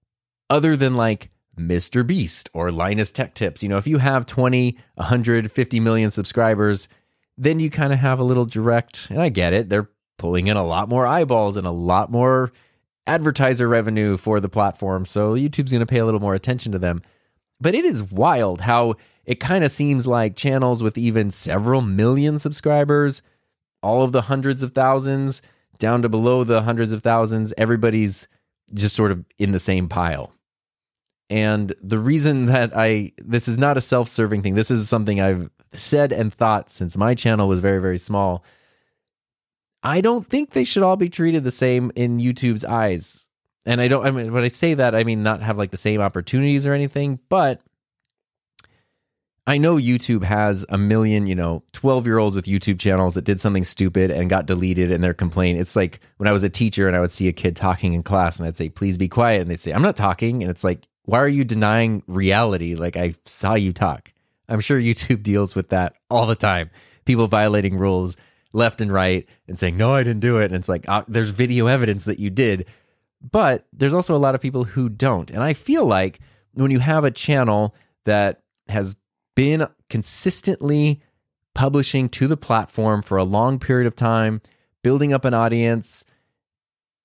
other 0.55 0.77
than 0.77 0.95
like 0.95 1.31
Mr. 1.59 2.07
Beast 2.07 2.49
or 2.55 2.71
Linus 2.71 3.11
Tech 3.11 3.35
Tips. 3.35 3.61
You 3.61 3.69
know, 3.69 3.77
if 3.77 3.89
you 3.89 3.99
have 3.99 4.25
20, 4.25 4.79
150 4.95 5.81
million 5.81 6.11
subscribers, 6.11 6.89
then 7.37 7.59
you 7.59 7.71
kind 7.71 7.93
of 7.93 7.99
have 7.99 8.21
a 8.21 8.25
little 8.25 8.45
direct, 8.45 9.11
and 9.11 9.21
I 9.21 9.31
get 9.31 9.53
it, 9.53 9.69
they're 9.69 9.91
pulling 10.17 10.47
in 10.47 10.57
a 10.57 10.65
lot 10.65 10.89
more 10.89 11.09
eyeballs 11.09 11.57
and 11.57 11.67
a 11.67 11.73
lot 11.73 12.09
more 12.09 12.53
advertiser 13.05 13.67
revenue 13.69 14.17
for 14.17 14.39
the 14.39 14.49
platform. 14.49 15.05
So 15.05 15.35
YouTube's 15.35 15.73
going 15.73 15.81
to 15.81 15.87
pay 15.87 15.99
a 15.99 16.05
little 16.05 16.21
more 16.21 16.37
attention 16.37 16.71
to 16.71 16.79
them. 16.79 17.03
But 17.61 17.75
it 17.75 17.85
is 17.85 18.01
wild 18.01 18.61
how 18.61 18.95
it 19.25 19.41
kind 19.41 19.65
of 19.65 19.73
seems 19.73 20.07
like 20.07 20.37
channels 20.37 20.85
with 20.85 20.97
even 20.97 21.33
several 21.33 21.81
million 21.81 22.39
subscribers, 22.39 23.23
all 23.83 24.03
of 24.03 24.13
the 24.13 24.23
hundreds 24.23 24.63
of 24.63 24.73
thousands, 24.73 25.43
down 25.79 26.03
to 26.03 26.09
below 26.09 26.45
the 26.45 26.63
hundreds 26.63 26.93
of 26.93 27.03
thousands, 27.03 27.53
everybody's 27.59 28.29
just 28.73 28.95
sort 28.95 29.11
of 29.11 29.25
in 29.39 29.51
the 29.53 29.59
same 29.59 29.89
pile. 29.89 30.34
And 31.31 31.75
the 31.83 31.99
reason 31.99 32.47
that 32.47 32.77
I, 32.77 33.13
this 33.19 33.49
is 33.49 33.57
not 33.57 33.77
a 33.77 33.81
self 33.81 34.09
serving 34.09 34.43
thing, 34.43 34.55
this 34.55 34.71
is 34.71 34.89
something 34.89 35.21
I've 35.21 35.51
said 35.73 36.13
and 36.13 36.33
thought 36.33 36.71
since 36.71 36.97
my 36.97 37.15
channel 37.15 37.49
was 37.49 37.61
very, 37.61 37.81
very 37.81 37.99
small. 37.99 38.45
I 39.83 40.01
don't 40.01 40.27
think 40.27 40.51
they 40.51 40.65
should 40.65 40.83
all 40.83 40.97
be 40.97 41.11
treated 41.11 41.45
the 41.45 41.51
same 41.51 41.93
in 41.95 42.19
YouTube's 42.19 42.65
eyes. 42.65 43.29
And 43.67 43.81
I 43.81 43.89
don't, 43.89 44.07
I 44.07 44.11
mean, 44.11 44.33
when 44.33 44.45
I 44.45 44.49
say 44.49 44.75
that, 44.75 44.95
I 44.95 45.05
mean 45.05 45.23
not 45.23 45.43
have 45.43 45.59
like 45.59 45.71
the 45.71 45.77
same 45.77 46.01
opportunities 46.01 46.67
or 46.67 46.75
anything, 46.75 47.19
but 47.29 47.61
I 49.47 49.59
know 49.59 49.77
YouTube 49.77 50.25
has 50.25 50.65
a 50.71 50.79
million, 50.79 51.27
you 51.27 51.35
know, 51.35 51.63
12 51.73 52.07
year 52.07 52.19
olds 52.19 52.35
with 52.37 52.47
YouTube 52.47 52.79
channels 52.79 53.15
that 53.15 53.25
did 53.25 53.41
something 53.41 53.65
stupid 53.65 54.11
and 54.11 54.31
got 54.31 54.47
deleted 54.47 54.91
and 54.91 55.05
they're 55.05 55.13
complaining. 55.13 55.61
It's 55.61 55.77
like 55.77 56.01
when 56.17 56.29
I 56.29 56.33
was 56.33 56.45
a 56.45 56.49
teacher 56.49 56.87
and 56.87 56.97
I 56.97 57.01
would 57.01 57.11
see 57.11 57.29
a 57.29 57.33
kid 57.33 57.57
talking 57.57 57.93
in 57.93 58.03
class 58.03 58.39
and 58.39 58.47
I'd 58.47 58.57
say, 58.57 58.71
please 58.71 58.97
be 58.97 59.09
quiet. 59.09 59.43
And 59.43 59.51
they'd 59.51 59.61
say, 59.61 59.73
I'm 59.73 59.83
not 59.83 59.97
talking. 59.97 60.43
And 60.43 60.51
it's 60.51 60.65
like, 60.65 60.87
why 61.05 61.19
are 61.19 61.29
you 61.29 61.45
denying 61.45 62.03
reality? 62.07 62.75
Like 62.75 62.97
I 62.97 63.15
saw 63.25 63.55
you 63.55 63.73
talk. 63.73 64.13
I'm 64.49 64.61
sure 64.61 64.79
YouTube 64.79 65.23
deals 65.23 65.55
with 65.55 65.71
that 65.71 65.95
all 66.11 66.27
the 66.27 66.35
time. 66.35 66.71
People 67.05 67.27
violating 67.27 67.77
rules 67.77 68.17
left 68.53 68.81
and 68.81 68.93
right 68.93 69.29
and 69.49 69.59
saying, 69.59 69.77
no, 69.77 69.95
I 69.95 70.03
didn't 70.03 70.21
do 70.21 70.39
it. 70.39 70.47
And 70.47 70.55
it's 70.55 70.69
like, 70.69 70.89
uh, 70.89 71.05
there's 71.09 71.31
video 71.31 71.67
evidence 71.67 72.05
that 72.05 72.19
you 72.19 72.31
did. 72.31 72.67
But 73.21 73.67
there's 73.73 73.95
also 73.95 74.15
a 74.15 74.19
lot 74.19 74.35
of 74.35 74.41
people 74.41 74.65
who 74.65 74.89
don't. 74.89 75.31
And 75.31 75.43
I 75.43 75.55
feel 75.55 75.85
like 75.85 76.21
when 76.53 76.71
you 76.71 76.79
have 76.79 77.05
a 77.05 77.11
channel 77.11 77.75
that 78.05 78.43
has 78.69 78.97
been 79.35 79.67
consistently 79.91 81.03
publishing 81.55 82.09
to 82.11 82.27
the 82.27 82.37
platform 82.37 83.03
for 83.03 83.17
a 83.19 83.25
long 83.25 83.59
period 83.59 83.87
of 83.87 83.97
time, 83.97 84.41
building 84.83 85.13
up 85.13 85.25
an 85.25 85.35
audience, 85.35 86.05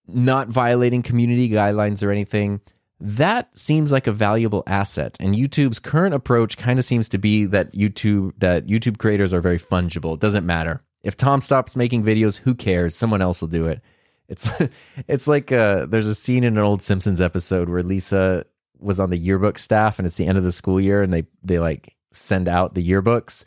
not 0.08 0.50
violating 0.50 1.02
community 1.02 1.50
guidelines 1.50 2.04
or 2.04 2.12
anything, 2.12 2.62
that 3.00 3.58
seems 3.58 3.92
like 3.92 4.08
a 4.08 4.12
valuable 4.12 4.64
asset. 4.68 5.18
And 5.20 5.36
YouTube's 5.36 5.80
current 5.80 6.14
approach 6.14 6.58
kind 6.58 6.80
of 6.80 6.86
seems 6.86 7.08
to 7.10 7.18
be 7.18 7.46
that 7.46 7.74
YouTube 7.74 8.34
that 8.40 8.68
YouTube 8.68 8.98
creators 8.98 9.34
are 9.34 9.42
very 9.42 9.60
fungible. 9.60 10.16
It 10.16 10.20
doesn't 10.20 10.46
matter. 10.46 10.82
If 11.04 11.16
Tom 11.16 11.40
stops 11.40 11.76
making 11.76 12.04
videos, 12.04 12.38
who 12.38 12.54
cares? 12.54 12.96
Someone 12.96 13.22
else 13.22 13.42
will 13.42 13.48
do 13.48 13.66
it. 13.68 13.82
It's 14.28 14.52
it's 15.08 15.28
like 15.28 15.52
uh, 15.52 15.86
there's 15.86 16.08
a 16.08 16.16
scene 16.16 16.44
in 16.44 16.58
an 16.58 16.64
old 16.64 16.82
Simpsons 16.82 17.22
episode 17.22 17.70
where 17.70 17.84
Lisa 17.84 18.46
was 18.80 19.00
on 19.00 19.10
the 19.10 19.18
yearbook 19.18 19.58
staff 19.58 20.00
and 20.00 20.06
it's 20.06 20.16
the 20.16 20.26
end 20.26 20.38
of 20.38 20.44
the 20.44 20.52
school 20.52 20.80
year 20.80 21.02
and 21.02 21.14
they 21.14 21.26
they 21.44 21.60
like 21.60 21.96
send 22.12 22.48
out 22.48 22.74
the 22.74 22.88
yearbooks 22.88 23.44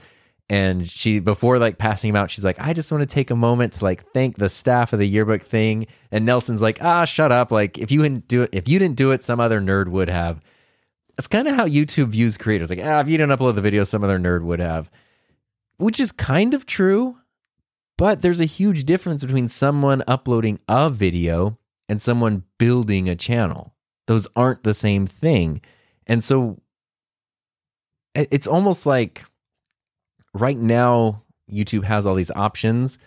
and 0.53 0.87
she 0.87 1.19
before 1.19 1.59
like 1.59 1.79
passing 1.79 2.11
him 2.11 2.17
out 2.17 2.31
she's 2.31 2.45
like 2.45 2.61
i 2.61 2.75
just 2.75 2.93
want 2.93 3.01
to 3.01 3.07
take 3.07 3.31
a 3.31 3.35
moment 3.37 3.73
to 3.73 3.83
like 3.83 4.05
thank 4.13 4.37
the 4.37 4.51
staff 4.51 4.93
of 4.93 4.99
the 4.99 5.09
yearbook 5.09 5.43
thing. 5.43 5.87
And 6.13 6.27
nelson's 6.27 6.61
like 6.61 6.83
ah 6.83 7.07
shut 7.07 7.33
up. 7.33 7.51
Like 7.51 7.79
if 7.79 7.91
you 7.91 8.03
didn't 8.03 8.29
do 8.29 8.43
it 8.43 8.51
if 8.53 8.69
you 8.69 8.79
didn't 8.79 8.97
do 8.97 9.11
it 9.13 9.23
some 9.23 9.41
other 9.41 9.63
nerd 9.63 9.89
would 9.89 10.11
have. 10.11 10.41
That's 11.17 11.27
kind 11.27 11.49
of 11.49 11.57
how 11.57 11.67
youtube 11.67 12.09
views 12.09 12.37
creators. 12.37 12.69
Like 12.69 12.85
ah 12.85 13.01
if 13.01 13.09
you 13.09 13.17
didn't 13.17 13.37
upload 13.37 13.55
the 13.55 13.63
video 13.63 13.83
some 13.85 14.05
other 14.05 14.19
nerd 14.19 14.43
would 14.43 14.61
have. 14.61 14.91
Which 15.79 15.99
is 15.99 16.13
kind 16.13 16.53
of 16.53 16.67
true 16.67 17.17
but 17.97 18.21
there's 18.21 18.41
a 18.41 18.45
huge 18.45 18.85
difference 18.85 19.25
between 19.25 19.49
someone 19.49 20.03
uploading 20.07 20.59
a 20.69 20.91
video 20.91 21.59
and 21.89 22.01
someone 22.01 22.43
building 22.59 23.09
a 23.09 23.17
channel. 23.17 23.75
Those 24.07 24.27
aren't 24.37 24.65
the 24.65 24.75
same 24.75 25.07
thing. 25.07 25.63
And 26.07 26.23
so 26.23 26.61
it's 28.15 28.47
almost 28.47 28.85
like 28.85 29.25
right 30.35 30.59
now 30.59 31.23
YouTube 31.51 31.85
has 31.85 32.07
all 32.07 32.15
these 32.15 32.31
options. 32.31 32.99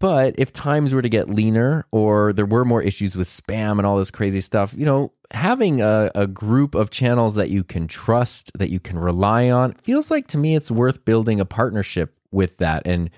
But 0.00 0.34
if 0.38 0.52
times 0.52 0.92
were 0.92 1.02
to 1.02 1.08
get 1.08 1.30
leaner 1.30 1.86
or 1.92 2.32
there 2.32 2.46
were 2.46 2.64
more 2.64 2.82
issues 2.82 3.14
with 3.14 3.28
spam 3.28 3.78
and 3.78 3.86
all 3.86 3.96
this 3.96 4.10
crazy 4.10 4.40
stuff, 4.40 4.74
you 4.76 4.84
know, 4.84 5.12
having 5.30 5.80
a, 5.80 6.10
a 6.14 6.26
group 6.26 6.74
of 6.74 6.90
channels 6.90 7.36
that 7.36 7.50
you 7.50 7.62
can 7.62 7.86
trust, 7.86 8.50
that 8.58 8.70
you 8.70 8.80
can 8.80 8.98
rely 8.98 9.50
on, 9.50 9.74
feels 9.74 10.10
like 10.10 10.26
to 10.28 10.38
me 10.38 10.56
it's 10.56 10.70
worth 10.70 11.04
building 11.04 11.38
a 11.38 11.44
partnership 11.44 12.16
with 12.32 12.56
that. 12.58 12.82
And 12.86 13.10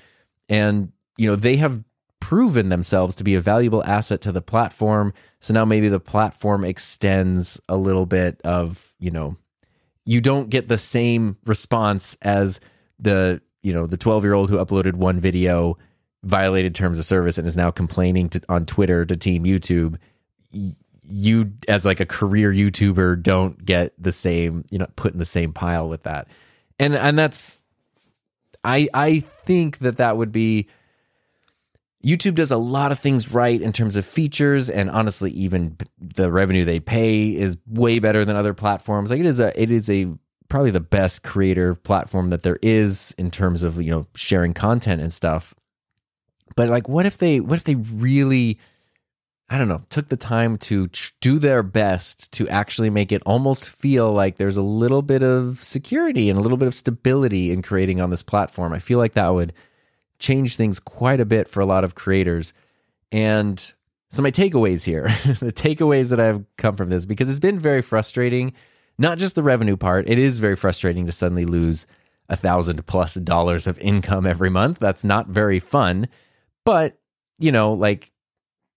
and 0.48 0.92
you 1.16 1.28
know, 1.28 1.36
they 1.36 1.56
have 1.56 1.82
proven 2.20 2.68
themselves 2.68 3.14
to 3.16 3.24
be 3.24 3.34
a 3.34 3.40
valuable 3.40 3.82
asset 3.84 4.20
to 4.22 4.32
the 4.32 4.42
platform. 4.42 5.14
So 5.40 5.54
now 5.54 5.64
maybe 5.64 5.88
the 5.88 6.00
platform 6.00 6.64
extends 6.64 7.58
a 7.68 7.76
little 7.76 8.06
bit 8.06 8.40
of, 8.44 8.92
you 8.98 9.10
know, 9.10 9.36
you 10.04 10.20
don't 10.20 10.50
get 10.50 10.68
the 10.68 10.78
same 10.78 11.36
response 11.44 12.16
as 12.22 12.60
the 12.98 13.40
you 13.62 13.72
know 13.72 13.86
the 13.86 13.96
12 13.96 14.24
year 14.24 14.32
old 14.32 14.50
who 14.50 14.56
uploaded 14.56 14.94
one 14.94 15.20
video 15.20 15.76
violated 16.22 16.74
terms 16.74 16.98
of 16.98 17.04
service 17.04 17.38
and 17.38 17.46
is 17.46 17.56
now 17.56 17.70
complaining 17.70 18.28
to, 18.28 18.40
on 18.48 18.66
twitter 18.66 19.04
to 19.04 19.16
team 19.16 19.44
youtube. 19.44 19.96
You 21.12 21.52
as 21.68 21.84
like 21.84 22.00
a 22.00 22.06
career 22.06 22.52
youtuber 22.52 23.20
don't 23.20 23.64
get 23.64 23.92
the 23.98 24.12
same 24.12 24.64
you 24.70 24.78
know 24.78 24.86
put 24.96 25.12
in 25.12 25.18
the 25.18 25.24
same 25.24 25.52
pile 25.52 25.88
with 25.88 26.04
that. 26.04 26.28
And 26.78 26.94
and 26.94 27.18
that's 27.18 27.62
i 28.64 28.88
i 28.94 29.20
think 29.44 29.78
that 29.78 29.96
that 29.96 30.16
would 30.16 30.32
be 30.32 30.68
YouTube 32.04 32.34
does 32.34 32.50
a 32.50 32.56
lot 32.56 32.92
of 32.92 32.98
things 32.98 33.30
right 33.30 33.60
in 33.60 33.72
terms 33.72 33.96
of 33.96 34.06
features, 34.06 34.70
and 34.70 34.88
honestly, 34.88 35.30
even 35.32 35.76
the 35.98 36.32
revenue 36.32 36.64
they 36.64 36.80
pay 36.80 37.36
is 37.36 37.58
way 37.66 37.98
better 37.98 38.24
than 38.24 38.36
other 38.36 38.54
platforms. 38.54 39.10
Like 39.10 39.20
it 39.20 39.26
is 39.26 39.38
a, 39.38 39.60
it 39.60 39.70
is 39.70 39.90
a 39.90 40.06
probably 40.48 40.70
the 40.70 40.80
best 40.80 41.22
creator 41.22 41.74
platform 41.74 42.30
that 42.30 42.42
there 42.42 42.58
is 42.62 43.14
in 43.18 43.30
terms 43.30 43.62
of 43.62 43.80
you 43.82 43.90
know 43.90 44.06
sharing 44.14 44.54
content 44.54 45.02
and 45.02 45.12
stuff. 45.12 45.54
But 46.56 46.68
like, 46.68 46.88
what 46.88 47.06
if 47.06 47.18
they, 47.18 47.40
what 47.40 47.56
if 47.56 47.64
they 47.64 47.76
really, 47.76 48.58
I 49.48 49.58
don't 49.58 49.68
know, 49.68 49.82
took 49.90 50.08
the 50.08 50.16
time 50.16 50.56
to 50.58 50.88
do 51.20 51.38
their 51.38 51.62
best 51.62 52.30
to 52.32 52.48
actually 52.48 52.90
make 52.90 53.12
it 53.12 53.22
almost 53.24 53.64
feel 53.64 54.12
like 54.12 54.36
there's 54.36 54.56
a 54.56 54.62
little 54.62 55.02
bit 55.02 55.22
of 55.22 55.62
security 55.62 56.28
and 56.30 56.38
a 56.38 56.42
little 56.42 56.58
bit 56.58 56.68
of 56.68 56.74
stability 56.74 57.52
in 57.52 57.62
creating 57.62 58.00
on 58.00 58.10
this 58.10 58.22
platform. 58.22 58.72
I 58.72 58.78
feel 58.78 58.98
like 58.98 59.14
that 59.14 59.28
would 59.28 59.52
changed 60.20 60.56
things 60.56 60.78
quite 60.78 61.18
a 61.18 61.24
bit 61.24 61.48
for 61.48 61.60
a 61.60 61.66
lot 61.66 61.82
of 61.82 61.94
creators. 61.96 62.52
And 63.10 63.58
so, 64.10 64.22
my 64.22 64.30
takeaways 64.30 64.84
here 64.84 65.04
the 65.40 65.52
takeaways 65.52 66.10
that 66.10 66.20
I've 66.20 66.44
come 66.56 66.76
from 66.76 66.90
this, 66.90 67.06
because 67.06 67.28
it's 67.28 67.40
been 67.40 67.58
very 67.58 67.82
frustrating, 67.82 68.52
not 68.98 69.18
just 69.18 69.34
the 69.34 69.42
revenue 69.42 69.76
part, 69.76 70.08
it 70.08 70.18
is 70.18 70.38
very 70.38 70.56
frustrating 70.56 71.06
to 71.06 71.12
suddenly 71.12 71.44
lose 71.44 71.86
a 72.28 72.36
thousand 72.36 72.86
plus 72.86 73.14
dollars 73.14 73.66
of 73.66 73.78
income 73.80 74.26
every 74.26 74.50
month. 74.50 74.78
That's 74.78 75.02
not 75.02 75.26
very 75.26 75.58
fun. 75.58 76.08
But, 76.64 76.98
you 77.38 77.50
know, 77.50 77.72
like, 77.72 78.12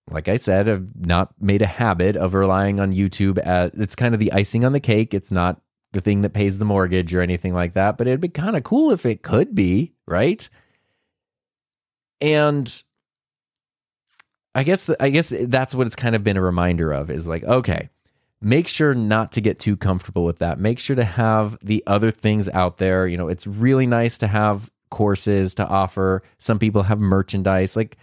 like 0.10 0.28
I 0.28 0.38
said, 0.38 0.68
I've 0.68 1.06
not 1.06 1.34
made 1.40 1.62
a 1.62 1.68
habit 1.68 2.16
of 2.16 2.34
relying 2.34 2.80
on 2.80 2.94
YouTube 2.94 3.38
as 3.38 3.72
it's 3.76 3.96
kind 3.96 4.14
of 4.14 4.20
the 4.20 4.32
icing 4.32 4.66
on 4.66 4.74
the 4.74 4.80
cake. 4.80 5.14
It's 5.14 5.32
not 5.32 5.62
the 5.92 6.02
thing 6.02 6.22
that 6.22 6.34
pays 6.34 6.58
the 6.58 6.66
mortgage 6.66 7.14
or 7.14 7.22
anything 7.22 7.54
like 7.54 7.74
that, 7.74 7.98
but 7.98 8.08
it'd 8.08 8.20
be 8.20 8.28
kind 8.28 8.58
of 8.58 8.64
cool 8.64 8.92
if 8.92 9.06
it 9.06 9.22
could 9.22 9.54
be, 9.54 9.94
right? 10.08 10.50
And 12.24 12.84
I 14.56 14.64
guess 14.64 14.90
I 15.00 15.10
guess 15.10 15.32
that's 15.42 15.76
what 15.76 15.86
it's 15.86 15.96
kind 15.96 16.16
of 16.16 16.24
been 16.24 16.38
a 16.38 16.42
reminder 16.42 16.92
of 16.94 17.10
is 17.12 17.28
like 17.28 17.44
okay, 17.44 17.90
make 18.42 18.70
sure 18.70 18.96
not 18.96 19.34
to 19.34 19.42
get 19.42 19.60
too 19.60 19.76
comfortable 19.76 20.24
with 20.24 20.40
that. 20.40 20.58
Make 20.58 20.80
sure 20.80 20.96
to 20.96 21.04
have 21.04 21.58
the 21.62 21.84
other 21.86 22.12
things 22.12 22.48
out 22.50 22.78
there. 22.78 23.08
You 23.08 23.18
know, 23.18 23.28
it's 23.28 23.46
really 23.46 23.86
nice 23.86 24.18
to 24.20 24.28
have 24.28 24.72
courses 24.90 25.54
to 25.56 25.68
offer. 25.68 26.24
Some 26.38 26.60
people 26.60 26.84
have 26.84 27.00
merchandise 27.00 27.76
like 27.76 27.98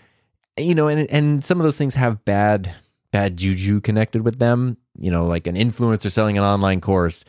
you 0.58 0.74
know, 0.74 0.88
and 0.88 1.10
and 1.10 1.42
some 1.42 1.58
of 1.58 1.64
those 1.64 1.78
things 1.78 1.94
have 1.94 2.22
bad 2.26 2.74
bad 3.12 3.38
juju 3.38 3.80
connected 3.80 4.22
with 4.22 4.38
them. 4.38 4.76
You 4.98 5.10
know, 5.10 5.24
like 5.24 5.46
an 5.46 5.56
influencer 5.56 6.12
selling 6.12 6.36
an 6.36 6.44
online 6.44 6.82
course 6.82 7.24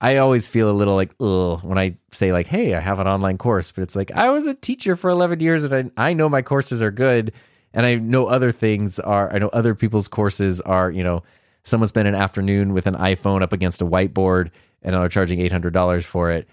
I 0.00 0.18
always 0.18 0.46
feel 0.46 0.70
a 0.70 0.72
little 0.72 0.94
like 0.94 1.14
ugh 1.20 1.62
when 1.62 1.78
I 1.78 1.96
say 2.12 2.32
like, 2.32 2.46
"Hey, 2.46 2.74
I 2.74 2.80
have 2.80 3.00
an 3.00 3.06
online 3.06 3.38
course," 3.38 3.72
but 3.72 3.82
it's 3.82 3.96
like 3.96 4.10
I 4.12 4.30
was 4.30 4.46
a 4.46 4.54
teacher 4.54 4.96
for 4.96 5.10
11 5.10 5.40
years 5.40 5.64
and 5.64 5.92
I 5.96 6.10
I 6.10 6.12
know 6.12 6.28
my 6.28 6.42
courses 6.42 6.82
are 6.82 6.90
good 6.90 7.32
and 7.72 7.86
I 7.86 7.96
know 7.96 8.26
other 8.26 8.52
things 8.52 8.98
are 9.00 9.32
I 9.32 9.38
know 9.38 9.48
other 9.48 9.74
people's 9.74 10.08
courses 10.08 10.60
are, 10.62 10.90
you 10.90 11.02
know, 11.02 11.22
someone 11.64 11.88
spent 11.88 12.08
an 12.08 12.14
afternoon 12.14 12.72
with 12.74 12.86
an 12.86 12.94
iPhone 12.96 13.42
up 13.42 13.52
against 13.52 13.82
a 13.82 13.86
whiteboard 13.86 14.50
and 14.82 14.94
are 14.94 15.08
charging 15.08 15.40
$800 15.40 16.04
for 16.04 16.30
it. 16.30 16.48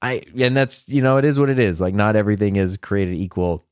I 0.00 0.22
and 0.38 0.56
that's, 0.56 0.88
you 0.88 1.02
know, 1.02 1.16
it 1.16 1.24
is 1.24 1.38
what 1.38 1.50
it 1.50 1.58
is. 1.58 1.80
Like 1.80 1.94
not 1.94 2.16
everything 2.16 2.56
is 2.56 2.76
created 2.76 3.14
equal. 3.14 3.64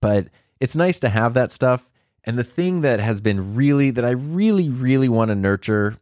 But 0.00 0.28
it's 0.60 0.76
nice 0.76 0.98
to 1.00 1.08
have 1.08 1.34
that 1.34 1.50
stuff. 1.52 1.88
And 2.24 2.36
the 2.36 2.44
thing 2.44 2.80
that 2.80 2.98
has 3.00 3.20
been 3.20 3.54
really 3.54 3.90
that 3.92 4.04
I 4.04 4.10
really 4.10 4.68
really 4.68 5.08
want 5.08 5.28
to 5.28 5.34
nurture 5.36 5.98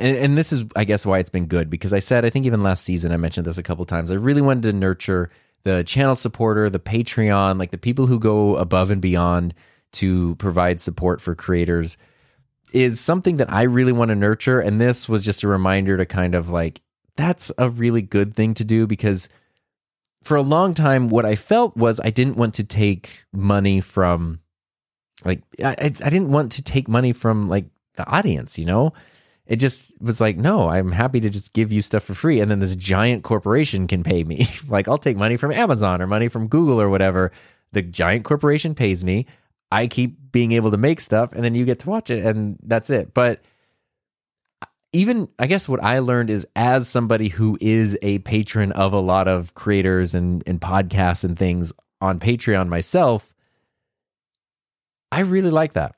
and, 0.00 0.16
and 0.16 0.38
this 0.38 0.52
is, 0.52 0.64
I 0.74 0.84
guess, 0.84 1.04
why 1.06 1.18
it's 1.18 1.30
been 1.30 1.46
good 1.46 1.70
because 1.70 1.92
I 1.92 1.98
said, 1.98 2.24
I 2.24 2.30
think 2.30 2.46
even 2.46 2.62
last 2.62 2.84
season 2.84 3.12
I 3.12 3.16
mentioned 3.16 3.46
this 3.46 3.58
a 3.58 3.62
couple 3.62 3.84
times. 3.84 4.10
I 4.10 4.16
really 4.16 4.42
wanted 4.42 4.62
to 4.64 4.72
nurture 4.72 5.30
the 5.62 5.84
channel 5.84 6.16
supporter, 6.16 6.70
the 6.70 6.78
Patreon, 6.78 7.58
like 7.58 7.70
the 7.70 7.78
people 7.78 8.06
who 8.06 8.18
go 8.18 8.56
above 8.56 8.90
and 8.90 9.02
beyond 9.02 9.54
to 9.92 10.34
provide 10.36 10.80
support 10.80 11.20
for 11.20 11.34
creators 11.34 11.98
is 12.72 13.00
something 13.00 13.38
that 13.38 13.52
I 13.52 13.62
really 13.62 13.92
want 13.92 14.10
to 14.10 14.14
nurture. 14.14 14.60
And 14.60 14.80
this 14.80 15.08
was 15.08 15.24
just 15.24 15.42
a 15.42 15.48
reminder 15.48 15.96
to 15.96 16.06
kind 16.06 16.34
of 16.34 16.48
like, 16.48 16.80
that's 17.16 17.52
a 17.58 17.68
really 17.68 18.02
good 18.02 18.34
thing 18.34 18.54
to 18.54 18.64
do 18.64 18.86
because 18.86 19.28
for 20.22 20.36
a 20.36 20.42
long 20.42 20.74
time, 20.74 21.08
what 21.08 21.26
I 21.26 21.34
felt 21.34 21.76
was 21.76 22.00
I 22.00 22.10
didn't 22.10 22.36
want 22.36 22.54
to 22.54 22.64
take 22.64 23.24
money 23.32 23.80
from, 23.80 24.40
like, 25.24 25.42
I, 25.62 25.74
I 25.78 25.88
didn't 25.88 26.30
want 26.30 26.52
to 26.52 26.62
take 26.62 26.88
money 26.88 27.12
from 27.12 27.48
like 27.48 27.66
the 27.96 28.06
audience, 28.06 28.58
you 28.58 28.64
know? 28.64 28.92
It 29.50 29.56
just 29.56 30.00
was 30.00 30.20
like, 30.20 30.36
no, 30.36 30.68
I'm 30.68 30.92
happy 30.92 31.18
to 31.18 31.28
just 31.28 31.52
give 31.52 31.72
you 31.72 31.82
stuff 31.82 32.04
for 32.04 32.14
free. 32.14 32.38
And 32.38 32.48
then 32.48 32.60
this 32.60 32.76
giant 32.76 33.24
corporation 33.24 33.88
can 33.88 34.04
pay 34.04 34.22
me. 34.22 34.46
like, 34.68 34.86
I'll 34.86 34.96
take 34.96 35.16
money 35.16 35.36
from 35.36 35.50
Amazon 35.50 36.00
or 36.00 36.06
money 36.06 36.28
from 36.28 36.46
Google 36.46 36.80
or 36.80 36.88
whatever. 36.88 37.32
The 37.72 37.82
giant 37.82 38.24
corporation 38.24 38.76
pays 38.76 39.02
me. 39.02 39.26
I 39.72 39.88
keep 39.88 40.30
being 40.30 40.52
able 40.52 40.70
to 40.70 40.76
make 40.76 41.00
stuff 41.00 41.32
and 41.32 41.42
then 41.42 41.56
you 41.56 41.64
get 41.64 41.80
to 41.80 41.90
watch 41.90 42.10
it 42.10 42.24
and 42.24 42.58
that's 42.62 42.90
it. 42.90 43.12
But 43.12 43.42
even 44.92 45.28
I 45.36 45.48
guess 45.48 45.68
what 45.68 45.82
I 45.82 45.98
learned 45.98 46.30
is 46.30 46.46
as 46.54 46.88
somebody 46.88 47.28
who 47.28 47.58
is 47.60 47.98
a 48.02 48.20
patron 48.20 48.70
of 48.70 48.92
a 48.92 49.00
lot 49.00 49.26
of 49.26 49.54
creators 49.54 50.14
and, 50.14 50.44
and 50.46 50.60
podcasts 50.60 51.24
and 51.24 51.36
things 51.36 51.72
on 52.00 52.20
Patreon 52.20 52.68
myself, 52.68 53.34
I 55.10 55.20
really 55.20 55.50
like 55.50 55.72
that. 55.72 55.96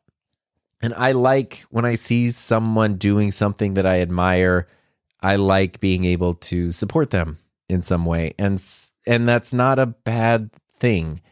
And 0.83 0.93
I 0.95 1.12
like 1.12 1.64
when 1.70 1.85
I 1.85 1.95
see 1.95 2.30
someone 2.30 2.97
doing 2.97 3.30
something 3.30 3.74
that 3.74 3.87
I 3.87 4.01
admire, 4.01 4.66
I 5.20 5.37
like 5.37 5.80
being 5.80 6.05
able 6.05 6.35
to 6.35 6.72
support 6.72 7.11
them 7.11 7.39
in 7.68 7.83
some 7.83 8.05
way. 8.05 8.35
And 8.39 8.62
and 9.07 9.26
that's 9.26 9.53
not 9.53 9.78
a 9.78 9.87
bad 9.87 10.51
thing. 10.78 11.22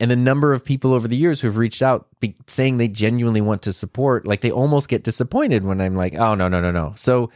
And 0.00 0.10
the 0.10 0.16
number 0.16 0.52
of 0.52 0.64
people 0.64 0.94
over 0.94 1.08
the 1.08 1.16
years 1.16 1.40
who 1.40 1.48
have 1.48 1.56
reached 1.56 1.82
out 1.82 2.06
be, 2.20 2.36
saying 2.46 2.76
they 2.76 2.88
genuinely 2.88 3.40
want 3.40 3.62
to 3.62 3.72
support, 3.72 4.26
like 4.26 4.40
they 4.40 4.50
almost 4.50 4.88
get 4.88 5.02
disappointed 5.02 5.64
when 5.64 5.80
I'm 5.80 5.96
like, 5.96 6.14
oh, 6.14 6.34
no, 6.34 6.48
no, 6.48 6.60
no, 6.60 6.70
no. 6.70 6.94
So, 6.96 7.30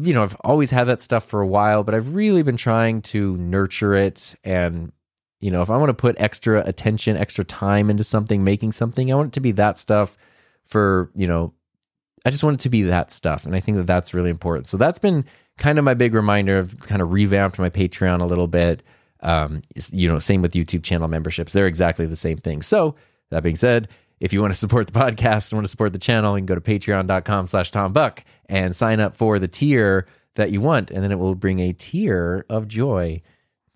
you 0.00 0.14
know, 0.14 0.22
I've 0.22 0.36
always 0.40 0.70
had 0.70 0.84
that 0.84 1.02
stuff 1.02 1.24
for 1.24 1.40
a 1.42 1.46
while, 1.46 1.84
but 1.84 1.94
I've 1.94 2.14
really 2.14 2.42
been 2.42 2.56
trying 2.56 3.02
to 3.02 3.36
nurture 3.36 3.94
it. 3.94 4.34
And, 4.44 4.92
you 5.40 5.50
know, 5.50 5.60
if 5.60 5.68
I 5.68 5.76
want 5.76 5.90
to 5.90 5.94
put 5.94 6.16
extra 6.18 6.62
attention, 6.66 7.18
extra 7.18 7.44
time 7.44 7.90
into 7.90 8.02
something, 8.02 8.42
making 8.42 8.72
something, 8.72 9.12
I 9.12 9.14
want 9.14 9.28
it 9.28 9.34
to 9.34 9.40
be 9.40 9.52
that 9.52 9.78
stuff 9.78 10.16
for, 10.66 11.10
you 11.14 11.26
know, 11.26 11.52
I 12.24 12.30
just 12.30 12.42
want 12.42 12.54
it 12.54 12.64
to 12.64 12.68
be 12.68 12.82
that 12.82 13.10
stuff. 13.10 13.44
And 13.44 13.54
I 13.54 13.60
think 13.60 13.76
that 13.78 13.86
that's 13.86 14.12
really 14.12 14.30
important. 14.30 14.66
So 14.66 14.76
that's 14.76 14.98
been 14.98 15.24
kind 15.58 15.78
of 15.78 15.84
my 15.84 15.94
big 15.94 16.14
reminder 16.14 16.58
of 16.58 16.78
kind 16.80 17.00
of 17.00 17.12
revamped 17.12 17.58
my 17.58 17.70
Patreon 17.70 18.20
a 18.20 18.26
little 18.26 18.48
bit. 18.48 18.82
Um, 19.20 19.62
you 19.92 20.08
know, 20.08 20.18
same 20.18 20.42
with 20.42 20.52
YouTube 20.52 20.82
channel 20.82 21.08
memberships. 21.08 21.52
They're 21.52 21.66
exactly 21.66 22.06
the 22.06 22.16
same 22.16 22.38
thing. 22.38 22.62
So 22.62 22.96
that 23.30 23.42
being 23.42 23.56
said, 23.56 23.88
if 24.20 24.32
you 24.32 24.40
want 24.40 24.52
to 24.52 24.58
support 24.58 24.86
the 24.86 24.98
podcast 24.98 25.52
and 25.52 25.58
want 25.58 25.66
to 25.66 25.70
support 25.70 25.92
the 25.92 25.98
channel, 25.98 26.36
you 26.36 26.40
can 26.40 26.46
go 26.46 26.54
to 26.54 26.60
patreon.com 26.60 27.46
slash 27.46 27.70
Tom 27.70 27.92
Buck 27.92 28.24
and 28.48 28.74
sign 28.74 29.00
up 29.00 29.16
for 29.16 29.38
the 29.38 29.48
tier 29.48 30.06
that 30.34 30.50
you 30.50 30.60
want. 30.60 30.90
And 30.90 31.02
then 31.02 31.12
it 31.12 31.18
will 31.18 31.34
bring 31.34 31.60
a 31.60 31.72
tear 31.72 32.44
of 32.48 32.68
joy 32.68 33.22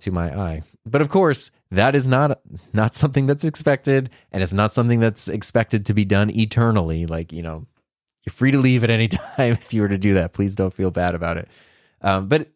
to 0.01 0.11
my 0.11 0.37
eye. 0.37 0.63
But 0.85 1.03
of 1.03 1.09
course, 1.09 1.51
that 1.71 1.95
is 1.95 2.09
not 2.09 2.41
not 2.73 2.95
something 2.95 3.27
that's 3.27 3.45
expected, 3.45 4.11
and 4.33 4.43
it's 4.43 4.53
not 4.53 4.75
something 4.75 5.01
that's 5.01 5.29
expected 5.29 5.87
to 5.87 5.95
be 5.95 6.05
done 6.05 6.31
eternally. 6.31 7.07
Like, 7.07 7.33
you 7.33 7.43
know, 7.43 7.67
you're 8.25 8.33
free 8.33 8.51
to 8.51 8.59
leave 8.59 8.85
at 8.85 8.91
any 8.91 9.09
time 9.09 9.53
if 9.53 9.73
you 9.73 9.83
were 9.83 9.89
to 9.89 9.99
do 9.99 10.15
that. 10.15 10.33
Please 10.33 10.55
don't 10.55 10.75
feel 10.75 10.91
bad 10.91 11.15
about 11.15 11.37
it. 11.37 11.49
Um, 12.03 12.29
but 12.29 12.49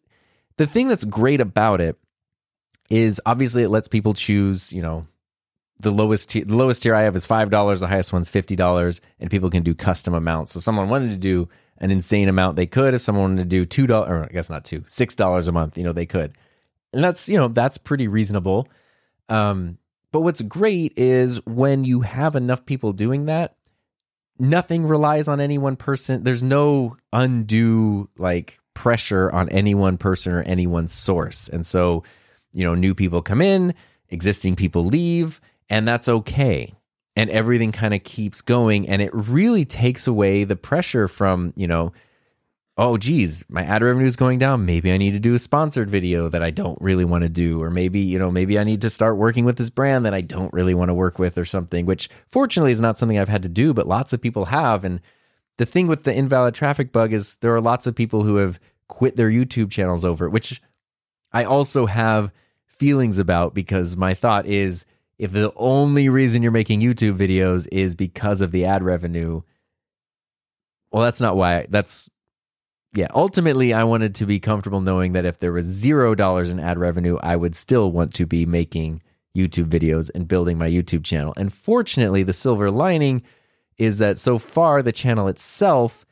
the 0.57 0.67
thing 0.67 0.87
that's 0.87 1.03
great 1.03 1.41
about 1.41 1.81
it 1.81 1.97
is 2.89 3.21
obviously 3.25 3.63
it 3.63 3.69
lets 3.69 3.87
people 3.87 4.13
choose, 4.13 4.71
you 4.71 4.81
know, 4.81 5.07
the 5.79 5.91
lowest 5.91 6.29
tier, 6.29 6.45
the 6.45 6.55
lowest 6.55 6.83
tier 6.83 6.95
I 6.95 7.01
have 7.01 7.15
is 7.15 7.25
five 7.25 7.49
dollars, 7.49 7.79
the 7.79 7.87
highest 7.87 8.13
one's 8.13 8.29
fifty 8.29 8.55
dollars, 8.55 9.01
and 9.19 9.31
people 9.31 9.49
can 9.49 9.63
do 9.63 9.73
custom 9.73 10.13
amounts. 10.13 10.51
So 10.53 10.59
someone 10.59 10.89
wanted 10.89 11.09
to 11.09 11.17
do 11.17 11.49
an 11.77 11.91
insane 11.91 12.29
amount, 12.29 12.55
they 12.55 12.65
could. 12.65 12.93
If 12.93 13.01
someone 13.01 13.23
wanted 13.23 13.43
to 13.43 13.47
do 13.47 13.65
two 13.65 13.87
dollars, 13.87 14.09
or 14.09 14.23
I 14.23 14.27
guess 14.27 14.49
not 14.49 14.63
two, 14.63 14.83
six 14.87 15.15
dollars 15.15 15.47
a 15.47 15.51
month, 15.51 15.77
you 15.77 15.83
know, 15.83 15.91
they 15.91 16.05
could. 16.05 16.33
And 16.93 17.03
that's 17.03 17.27
you 17.27 17.37
know 17.37 17.47
that's 17.47 17.77
pretty 17.77 18.07
reasonable. 18.07 18.69
Um, 19.29 19.77
but 20.11 20.21
what's 20.21 20.41
great 20.41 20.93
is 20.95 21.45
when 21.45 21.83
you 21.83 22.01
have 22.01 22.35
enough 22.35 22.65
people 22.65 22.93
doing 22.93 23.25
that, 23.25 23.55
nothing 24.39 24.85
relies 24.85 25.27
on 25.27 25.39
any 25.39 25.57
one 25.57 25.75
person. 25.75 26.23
There's 26.23 26.43
no 26.43 26.97
undue 27.11 28.09
like 28.17 28.59
pressure 28.73 29.31
on 29.31 29.49
any 29.49 29.73
one 29.75 29.97
person 29.97 30.33
or 30.33 30.41
any 30.43 30.67
one 30.67 30.87
source. 30.87 31.49
And 31.49 31.65
so, 31.65 32.03
you 32.53 32.65
know, 32.65 32.75
new 32.75 32.93
people 32.93 33.21
come 33.21 33.41
in, 33.41 33.73
existing 34.09 34.55
people 34.55 34.83
leave, 34.83 35.41
and 35.69 35.87
that's 35.87 36.07
okay. 36.07 36.73
And 37.15 37.29
everything 37.29 37.71
kind 37.71 37.93
of 37.93 38.03
keeps 38.03 38.41
going. 38.41 38.87
And 38.87 39.01
it 39.01 39.13
really 39.13 39.65
takes 39.65 40.05
away 40.05 40.43
the 40.43 40.57
pressure 40.57 41.07
from, 41.07 41.53
you 41.55 41.67
know, 41.67 41.93
oh, 42.77 42.97
geez, 42.97 43.43
my 43.47 43.63
ad 43.63 43.83
revenue 43.83 44.05
is 44.05 44.17
going 44.17 44.37
down. 44.37 44.65
Maybe 44.65 44.91
I 44.91 44.97
need 44.97 45.11
to 45.11 45.19
do 45.19 45.33
a 45.33 45.39
sponsored 45.39 45.89
video 45.89 46.27
that 46.27 46.43
I 46.43 46.51
don't 46.51 46.79
really 46.81 47.05
want 47.05 47.23
to 47.23 47.29
do. 47.29 47.61
Or 47.61 47.71
maybe, 47.71 47.99
you 47.99 48.19
know, 48.19 48.29
maybe 48.29 48.59
I 48.59 48.65
need 48.65 48.81
to 48.81 48.89
start 48.89 49.17
working 49.17 49.45
with 49.45 49.57
this 49.57 49.69
brand 49.69 50.05
that 50.05 50.13
I 50.13 50.21
don't 50.21 50.51
really 50.53 50.73
want 50.73 50.89
to 50.89 50.93
work 50.93 51.17
with 51.17 51.37
or 51.37 51.45
something, 51.45 51.85
which 51.85 52.09
fortunately 52.31 52.71
is 52.71 52.81
not 52.81 52.97
something 52.97 53.17
I've 53.17 53.29
had 53.29 53.43
to 53.43 53.49
do, 53.49 53.73
but 53.73 53.87
lots 53.87 54.11
of 54.11 54.21
people 54.21 54.45
have. 54.45 54.83
And 54.83 54.99
the 55.57 55.65
thing 55.65 55.87
with 55.87 56.03
the 56.03 56.13
invalid 56.13 56.53
traffic 56.53 56.91
bug 56.91 57.13
is 57.13 57.37
there 57.37 57.55
are 57.55 57.61
lots 57.61 57.87
of 57.87 57.95
people 57.95 58.23
who 58.23 58.37
have 58.37 58.59
quit 58.87 59.15
their 59.15 59.31
YouTube 59.31 59.71
channels 59.71 60.03
over 60.03 60.25
it, 60.25 60.31
which 60.31 60.61
I 61.31 61.45
also 61.45 61.85
have 61.85 62.31
feelings 62.65 63.19
about 63.19 63.53
because 63.53 63.95
my 63.95 64.13
thought 64.13 64.45
is 64.45 64.85
if 65.17 65.31
the 65.31 65.53
only 65.55 66.09
reason 66.09 66.43
you're 66.43 66.51
making 66.51 66.81
YouTube 66.81 67.17
videos 67.17 67.69
is 67.71 67.95
because 67.95 68.41
of 68.41 68.51
the 68.51 68.65
ad 68.65 68.83
revenue, 68.83 69.43
well, 70.91 71.03
that's 71.03 71.21
not 71.21 71.37
why. 71.37 71.67
That's, 71.69 72.09
yeah, 72.95 73.07
ultimately, 73.13 73.73
I 73.73 73.83
wanted 73.83 74.15
to 74.15 74.25
be 74.25 74.39
comfortable 74.39 74.79
knowing 74.79 75.13
that 75.13 75.25
if 75.25 75.39
there 75.39 75.51
was 75.51 75.65
zero 75.65 76.15
dollars 76.15 76.49
in 76.49 76.59
ad 76.59 76.79
revenue, 76.79 77.17
I 77.21 77.35
would 77.35 77.55
still 77.55 77.91
want 77.91 78.13
to 78.15 78.25
be 78.25 78.45
making 78.45 79.01
YouTube 79.35 79.67
videos 79.67 80.09
and 80.15 80.27
building 80.27 80.57
my 80.57 80.69
YouTube 80.69 81.03
channel. 81.03 81.33
And 81.35 81.53
fortunately, 81.53 82.23
the 82.23 82.33
silver 82.33 82.71
lining 82.71 83.21
is 83.77 83.97
that 83.97 84.17
so 84.17 84.39
far 84.39 84.81
the 84.81 84.93
channel 84.93 85.27
itself 85.27 86.05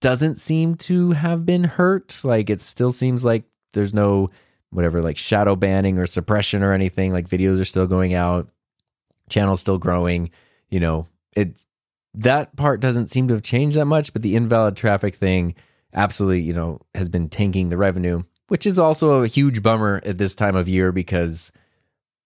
doesn't 0.00 0.36
seem 0.36 0.76
to 0.76 1.12
have 1.12 1.44
been 1.44 1.64
hurt. 1.64 2.22
Like 2.24 2.48
it 2.48 2.62
still 2.62 2.92
seems 2.92 3.24
like 3.24 3.44
there's 3.74 3.92
no 3.92 4.30
whatever 4.70 5.02
like 5.02 5.18
shadow 5.18 5.56
banning 5.56 5.98
or 5.98 6.06
suppression 6.06 6.62
or 6.62 6.72
anything. 6.72 7.12
Like 7.12 7.28
videos 7.28 7.60
are 7.60 7.66
still 7.66 7.86
going 7.86 8.14
out, 8.14 8.48
channel's 9.28 9.60
still 9.60 9.78
growing. 9.78 10.30
You 10.70 10.80
know, 10.80 11.06
it 11.36 11.66
that 12.14 12.56
part 12.56 12.80
doesn't 12.80 13.08
seem 13.08 13.28
to 13.28 13.34
have 13.34 13.42
changed 13.42 13.76
that 13.76 13.84
much, 13.84 14.14
but 14.14 14.22
the 14.22 14.36
invalid 14.36 14.76
traffic 14.76 15.14
thing 15.14 15.54
absolutely, 15.94 16.40
you 16.40 16.52
know, 16.52 16.80
has 16.94 17.08
been 17.08 17.28
tanking 17.28 17.68
the 17.68 17.76
revenue, 17.76 18.22
which 18.48 18.66
is 18.66 18.78
also 18.78 19.22
a 19.22 19.28
huge 19.28 19.62
bummer 19.62 20.00
at 20.04 20.18
this 20.18 20.34
time 20.34 20.56
of 20.56 20.68
year 20.68 20.92
because 20.92 21.52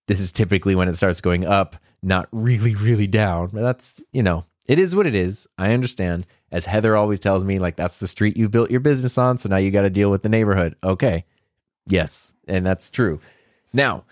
this 0.07 0.21
is 0.21 0.33
typically 0.33 0.75
when 0.75 0.89
it 0.89 0.97
starts 0.97 1.21
going 1.21 1.45
up, 1.45 1.77
not 2.03 2.29
really, 2.33 2.75
really 2.75 3.07
down. 3.07 3.49
But 3.53 3.63
that's, 3.63 4.03
you 4.13 4.23
know, 4.23 4.45
it 4.67 4.79
is 4.79 4.95
what 4.95 5.07
it 5.07 5.15
is. 5.15 5.47
I 5.59 5.73
understand. 5.73 6.27
As 6.51 6.67
Heather 6.67 6.97
always 6.97 7.21
tells 7.21 7.45
me, 7.45 7.59
like, 7.59 7.77
that's 7.77 7.99
the 7.99 8.07
street 8.07 8.37
you 8.37 8.49
built 8.49 8.71
your 8.71 8.81
business 8.81 9.19
on. 9.19 9.39
So 9.39 9.49
now 9.49 9.57
you 9.57 9.71
got 9.71 9.83
to 9.83 9.91
deal 9.91 10.11
with 10.11 10.23
the 10.23 10.29
neighborhood. 10.29 10.77
Okay. 10.85 11.25
Yes. 11.87 12.35
And 12.47 12.65
that's 12.65 12.91
true. 12.91 13.21
Now, 13.73 14.05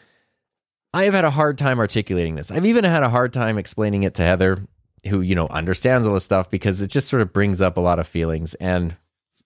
I 0.92 1.04
have 1.04 1.14
had 1.14 1.24
a 1.24 1.30
hard 1.30 1.56
time 1.56 1.78
articulating 1.78 2.34
this. 2.34 2.50
I've 2.50 2.66
even 2.66 2.84
had 2.84 3.02
a 3.02 3.08
hard 3.08 3.32
time 3.32 3.58
explaining 3.58 4.02
it 4.02 4.14
to 4.14 4.22
Heather, 4.22 4.66
who, 5.08 5.20
you 5.20 5.34
know, 5.34 5.46
understands 5.48 6.06
all 6.06 6.14
this 6.14 6.24
stuff 6.24 6.50
because 6.50 6.82
it 6.82 6.88
just 6.88 7.08
sort 7.08 7.22
of 7.22 7.32
brings 7.32 7.62
up 7.62 7.76
a 7.76 7.80
lot 7.80 7.98
of 7.98 8.06
feelings. 8.06 8.54
And 8.54 8.96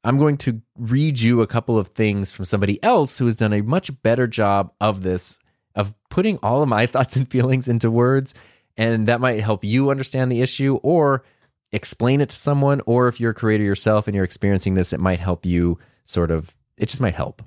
I'm 0.07 0.18
going 0.18 0.36
to 0.38 0.62
read 0.78 1.18
you 1.18 1.42
a 1.42 1.48
couple 1.48 1.76
of 1.76 1.88
things 1.88 2.30
from 2.30 2.44
somebody 2.44 2.80
else 2.80 3.18
who 3.18 3.26
has 3.26 3.34
done 3.34 3.52
a 3.52 3.61
much 3.61 3.90
better 4.04 4.28
job 4.28 4.72
of 4.80 5.02
this, 5.02 5.40
of 5.74 5.94
putting 6.11 6.38
all 6.44 6.62
of 6.62 6.68
my 6.68 6.86
thoughts 6.86 7.16
and 7.16 7.28
feelings 7.28 7.66
into 7.66 7.90
words. 7.90 8.32
And 8.76 9.09
that 9.09 9.20
might 9.20 9.40
help 9.40 9.64
you 9.64 9.90
understand 9.90 10.30
the 10.30 10.42
issue 10.42 10.76
or 10.84 11.24
explain 11.72 12.20
it 12.20 12.28
to 12.28 12.36
someone. 12.36 12.82
Or 12.86 13.09
if 13.09 13.18
you're 13.18 13.32
a 13.32 13.34
creator 13.34 13.64
yourself 13.64 14.07
and 14.07 14.14
you're 14.14 14.24
experiencing 14.24 14.74
this 14.74 14.92
it 14.92 15.00
might 15.00 15.18
help 15.18 15.44
you 15.44 15.76
sort 16.04 16.30
of 16.30 16.54
it 16.76 16.88
just 16.88 17.00
might 17.00 17.16
help. 17.16 17.42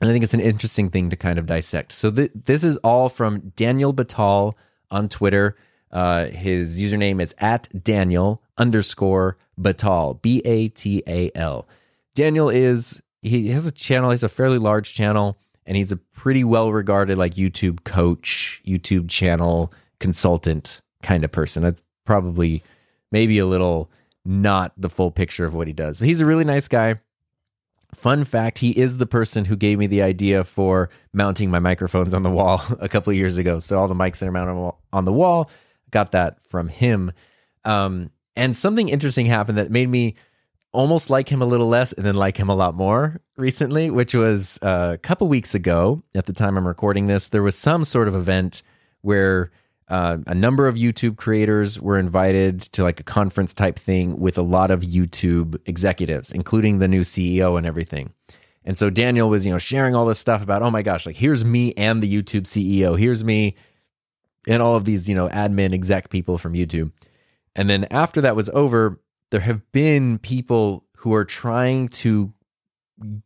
And 0.00 0.08
i 0.08 0.12
think 0.14 0.24
it's 0.24 0.34
an 0.34 0.40
interesting 0.40 0.88
thing 0.88 1.10
to 1.10 1.16
kind 1.16 1.38
of 1.38 1.44
dissect. 1.44 1.92
So 1.92 2.10
th- 2.10 2.32
this 2.46 2.64
is 2.64 2.78
all 2.78 3.10
from 3.10 3.52
daniel 3.54 3.92
batal 3.92 4.54
on 4.90 5.10
twitter. 5.10 5.56
Uh, 5.90 6.26
his 6.26 6.80
username 6.80 7.20
is 7.20 7.34
at 7.38 7.68
daniel 7.84 8.42
underscore 8.56 9.36
batal 9.60 10.20
b-a-t-a-l 10.20 11.68
daniel 12.14 12.48
is 12.48 13.02
he 13.22 13.48
has 13.48 13.66
a 13.66 13.72
channel 13.72 14.10
he's 14.10 14.22
a 14.22 14.28
fairly 14.28 14.58
large 14.58 14.94
channel 14.94 15.38
and 15.64 15.76
he's 15.76 15.90
a 15.90 15.96
pretty 15.96 16.44
well 16.44 16.72
regarded 16.72 17.16
like 17.16 17.34
youtube 17.34 17.84
coach 17.84 18.62
youtube 18.66 19.08
channel 19.08 19.72
consultant 19.98 20.82
kind 21.02 21.24
of 21.24 21.32
person. 21.32 21.62
That's 21.62 21.82
probably 22.04 22.62
maybe 23.12 23.38
a 23.38 23.46
little 23.46 23.90
not 24.24 24.72
the 24.76 24.90
full 24.90 25.10
picture 25.10 25.46
of 25.46 25.54
what 25.54 25.66
he 25.66 25.72
does. 25.72 25.98
But 25.98 26.08
he's 26.08 26.20
a 26.20 26.26
really 26.26 26.44
nice 26.44 26.68
guy. 26.68 26.96
Fun 27.94 28.24
fact, 28.24 28.58
he 28.58 28.70
is 28.70 28.98
the 28.98 29.06
person 29.06 29.44
who 29.44 29.56
gave 29.56 29.78
me 29.78 29.86
the 29.86 30.02
idea 30.02 30.44
for 30.44 30.90
mounting 31.12 31.50
my 31.50 31.60
microphones 31.60 32.12
on 32.12 32.22
the 32.22 32.30
wall 32.30 32.60
a 32.80 32.88
couple 32.88 33.12
of 33.12 33.16
years 33.16 33.38
ago. 33.38 33.58
So 33.58 33.78
all 33.78 33.88
the 33.88 33.94
mics 33.94 34.18
that 34.18 34.26
are 34.26 34.32
mounted 34.32 34.74
on 34.92 35.04
the 35.04 35.12
wall, 35.12 35.50
got 35.90 36.12
that 36.12 36.44
from 36.48 36.68
him. 36.68 37.12
Um, 37.64 38.10
and 38.36 38.56
something 38.56 38.88
interesting 38.88 39.26
happened 39.26 39.58
that 39.58 39.70
made 39.70 39.88
me 39.88 40.14
almost 40.72 41.08
like 41.08 41.28
him 41.28 41.40
a 41.40 41.46
little 41.46 41.68
less 41.68 41.92
and 41.92 42.04
then 42.04 42.14
like 42.14 42.36
him 42.36 42.48
a 42.48 42.54
lot 42.54 42.74
more 42.74 43.20
recently, 43.36 43.90
which 43.90 44.14
was 44.14 44.58
uh, 44.62 44.90
a 44.94 44.98
couple 44.98 45.26
weeks 45.26 45.54
ago 45.54 46.02
at 46.14 46.26
the 46.26 46.32
time 46.32 46.58
I'm 46.58 46.66
recording 46.66 47.06
this. 47.06 47.28
There 47.28 47.42
was 47.42 47.56
some 47.56 47.84
sort 47.84 48.08
of 48.08 48.14
event 48.14 48.62
where 49.00 49.50
uh, 49.88 50.18
a 50.26 50.34
number 50.34 50.66
of 50.66 50.74
YouTube 50.74 51.16
creators 51.16 51.80
were 51.80 51.98
invited 51.98 52.60
to 52.60 52.82
like 52.82 53.00
a 53.00 53.04
conference 53.04 53.54
type 53.54 53.78
thing 53.78 54.18
with 54.18 54.36
a 54.36 54.42
lot 54.42 54.70
of 54.70 54.80
YouTube 54.80 55.58
executives, 55.66 56.30
including 56.30 56.78
the 56.78 56.88
new 56.88 57.02
CEO 57.02 57.56
and 57.56 57.66
everything. 57.66 58.12
And 58.64 58.76
so 58.76 58.90
Daniel 58.90 59.30
was, 59.30 59.46
you 59.46 59.52
know, 59.52 59.58
sharing 59.58 59.94
all 59.94 60.04
this 60.04 60.18
stuff 60.18 60.42
about, 60.42 60.60
oh 60.60 60.70
my 60.70 60.82
gosh, 60.82 61.06
like 61.06 61.16
here's 61.16 61.44
me 61.44 61.72
and 61.74 62.02
the 62.02 62.12
YouTube 62.12 62.42
CEO, 62.42 62.98
here's 62.98 63.22
me 63.22 63.54
and 64.48 64.60
all 64.60 64.74
of 64.74 64.84
these, 64.84 65.08
you 65.08 65.14
know, 65.14 65.28
admin 65.28 65.72
exec 65.72 66.10
people 66.10 66.36
from 66.36 66.54
YouTube. 66.54 66.90
And 67.56 67.68
then 67.68 67.86
after 67.90 68.20
that 68.20 68.36
was 68.36 68.50
over, 68.50 69.00
there 69.30 69.40
have 69.40 69.72
been 69.72 70.18
people 70.18 70.84
who 70.98 71.14
are 71.14 71.24
trying 71.24 71.88
to 71.88 72.32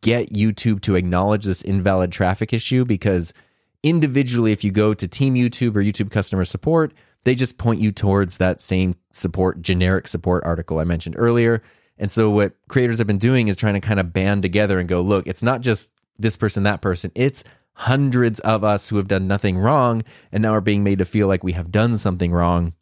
get 0.00 0.30
YouTube 0.30 0.80
to 0.82 0.94
acknowledge 0.94 1.44
this 1.44 1.62
invalid 1.62 2.12
traffic 2.12 2.52
issue 2.52 2.84
because 2.84 3.34
individually, 3.82 4.52
if 4.52 4.62
you 4.64 4.70
go 4.70 4.94
to 4.94 5.08
Team 5.08 5.34
YouTube 5.34 5.76
or 5.76 5.82
YouTube 5.82 6.10
customer 6.10 6.44
support, 6.44 6.94
they 7.24 7.34
just 7.34 7.58
point 7.58 7.80
you 7.80 7.92
towards 7.92 8.38
that 8.38 8.60
same 8.60 8.94
support, 9.12 9.60
generic 9.62 10.06
support 10.08 10.44
article 10.44 10.78
I 10.78 10.84
mentioned 10.84 11.16
earlier. 11.18 11.62
And 11.98 12.10
so, 12.10 12.30
what 12.30 12.54
creators 12.68 12.98
have 12.98 13.06
been 13.06 13.18
doing 13.18 13.48
is 13.48 13.56
trying 13.56 13.74
to 13.74 13.80
kind 13.80 14.00
of 14.00 14.12
band 14.12 14.42
together 14.42 14.78
and 14.78 14.88
go, 14.88 15.02
look, 15.02 15.26
it's 15.26 15.42
not 15.42 15.60
just 15.60 15.90
this 16.18 16.36
person, 16.36 16.62
that 16.62 16.80
person, 16.80 17.10
it's 17.14 17.44
hundreds 17.74 18.40
of 18.40 18.62
us 18.62 18.88
who 18.88 18.96
have 18.96 19.08
done 19.08 19.26
nothing 19.26 19.58
wrong 19.58 20.02
and 20.32 20.42
now 20.42 20.52
are 20.52 20.60
being 20.60 20.84
made 20.84 20.98
to 20.98 21.04
feel 21.04 21.26
like 21.26 21.44
we 21.44 21.52
have 21.52 21.70
done 21.70 21.98
something 21.98 22.32
wrong. 22.32 22.74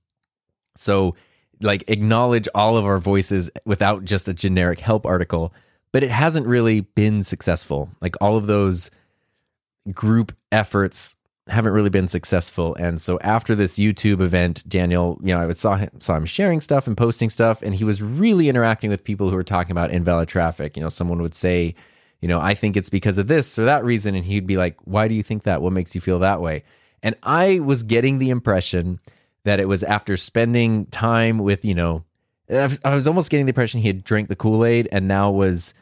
So, 0.76 1.16
like, 1.60 1.84
acknowledge 1.88 2.48
all 2.54 2.76
of 2.76 2.84
our 2.84 2.98
voices 2.98 3.50
without 3.64 4.04
just 4.04 4.28
a 4.28 4.34
generic 4.34 4.80
help 4.80 5.06
article. 5.06 5.52
But 5.92 6.02
it 6.02 6.10
hasn't 6.10 6.46
really 6.46 6.80
been 6.80 7.24
successful. 7.24 7.90
Like, 8.00 8.16
all 8.20 8.36
of 8.36 8.46
those 8.46 8.90
group 9.92 10.32
efforts 10.52 11.16
haven't 11.48 11.72
really 11.72 11.90
been 11.90 12.08
successful. 12.08 12.74
And 12.76 13.00
so 13.00 13.18
after 13.20 13.54
this 13.54 13.76
YouTube 13.76 14.20
event, 14.20 14.68
Daniel, 14.68 15.18
you 15.22 15.34
know, 15.34 15.48
I 15.48 15.52
saw 15.52 15.76
him 15.76 15.90
saw 16.00 16.16
him 16.16 16.26
sharing 16.26 16.60
stuff 16.60 16.86
and 16.86 16.96
posting 16.96 17.30
stuff, 17.30 17.62
and 17.62 17.74
he 17.74 17.84
was 17.84 18.02
really 18.02 18.48
interacting 18.48 18.90
with 18.90 19.04
people 19.04 19.30
who 19.30 19.36
were 19.36 19.42
talking 19.42 19.72
about 19.72 19.90
invalid 19.90 20.28
traffic. 20.28 20.76
You 20.76 20.82
know, 20.82 20.88
someone 20.88 21.22
would 21.22 21.34
say, 21.34 21.74
you 22.20 22.28
know, 22.28 22.40
I 22.40 22.54
think 22.54 22.76
it's 22.76 22.90
because 22.90 23.18
of 23.18 23.28
this 23.28 23.58
or 23.58 23.64
that 23.64 23.84
reason, 23.84 24.14
and 24.14 24.24
he'd 24.24 24.46
be 24.46 24.56
like, 24.56 24.76
Why 24.84 25.08
do 25.08 25.14
you 25.14 25.22
think 25.22 25.44
that? 25.44 25.62
What 25.62 25.72
makes 25.72 25.94
you 25.94 26.00
feel 26.00 26.18
that 26.20 26.40
way? 26.40 26.64
And 27.02 27.14
I 27.22 27.60
was 27.60 27.82
getting 27.82 28.18
the 28.18 28.30
impression 28.30 29.00
that 29.44 29.60
it 29.60 29.68
was 29.68 29.82
after 29.82 30.16
spending 30.16 30.86
time 30.86 31.38
with, 31.38 31.64
you 31.64 31.74
know, 31.74 32.04
I 32.50 32.94
was 32.94 33.06
almost 33.06 33.30
getting 33.30 33.46
the 33.46 33.50
impression 33.50 33.80
he 33.80 33.88
had 33.88 34.04
drank 34.04 34.28
the 34.28 34.36
Kool 34.36 34.64
Aid 34.64 34.88
and 34.90 35.06
now 35.06 35.30
was 35.30 35.74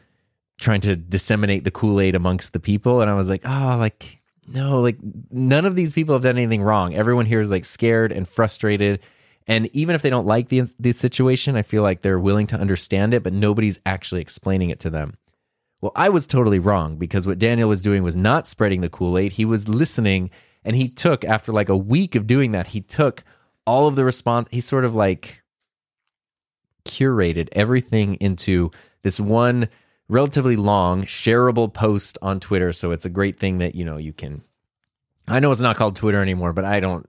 trying 0.59 0.81
to 0.81 0.95
disseminate 0.95 1.63
the 1.63 1.71
Kool 1.71 2.01
Aid 2.01 2.15
amongst 2.15 2.53
the 2.53 2.59
people. 2.59 3.01
And 3.01 3.09
I 3.09 3.13
was 3.13 3.29
like, 3.29 3.41
oh, 3.45 3.77
like 3.79 4.21
no, 4.47 4.81
like 4.81 4.97
none 5.31 5.65
of 5.65 5.75
these 5.75 5.93
people 5.93 6.13
have 6.15 6.23
done 6.23 6.37
anything 6.37 6.61
wrong. 6.61 6.93
Everyone 6.93 7.25
here 7.25 7.41
is 7.41 7.51
like 7.51 7.65
scared 7.65 8.11
and 8.11 8.27
frustrated. 8.27 8.99
And 9.45 9.67
even 9.73 9.95
if 9.95 10.01
they 10.01 10.09
don't 10.09 10.27
like 10.27 10.49
the 10.49 10.69
the 10.79 10.91
situation, 10.91 11.55
I 11.55 11.61
feel 11.61 11.83
like 11.83 12.01
they're 12.01 12.19
willing 12.19 12.47
to 12.47 12.57
understand 12.57 13.13
it, 13.13 13.23
but 13.23 13.33
nobody's 13.33 13.79
actually 13.85 14.21
explaining 14.21 14.69
it 14.69 14.79
to 14.81 14.89
them. 14.89 15.17
Well, 15.79 15.91
I 15.95 16.09
was 16.09 16.25
totally 16.25 16.59
wrong 16.59 16.97
because 16.97 17.27
what 17.27 17.39
Daniel 17.39 17.69
was 17.69 17.81
doing 17.81 18.03
was 18.03 18.17
not 18.17 18.47
spreading 18.47 18.81
the 18.81 18.89
Kool-Aid. 18.89 19.33
He 19.33 19.45
was 19.45 19.69
listening 19.69 20.31
and 20.63 20.75
he 20.75 20.89
took 20.89 21.23
after 21.23 21.51
like 21.51 21.69
a 21.69 21.77
week 21.77 22.15
of 22.15 22.27
doing 22.27 22.51
that, 22.51 22.67
he 22.67 22.81
took 22.81 23.23
all 23.67 23.87
of 23.87 23.95
the 23.95 24.05
response 24.05 24.47
he 24.49 24.61
sort 24.61 24.85
of 24.85 24.95
like 24.95 25.43
curated 26.85 27.49
everything 27.51 28.15
into 28.15 28.71
this 29.03 29.19
one 29.19 29.67
relatively 30.09 30.55
long, 30.55 31.03
shareable 31.03 31.71
post 31.71 32.17
on 32.21 32.39
Twitter. 32.39 32.71
So 32.73 32.91
it's 32.91 33.05
a 33.05 33.09
great 33.09 33.37
thing 33.37 33.59
that, 33.59 33.75
you 33.75 33.85
know, 33.85 33.97
you 33.97 34.13
can. 34.13 34.41
I 35.27 35.41
know 35.41 35.51
it's 35.51 35.61
not 35.61 35.75
called 35.75 35.97
Twitter 35.97 36.21
anymore, 36.21 36.53
but 36.53 36.65
I 36.65 36.79
don't. 36.79 37.07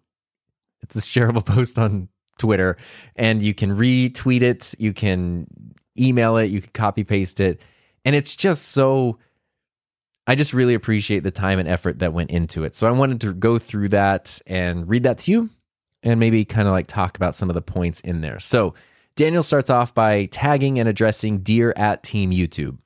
It's 0.83 0.97
a 0.97 1.01
shareable 1.01 1.47
post 1.47 1.79
on 1.79 2.09
Twitter, 2.39 2.77
and 3.17 3.43
you 3.43 3.55
can 3.55 3.77
retweet 3.77 4.43
it, 4.43 4.75
you 4.79 4.93
can 4.93 5.47
email 5.99 6.37
it, 6.37 6.51
you 6.51 6.61
can 6.61 6.71
copy 6.73 7.05
paste 7.05 7.41
it. 7.41 7.63
And 8.05 8.15
it's 8.15 8.37
just 8.37 8.63
so. 8.71 9.19
I 10.27 10.35
just 10.35 10.53
really 10.53 10.75
appreciate 10.75 11.21
the 11.21 11.31
time 11.31 11.59
and 11.59 11.67
effort 11.67 12.01
that 12.01 12.13
went 12.13 12.31
into 12.31 12.65
it. 12.65 12.75
So 12.77 12.87
I 12.87 12.91
wanted 12.91 13.23
to 13.23 13.33
go 13.33 13.59
through 13.59 13.89
that 13.91 14.43
and 14.47 14.87
read 14.87 15.05
that 15.05 15.19
to 15.19 15.31
you 15.31 15.49
and 16.03 16.21
maybe 16.21 16.45
kind 16.45 16.69
of 16.69 16.73
like 16.73 16.87
talk 16.87 17.17
about 17.17 17.35
some 17.35 17.49
of 17.49 17.55
the 17.55 17.63
points 17.63 18.01
in 18.01 18.21
there. 18.21 18.41
So 18.41 18.75
Daniel 19.17 19.43
starts 19.43 19.71
off 19.71 19.95
by 19.95 20.27
tagging 20.27 20.79
and 20.79 20.89
addressing 20.89 21.39
Dear 21.39 21.75
at 21.77 22.03
Team 22.03 22.31
YouTube. 22.31 22.79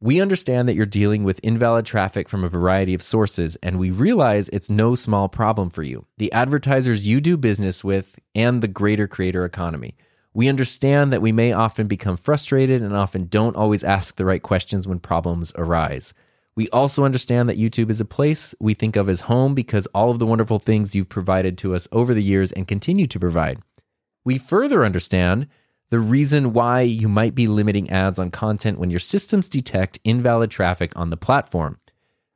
We 0.00 0.20
understand 0.20 0.68
that 0.68 0.74
you're 0.74 0.84
dealing 0.84 1.24
with 1.24 1.40
invalid 1.42 1.86
traffic 1.86 2.28
from 2.28 2.44
a 2.44 2.48
variety 2.50 2.92
of 2.92 3.02
sources, 3.02 3.56
and 3.62 3.78
we 3.78 3.90
realize 3.90 4.50
it's 4.50 4.68
no 4.68 4.94
small 4.94 5.30
problem 5.30 5.70
for 5.70 5.82
you, 5.82 6.04
the 6.18 6.30
advertisers 6.32 7.06
you 7.06 7.22
do 7.22 7.38
business 7.38 7.82
with, 7.82 8.18
and 8.34 8.60
the 8.60 8.68
greater 8.68 9.08
creator 9.08 9.46
economy. 9.46 9.96
We 10.34 10.50
understand 10.50 11.12
that 11.12 11.22
we 11.22 11.32
may 11.32 11.52
often 11.52 11.86
become 11.86 12.18
frustrated 12.18 12.82
and 12.82 12.94
often 12.94 13.28
don't 13.28 13.56
always 13.56 13.82
ask 13.82 14.16
the 14.16 14.26
right 14.26 14.42
questions 14.42 14.86
when 14.86 14.98
problems 14.98 15.54
arise. 15.56 16.12
We 16.56 16.68
also 16.68 17.04
understand 17.04 17.48
that 17.48 17.58
YouTube 17.58 17.90
is 17.90 18.00
a 18.00 18.04
place 18.04 18.54
we 18.60 18.74
think 18.74 18.94
of 18.94 19.08
as 19.08 19.22
home 19.22 19.54
because 19.54 19.86
all 19.88 20.10
of 20.10 20.20
the 20.20 20.26
wonderful 20.26 20.60
things 20.60 20.94
you've 20.94 21.08
provided 21.08 21.58
to 21.58 21.74
us 21.74 21.88
over 21.90 22.14
the 22.14 22.22
years 22.22 22.52
and 22.52 22.68
continue 22.68 23.06
to 23.08 23.18
provide. 23.18 23.60
We 24.24 24.38
further 24.38 24.84
understand 24.84 25.48
the 25.90 25.98
reason 25.98 26.52
why 26.52 26.82
you 26.82 27.08
might 27.08 27.34
be 27.34 27.48
limiting 27.48 27.90
ads 27.90 28.18
on 28.18 28.30
content 28.30 28.78
when 28.78 28.90
your 28.90 29.00
systems 29.00 29.48
detect 29.48 29.98
invalid 30.04 30.50
traffic 30.50 30.92
on 30.96 31.10
the 31.10 31.16
platform. 31.16 31.78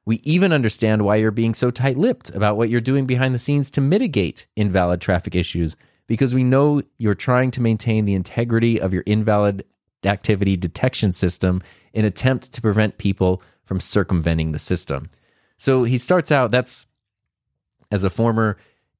We 0.05 0.16
even 0.25 0.53
understand 0.53 1.03
why 1.03 1.16
you're 1.16 1.31
being 1.31 1.55
so 1.55 1.71
tight 1.71 1.97
lipped 1.97 2.31
about 2.31 2.57
what 2.57 2.71
you're 2.71 2.81
doing 2.81 3.07
behind 3.07 3.35
the 3.35 3.39
scenes 3.39 3.71
to 3.73 3.81
mitigate 3.81 4.47
invalid 4.57 5.01
traffic 5.01 5.35
issues, 5.35 5.77
because 6.07 6.35
we 6.35 6.45
know 6.45 6.83
you're 6.99 7.14
trying 7.14 7.51
to 7.53 7.61
maintain 7.61 8.05
the 8.05 8.14
integrity 8.14 8.81
of 8.81 8.93
your 8.93 9.03
invalid 9.07 9.64
activity 10.05 10.57
detection 10.57 11.12
system 11.12 11.62
in 11.93 12.05
attempt 12.05 12.53
to 12.53 12.62
prevent 12.62 12.99
people 12.99 13.43
from 13.69 13.79
circumventing 13.79 14.51
the 14.51 14.59
system. 14.59 15.09
So 15.59 15.85
he 15.85 15.99
starts 15.99 16.33
out 16.33 16.51
that's 16.51 16.87
as 17.93 18.03
a 18.03 18.11
former 18.11 18.57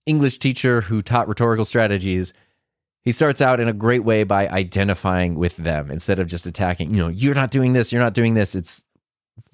English 0.07 0.39
teacher 0.39 0.83
who 0.83 1.03
taught 1.03 1.29
rhetorical 1.29 1.65
strategies 1.65 2.33
he 3.09 3.13
starts 3.13 3.41
out 3.41 3.59
in 3.59 3.69
a 3.69 3.73
great 3.73 4.05
way 4.05 4.23
by 4.25 4.49
identifying 4.49 5.37
with 5.37 5.57
them 5.57 5.91
instead 5.91 6.19
of 6.19 6.27
just 6.27 6.47
attacking, 6.47 6.91
you 6.91 6.99
know, 6.99 7.09
you're 7.09 7.35
not 7.35 7.51
doing 7.51 7.73
this, 7.73 7.91
you're 7.91 8.03
not 8.03 8.13
doing 8.13 8.35
this. 8.35 8.55
It's, 8.55 8.83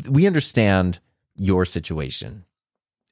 we 0.09 0.27
understand 0.27 0.99
your 1.37 1.65
situation 1.65 2.45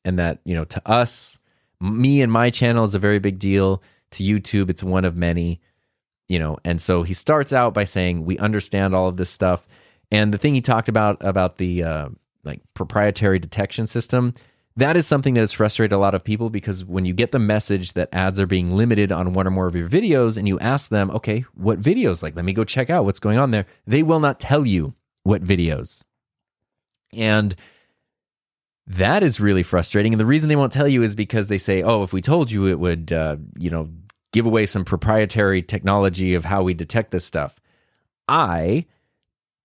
and 0.04 0.18
that, 0.18 0.40
you 0.44 0.56
know, 0.56 0.64
to 0.64 0.82
us, 0.84 1.38
me 1.80 2.22
and 2.22 2.32
my 2.32 2.50
channel 2.50 2.82
is 2.82 2.96
a 2.96 2.98
very 2.98 3.20
big 3.20 3.38
deal. 3.38 3.84
To 4.12 4.24
YouTube, 4.24 4.68
it's 4.68 4.82
one 4.82 5.04
of 5.04 5.16
many, 5.16 5.60
you 6.28 6.40
know, 6.40 6.58
and 6.64 6.82
so 6.82 7.04
he 7.04 7.14
starts 7.14 7.52
out 7.52 7.72
by 7.72 7.84
saying, 7.84 8.24
we 8.24 8.36
understand 8.38 8.96
all 8.96 9.06
of 9.06 9.16
this 9.16 9.30
stuff. 9.30 9.64
And 10.12 10.32
the 10.32 10.38
thing 10.38 10.54
he 10.54 10.60
talked 10.60 10.88
about, 10.88 11.16
about 11.20 11.56
the, 11.56 11.82
uh, 11.82 12.08
like 12.44 12.60
proprietary 12.74 13.38
detection 13.38 13.86
system, 13.86 14.34
that 14.76 14.96
is 14.96 15.06
something 15.06 15.34
that 15.34 15.40
has 15.40 15.52
frustrated 15.52 15.92
a 15.92 15.98
lot 15.98 16.14
of 16.14 16.22
people 16.22 16.50
because 16.50 16.84
when 16.84 17.06
you 17.06 17.14
get 17.14 17.32
the 17.32 17.38
message 17.38 17.94
that 17.94 18.10
ads 18.12 18.38
are 18.38 18.46
being 18.46 18.76
limited 18.76 19.10
on 19.10 19.32
one 19.32 19.46
or 19.46 19.50
more 19.50 19.66
of 19.66 19.74
your 19.74 19.88
videos 19.88 20.36
and 20.36 20.46
you 20.46 20.58
ask 20.60 20.90
them, 20.90 21.10
okay, 21.12 21.46
what 21.54 21.80
videos? 21.80 22.22
Like, 22.22 22.36
let 22.36 22.44
me 22.44 22.52
go 22.52 22.62
check 22.62 22.90
out 22.90 23.06
what's 23.06 23.20
going 23.20 23.38
on 23.38 23.52
there. 23.52 23.66
They 23.86 24.02
will 24.02 24.20
not 24.20 24.38
tell 24.38 24.66
you 24.66 24.94
what 25.22 25.42
videos. 25.42 26.02
And 27.14 27.54
that 28.86 29.22
is 29.22 29.40
really 29.40 29.62
frustrating. 29.62 30.12
And 30.12 30.20
the 30.20 30.26
reason 30.26 30.48
they 30.50 30.56
won't 30.56 30.72
tell 30.72 30.88
you 30.88 31.02
is 31.02 31.16
because 31.16 31.48
they 31.48 31.58
say, 31.58 31.82
oh, 31.82 32.02
if 32.02 32.12
we 32.12 32.20
told 32.20 32.50
you, 32.50 32.66
it 32.66 32.78
would, 32.78 33.12
uh, 33.12 33.36
you 33.58 33.70
know, 33.70 33.88
give 34.32 34.44
away 34.44 34.66
some 34.66 34.84
proprietary 34.84 35.62
technology 35.62 36.34
of 36.34 36.44
how 36.44 36.62
we 36.62 36.74
detect 36.74 37.12
this 37.12 37.24
stuff. 37.24 37.56
I 38.28 38.86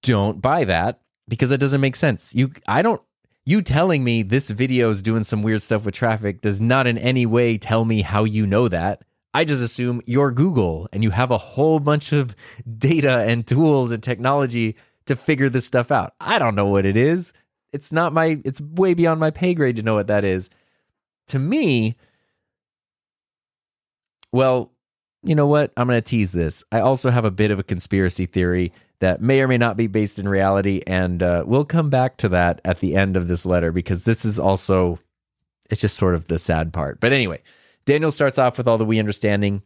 don't 0.03 0.41
buy 0.41 0.63
that 0.65 1.01
because 1.27 1.51
it 1.51 1.59
doesn't 1.59 1.81
make 1.81 1.95
sense. 1.95 2.33
You, 2.33 2.51
I 2.67 2.81
don't 2.81 3.01
you 3.47 3.61
telling 3.61 4.03
me 4.03 4.23
this 4.23 4.49
video 4.49 4.89
is 4.89 5.01
doing 5.01 5.23
some 5.23 5.41
weird 5.41 5.61
stuff 5.61 5.85
with 5.85 5.95
traffic 5.95 6.41
does 6.41 6.59
not 6.59 6.85
in 6.85 6.97
any 6.97 7.25
way 7.25 7.57
tell 7.57 7.85
me 7.85 8.01
how 8.01 8.25
you 8.25 8.45
know 8.45 8.67
that. 8.67 9.03
I 9.33 9.45
just 9.45 9.63
assume 9.63 10.01
you're 10.05 10.31
Google 10.31 10.89
and 10.91 11.01
you 11.01 11.11
have 11.11 11.31
a 11.31 11.37
whole 11.37 11.79
bunch 11.79 12.11
of 12.11 12.35
data 12.77 13.19
and 13.19 13.47
tools 13.47 13.93
and 13.93 14.03
technology 14.03 14.75
to 15.05 15.15
figure 15.15 15.47
this 15.47 15.65
stuff 15.65 15.91
out. 15.93 16.13
I 16.19 16.39
don't 16.39 16.55
know 16.55 16.65
what 16.65 16.85
it 16.85 16.97
is. 16.97 17.31
It's 17.71 17.93
not 17.93 18.11
my, 18.11 18.41
it's 18.43 18.59
way 18.59 18.93
beyond 18.93 19.21
my 19.21 19.31
pay 19.31 19.53
grade 19.53 19.77
to 19.77 19.81
know 19.81 19.95
what 19.95 20.07
that 20.07 20.25
is. 20.25 20.49
To 21.27 21.39
me, 21.39 21.95
well, 24.33 24.73
you 25.23 25.35
know 25.35 25.47
what? 25.47 25.71
I'm 25.77 25.87
going 25.87 25.97
to 25.97 26.01
tease 26.01 26.33
this. 26.33 26.65
I 26.69 26.81
also 26.81 27.11
have 27.11 27.23
a 27.23 27.31
bit 27.31 27.51
of 27.51 27.59
a 27.59 27.63
conspiracy 27.63 28.25
theory 28.25 28.73
that 28.99 29.21
may 29.21 29.41
or 29.41 29.47
may 29.47 29.57
not 29.57 29.77
be 29.77 29.87
based 29.87 30.19
in 30.19 30.27
reality. 30.27 30.81
And 30.87 31.21
uh, 31.21 31.43
we'll 31.45 31.65
come 31.65 31.89
back 31.89 32.17
to 32.17 32.29
that 32.29 32.61
at 32.65 32.79
the 32.79 32.95
end 32.95 33.15
of 33.15 33.27
this 33.27 33.45
letter 33.45 33.71
because 33.71 34.03
this 34.03 34.25
is 34.25 34.39
also, 34.39 34.99
it's 35.69 35.81
just 35.81 35.97
sort 35.97 36.15
of 36.15 36.27
the 36.27 36.39
sad 36.39 36.73
part. 36.73 36.99
But 36.99 37.13
anyway, 37.13 37.41
Daniel 37.85 38.11
starts 38.11 38.37
off 38.37 38.57
with 38.57 38.67
all 38.67 38.77
the 38.77 38.85
we 38.85 38.99
understanding. 38.99 39.61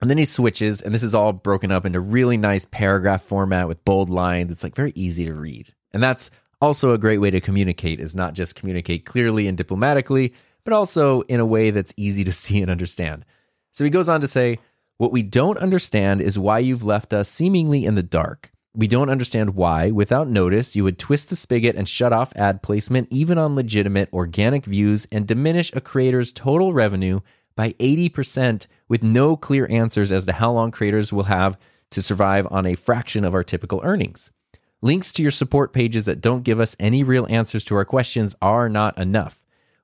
And 0.00 0.08
then 0.08 0.18
he 0.18 0.24
switches, 0.24 0.80
and 0.80 0.94
this 0.94 1.02
is 1.02 1.14
all 1.14 1.32
broken 1.32 1.70
up 1.70 1.84
into 1.84 2.00
really 2.00 2.38
nice 2.38 2.64
paragraph 2.64 3.22
format 3.22 3.68
with 3.68 3.84
bold 3.84 4.08
lines. 4.08 4.50
It's 4.50 4.62
like 4.62 4.74
very 4.74 4.92
easy 4.94 5.26
to 5.26 5.34
read. 5.34 5.74
And 5.92 6.02
that's 6.02 6.30
also 6.60 6.92
a 6.92 6.98
great 6.98 7.18
way 7.18 7.30
to 7.30 7.40
communicate, 7.40 8.00
is 8.00 8.14
not 8.14 8.32
just 8.32 8.54
communicate 8.54 9.04
clearly 9.04 9.46
and 9.46 9.58
diplomatically, 9.58 10.32
but 10.64 10.72
also 10.72 11.20
in 11.22 11.38
a 11.38 11.46
way 11.46 11.70
that's 11.70 11.92
easy 11.96 12.24
to 12.24 12.32
see 12.32 12.62
and 12.62 12.70
understand. 12.70 13.24
So 13.72 13.84
he 13.84 13.90
goes 13.90 14.08
on 14.08 14.20
to 14.22 14.26
say, 14.26 14.58
what 15.00 15.12
we 15.12 15.22
don't 15.22 15.56
understand 15.56 16.20
is 16.20 16.38
why 16.38 16.58
you've 16.58 16.84
left 16.84 17.14
us 17.14 17.26
seemingly 17.26 17.86
in 17.86 17.94
the 17.94 18.02
dark. 18.02 18.52
We 18.74 18.86
don't 18.86 19.08
understand 19.08 19.54
why, 19.54 19.90
without 19.90 20.28
notice, 20.28 20.76
you 20.76 20.84
would 20.84 20.98
twist 20.98 21.30
the 21.30 21.36
spigot 21.36 21.74
and 21.74 21.88
shut 21.88 22.12
off 22.12 22.36
ad 22.36 22.62
placement 22.62 23.08
even 23.10 23.38
on 23.38 23.56
legitimate 23.56 24.12
organic 24.12 24.66
views 24.66 25.08
and 25.10 25.26
diminish 25.26 25.72
a 25.72 25.80
creator's 25.80 26.34
total 26.34 26.74
revenue 26.74 27.20
by 27.56 27.72
80% 27.78 28.66
with 28.88 29.02
no 29.02 29.38
clear 29.38 29.66
answers 29.70 30.12
as 30.12 30.26
to 30.26 30.34
how 30.34 30.52
long 30.52 30.70
creators 30.70 31.14
will 31.14 31.22
have 31.22 31.56
to 31.92 32.02
survive 32.02 32.46
on 32.50 32.66
a 32.66 32.74
fraction 32.74 33.24
of 33.24 33.32
our 33.32 33.42
typical 33.42 33.80
earnings. 33.82 34.30
Links 34.82 35.12
to 35.12 35.22
your 35.22 35.30
support 35.30 35.72
pages 35.72 36.04
that 36.04 36.20
don't 36.20 36.44
give 36.44 36.60
us 36.60 36.76
any 36.78 37.02
real 37.02 37.26
answers 37.30 37.64
to 37.64 37.74
our 37.74 37.86
questions 37.86 38.36
are 38.42 38.68
not 38.68 38.98
enough. 38.98 39.39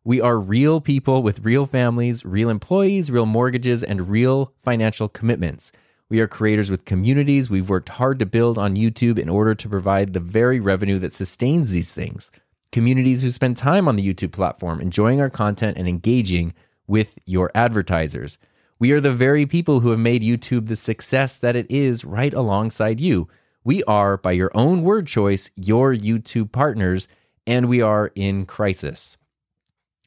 We 0.06 0.20
are 0.20 0.38
real 0.38 0.80
people 0.80 1.24
with 1.24 1.44
real 1.44 1.66
families, 1.66 2.24
real 2.24 2.48
employees, 2.48 3.10
real 3.10 3.26
mortgages, 3.26 3.82
and 3.82 4.08
real 4.08 4.52
financial 4.62 5.08
commitments. 5.08 5.72
We 6.08 6.20
are 6.20 6.28
creators 6.28 6.70
with 6.70 6.84
communities 6.84 7.50
we've 7.50 7.68
worked 7.68 7.88
hard 7.88 8.20
to 8.20 8.24
build 8.26 8.56
on 8.56 8.76
YouTube 8.76 9.18
in 9.18 9.28
order 9.28 9.52
to 9.56 9.68
provide 9.68 10.12
the 10.12 10.20
very 10.20 10.60
revenue 10.60 11.00
that 11.00 11.12
sustains 11.12 11.72
these 11.72 11.92
things. 11.92 12.30
communities 12.76 13.22
who 13.22 13.30
spend 13.30 13.56
time 13.56 13.88
on 13.88 13.96
the 13.96 14.14
YouTube 14.14 14.32
platform, 14.32 14.80
enjoying 14.80 15.18
our 15.18 15.30
content 15.30 15.78
and 15.78 15.88
engaging 15.88 16.52
with 16.86 17.18
your 17.24 17.50
advertisers. 17.54 18.36
We 18.78 18.92
are 18.92 19.00
the 19.00 19.14
very 19.14 19.46
people 19.46 19.80
who 19.80 19.88
have 19.88 19.98
made 19.98 20.22
YouTube 20.22 20.68
the 20.68 20.76
success 20.76 21.36
that 21.38 21.56
it 21.56 21.66
is 21.70 22.04
right 22.04 22.34
alongside 22.34 23.00
you. 23.00 23.28
We 23.64 23.82
are, 23.84 24.18
by 24.18 24.32
your 24.32 24.50
own 24.54 24.82
word 24.82 25.06
choice, 25.06 25.50
your 25.56 25.94
YouTube 25.94 26.52
partners, 26.52 27.08
and 27.46 27.66
we 27.66 27.80
are 27.80 28.12
in 28.14 28.44
crisis. 28.44 29.16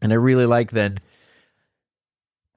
And 0.02 0.12
I 0.12 0.16
really 0.16 0.46
like 0.46 0.72
that 0.72 1.00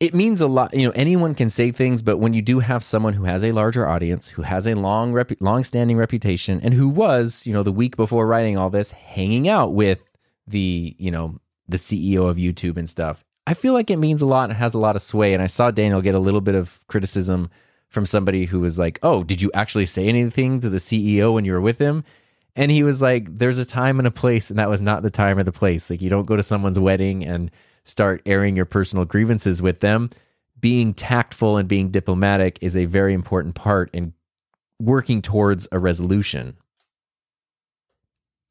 it 0.03 0.15
means 0.15 0.41
a 0.41 0.49
lot. 0.49 0.75
You 0.75 0.89
know, 0.89 0.93
anyone 0.97 1.33
can 1.37 1.49
say 1.49 1.71
things, 1.71 2.03
but 2.03 2.17
when 2.17 2.35
you 2.35 2.43
do 2.43 2.59
have 2.59 2.83
someone 2.83 3.13
who 3.13 3.23
has 3.23 3.45
a 3.45 3.53
larger 3.53 3.87
audience, 3.87 4.27
who 4.31 4.43
has 4.43 4.67
a 4.67 4.75
long, 4.75 5.13
rep- 5.13 5.41
long-standing 5.41 5.97
reputation, 5.97 6.61
and 6.61 6.75
who 6.75 6.89
was, 6.89 7.47
you 7.47 7.53
know, 7.53 7.63
the 7.63 7.71
week 7.71 7.97
before 7.97 8.27
writing 8.27 8.59
all 8.59 8.69
this, 8.69 8.91
hanging 8.91 9.49
out 9.49 9.75
with 9.75 10.03
the, 10.45 10.97
you 10.99 11.13
know, 11.13 11.39
the 11.69 11.77
CEO 11.77 12.29
of 12.29 12.37
YouTube 12.37 12.77
and 12.77 12.91
stuff, 12.91 13.25
I 13.47 13.55
feel 13.55 13.75
like 13.75 13.91
it 13.91 13.97
means 13.97 14.21
a 14.23 14.27
lot 14.27 14.51
and 14.51 14.59
has 14.59 14.75
a 14.75 14.79
lot 14.79 14.97
of 14.97 15.03
sway. 15.03 15.35
And 15.35 15.43
I 15.43 15.47
saw 15.47 15.71
Daniel 15.71 16.03
get 16.03 16.17
a 16.17 16.19
little 16.19 16.41
bit 16.41 16.57
of 16.57 16.85
criticism 16.89 17.49
from 17.87 18.05
somebody 18.05 18.47
who 18.47 18.59
was 18.59 18.81
like, 18.81 18.99
"Oh, 19.05 19.23
did 19.23 19.41
you 19.41 19.53
actually 19.55 19.87
say 19.87 20.09
anything 20.09 20.61
to 20.63 20.69
the 20.69 20.79
CEO 20.79 21.33
when 21.35 21.45
you 21.45 21.53
were 21.53 21.61
with 21.61 21.79
him?" 21.79 22.03
And 22.55 22.71
he 22.71 22.83
was 22.83 23.01
like, 23.01 23.39
"There's 23.39 23.59
a 23.59 23.65
time 23.65 23.99
and 23.99 24.07
a 24.07 24.11
place, 24.11 24.51
and 24.51 24.59
that 24.59 24.69
was 24.69 24.83
not 24.83 25.03
the 25.03 25.11
time 25.11 25.39
or 25.39 25.43
the 25.43 25.53
place. 25.53 25.89
Like, 25.89 26.03
you 26.03 26.11
don't 26.11 26.27
go 26.27 26.37
to 26.37 26.43
someone's 26.43 26.79
wedding 26.79 27.25
and." 27.25 27.51
start 27.85 28.23
airing 28.27 28.57
your 28.57 28.65
personal 28.65 29.05
grievances 29.05 29.61
with 29.61 29.81
them, 29.81 30.11
being 30.61 30.95
tactful 30.95 31.57
and 31.57 31.69
being 31.69 31.91
diplomatic 31.91 32.59
is 32.61 32.77
a 32.77 32.85
very 32.85 33.15
important 33.15 33.55
part 33.55 33.91
in 33.93 34.13
working 34.81 35.23
towards 35.23 35.67
a 35.73 35.79
resolution. 35.79 36.57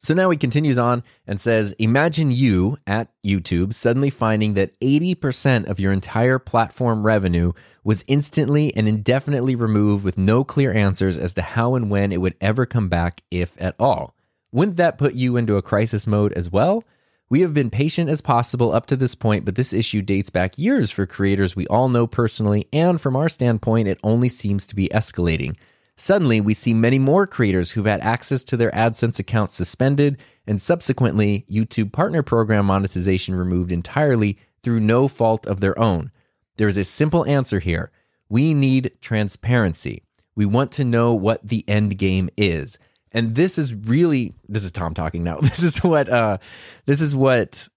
So 0.04 0.16
now 0.16 0.32
he 0.32 0.38
continues 0.38 0.80
on 0.80 1.04
and 1.28 1.40
says 1.40 1.74
Imagine 1.74 2.32
you 2.32 2.78
at 2.88 3.10
YouTube 3.24 3.72
suddenly 3.72 4.10
finding 4.10 4.56
that 4.56 4.78
80% 4.80 5.70
of 5.70 5.80
your 5.80 5.94
entire 5.94 6.40
platform 6.40 7.06
revenue 7.06 7.54
was 7.84 8.04
instantly 8.08 8.76
and 8.76 8.88
indefinitely 8.88 9.54
removed 9.56 10.04
with 10.04 10.18
no 10.18 10.44
clear 10.44 10.74
answers 10.74 11.20
as 11.20 11.36
to 11.36 11.44
how 11.44 11.76
and 11.76 11.92
when 11.92 12.12
it 12.12 12.20
would 12.20 12.36
ever 12.42 12.66
come 12.66 12.90
back, 12.90 13.22
if 13.30 13.54
at 13.62 13.76
all. 13.80 14.16
Wouldn't 14.52 14.78
that 14.78 14.98
put 14.98 15.14
you 15.14 15.38
into 15.38 15.56
a 15.56 15.62
crisis 15.62 16.08
mode 16.08 16.34
as 16.34 16.52
well? 16.52 16.84
We 17.30 17.42
have 17.42 17.54
been 17.54 17.70
patient 17.70 18.10
as 18.10 18.22
possible 18.22 18.74
up 18.74 18.88
to 18.88 18.98
this 18.98 19.14
point, 19.14 19.46
but 19.46 19.56
this 19.56 19.72
issue 19.72 20.02
dates 20.02 20.32
back 20.32 20.58
years 20.58 20.90
for 20.90 21.06
creators 21.06 21.56
we 21.56 21.68
all 21.68 21.90
know 21.90 22.08
personally, 22.08 22.68
and 22.74 23.00
from 23.00 23.16
our 23.16 23.30
standpoint, 23.30 23.88
it 23.88 24.00
only 24.04 24.30
seems 24.30 24.66
to 24.68 24.76
be 24.76 24.90
escalating. 24.90 25.56
Suddenly, 26.02 26.42
we 26.42 26.56
see 26.56 26.74
many 26.74 26.98
more 26.98 27.28
creators 27.28 27.70
who've 27.70 27.86
had 27.86 28.02
access 28.02 28.44
to 28.46 28.58
their 28.58 28.72
AdSense 28.72 29.20
accounts 29.20 29.54
suspended, 29.54 30.18
and 30.48 30.60
subsequently, 30.60 31.46
YouTube 31.48 31.92
Partner 31.92 32.24
Program 32.24 32.66
monetization 32.66 33.36
removed 33.36 33.72
entirely 33.72 34.40
through 34.64 34.80
no 34.80 35.08
fault 35.08 35.46
of 35.46 35.60
their 35.60 35.78
own. 35.78 36.10
There 36.58 36.68
is 36.68 36.80
a 36.80 36.84
simple 36.84 37.24
answer 37.28 37.60
here 37.60 37.92
we 38.30 38.56
need 38.56 38.92
transparency. 39.00 40.02
We 40.36 40.48
want 40.48 40.72
to 40.72 40.86
know 40.86 41.14
what 41.14 41.48
the 41.48 41.64
end 41.68 42.00
game 42.00 42.30
is 42.36 42.80
and 43.12 43.36
this 43.36 43.60
is 43.60 43.74
really 43.74 44.34
this 44.48 44.64
is 44.64 44.72
tom 44.72 44.94
talking 44.94 45.24
now 45.24 45.38
this 45.42 45.62
is 45.62 45.84
what 45.84 46.10
uh 46.10 46.38
this 46.86 47.02
is 47.02 47.16
what 47.16 47.68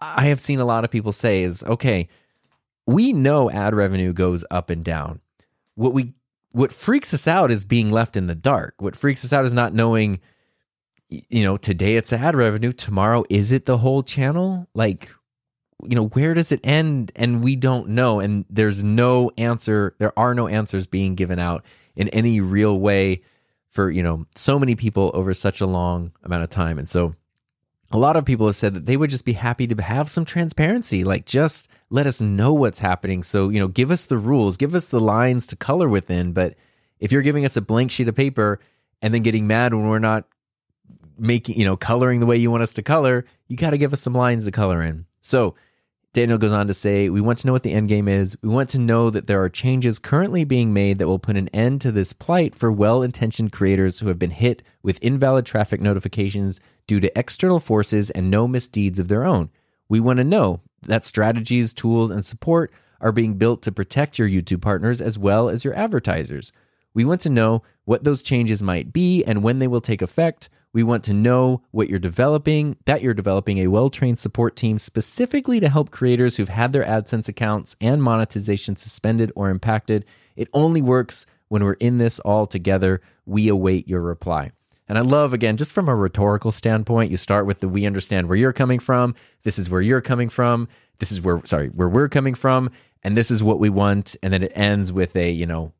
i 0.00 0.26
have 0.26 0.40
seen 0.40 0.58
a 0.58 0.64
lot 0.64 0.84
of 0.84 0.90
people 0.90 1.12
say 1.12 1.42
is 1.42 1.62
okay 1.64 2.08
we 2.86 3.12
know 3.12 3.50
ad 3.50 3.74
revenue 3.74 4.12
goes 4.12 4.44
up 4.50 4.70
and 4.70 4.82
down 4.82 5.20
what 5.74 5.92
we 5.92 6.14
what 6.54 6.72
freaks 6.72 7.12
us 7.12 7.26
out 7.26 7.50
is 7.50 7.64
being 7.64 7.90
left 7.90 8.16
in 8.16 8.28
the 8.28 8.34
dark. 8.34 8.74
What 8.78 8.94
freaks 8.94 9.24
us 9.24 9.32
out 9.32 9.44
is 9.44 9.52
not 9.52 9.74
knowing 9.74 10.20
you 11.08 11.44
know 11.44 11.56
today 11.56 11.96
it's 11.96 12.12
ad 12.12 12.34
revenue 12.34 12.72
tomorrow 12.72 13.24
is 13.28 13.52
it 13.52 13.66
the 13.66 13.78
whole 13.78 14.04
channel? 14.04 14.68
Like 14.72 15.10
you 15.82 15.96
know 15.96 16.06
where 16.06 16.32
does 16.32 16.52
it 16.52 16.60
end? 16.62 17.10
And 17.16 17.42
we 17.42 17.56
don't 17.56 17.88
know. 17.88 18.20
And 18.20 18.44
there's 18.48 18.84
no 18.84 19.32
answer 19.36 19.96
there 19.98 20.16
are 20.16 20.32
no 20.32 20.46
answers 20.46 20.86
being 20.86 21.16
given 21.16 21.40
out 21.40 21.64
in 21.96 22.08
any 22.10 22.40
real 22.40 22.78
way 22.78 23.22
for 23.70 23.90
you 23.90 24.02
know 24.04 24.24
so 24.36 24.56
many 24.56 24.76
people 24.76 25.10
over 25.12 25.34
such 25.34 25.60
a 25.60 25.66
long 25.66 26.12
amount 26.22 26.44
of 26.44 26.50
time. 26.50 26.78
And 26.78 26.88
so 26.88 27.16
a 27.94 27.98
lot 27.98 28.16
of 28.16 28.24
people 28.24 28.46
have 28.46 28.56
said 28.56 28.74
that 28.74 28.86
they 28.86 28.96
would 28.96 29.08
just 29.08 29.24
be 29.24 29.34
happy 29.34 29.68
to 29.68 29.80
have 29.80 30.10
some 30.10 30.24
transparency 30.24 31.04
like 31.04 31.26
just 31.26 31.68
let 31.90 32.08
us 32.08 32.20
know 32.20 32.52
what's 32.52 32.80
happening. 32.80 33.22
So 33.22 33.50
you 33.50 33.60
know 33.60 33.68
give 33.68 33.92
us 33.92 34.04
the 34.06 34.18
rules 34.18 34.56
give 34.56 34.74
us 34.74 34.88
the 34.88 35.00
lines 35.00 35.46
to 35.46 35.56
color 35.56 35.88
within. 35.88 36.32
But 36.32 36.56
if 36.98 37.12
you're 37.12 37.22
giving 37.22 37.44
us 37.44 37.56
a 37.56 37.60
blank 37.60 37.92
sheet 37.92 38.08
of 38.08 38.16
paper 38.16 38.58
and 39.00 39.14
then 39.14 39.22
getting 39.22 39.46
mad 39.46 39.72
when 39.72 39.88
we're 39.88 40.00
not 40.00 40.24
making 41.16 41.56
you 41.56 41.64
know 41.64 41.76
coloring 41.76 42.18
the 42.18 42.26
way 42.26 42.36
you 42.36 42.50
want 42.50 42.64
us 42.64 42.72
to 42.72 42.82
color 42.82 43.24
you 43.46 43.56
got 43.56 43.70
to 43.70 43.78
give 43.78 43.92
us 43.92 44.00
some 44.00 44.14
lines 44.14 44.44
to 44.44 44.50
color 44.50 44.82
in. 44.82 45.06
So 45.20 45.54
Daniel 46.14 46.38
goes 46.38 46.52
on 46.52 46.68
to 46.68 46.74
say, 46.74 47.08
We 47.08 47.20
want 47.20 47.40
to 47.40 47.48
know 47.48 47.52
what 47.52 47.64
the 47.64 47.72
end 47.72 47.88
game 47.88 48.06
is. 48.06 48.36
We 48.40 48.48
want 48.48 48.68
to 48.70 48.78
know 48.78 49.10
that 49.10 49.26
there 49.26 49.42
are 49.42 49.48
changes 49.48 49.98
currently 49.98 50.44
being 50.44 50.72
made 50.72 50.98
that 50.98 51.08
will 51.08 51.18
put 51.18 51.36
an 51.36 51.48
end 51.48 51.80
to 51.80 51.90
this 51.90 52.12
plight 52.12 52.54
for 52.54 52.70
well 52.70 53.02
intentioned 53.02 53.50
creators 53.50 53.98
who 53.98 54.06
have 54.06 54.18
been 54.18 54.30
hit 54.30 54.62
with 54.80 55.02
invalid 55.02 55.44
traffic 55.44 55.80
notifications 55.80 56.60
due 56.86 57.00
to 57.00 57.18
external 57.18 57.58
forces 57.58 58.10
and 58.10 58.30
no 58.30 58.46
misdeeds 58.46 59.00
of 59.00 59.08
their 59.08 59.24
own. 59.24 59.50
We 59.88 59.98
want 59.98 60.18
to 60.18 60.24
know 60.24 60.60
that 60.82 61.04
strategies, 61.04 61.72
tools, 61.72 62.12
and 62.12 62.24
support 62.24 62.72
are 63.00 63.12
being 63.12 63.34
built 63.34 63.60
to 63.62 63.72
protect 63.72 64.16
your 64.16 64.28
YouTube 64.28 64.62
partners 64.62 65.02
as 65.02 65.18
well 65.18 65.48
as 65.48 65.64
your 65.64 65.74
advertisers. 65.74 66.52
We 66.94 67.04
want 67.04 67.22
to 67.22 67.28
know 67.28 67.64
what 67.86 68.04
those 68.04 68.22
changes 68.22 68.62
might 68.62 68.92
be 68.92 69.24
and 69.24 69.42
when 69.42 69.58
they 69.58 69.66
will 69.66 69.80
take 69.80 70.00
effect. 70.00 70.48
We 70.74 70.82
want 70.82 71.04
to 71.04 71.14
know 71.14 71.62
what 71.70 71.88
you're 71.88 72.00
developing, 72.00 72.76
that 72.84 73.00
you're 73.00 73.14
developing 73.14 73.58
a 73.58 73.68
well 73.68 73.88
trained 73.88 74.18
support 74.18 74.56
team 74.56 74.76
specifically 74.76 75.60
to 75.60 75.68
help 75.68 75.92
creators 75.92 76.36
who've 76.36 76.48
had 76.48 76.72
their 76.72 76.84
AdSense 76.84 77.28
accounts 77.28 77.76
and 77.80 78.02
monetization 78.02 78.74
suspended 78.74 79.30
or 79.36 79.50
impacted. 79.50 80.04
It 80.34 80.48
only 80.52 80.82
works 80.82 81.26
when 81.46 81.62
we're 81.62 81.74
in 81.74 81.98
this 81.98 82.18
all 82.18 82.48
together. 82.48 83.00
We 83.24 83.46
await 83.46 83.88
your 83.88 84.00
reply. 84.00 84.50
And 84.88 84.98
I 84.98 85.02
love, 85.02 85.32
again, 85.32 85.56
just 85.56 85.72
from 85.72 85.88
a 85.88 85.94
rhetorical 85.94 86.50
standpoint, 86.50 87.12
you 87.12 87.16
start 87.18 87.46
with 87.46 87.60
the 87.60 87.68
we 87.68 87.86
understand 87.86 88.28
where 88.28 88.36
you're 88.36 88.52
coming 88.52 88.80
from. 88.80 89.14
This 89.44 89.60
is 89.60 89.70
where 89.70 89.80
you're 89.80 90.00
coming 90.00 90.28
from. 90.28 90.66
This 90.98 91.12
is 91.12 91.20
where, 91.20 91.40
sorry, 91.44 91.68
where 91.68 91.88
we're 91.88 92.08
coming 92.08 92.34
from. 92.34 92.70
And 93.04 93.16
this 93.16 93.30
is 93.30 93.44
what 93.44 93.60
we 93.60 93.70
want. 93.70 94.16
And 94.24 94.32
then 94.32 94.42
it 94.42 94.52
ends 94.56 94.92
with 94.92 95.14
a, 95.14 95.30
you 95.30 95.46
know, 95.46 95.72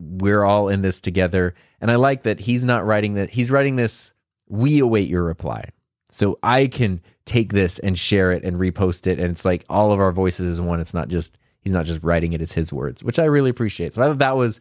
we're 0.00 0.44
all 0.44 0.70
in 0.70 0.80
this 0.80 0.98
together. 0.98 1.54
And 1.78 1.90
I 1.90 1.96
like 1.96 2.22
that 2.22 2.40
he's 2.40 2.64
not 2.64 2.86
writing 2.86 3.14
that, 3.14 3.28
he's 3.30 3.50
writing 3.50 3.76
this 3.76 4.14
we 4.50 4.80
await 4.80 5.08
your 5.08 5.22
reply. 5.22 5.70
So 6.10 6.38
I 6.42 6.66
can 6.66 7.00
take 7.24 7.52
this 7.52 7.78
and 7.78 7.98
share 7.98 8.32
it 8.32 8.44
and 8.44 8.56
repost 8.56 9.06
it. 9.06 9.20
And 9.20 9.30
it's 9.30 9.44
like 9.44 9.64
all 9.68 9.92
of 9.92 10.00
our 10.00 10.12
voices 10.12 10.46
is 10.46 10.60
one. 10.60 10.80
It's 10.80 10.92
not 10.92 11.08
just, 11.08 11.38
he's 11.60 11.72
not 11.72 11.86
just 11.86 12.02
writing 12.02 12.32
it 12.32 12.42
as 12.42 12.52
his 12.52 12.72
words, 12.72 13.04
which 13.04 13.18
I 13.18 13.24
really 13.24 13.50
appreciate. 13.50 13.94
So 13.94 14.02
I 14.02 14.06
thought 14.06 14.18
that 14.18 14.36
was 14.36 14.60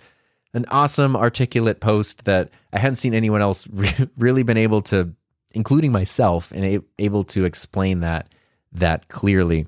an 0.54 0.66
awesome, 0.70 1.16
articulate 1.16 1.80
post 1.80 2.26
that 2.26 2.52
I 2.72 2.80
hadn't 2.80 2.98
seen 2.98 3.14
anyone 3.14 3.42
else 3.42 3.68
re- 3.72 4.10
really 4.18 4.44
been 4.44 4.58
able 4.58 4.82
to, 4.84 5.14
including 5.54 5.92
myself, 5.92 6.52
and 6.52 6.64
a- 6.64 6.84
able 7.00 7.24
to 7.26 7.46
explain 7.46 8.02
that 8.02 8.30
that 8.72 9.08
clearly. 9.08 9.66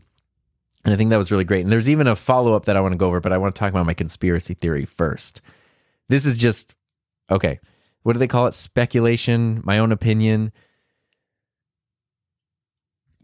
And 0.85 0.93
I 0.93 0.97
think 0.97 1.09
that 1.09 1.17
was 1.17 1.31
really 1.31 1.43
great. 1.43 1.63
And 1.63 1.71
there's 1.71 1.89
even 1.89 2.05
a 2.05 2.15
follow 2.15 2.53
up 2.53 2.65
that 2.65 2.77
I 2.77 2.81
want 2.81 2.91
to 2.93 2.97
go 2.97 3.07
over, 3.07 3.19
but 3.19 3.33
I 3.33 3.37
want 3.37 3.55
to 3.55 3.59
talk 3.59 3.71
about 3.71 3.85
my 3.87 3.93
conspiracy 3.95 4.53
theory 4.53 4.85
first. 4.85 5.41
This 6.09 6.25
is 6.25 6.37
just 6.37 6.75
okay 7.31 7.59
what 8.03 8.13
do 8.13 8.19
they 8.19 8.27
call 8.27 8.47
it? 8.47 8.53
Speculation, 8.53 9.61
my 9.63 9.77
own 9.77 9.91
opinion. 9.91 10.51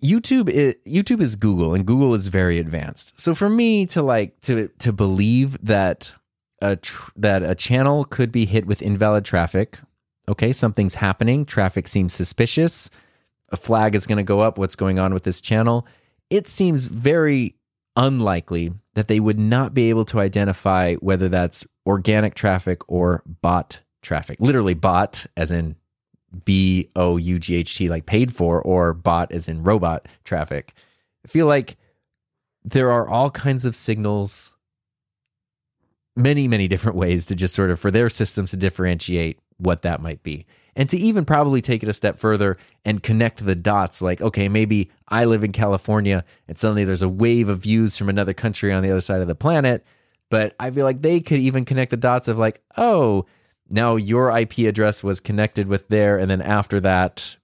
YouTube 0.04 0.50
is, 0.50 0.76
YouTube 0.86 1.22
is 1.22 1.36
Google 1.36 1.74
and 1.74 1.86
Google 1.86 2.14
is 2.14 2.28
very 2.28 2.60
advanced. 2.60 3.20
So 3.20 3.34
for 3.34 3.50
me 3.50 3.86
to 3.88 4.02
like 4.02 4.40
to 4.42 4.68
to 4.80 4.94
believe 4.94 5.58
that 5.66 6.14
a 6.62 6.76
tr- 6.76 7.12
that 7.16 7.42
a 7.44 7.56
channel 7.56 8.06
could 8.06 8.32
be 8.32 8.46
hit 8.46 8.68
with 8.68 8.82
invalid 8.82 9.26
traffic, 9.26 9.80
okay, 10.30 10.54
something's 10.54 10.96
happening, 10.96 11.46
traffic 11.46 11.88
seems 11.88 12.14
suspicious, 12.14 12.92
a 13.50 13.58
flag 13.58 13.96
is 13.96 14.06
going 14.06 14.18
to 14.18 14.24
go 14.24 14.42
up, 14.42 14.58
what's 14.58 14.76
going 14.76 15.00
on 15.00 15.14
with 15.14 15.24
this 15.24 15.42
channel? 15.42 15.88
It 16.30 16.48
seems 16.48 16.86
very 16.86 17.56
unlikely 17.96 18.74
that 18.94 19.08
they 19.08 19.20
would 19.20 19.40
not 19.40 19.74
be 19.74 19.90
able 19.90 20.06
to 20.06 20.20
identify 20.20 20.96
whether 20.96 21.30
that's 21.30 21.66
organic 21.86 22.36
traffic 22.36 22.82
or 22.88 23.24
bot 23.42 23.80
traffic. 24.08 24.38
Literally 24.40 24.74
bot 24.74 25.26
as 25.36 25.52
in 25.52 25.76
B 26.46 26.90
O 26.96 27.18
U 27.18 27.40
G 27.40 27.56
H 27.56 27.78
T, 27.78 27.90
like 27.90 28.06
paid 28.06 28.34
for, 28.34 28.62
or 28.62 28.94
bot 28.94 29.32
as 29.32 29.48
in 29.48 29.64
robot 29.64 30.08
traffic. 30.24 30.74
I 31.26 31.28
feel 31.28 31.46
like 31.46 31.78
there 32.64 32.92
are 32.92 33.08
all 33.08 33.30
kinds 33.30 33.66
of 33.66 33.76
signals, 33.76 34.56
many, 36.16 36.48
many 36.48 36.68
different 36.68 36.98
ways 37.04 37.26
to 37.28 37.36
just 37.36 37.54
sort 37.54 37.70
of 37.70 37.80
for 37.80 37.92
their 37.92 38.10
systems 38.10 38.52
to 38.52 38.58
differentiate 38.58 39.40
what 39.58 39.84
that 39.84 40.02
might 40.02 40.24
be. 40.24 40.46
And 40.76 40.88
to 40.90 40.98
even 40.98 41.26
probably 41.26 41.60
take 41.60 41.82
it 41.82 41.90
a 41.90 41.94
step 41.94 42.20
further 42.20 42.58
and 42.86 43.02
connect 43.02 43.44
the 43.44 43.56
dots 43.56 44.00
like, 44.00 44.22
okay, 44.22 44.48
maybe 44.48 44.92
I 45.08 45.26
live 45.26 45.44
in 45.44 45.52
California 45.52 46.24
and 46.48 46.56
suddenly 46.56 46.84
there's 46.86 47.02
a 47.02 47.10
wave 47.10 47.50
of 47.50 47.60
views 47.60 47.98
from 47.98 48.10
another 48.10 48.34
country 48.34 48.72
on 48.72 48.84
the 48.84 48.92
other 48.92 49.02
side 49.02 49.22
of 49.22 49.28
the 49.28 49.34
planet. 49.34 49.84
But 50.30 50.56
I 50.60 50.70
feel 50.70 50.86
like 50.86 51.02
they 51.02 51.20
could 51.20 51.40
even 51.40 51.66
connect 51.66 51.90
the 51.90 51.98
dots 51.98 52.28
of 52.28 52.38
like, 52.38 52.62
oh, 52.78 53.26
now 53.70 53.96
your 53.96 54.36
IP 54.38 54.60
address 54.60 55.04
was 55.04 55.20
connected 55.20 55.68
with 55.68 55.88
there, 55.88 56.18
and 56.18 56.30
then 56.30 56.42
after 56.42 56.80
that, 56.82 57.36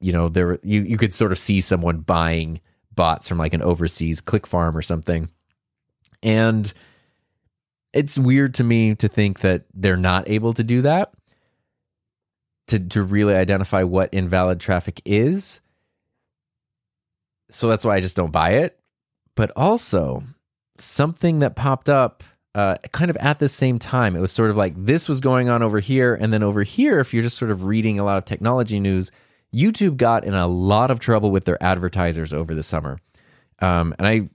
you 0.00 0.12
know, 0.12 0.28
there 0.28 0.58
you 0.62 0.82
you 0.82 0.96
could 0.96 1.14
sort 1.14 1.32
of 1.32 1.38
see 1.38 1.60
someone 1.60 1.98
buying 1.98 2.60
bots 2.94 3.28
from 3.28 3.38
like 3.38 3.54
an 3.54 3.62
overseas 3.62 4.20
click 4.20 4.46
farm 4.46 4.76
or 4.76 4.82
something. 4.82 5.30
And 6.22 6.72
it's 7.92 8.18
weird 8.18 8.54
to 8.54 8.64
me 8.64 8.94
to 8.96 9.08
think 9.08 9.40
that 9.40 9.64
they're 9.74 9.96
not 9.96 10.28
able 10.28 10.52
to 10.54 10.64
do 10.64 10.82
that 10.82 11.12
to 12.68 12.78
to 12.78 13.02
really 13.02 13.34
identify 13.34 13.82
what 13.82 14.12
invalid 14.12 14.60
traffic 14.60 15.00
is. 15.04 15.60
So 17.50 17.68
that's 17.68 17.84
why 17.84 17.96
I 17.96 18.00
just 18.00 18.16
don't 18.16 18.32
buy 18.32 18.54
it. 18.54 18.78
But 19.34 19.52
also 19.54 20.24
something 20.78 21.40
that 21.40 21.56
popped 21.56 21.88
up 21.88 22.24
uh, 22.56 22.78
kind 22.92 23.10
of 23.10 23.18
at 23.18 23.38
the 23.38 23.50
same 23.50 23.78
time. 23.78 24.16
It 24.16 24.20
was 24.20 24.32
sort 24.32 24.48
of 24.48 24.56
like 24.56 24.72
this 24.76 25.10
was 25.10 25.20
going 25.20 25.50
on 25.50 25.62
over 25.62 25.78
here, 25.78 26.14
and 26.14 26.32
then 26.32 26.42
over 26.42 26.62
here, 26.62 26.98
if 27.00 27.12
you're 27.12 27.22
just 27.22 27.36
sort 27.36 27.50
of 27.50 27.66
reading 27.66 27.98
a 27.98 28.04
lot 28.04 28.16
of 28.16 28.24
technology 28.24 28.80
news, 28.80 29.12
YouTube 29.54 29.98
got 29.98 30.24
in 30.24 30.32
a 30.32 30.48
lot 30.48 30.90
of 30.90 30.98
trouble 30.98 31.30
with 31.30 31.44
their 31.44 31.62
advertisers 31.62 32.32
over 32.32 32.54
the 32.54 32.62
summer. 32.62 32.98
Um, 33.60 33.94
and 33.98 34.08
I 34.08 34.30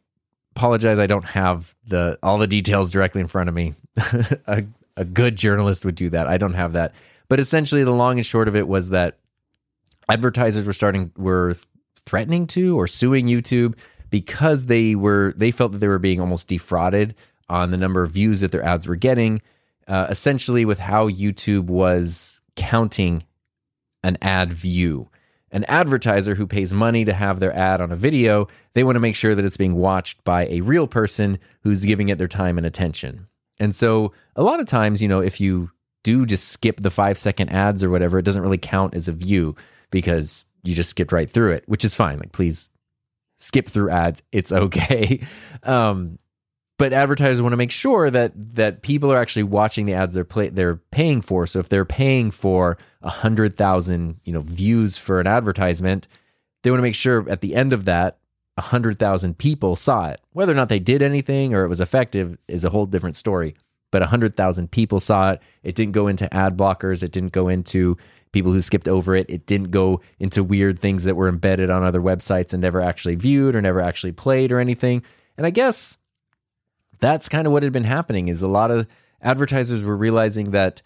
apologize, 0.56 1.00
I 1.00 1.08
don't 1.08 1.26
have 1.26 1.76
the 1.88 2.20
all 2.22 2.38
the 2.38 2.46
details 2.46 2.92
directly 2.92 3.22
in 3.22 3.28
front 3.28 3.50
of 3.50 3.56
me. 3.56 3.74
a, 4.46 4.66
a 4.96 5.04
good 5.04 5.36
journalist 5.36 5.84
would 5.84 5.96
do 5.96 6.12
that. 6.12 6.28
I 6.28 6.38
don't 6.38 6.54
have 6.54 6.74
that. 6.74 6.94
But 7.28 7.40
essentially, 7.40 7.84
the 7.84 7.90
long 7.90 8.20
and 8.20 8.26
short 8.26 8.48
of 8.48 8.56
it 8.56 8.68
was 8.68 8.90
that 8.90 9.18
advertisers 10.10 10.68
were 10.68 10.74
starting 10.74 11.12
were 11.18 11.58
threatening 12.06 12.46
to 12.48 12.80
or 12.80 12.86
suing 12.86 13.26
YouTube 13.26 13.74
because 14.12 14.66
they 14.66 14.94
were 14.94 15.34
they 15.36 15.50
felt 15.50 15.72
that 15.72 15.80
they 15.80 15.88
were 15.88 15.98
being 15.98 16.20
almost 16.20 16.48
defrauded 16.48 17.16
on 17.52 17.72
the 17.72 17.78
number 17.78 18.02
of 18.02 18.12
views 18.12 18.40
that 18.40 18.52
their 18.52 18.64
ads 18.64 18.88
were 18.88 18.96
getting. 18.96 19.42
Uh, 19.88 20.08
essentially, 20.10 20.64
with 20.64 20.80
how 20.80 21.10
YouTube 21.10 21.66
was 21.66 22.42
counting 22.56 23.24
an 24.04 24.18
ad 24.22 24.54
view. 24.54 25.10
An 25.52 25.66
advertiser 25.66 26.36
who 26.36 26.48
pays 26.48 26.74
money 26.74 27.04
to 27.04 27.14
have 27.14 27.40
their 27.40 27.54
ad 27.54 27.82
on 27.82 27.92
a 27.92 27.96
video, 27.98 28.48
they 28.74 28.86
want 28.86 28.96
to 28.96 29.02
make 29.02 29.16
sure 29.16 29.36
that 29.36 29.44
it's 29.44 29.58
being 29.58 29.76
watched 29.76 30.24
by 30.24 30.48
a 30.48 30.62
real 30.62 30.88
person 30.88 31.40
who's 31.62 31.84
giving 31.84 32.08
it 32.08 32.18
their 32.18 32.30
time 32.30 32.58
and 32.58 32.66
attention. 32.66 33.28
And 33.60 33.76
so, 33.76 34.14
a 34.36 34.44
lot 34.44 34.62
of 34.62 34.68
times, 34.68 35.02
you 35.02 35.10
know, 35.10 35.20
if 35.20 35.42
you 35.42 35.72
do 36.04 36.26
just 36.26 36.48
skip 36.48 36.82
the 36.82 36.90
five 36.90 37.18
second 37.18 37.50
ads 37.50 37.84
or 37.84 37.90
whatever, 37.90 38.18
it 38.18 38.26
doesn't 38.26 38.42
really 38.42 38.58
count 38.58 38.96
as 38.96 39.08
a 39.08 39.12
view 39.12 39.56
because 39.92 40.46
you 40.64 40.74
just 40.74 40.90
skipped 40.90 41.12
right 41.12 41.30
through 41.30 41.52
it, 41.52 41.64
which 41.68 41.84
is 41.84 41.94
fine. 41.94 42.18
Like, 42.18 42.32
please 42.32 42.70
skip 43.38 43.68
through 43.68 43.90
ads. 43.90 44.22
It's 44.32 44.52
okay. 44.52 45.22
Um, 45.64 46.18
but 46.82 46.94
advertisers 46.94 47.44
want 47.44 47.54
to 47.54 47.58
make 47.58 47.70
sure 47.70 48.10
that 48.10 48.32
that 48.56 48.82
people 48.82 49.14
are 49.14 49.20
actually 49.20 49.44
watching 49.44 49.86
the 49.86 49.94
ads 49.94 50.16
they're 50.16 50.24
play, 50.24 50.50
they're 50.50 50.78
paying 50.78 51.22
for. 51.22 51.46
So 51.46 51.60
if 51.60 51.70
they're 51.70 51.86
paying 51.86 52.32
for 52.32 52.76
a 53.04 53.10
hundred 53.12 53.56
thousand 53.56 54.20
you 54.24 54.34
know 54.34 54.42
views 54.42 54.98
for 54.98 55.20
an 55.20 55.28
advertisement, 55.28 56.08
they 56.64 56.72
want 56.72 56.80
to 56.80 56.84
make 56.84 56.96
sure 56.96 57.30
at 57.30 57.42
the 57.42 57.54
end 57.54 57.72
of 57.72 57.86
that 57.86 58.18
a 58.58 58.62
hundred 58.62 58.98
thousand 58.98 59.38
people 59.38 59.76
saw 59.76 60.10
it. 60.10 60.22
Whether 60.32 60.54
or 60.54 60.56
not 60.56 60.70
they 60.70 60.80
did 60.80 61.04
anything 61.04 61.54
or 61.54 61.66
it 61.66 61.68
was 61.68 61.82
effective 61.82 62.36
is 62.48 62.66
a 62.66 62.72
whole 62.72 62.88
different 62.88 63.16
story. 63.16 63.54
But 63.92 64.02
a 64.02 64.08
hundred 64.08 64.36
thousand 64.36 64.72
people 64.72 65.00
saw 65.00 65.34
it. 65.34 65.42
It 65.62 65.76
didn't 65.76 65.94
go 65.94 66.08
into 66.08 66.34
ad 66.34 66.58
blockers. 66.58 67.04
It 67.04 67.12
didn't 67.12 67.32
go 67.32 67.48
into 67.48 67.96
people 68.32 68.54
who 68.54 68.62
skipped 68.62 68.88
over 68.88 69.14
it. 69.14 69.30
It 69.30 69.46
didn't 69.46 69.70
go 69.70 70.02
into 70.18 70.44
weird 70.44 70.80
things 70.80 71.04
that 71.04 71.16
were 71.16 71.30
embedded 71.30 71.70
on 71.70 71.84
other 71.84 72.02
websites 72.02 72.54
and 72.54 72.62
never 72.62 72.82
actually 72.82 73.18
viewed 73.18 73.56
or 73.56 73.62
never 73.62 73.82
actually 73.82 74.14
played 74.14 74.52
or 74.52 74.60
anything. 74.60 75.04
And 75.38 75.46
I 75.46 75.52
guess 75.52 75.98
that's 77.02 77.28
kind 77.28 77.46
of 77.46 77.52
what 77.52 77.64
had 77.64 77.74
been 77.74 77.84
happening 77.84 78.30
is 78.30 78.42
a 78.42 78.48
lot 78.48 78.72
of 78.72 78.88
advertisers 79.22 79.84
were 79.84 79.98
realizing 79.98 80.52
that 80.52 80.82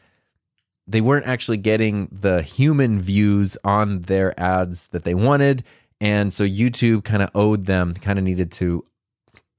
they 0.88 1.02
weren't 1.02 1.28
actually 1.28 1.58
getting 1.58 2.08
the 2.12 2.42
human 2.42 3.02
views 3.02 3.58
on 3.64 4.02
their 4.04 4.38
ads 4.40 4.88
that 4.88 5.04
they 5.04 5.14
wanted 5.14 5.64
and 6.02 6.34
so 6.34 6.44
YouTube 6.44 7.04
kind 7.04 7.22
of 7.22 7.30
owed 7.36 7.66
them 7.66 7.94
kind 7.94 8.20
of 8.20 8.26
needed 8.26 8.52
to 8.54 8.84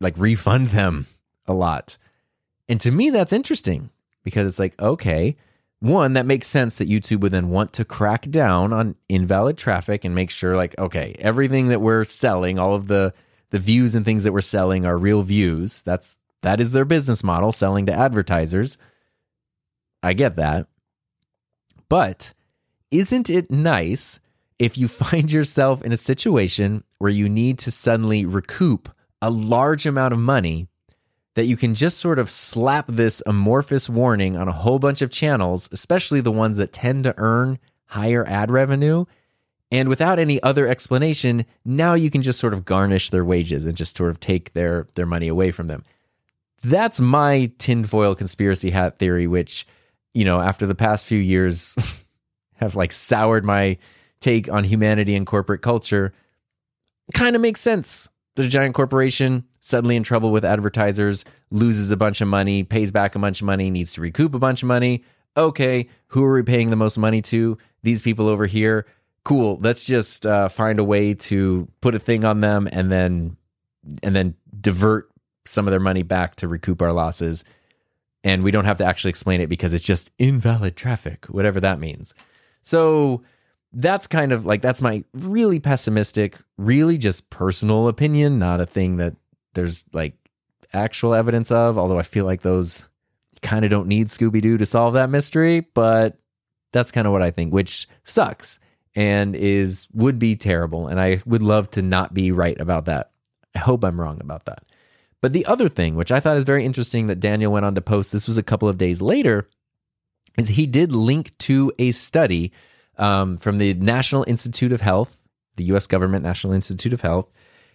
like 0.00 0.14
refund 0.18 0.68
them 0.68 1.06
a 1.46 1.54
lot. 1.54 1.96
And 2.68 2.80
to 2.80 2.90
me 2.90 3.10
that's 3.10 3.32
interesting 3.32 3.90
because 4.24 4.46
it's 4.46 4.58
like 4.58 4.80
okay, 4.80 5.36
one 5.80 6.14
that 6.14 6.26
makes 6.26 6.46
sense 6.46 6.76
that 6.76 6.88
YouTube 6.88 7.20
would 7.20 7.32
then 7.32 7.50
want 7.50 7.72
to 7.74 7.84
crack 7.84 8.28
down 8.30 8.72
on 8.72 8.96
invalid 9.08 9.58
traffic 9.58 10.04
and 10.04 10.14
make 10.14 10.30
sure 10.30 10.56
like 10.56 10.78
okay, 10.78 11.16
everything 11.18 11.68
that 11.68 11.80
we're 11.80 12.04
selling, 12.04 12.58
all 12.58 12.74
of 12.74 12.86
the 12.86 13.14
the 13.50 13.58
views 13.58 13.94
and 13.94 14.04
things 14.04 14.24
that 14.24 14.32
we're 14.32 14.40
selling 14.40 14.84
are 14.84 14.98
real 14.98 15.22
views. 15.22 15.82
That's 15.82 16.18
that 16.46 16.60
is 16.60 16.70
their 16.70 16.84
business 16.84 17.24
model, 17.24 17.50
selling 17.50 17.86
to 17.86 17.92
advertisers. 17.92 18.78
I 20.00 20.12
get 20.12 20.36
that. 20.36 20.68
But 21.88 22.34
isn't 22.92 23.28
it 23.28 23.50
nice 23.50 24.20
if 24.56 24.78
you 24.78 24.86
find 25.06 25.32
yourself 25.32 25.82
in 25.82 25.90
a 25.90 25.96
situation 25.96 26.84
where 27.00 27.10
you 27.10 27.28
need 27.28 27.58
to 27.58 27.72
suddenly 27.72 28.24
recoup 28.24 28.88
a 29.20 29.28
large 29.28 29.86
amount 29.86 30.12
of 30.12 30.20
money 30.20 30.68
that 31.34 31.46
you 31.46 31.56
can 31.56 31.74
just 31.74 31.98
sort 31.98 32.20
of 32.20 32.30
slap 32.30 32.86
this 32.86 33.24
amorphous 33.26 33.88
warning 33.88 34.36
on 34.36 34.46
a 34.46 34.52
whole 34.52 34.78
bunch 34.78 35.02
of 35.02 35.10
channels, 35.10 35.68
especially 35.72 36.20
the 36.20 36.30
ones 36.30 36.58
that 36.58 36.72
tend 36.72 37.02
to 37.02 37.14
earn 37.18 37.58
higher 37.86 38.24
ad 38.24 38.52
revenue. 38.52 39.04
And 39.72 39.88
without 39.88 40.20
any 40.20 40.40
other 40.44 40.68
explanation, 40.68 41.44
now 41.64 41.94
you 41.94 42.08
can 42.08 42.22
just 42.22 42.38
sort 42.38 42.54
of 42.54 42.64
garnish 42.64 43.10
their 43.10 43.24
wages 43.24 43.66
and 43.66 43.76
just 43.76 43.96
sort 43.96 44.10
of 44.10 44.20
take 44.20 44.52
their, 44.52 44.86
their 44.94 45.06
money 45.06 45.26
away 45.26 45.50
from 45.50 45.66
them 45.66 45.82
that's 46.70 47.00
my 47.00 47.50
tinfoil 47.58 48.14
conspiracy 48.14 48.70
hat 48.70 48.98
theory, 48.98 49.26
which, 49.26 49.66
you 50.14 50.24
know, 50.24 50.40
after 50.40 50.66
the 50.66 50.74
past 50.74 51.06
few 51.06 51.18
years 51.18 51.76
have 52.54 52.74
like 52.74 52.92
soured 52.92 53.44
my 53.44 53.78
take 54.20 54.50
on 54.50 54.64
humanity 54.64 55.14
and 55.14 55.26
corporate 55.26 55.62
culture. 55.62 56.12
Kind 57.14 57.36
of 57.36 57.42
makes 57.42 57.60
sense. 57.60 58.08
There's 58.34 58.48
a 58.48 58.50
giant 58.50 58.74
corporation 58.74 59.44
suddenly 59.60 59.96
in 59.96 60.02
trouble 60.02 60.30
with 60.30 60.44
advertisers, 60.44 61.24
loses 61.50 61.90
a 61.90 61.96
bunch 61.96 62.20
of 62.20 62.28
money, 62.28 62.62
pays 62.62 62.92
back 62.92 63.14
a 63.14 63.18
bunch 63.18 63.40
of 63.40 63.46
money, 63.46 63.70
needs 63.70 63.92
to 63.94 64.00
recoup 64.00 64.34
a 64.34 64.38
bunch 64.38 64.62
of 64.62 64.68
money. 64.68 65.04
Okay, 65.36 65.88
who 66.08 66.24
are 66.24 66.34
we 66.34 66.42
paying 66.42 66.70
the 66.70 66.76
most 66.76 66.96
money 66.98 67.20
to? 67.22 67.58
These 67.82 68.02
people 68.02 68.28
over 68.28 68.46
here. 68.46 68.86
Cool. 69.24 69.58
Let's 69.60 69.84
just 69.84 70.24
uh, 70.24 70.48
find 70.48 70.78
a 70.78 70.84
way 70.84 71.14
to 71.14 71.68
put 71.80 71.94
a 71.94 71.98
thing 71.98 72.24
on 72.24 72.40
them 72.40 72.68
and 72.70 72.90
then 72.90 73.36
and 74.02 74.14
then 74.14 74.34
divert 74.60 75.10
some 75.48 75.66
of 75.66 75.70
their 75.70 75.80
money 75.80 76.02
back 76.02 76.36
to 76.36 76.48
recoup 76.48 76.82
our 76.82 76.92
losses. 76.92 77.44
And 78.24 78.42
we 78.42 78.50
don't 78.50 78.64
have 78.64 78.78
to 78.78 78.84
actually 78.84 79.10
explain 79.10 79.40
it 79.40 79.48
because 79.48 79.72
it's 79.72 79.84
just 79.84 80.10
invalid 80.18 80.76
traffic, 80.76 81.26
whatever 81.26 81.60
that 81.60 81.78
means. 81.78 82.14
So 82.62 83.22
that's 83.72 84.06
kind 84.06 84.32
of 84.32 84.44
like, 84.44 84.62
that's 84.62 84.82
my 84.82 85.04
really 85.12 85.60
pessimistic, 85.60 86.38
really 86.56 86.98
just 86.98 87.30
personal 87.30 87.88
opinion, 87.88 88.38
not 88.38 88.60
a 88.60 88.66
thing 88.66 88.96
that 88.96 89.14
there's 89.54 89.84
like 89.92 90.14
actual 90.72 91.14
evidence 91.14 91.50
of. 91.50 91.78
Although 91.78 91.98
I 91.98 92.02
feel 92.02 92.24
like 92.24 92.42
those 92.42 92.88
kind 93.42 93.64
of 93.64 93.70
don't 93.70 93.86
need 93.86 94.08
Scooby 94.08 94.40
Doo 94.40 94.58
to 94.58 94.66
solve 94.66 94.94
that 94.94 95.10
mystery, 95.10 95.60
but 95.60 96.18
that's 96.72 96.90
kind 96.90 97.06
of 97.06 97.12
what 97.12 97.22
I 97.22 97.30
think, 97.30 97.52
which 97.52 97.88
sucks 98.04 98.58
and 98.96 99.36
is 99.36 99.86
would 99.92 100.18
be 100.18 100.34
terrible. 100.34 100.88
And 100.88 101.00
I 101.00 101.22
would 101.26 101.42
love 101.42 101.70
to 101.72 101.82
not 101.82 102.14
be 102.14 102.32
right 102.32 102.58
about 102.60 102.86
that. 102.86 103.10
I 103.54 103.58
hope 103.58 103.84
I'm 103.84 104.00
wrong 104.00 104.20
about 104.20 104.46
that. 104.46 104.64
But 105.26 105.32
the 105.32 105.46
other 105.46 105.68
thing, 105.68 105.96
which 105.96 106.12
I 106.12 106.20
thought 106.20 106.36
is 106.36 106.44
very 106.44 106.64
interesting 106.64 107.08
that 107.08 107.18
Daniel 107.18 107.50
went 107.50 107.66
on 107.66 107.74
to 107.74 107.80
post, 107.80 108.12
this 108.12 108.28
was 108.28 108.38
a 108.38 108.44
couple 108.44 108.68
of 108.68 108.78
days 108.78 109.02
later, 109.02 109.48
is 110.38 110.50
he 110.50 110.68
did 110.68 110.92
link 110.92 111.36
to 111.38 111.72
a 111.80 111.90
study 111.90 112.52
um, 112.96 113.36
from 113.36 113.58
the 113.58 113.74
National 113.74 114.22
Institute 114.28 114.70
of 114.70 114.82
Health, 114.82 115.18
the 115.56 115.64
US 115.64 115.88
government 115.88 116.22
National 116.22 116.52
Institute 116.52 116.92
of 116.92 117.00
Health. 117.00 117.28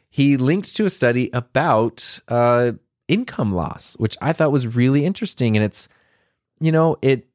He 0.10 0.38
linked 0.38 0.74
to 0.78 0.86
a 0.86 0.90
study 0.90 1.30
about 1.34 2.22
uh, 2.30 2.72
income 3.10 3.54
loss, 3.54 3.96
which 3.96 4.16
I 4.22 4.32
thought 4.32 4.54
was 4.54 4.74
really 4.74 5.04
interesting. 5.04 5.58
And 5.58 5.66
it's, 5.66 5.90
you 6.62 6.72
know, 6.72 7.00
it 7.02 7.28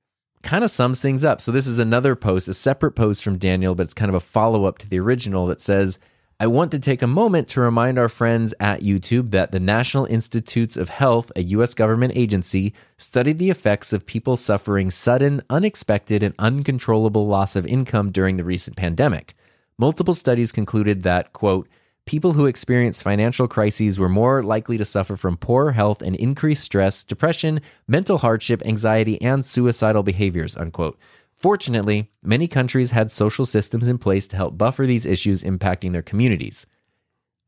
kind 0.43 0.65
of 0.65 0.71
sums 0.71 0.99
things 0.99 1.25
up. 1.25 1.43
So 1.43 1.53
this 1.53 1.67
is 1.67 1.79
another 1.79 2.17
post, 2.17 2.49
a 2.49 2.55
separate 2.55 2.93
post 2.93 3.23
from 3.23 3.37
Daniel, 3.37 3.75
but 3.75 3.83
it's 3.83 3.93
kind 3.93 4.09
of 4.09 4.15
a 4.15 4.21
follow 4.21 4.65
up 4.65 4.79
to 4.79 4.89
the 4.89 4.99
original 4.99 5.45
that 5.49 5.61
says, 5.61 5.99
I 6.39 6.49
want 6.49 6.71
to 6.73 6.79
take 6.79 7.01
a 7.01 7.07
moment 7.07 7.49
to 7.49 7.63
remind 7.63 7.99
our 7.99 8.11
friends 8.11 8.53
at 8.61 8.83
YouTube 8.83 9.31
that 9.31 9.53
the 9.53 9.61
National 9.61 10.05
Institutes 10.05 10.77
of 10.77 10.91
Health, 10.91 11.33
a 11.35 11.43
U.S. 11.45 11.73
government 11.73 12.13
agency, 12.15 12.75
studied 12.99 13.39
the 13.39 13.49
effects 13.49 13.95
of 13.95 14.05
people 14.05 14.37
suffering 14.37 14.91
sudden, 14.91 15.41
unexpected, 15.49 16.23
and 16.23 16.35
uncontrollable 16.39 17.27
loss 17.27 17.57
of 17.57 17.65
income 17.65 18.13
during 18.13 18.37
the 18.37 18.45
recent 18.45 18.77
pandemic. 18.77 19.35
Multiple 19.79 20.13
studies 20.13 20.53
concluded 20.53 21.05
that, 21.05 21.33
quote, 21.33 21.71
people 22.05 22.35
who 22.35 22.45
experienced 22.45 23.03
financial 23.03 23.49
crises 23.49 23.99
were 23.99 24.11
more 24.11 24.43
likely 24.43 24.77
to 24.77 24.85
suffer 24.85 25.17
from 25.17 25.39
poor 25.39 25.71
health 25.73 26.03
and 26.03 26.17
increased 26.17 26.65
stress, 26.65 27.03
depression, 27.03 27.63
mental 27.89 28.19
hardship, 28.19 28.61
anxiety, 28.67 29.19
and 29.23 29.43
suicidal 29.47 30.03
behaviors, 30.03 30.55
unquote. 30.55 30.99
Fortunately, 31.47 32.11
many 32.25 32.49
countries 32.49 32.91
had 32.91 33.13
social 33.13 33.47
systems 33.47 33.87
in 33.87 33.99
place 33.99 34.27
to 34.27 34.37
help 34.37 34.59
buffer 34.59 34.85
these 34.85 35.07
issues 35.07 35.45
impacting 35.45 35.93
their 35.93 36.03
communities. 36.03 36.67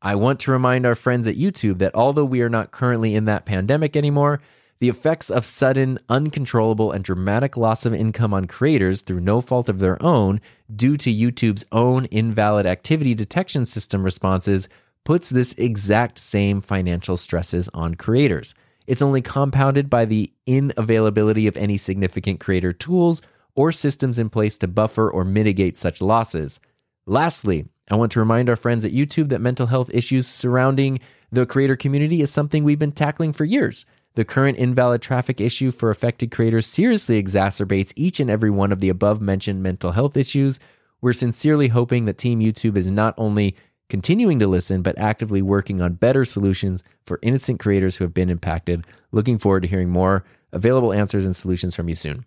I 0.01 0.15
want 0.15 0.39
to 0.39 0.51
remind 0.51 0.85
our 0.85 0.95
friends 0.95 1.27
at 1.27 1.35
YouTube 1.35 1.79
that 1.79 1.93
although 1.95 2.23
we 2.23 2.39
are 2.39 2.47
not 2.47 2.71
currently 2.71 3.13
in 3.13 3.25
that 3.25 3.45
pandemic 3.45 3.97
anymore, 3.97 4.39
The 4.79 4.89
effects 4.89 5.29
of 5.29 5.45
sudden, 5.45 5.99
uncontrollable, 6.07 6.93
and 6.93 7.03
dramatic 7.03 7.57
loss 7.57 7.85
of 7.85 7.93
income 7.93 8.33
on 8.33 8.45
creators 8.45 9.01
through 9.01 9.19
no 9.19 9.41
fault 9.41 9.67
of 9.67 9.79
their 9.79 10.01
own 10.01 10.39
due 10.73 10.95
to 10.95 11.13
YouTube's 11.13 11.65
own 11.73 12.05
invalid 12.05 12.65
activity 12.65 13.13
detection 13.13 13.65
system 13.65 14.03
responses 14.03 14.69
puts 15.03 15.29
this 15.29 15.53
exact 15.55 16.17
same 16.17 16.61
financial 16.61 17.17
stresses 17.17 17.67
on 17.73 17.95
creators. 17.95 18.55
It's 18.87 19.01
only 19.01 19.21
compounded 19.21 19.89
by 19.89 20.05
the 20.05 20.31
inavailability 20.47 21.47
of 21.47 21.57
any 21.57 21.75
significant 21.75 22.39
creator 22.39 22.71
tools 22.71 23.21
or 23.59 23.73
systems 23.73 24.17
in 24.17 24.29
place 24.29 24.57
to 24.57 24.69
buffer 24.69 25.11
or 25.11 25.25
mitigate 25.25 25.75
such 25.75 26.01
losses. 26.01 26.61
Lastly, 27.05 27.65
I 27.91 27.97
want 27.97 28.13
to 28.13 28.19
remind 28.21 28.49
our 28.49 28.55
friends 28.55 28.85
at 28.85 28.93
YouTube 28.93 29.27
that 29.29 29.41
mental 29.41 29.65
health 29.65 29.89
issues 29.93 30.27
surrounding 30.27 31.01
the 31.29 31.45
creator 31.45 31.75
community 31.75 32.21
is 32.21 32.31
something 32.31 32.63
we've 32.63 32.79
been 32.79 32.93
tackling 32.93 33.33
for 33.33 33.43
years. 33.43 33.85
The 34.15 34.23
current 34.23 34.57
invalid 34.57 35.01
traffic 35.01 35.41
issue 35.41 35.71
for 35.71 35.89
affected 35.89 36.31
creators 36.31 36.67
seriously 36.67 37.21
exacerbates 37.21 37.91
each 37.97 38.21
and 38.21 38.29
every 38.29 38.49
one 38.49 38.71
of 38.71 38.79
the 38.79 38.87
above 38.87 39.19
mentioned 39.19 39.61
mental 39.61 39.91
health 39.91 40.15
issues. 40.15 40.61
We're 41.01 41.11
sincerely 41.11 41.67
hoping 41.67 42.05
that 42.05 42.17
Team 42.17 42.39
YouTube 42.39 42.77
is 42.77 42.89
not 42.89 43.13
only 43.17 43.57
continuing 43.89 44.39
to 44.39 44.47
listen, 44.47 44.83
but 44.83 44.97
actively 44.97 45.41
working 45.41 45.81
on 45.81 45.95
better 45.95 46.23
solutions 46.23 46.81
for 47.05 47.19
innocent 47.21 47.59
creators 47.59 47.97
who 47.97 48.05
have 48.05 48.13
been 48.13 48.29
impacted. 48.29 48.85
Looking 49.11 49.37
forward 49.37 49.63
to 49.63 49.67
hearing 49.67 49.89
more 49.89 50.23
available 50.53 50.93
answers 50.93 51.25
and 51.25 51.35
solutions 51.35 51.75
from 51.75 51.89
you 51.89 51.95
soon. 51.95 52.23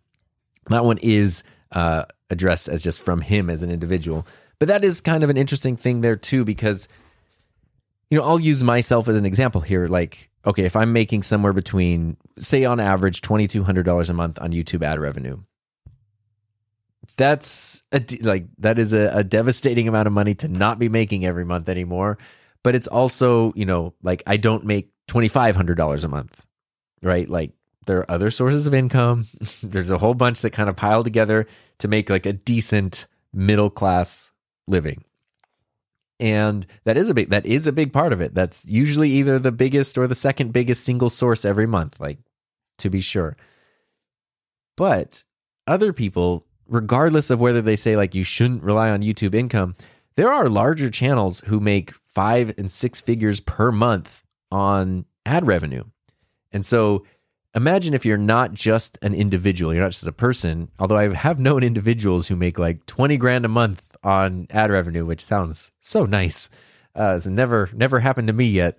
That 0.69 0.85
one 0.85 0.99
is 0.99 1.43
uh, 1.73 2.05
addressed 2.31 2.69
as 2.69 2.83
just 2.83 3.01
from 3.01 3.21
him 3.21 3.51
as 3.51 3.63
an 3.63 3.71
individual. 3.71 4.27
But 4.59 4.69
that 4.69 4.85
is 4.85 5.01
kind 5.01 5.25
of 5.25 5.31
an 5.31 5.37
interesting 5.37 5.77
thing 5.77 6.03
there, 6.03 6.17
too, 6.17 6.45
because 6.45 6.89
you 8.13 8.19
know, 8.19 8.25
I'll 8.25 8.39
use 8.39 8.63
myself 8.63 9.09
as 9.09 9.17
an 9.17 9.25
example 9.25 9.63
here. 9.63 9.87
Like, 9.87 10.29
okay, 10.45 10.65
if 10.65 10.77
I'm 10.77 10.93
making 10.93 11.23
somewhere 11.23 11.55
between, 11.55 12.19
say, 12.39 12.63
on 12.67 12.79
average, 12.79 13.23
$2,200 13.23 14.11
a 14.11 14.13
month 14.13 14.39
on 14.39 14.53
YouTube 14.53 14.85
ad 14.85 15.01
revenue, 15.01 15.39
that's 17.17 17.83
a, 17.91 18.05
like, 18.21 18.49
that 18.59 18.79
is 18.79 18.93
a, 18.93 19.11
a 19.15 19.25
devastating 19.25 19.89
amount 19.89 20.09
of 20.09 20.13
money 20.13 20.35
to 20.35 20.49
not 20.49 20.79
be 20.79 20.91
making 20.91 21.25
every 21.25 21.47
month 21.47 21.71
anymore. 21.71 22.19
But 22.63 22.75
it's 22.75 22.87
also, 22.87 23.55
you 23.57 23.65
know, 23.65 23.95
like 24.03 24.23
I 24.27 24.37
don't 24.37 24.67
make 24.67 24.91
$2,500 25.09 26.05
a 26.05 26.09
month, 26.09 26.45
right? 27.03 27.27
Like, 27.27 27.53
there 27.87 27.99
are 27.99 28.11
other 28.11 28.31
sources 28.31 28.67
of 28.67 28.75
income. 28.75 29.27
There's 29.63 29.91
a 29.91 29.99
whole 29.99 30.15
bunch 30.15 30.43
that 30.43 30.51
kind 30.51 30.69
of 30.69 30.77
pile 30.77 31.05
together 31.05 31.47
to 31.79 31.89
make 31.89 32.11
like 32.11 32.27
a 32.27 32.33
decent 32.33 33.07
middle 33.33 33.71
class 33.71 34.33
living. 34.67 35.05
And 36.21 36.67
that 36.85 36.97
is 36.97 37.09
a 37.09 37.15
big 37.15 37.31
that 37.31 37.47
is 37.47 37.67
a 37.67 37.73
big 37.73 37.93
part 37.93 38.13
of 38.13 38.21
it. 38.21 38.35
That's 38.35 38.65
usually 38.65 39.11
either 39.11 39.39
the 39.39 39.51
biggest 39.51 39.99
or 39.99 40.07
the 40.07 40.15
second 40.15 40.53
biggest 40.53 40.85
single 40.85 41.11
source 41.11 41.45
every 41.45 41.67
month 41.67 41.99
like 41.99 42.19
to 42.79 42.91
be 42.91 43.01
sure. 43.01 43.37
But 44.77 45.25
other 45.67 45.93
people 45.93 46.47
regardless 46.69 47.31
of 47.31 47.41
whether 47.41 47.61
they 47.61 47.77
say 47.77 47.97
like 47.97 48.15
you 48.15 48.23
shouldn't 48.23 48.63
rely 48.63 48.91
on 48.91 49.03
YouTube 49.03 49.35
income 49.35 49.75
there 50.17 50.33
are 50.33 50.49
larger 50.49 50.91
channels 50.91 51.41
who 51.47 51.59
make 51.59 51.93
5 52.07 52.55
and 52.59 52.71
6 52.71 53.01
figures 53.01 53.41
per 53.41 53.73
month 53.73 54.25
on 54.51 55.07
ad 55.25 55.47
revenue. 55.47 55.85
And 56.53 56.65
so 56.67 57.07
imagine 57.55 57.95
if 57.95 58.05
you're 58.05 58.17
not 58.17 58.53
just 58.53 58.99
an 59.03 59.15
individual 59.15 59.73
you're 59.73 59.83
not 59.83 59.93
just 59.93 60.07
a 60.07 60.13
person 60.13 60.69
although 60.79 60.97
i 60.97 61.13
have 61.15 61.39
known 61.39 61.63
individuals 61.63 62.29
who 62.29 62.37
make 62.37 62.59
like 62.59 62.85
20 62.87 63.17
grand 63.17 63.45
a 63.45 63.49
month 63.49 63.83
on 64.05 64.47
ad 64.51 64.71
revenue, 64.71 65.05
which 65.05 65.25
sounds 65.25 65.73
so 65.81 66.05
nice. 66.05 66.51
Uh, 66.99 67.15
it's 67.17 67.27
never 67.27 67.71
never 67.73 68.01
happened 68.01 68.27
to 68.27 68.33
me 68.33 68.47
yet. 68.47 68.79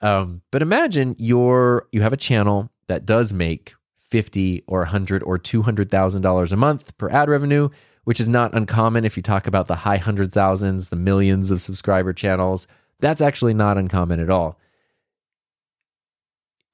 Um, 0.00 0.42
but 0.50 0.62
imagine 0.62 1.14
you're 1.18 1.86
you 1.92 2.02
have 2.02 2.12
a 2.12 2.18
channel 2.18 2.70
that 2.88 3.06
does 3.06 3.32
make 3.32 3.74
fifty 4.00 4.64
or 4.66 4.84
hundred 4.84 5.22
or 5.22 5.38
two 5.38 5.62
hundred 5.62 5.90
thousand 5.90 6.22
dollars 6.22 6.52
a 6.52 6.56
month 6.56 6.96
per 6.98 7.08
ad 7.10 7.28
revenue, 7.28 7.68
which 8.04 8.18
is 8.18 8.28
not 8.28 8.54
uncommon 8.54 9.04
if 9.04 9.16
you 9.16 9.22
talk 9.22 9.46
about 9.46 9.68
the 9.68 9.76
high 9.76 9.98
hundred 9.98 10.32
thousands, 10.32 10.88
the 10.88 10.96
millions 10.96 11.50
of 11.50 11.62
subscriber 11.62 12.12
channels. 12.12 12.66
That's 13.00 13.22
actually 13.22 13.54
not 13.54 13.78
uncommon 13.78 14.20
at 14.20 14.30
all. 14.30 14.58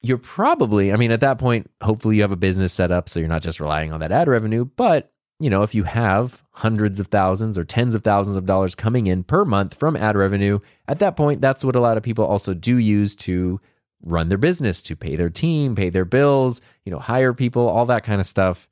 You're 0.01 0.17
probably, 0.17 0.93
I 0.93 0.95
mean, 0.95 1.11
at 1.11 1.19
that 1.21 1.39
point, 1.39 1.69
hopefully 1.81 2.15
you 2.15 2.21
have 2.21 2.31
a 2.31 2.37
business 2.37 2.71
set 2.71 2.91
up 2.91 3.09
so 3.09 3.19
you're 3.19 3.27
not 3.27 3.41
just 3.41 3.59
relying 3.59 3.91
on 3.91 3.99
that 3.99 4.11
ad 4.11 4.27
revenue, 4.27 4.65
but 4.65 5.11
you 5.39 5.49
know, 5.49 5.63
if 5.63 5.73
you 5.73 5.83
have 5.83 6.43
hundreds 6.51 6.99
of 6.99 7.07
thousands 7.07 7.57
or 7.57 7.63
tens 7.63 7.95
of 7.95 8.03
thousands 8.03 8.35
of 8.35 8.45
dollars 8.45 8.75
coming 8.75 9.07
in 9.07 9.23
per 9.23 9.45
month 9.45 9.73
from 9.73 9.95
ad 9.95 10.17
revenue, 10.17 10.59
at 10.87 10.99
that 10.99 11.15
point, 11.15 11.39
that's 11.39 11.63
what 11.63 11.77
a 11.77 11.79
lot 11.79 11.97
of 11.97 12.03
people 12.03 12.25
also 12.25 12.53
do 12.53 12.77
use 12.77 13.15
to 13.15 13.59
run 14.01 14.29
their 14.29 14.37
business, 14.37 14.81
to 14.81 14.95
pay 14.95 15.15
their 15.15 15.29
team, 15.29 15.75
pay 15.75 15.89
their 15.89 16.05
bills, 16.05 16.61
you 16.83 16.91
know, 16.91 16.99
hire 16.99 17.33
people, 17.33 17.67
all 17.67 17.85
that 17.85 18.03
kind 18.03 18.19
of 18.19 18.27
stuff. 18.27 18.67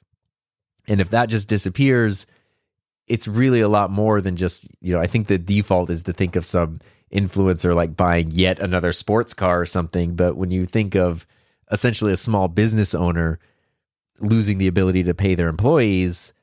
And 0.88 1.00
if 1.00 1.10
that 1.12 1.30
just 1.30 1.48
disappears, 1.48 2.28
it's 3.08 3.28
really 3.28 3.62
a 3.62 3.70
lot 3.70 3.90
more 3.90 4.20
than 4.20 4.36
just, 4.36 4.68
you 4.82 4.94
know, 4.94 5.00
I 5.00 5.08
think 5.08 5.28
the 5.28 5.38
default 5.38 5.90
is 5.90 6.04
to 6.04 6.14
think 6.14 6.36
of 6.36 6.46
some 6.46 6.80
influencer 7.14 7.74
like 7.74 7.96
buying 7.96 8.32
yet 8.32 8.60
another 8.60 8.92
sports 8.92 9.34
car 9.34 9.62
or 9.62 9.66
something. 9.66 10.16
But 10.16 10.36
when 10.36 10.52
you 10.52 10.66
think 10.66 10.96
of 10.96 11.26
essentially 11.72 12.12
a 12.12 12.18
small 12.18 12.48
business 12.48 12.94
owner 12.94 13.40
losing 14.20 14.58
the 14.58 14.68
ability 14.68 15.04
to 15.04 15.14
pay 15.14 15.36
their 15.36 15.48
employees, 15.48 16.34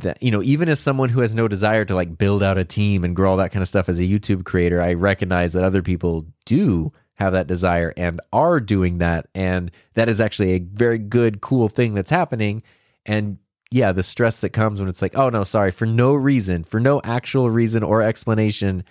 that 0.00 0.22
you 0.22 0.30
know 0.30 0.42
even 0.42 0.68
as 0.68 0.80
someone 0.80 1.08
who 1.08 1.20
has 1.20 1.34
no 1.34 1.48
desire 1.48 1.84
to 1.84 1.94
like 1.94 2.18
build 2.18 2.42
out 2.42 2.58
a 2.58 2.64
team 2.64 3.04
and 3.04 3.16
grow 3.16 3.30
all 3.30 3.36
that 3.36 3.52
kind 3.52 3.62
of 3.62 3.68
stuff 3.68 3.88
as 3.88 4.00
a 4.00 4.04
youtube 4.04 4.44
creator 4.44 4.80
i 4.80 4.92
recognize 4.92 5.52
that 5.52 5.64
other 5.64 5.82
people 5.82 6.26
do 6.44 6.92
have 7.14 7.32
that 7.32 7.46
desire 7.46 7.92
and 7.96 8.20
are 8.32 8.60
doing 8.60 8.98
that 8.98 9.26
and 9.34 9.70
that 9.94 10.08
is 10.08 10.20
actually 10.20 10.52
a 10.52 10.58
very 10.60 10.98
good 10.98 11.40
cool 11.40 11.68
thing 11.68 11.94
that's 11.94 12.10
happening 12.10 12.62
and 13.06 13.38
yeah 13.70 13.92
the 13.92 14.02
stress 14.02 14.40
that 14.40 14.50
comes 14.50 14.80
when 14.80 14.88
it's 14.88 15.02
like 15.02 15.16
oh 15.16 15.28
no 15.28 15.42
sorry 15.42 15.70
for 15.70 15.86
no 15.86 16.14
reason 16.14 16.62
for 16.62 16.78
no 16.78 17.00
actual 17.02 17.50
reason 17.50 17.82
or 17.82 18.02
explanation 18.02 18.84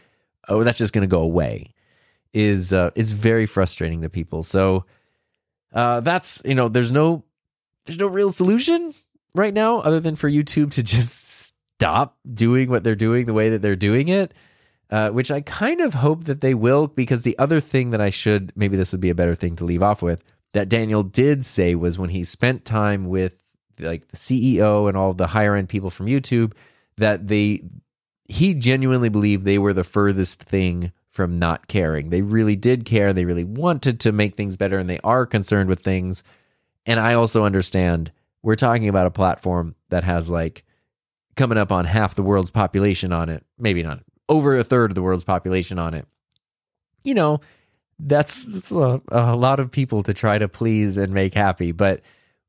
oh 0.48 0.64
that's 0.64 0.78
just 0.78 0.94
going 0.94 1.02
to 1.02 1.08
go 1.08 1.22
away 1.22 1.74
is 2.34 2.74
uh, 2.74 2.92
is 2.96 3.12
very 3.12 3.46
frustrating 3.46 4.02
to 4.02 4.10
people 4.10 4.44
so 4.44 4.86
uh, 5.74 6.00
that's 6.02 6.42
you 6.46 6.56
know 6.56 6.70
there's 6.70 6.92
no 6.92 7.24
there's 7.86 8.00
no 8.00 8.08
real 8.08 8.32
solution 8.32 8.94
right 9.34 9.54
now 9.54 9.78
other 9.80 10.00
than 10.00 10.16
for 10.16 10.30
YouTube 10.30 10.72
to 10.72 10.84
just 10.84 11.54
stop 11.78 12.18
doing 12.34 12.70
what 12.70 12.84
they're 12.84 12.96
doing 12.96 13.26
the 13.26 13.34
way 13.34 13.50
that 13.50 13.62
they're 13.62 13.76
doing 13.76 14.08
it. 14.08 14.34
Uh, 14.90 15.10
which 15.10 15.32
I 15.32 15.42
kind 15.42 15.82
of 15.82 15.96
hope 15.96 16.24
that 16.24 16.40
they 16.40 16.54
will, 16.54 16.88
because 16.88 17.24
the 17.24 17.38
other 17.38 17.60
thing 17.60 17.90
that 17.90 18.00
I 18.00 18.10
should, 18.10 18.54
maybe 18.56 18.78
this 18.78 18.94
would 18.94 19.02
be 19.02 19.10
a 19.10 19.16
better 19.16 19.36
thing 19.36 19.58
to 19.58 19.66
leave 19.66 19.84
off 19.84 20.02
with, 20.02 20.24
that 20.54 20.70
Daniel 20.70 21.04
did 21.04 21.46
say 21.46 21.76
was 21.76 21.98
when 21.98 22.10
he 22.10 22.24
spent 22.24 22.64
time 22.64 23.10
with 23.10 23.34
like 23.80 24.08
the 24.08 24.16
CEO 24.16 24.88
and 24.88 24.96
all 24.96 25.12
the 25.12 25.28
higher 25.28 25.56
end 25.56 25.68
people 25.68 25.90
from 25.90 26.06
YouTube, 26.06 26.54
that 26.96 27.28
they, 27.28 27.64
he 28.28 28.54
genuinely 28.54 29.10
believed 29.10 29.46
they 29.46 29.58
were 29.58 29.74
the 29.74 29.84
furthest 29.84 30.44
thing 30.44 30.92
from 31.10 31.34
not 31.34 31.68
caring. 31.68 32.10
They 32.10 32.22
really 32.22 32.56
did 32.56 32.86
care. 32.86 33.14
They 33.14 33.26
really 33.26 33.44
wanted 33.44 34.00
to 34.02 34.12
make 34.12 34.36
things 34.36 34.58
better 34.58 34.78
and 34.78 34.90
they 34.90 35.00
are 35.04 35.26
concerned 35.26 35.70
with 35.70 35.82
things. 35.82 36.24
And 36.86 37.00
I 37.00 37.14
also 37.14 37.44
understand 37.44 38.12
we're 38.44 38.56
talking 38.56 38.88
about 38.88 39.08
a 39.08 39.12
platform 39.12 39.76
that 39.90 40.04
has 40.04 40.30
like 40.30 40.64
coming 41.36 41.58
up 41.58 41.72
on 41.72 41.86
half 41.86 42.16
the 42.16 42.24
world's 42.24 42.52
population 42.52 43.12
on 43.12 43.30
it, 43.30 43.44
maybe 43.58 43.82
not 43.82 44.02
over 44.30 44.58
a 44.58 44.64
third 44.64 44.92
of 44.92 44.96
the 44.96 45.02
world's 45.02 45.24
population 45.24 45.80
on 45.80 45.94
it. 45.94 46.06
You 47.04 47.14
know, 47.14 47.40
that's, 47.98 48.44
that's 48.46 48.72
a, 48.72 49.02
a 49.08 49.36
lot 49.36 49.60
of 49.60 49.72
people 49.72 50.04
to 50.04 50.14
try 50.14 50.38
to 50.38 50.48
please 50.48 50.98
and 50.98 51.14
make 51.14 51.34
happy. 51.34 51.72
But 51.72 52.02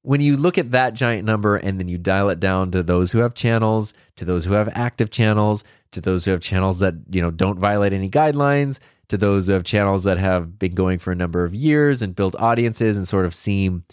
when 0.02 0.20
you 0.20 0.36
look 0.36 0.58
at 0.58 0.70
that 0.72 0.94
giant 0.94 1.24
number 1.24 1.56
and 1.56 1.78
then 1.78 1.88
you 1.88 1.98
dial 1.98 2.28
it 2.30 2.40
down 2.40 2.70
to 2.70 2.82
those 2.82 3.12
who 3.12 3.18
have 3.18 3.34
channels, 3.34 3.94
to 4.16 4.24
those 4.24 4.44
who 4.44 4.52
have 4.54 4.68
active 4.74 5.10
channels, 5.10 5.64
to 5.92 6.00
those 6.00 6.24
who 6.24 6.30
have 6.30 6.40
channels 6.40 6.78
that, 6.80 6.94
you 7.10 7.20
know, 7.20 7.30
don't 7.30 7.58
violate 7.58 7.92
any 7.92 8.08
guidelines, 8.08 8.78
to 9.08 9.16
those 9.16 9.46
who 9.46 9.54
have 9.54 9.64
channels 9.64 10.04
that 10.04 10.18
have 10.18 10.58
been 10.58 10.74
going 10.74 10.98
for 10.98 11.12
a 11.12 11.16
number 11.16 11.44
of 11.44 11.54
years 11.54 12.02
and 12.02 12.14
built 12.14 12.36
audiences 12.38 12.96
and 12.96 13.08
sort 13.08 13.26
of 13.26 13.34
seem 13.34 13.84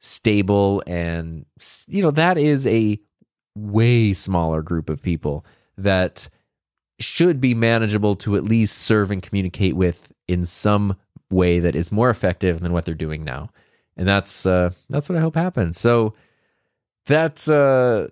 stable 0.00 0.82
and 0.86 1.46
you 1.86 2.02
know 2.02 2.10
that 2.10 2.36
is 2.36 2.66
a 2.66 3.00
way 3.56 4.12
smaller 4.12 4.60
group 4.60 4.90
of 4.90 5.00
people 5.00 5.46
that 5.78 6.28
should 7.00 7.40
be 7.40 7.54
manageable 7.54 8.14
to 8.14 8.36
at 8.36 8.44
least 8.44 8.76
serve 8.76 9.10
and 9.10 9.22
communicate 9.22 9.74
with 9.74 10.12
in 10.28 10.44
some 10.44 10.94
way 11.30 11.58
that 11.58 11.74
is 11.74 11.90
more 11.90 12.10
effective 12.10 12.60
than 12.60 12.70
what 12.70 12.84
they're 12.84 12.94
doing 12.94 13.24
now 13.24 13.48
and 13.96 14.08
that's 14.08 14.46
uh 14.46 14.70
that's 14.90 15.08
what 15.08 15.18
i 15.18 15.20
hope 15.20 15.36
happens. 15.36 15.78
So 15.78 16.14
that's 17.06 17.48
uh 17.48 18.08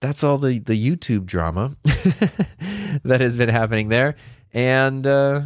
that's 0.00 0.24
all 0.24 0.38
the 0.38 0.58
the 0.58 0.74
youtube 0.74 1.24
drama 1.24 1.76
that 3.04 3.20
has 3.20 3.36
been 3.36 3.48
happening 3.48 3.88
there. 3.88 4.16
And 4.52 5.06
uh 5.06 5.42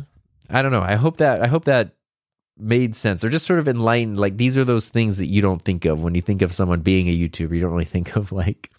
i 0.51 0.63
don't 0.63 0.73
know. 0.73 0.83
I 0.83 0.97
hope 0.97 1.19
that 1.19 1.43
i 1.43 1.47
hope 1.47 1.65
that 1.67 1.95
made 2.59 2.97
sense 2.97 3.23
or 3.23 3.29
just 3.29 3.47
sort 3.47 3.59
of 3.59 3.69
enlightened. 3.69 4.19
Like 4.19 4.37
these 4.37 4.59
are 4.59 4.65
those 4.65 4.89
things 4.89 5.19
that 5.19 5.27
you 5.27 5.41
don't 5.41 5.63
think 5.63 5.85
of 5.85 6.03
when 6.03 6.15
you 6.15 6.21
think 6.23 6.43
of 6.43 6.53
someone 6.53 6.81
being 6.81 7.09
a 7.09 7.17
youtuber. 7.17 7.55
You 7.55 7.61
don't 7.61 7.73
really 7.73 7.85
think 7.85 8.17
of 8.17 8.33
like 8.33 8.71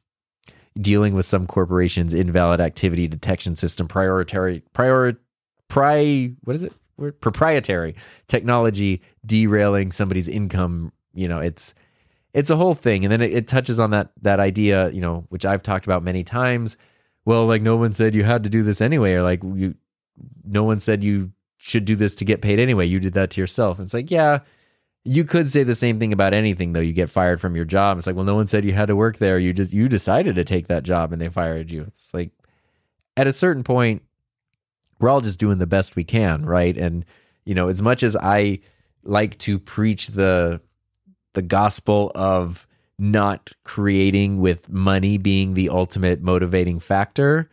dealing 0.80 1.14
with 1.14 1.26
some 1.26 1.47
corporation's 1.47 2.14
invalid 2.14 2.62
activity 2.62 3.08
detection 3.08 3.56
system 3.56 3.88
priority 3.88 4.62
prior 4.74 5.18
pri 5.68 6.36
what 6.43 6.56
is 6.56 6.64
it 6.64 6.74
proprietary 7.20 7.95
technology 8.28 9.02
derailing 9.26 9.91
somebody's 9.91 10.28
income 10.28 10.91
you 11.14 11.28
know, 11.28 11.39
it's 11.39 11.74
it's 12.34 12.50
a 12.50 12.56
whole 12.56 12.76
thing, 12.76 13.04
and 13.04 13.12
then 13.12 13.22
it, 13.22 13.34
it 13.34 13.47
touches 13.47 13.80
on 13.80 13.91
that 13.91 14.12
that 14.22 14.39
idea, 14.39 14.89
you 14.91 15.02
know, 15.02 15.26
which 15.30 15.45
I've 15.45 15.64
talked 15.64 15.86
about 15.86 16.04
many 16.04 16.24
times. 16.24 16.78
Well, 17.26 17.45
like 17.45 17.62
no 17.62 17.76
one 17.76 17.93
said 17.93 18.16
you 18.16 18.24
had 18.24 18.43
to 18.43 18.50
do 18.50 18.64
this 18.64 18.82
anyway, 18.82 19.14
or 19.14 19.24
like 19.24 19.43
you, 19.43 19.76
no 20.45 20.64
one 20.64 20.80
said 20.80 21.04
you 21.04 21.32
should 21.58 21.86
do 21.86 21.95
this 21.95 22.16
to 22.16 22.26
get 22.26 22.41
paid 22.41 22.60
anyway. 22.60 22.86
You 22.86 23.00
did 23.00 23.14
that 23.14 23.32
to 23.32 23.41
yourself. 23.41 23.78
And 23.78 23.86
it's 23.86 23.93
like, 23.93 24.10
yeah, 24.10 24.39
you 25.04 25.26
could 25.26 25.50
say 25.50 25.64
the 25.64 25.76
same 25.76 26.00
thing 26.00 26.14
about 26.14 26.34
anything 26.34 26.74
though. 26.74 26.80
You 26.80 26.93
get 26.93 27.10
fired 27.10 27.41
from 27.41 27.56
your 27.56 27.66
job. 27.66 27.97
It's 27.97 28.08
like, 28.08 28.16
well, 28.16 28.26
no 28.26 28.36
one 28.36 28.47
said 28.47 28.64
you 28.64 28.72
had 28.74 28.88
to 28.88 28.95
work 28.95 29.18
there. 29.18 29.38
You 29.38 29.52
just 29.52 29.74
you 29.74 29.89
decided 29.89 30.36
to 30.36 30.45
take 30.45 30.68
that 30.68 30.84
job 30.84 31.12
and 31.12 31.22
they 31.22 31.30
fired 31.30 31.72
you. 31.72 31.84
It's 31.84 32.14
like 32.14 32.32
at 33.18 33.28
a 33.28 33.34
certain 33.34 33.64
point, 33.64 34.04
we're 35.00 35.10
all 35.10 35.22
just 35.22 35.39
doing 35.39 35.58
the 35.58 35.68
best 35.68 35.95
we 35.95 36.04
can, 36.04 36.45
right? 36.45 36.78
And 36.78 37.06
you 37.45 37.56
know, 37.56 37.68
as 37.68 37.82
much 37.82 38.04
as 38.04 38.16
I 38.16 38.60
like 39.04 39.38
to 39.39 39.60
preach 39.60 40.08
the 40.08 40.62
the 41.34 41.41
gospel 41.41 42.12
of 42.16 42.68
not 42.97 43.54
creating 43.64 44.41
with 44.41 44.70
money 44.70 45.18
being 45.18 45.54
the 45.54 45.70
ultimate 45.70 46.22
motivating 46.22 46.80
factor, 46.80 47.50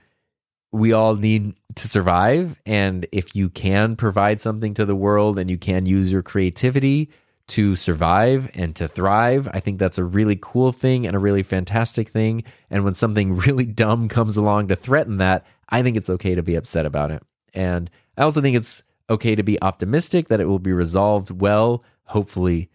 we 0.72 0.92
all 0.92 1.14
need 1.14 1.54
to 1.76 1.88
survive. 1.88 2.60
And 2.66 3.06
if 3.12 3.36
you 3.36 3.48
can 3.48 3.96
provide 3.96 4.40
something 4.40 4.74
to 4.74 4.84
the 4.84 4.96
world 4.96 5.38
and 5.38 5.48
you 5.48 5.56
can 5.56 5.86
use 5.86 6.10
your 6.10 6.22
creativity 6.22 7.10
to 7.48 7.76
survive 7.76 8.50
and 8.54 8.74
to 8.74 8.88
thrive, 8.88 9.48
I 9.52 9.60
think 9.60 9.78
that's 9.78 9.98
a 9.98 10.04
really 10.04 10.36
cool 10.40 10.72
thing 10.72 11.06
and 11.06 11.14
a 11.14 11.20
really 11.20 11.44
fantastic 11.44 12.08
thing. 12.08 12.42
And 12.70 12.84
when 12.84 12.94
something 12.94 13.36
really 13.46 13.66
dumb 13.66 14.08
comes 14.08 14.36
along 14.36 14.68
to 14.68 14.76
threaten 14.76 15.18
that, 15.18 15.46
I 15.68 15.82
think 15.82 15.96
it's 15.96 16.10
okay 16.10 16.34
to 16.34 16.42
be 16.42 16.56
upset 16.56 16.86
about 16.86 17.12
it. 17.12 17.22
And 17.56 17.90
I 18.16 18.22
also 18.22 18.40
think 18.40 18.56
it's 18.56 18.84
okay 19.10 19.34
to 19.34 19.42
be 19.42 19.60
optimistic 19.62 20.28
that 20.28 20.40
it 20.40 20.46
will 20.46 20.58
be 20.58 20.72
resolved 20.72 21.30
well, 21.30 21.82
hopefully 22.04 22.70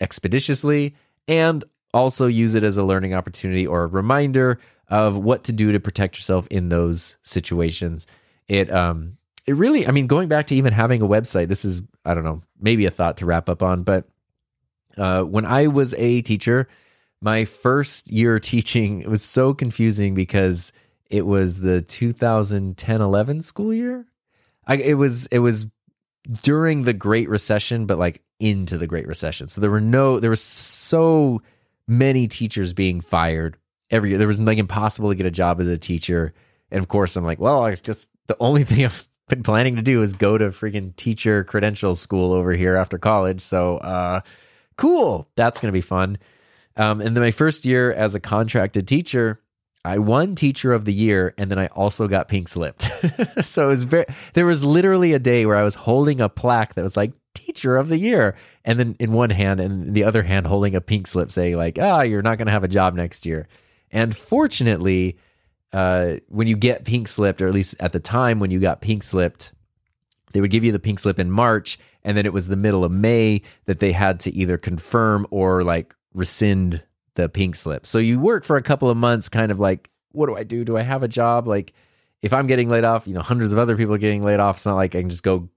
expeditiously, 0.00 0.94
and 1.28 1.64
also 1.94 2.26
use 2.26 2.54
it 2.54 2.64
as 2.64 2.76
a 2.76 2.84
learning 2.84 3.14
opportunity 3.14 3.66
or 3.66 3.84
a 3.84 3.86
reminder 3.86 4.58
of 4.88 5.16
what 5.16 5.44
to 5.44 5.52
do 5.52 5.72
to 5.72 5.80
protect 5.80 6.16
yourself 6.16 6.46
in 6.48 6.68
those 6.68 7.16
situations. 7.22 8.06
It 8.48 8.70
um 8.70 9.16
it 9.46 9.54
really, 9.54 9.86
I 9.86 9.90
mean, 9.90 10.06
going 10.06 10.28
back 10.28 10.46
to 10.48 10.54
even 10.54 10.72
having 10.72 11.02
a 11.02 11.06
website, 11.06 11.48
this 11.48 11.64
is, 11.64 11.82
I 12.04 12.14
don't 12.14 12.24
know, 12.24 12.42
maybe 12.60 12.86
a 12.86 12.90
thought 12.90 13.16
to 13.18 13.26
wrap 13.26 13.48
up 13.48 13.62
on, 13.62 13.82
but 13.82 14.06
uh, 14.96 15.22
when 15.22 15.44
I 15.44 15.66
was 15.66 15.94
a 15.94 16.22
teacher, 16.22 16.68
my 17.20 17.44
first 17.44 18.10
year 18.10 18.38
teaching, 18.38 19.00
it 19.00 19.08
was 19.08 19.22
so 19.22 19.54
confusing 19.54 20.14
because 20.14 20.72
it 21.12 21.26
was 21.26 21.60
the 21.60 21.82
2010 21.82 23.00
11 23.00 23.42
school 23.42 23.72
year. 23.72 24.06
I, 24.66 24.76
it 24.76 24.94
was, 24.94 25.26
it 25.26 25.40
was 25.40 25.66
during 26.42 26.84
the 26.84 26.94
Great 26.94 27.28
Recession, 27.28 27.86
but 27.86 27.98
like 27.98 28.22
into 28.40 28.78
the 28.78 28.86
Great 28.86 29.06
Recession. 29.06 29.46
So 29.46 29.60
there 29.60 29.70
were 29.70 29.80
no, 29.80 30.18
there 30.18 30.30
was 30.30 30.40
so 30.40 31.42
many 31.86 32.28
teachers 32.28 32.72
being 32.72 33.00
fired 33.00 33.58
every 33.90 34.10
year. 34.10 34.18
There 34.18 34.26
was 34.26 34.40
like 34.40 34.56
impossible 34.56 35.10
to 35.10 35.14
get 35.14 35.26
a 35.26 35.30
job 35.30 35.60
as 35.60 35.68
a 35.68 35.76
teacher. 35.76 36.32
And 36.70 36.80
of 36.80 36.88
course, 36.88 37.14
I'm 37.14 37.24
like, 37.24 37.38
well, 37.38 37.66
it's 37.66 37.82
just 37.82 38.08
the 38.26 38.36
only 38.40 38.64
thing 38.64 38.84
I've 38.84 39.06
been 39.28 39.42
planning 39.42 39.76
to 39.76 39.82
do 39.82 40.00
is 40.00 40.14
go 40.14 40.38
to 40.38 40.46
freaking 40.46 40.96
teacher 40.96 41.44
credential 41.44 41.94
school 41.94 42.32
over 42.32 42.52
here 42.52 42.74
after 42.74 42.96
college. 42.96 43.42
So, 43.42 43.76
uh, 43.78 44.20
cool. 44.78 45.28
That's 45.36 45.60
going 45.60 45.68
to 45.68 45.76
be 45.76 45.82
fun. 45.82 46.16
Um, 46.76 47.02
and 47.02 47.14
then 47.14 47.22
my 47.22 47.32
first 47.32 47.66
year 47.66 47.92
as 47.92 48.14
a 48.14 48.20
contracted 48.20 48.88
teacher, 48.88 49.41
I 49.84 49.98
won 49.98 50.34
teacher 50.34 50.72
of 50.72 50.84
the 50.84 50.92
year 50.92 51.34
and 51.36 51.50
then 51.50 51.58
I 51.58 51.66
also 51.68 52.06
got 52.06 52.28
pink 52.28 52.48
slipped. 52.48 52.82
so 53.42 53.64
it 53.64 53.68
was 53.68 53.82
very, 53.82 54.04
there 54.34 54.46
was 54.46 54.64
literally 54.64 55.12
a 55.12 55.18
day 55.18 55.44
where 55.44 55.56
I 55.56 55.64
was 55.64 55.74
holding 55.74 56.20
a 56.20 56.28
plaque 56.28 56.74
that 56.74 56.82
was 56.82 56.96
like 56.96 57.12
teacher 57.34 57.76
of 57.76 57.88
the 57.88 57.98
year. 57.98 58.36
And 58.64 58.78
then 58.78 58.96
in 59.00 59.12
one 59.12 59.30
hand 59.30 59.58
and 59.58 59.92
the 59.92 60.04
other 60.04 60.22
hand 60.22 60.46
holding 60.46 60.76
a 60.76 60.80
pink 60.80 61.08
slip 61.08 61.32
saying 61.32 61.56
like, 61.56 61.78
ah, 61.80 61.98
oh, 61.98 62.02
you're 62.02 62.22
not 62.22 62.38
going 62.38 62.46
to 62.46 62.52
have 62.52 62.64
a 62.64 62.68
job 62.68 62.94
next 62.94 63.26
year. 63.26 63.48
And 63.90 64.16
fortunately, 64.16 65.18
uh, 65.72 66.16
when 66.28 66.46
you 66.46 66.56
get 66.56 66.84
pink 66.84 67.08
slipped, 67.08 67.42
or 67.42 67.48
at 67.48 67.54
least 67.54 67.74
at 67.80 67.92
the 67.92 68.00
time 68.00 68.38
when 68.38 68.50
you 68.50 68.60
got 68.60 68.80
pink 68.80 69.02
slipped, 69.02 69.52
they 70.32 70.40
would 70.40 70.50
give 70.50 70.64
you 70.64 70.72
the 70.72 70.78
pink 70.78 71.00
slip 71.00 71.18
in 71.18 71.30
March. 71.30 71.78
And 72.04 72.16
then 72.16 72.24
it 72.24 72.32
was 72.32 72.48
the 72.48 72.56
middle 72.56 72.84
of 72.84 72.92
May 72.92 73.42
that 73.66 73.80
they 73.80 73.92
had 73.92 74.20
to 74.20 74.32
either 74.32 74.58
confirm 74.58 75.26
or 75.30 75.64
like 75.64 75.94
rescind 76.14 76.82
the 77.14 77.28
pink 77.28 77.54
slip. 77.54 77.86
So 77.86 77.98
you 77.98 78.18
work 78.18 78.44
for 78.44 78.56
a 78.56 78.62
couple 78.62 78.90
of 78.90 78.96
months, 78.96 79.28
kind 79.28 79.52
of 79.52 79.60
like, 79.60 79.90
what 80.12 80.26
do 80.26 80.36
I 80.36 80.44
do? 80.44 80.64
Do 80.64 80.76
I 80.76 80.82
have 80.82 81.02
a 81.02 81.08
job? 81.08 81.46
Like, 81.46 81.72
if 82.20 82.32
I'm 82.32 82.46
getting 82.46 82.68
laid 82.68 82.84
off, 82.84 83.06
you 83.06 83.14
know, 83.14 83.22
hundreds 83.22 83.52
of 83.52 83.58
other 83.58 83.76
people 83.76 83.94
are 83.94 83.98
getting 83.98 84.22
laid 84.22 84.40
off. 84.40 84.56
It's 84.56 84.66
not 84.66 84.76
like 84.76 84.94
I 84.94 85.00
can 85.00 85.10
just 85.10 85.22
go 85.22 85.48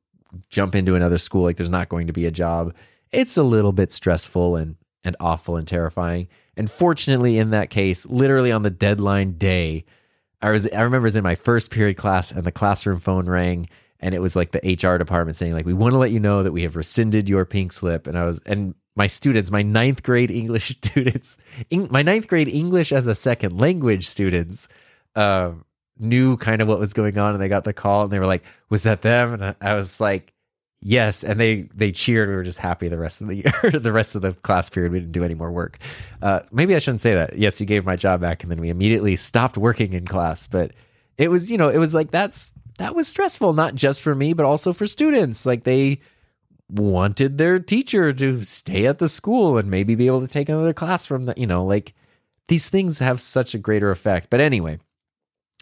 jump 0.50 0.76
into 0.76 0.96
another 0.96 1.18
school. 1.18 1.44
Like, 1.44 1.58
there's 1.58 1.70
not 1.70 1.90
going 1.90 2.08
to 2.08 2.14
be 2.14 2.26
a 2.26 2.32
job. 2.32 2.74
It's 3.12 3.38
a 3.38 3.44
little 3.44 3.72
bit 3.72 3.92
stressful 3.92 4.56
and 4.56 4.76
and 5.04 5.16
awful 5.20 5.56
and 5.56 5.68
terrifying. 5.68 6.28
And 6.58 6.70
fortunately, 6.70 7.38
in 7.38 7.52
that 7.52 7.70
case, 7.70 8.06
literally 8.08 8.52
on 8.52 8.64
the 8.64 8.72
deadline 8.72 9.38
day, 9.38 9.86
I 10.42 10.52
was 10.52 10.68
I 10.68 10.82
remember 10.82 11.06
it 11.06 11.14
was 11.14 11.16
in 11.16 11.24
my 11.24 11.36
first 11.36 11.72
period 11.72 11.98
class, 11.98 12.32
and 12.32 12.44
the 12.44 12.52
classroom 12.52 13.00
phone 13.00 13.28
rang, 13.28 13.70
and 14.00 14.14
it 14.14 14.22
was 14.22 14.36
like 14.36 14.52
the 14.52 14.60
HR 14.60 14.98
department 14.98 15.38
saying 15.38 15.54
like, 15.54 15.66
"We 15.66 15.74
want 15.74 15.94
to 15.94 15.98
let 15.98 16.12
you 16.12 16.20
know 16.20 16.44
that 16.44 16.52
we 16.52 16.64
have 16.64 16.76
rescinded 16.76 17.30
your 17.30 17.46
pink 17.46 17.72
slip." 17.72 18.08
And 18.08 18.18
I 18.18 18.26
was 18.26 18.40
and 18.46 18.76
my 18.96 19.08
students, 19.08 19.52
my 19.52 19.62
ninth 19.62 20.04
grade 20.04 20.32
English 20.32 20.70
students, 20.84 21.38
my 21.72 22.02
ninth 22.02 22.28
grade 22.28 22.48
English 22.48 22.92
as 22.92 23.08
a 23.08 23.16
second 23.16 23.58
language 23.60 24.08
students, 24.08 24.68
uh, 25.16 25.52
knew 25.98 26.38
kind 26.38 26.62
of 26.62 26.68
what 26.68 26.80
was 26.80 26.94
going 26.94 27.18
on, 27.18 27.34
and 27.34 27.42
they 27.42 27.48
got 27.48 27.64
the 27.64 27.74
call, 27.74 28.04
and 28.04 28.12
they 28.12 28.20
were 28.20 28.26
like, 28.26 28.44
"Was 28.70 28.84
that 28.84 29.02
them?" 29.02 29.34
And 29.34 29.56
I 29.62 29.74
was 29.74 30.00
like, 30.00 30.34
"Yes," 30.82 31.24
and 31.24 31.40
they 31.40 31.64
they 31.74 31.92
cheered. 31.92 32.30
We 32.30 32.36
were 32.36 32.44
just 32.44 32.58
happy 32.58 32.88
the 32.88 33.00
rest 33.00 33.22
of 33.22 33.28
the 33.28 33.36
year, 33.64 33.72
the 33.72 33.94
rest 33.94 34.16
of 34.16 34.22
the 34.22 34.34
class 34.34 34.70
period. 34.70 34.92
We 34.92 35.00
didn't 35.00 35.14
do 35.14 35.24
any 35.24 35.36
more 35.36 35.52
work. 35.52 35.78
Uh, 36.22 36.42
maybe 36.52 36.76
I 36.76 36.80
shouldn't 36.80 37.02
say 37.02 37.16
that. 37.16 37.38
Yes, 37.38 37.60
you 37.60 37.66
gave 37.66 37.86
my 37.86 37.96
job 37.96 38.22
back, 38.22 38.44
and 38.44 38.52
then 38.52 38.60
we 38.60 38.70
immediately 38.70 39.16
stopped 39.16 39.58
working 39.58 39.94
in 39.94 40.06
class. 40.06 40.48
But 40.48 40.72
it 41.18 41.30
was, 41.30 41.52
you 41.52 41.58
know, 41.58 41.70
it 41.70 41.78
was 41.78 41.94
like 41.94 42.12
that's 42.12 42.52
that 42.78 42.96
was 42.96 43.08
stressful, 43.08 43.54
not 43.54 43.76
just 43.76 44.02
for 44.02 44.16
me, 44.16 44.34
but 44.34 44.46
also 44.46 44.74
for 44.74 44.86
students. 44.86 45.46
Like 45.46 45.64
they 45.64 46.02
wanted 46.70 47.38
their 47.38 47.60
teacher 47.60 48.12
to 48.12 48.44
stay 48.44 48.86
at 48.88 49.00
the 49.00 49.10
school 49.10 49.58
and 49.58 49.70
maybe 49.70 49.96
be 49.96 50.08
able 50.08 50.22
to 50.22 50.28
take 50.28 50.50
another 50.50 50.74
class 50.74 51.06
from 51.06 51.24
the, 51.24 51.34
you 51.38 51.48
know, 51.48 51.64
like 51.64 51.94
these 52.48 52.70
things 52.70 53.00
have 53.00 53.22
such 53.22 53.54
a 53.54 53.60
greater 53.60 53.92
effect. 53.92 54.30
But 54.30 54.40
anyway, 54.40 54.80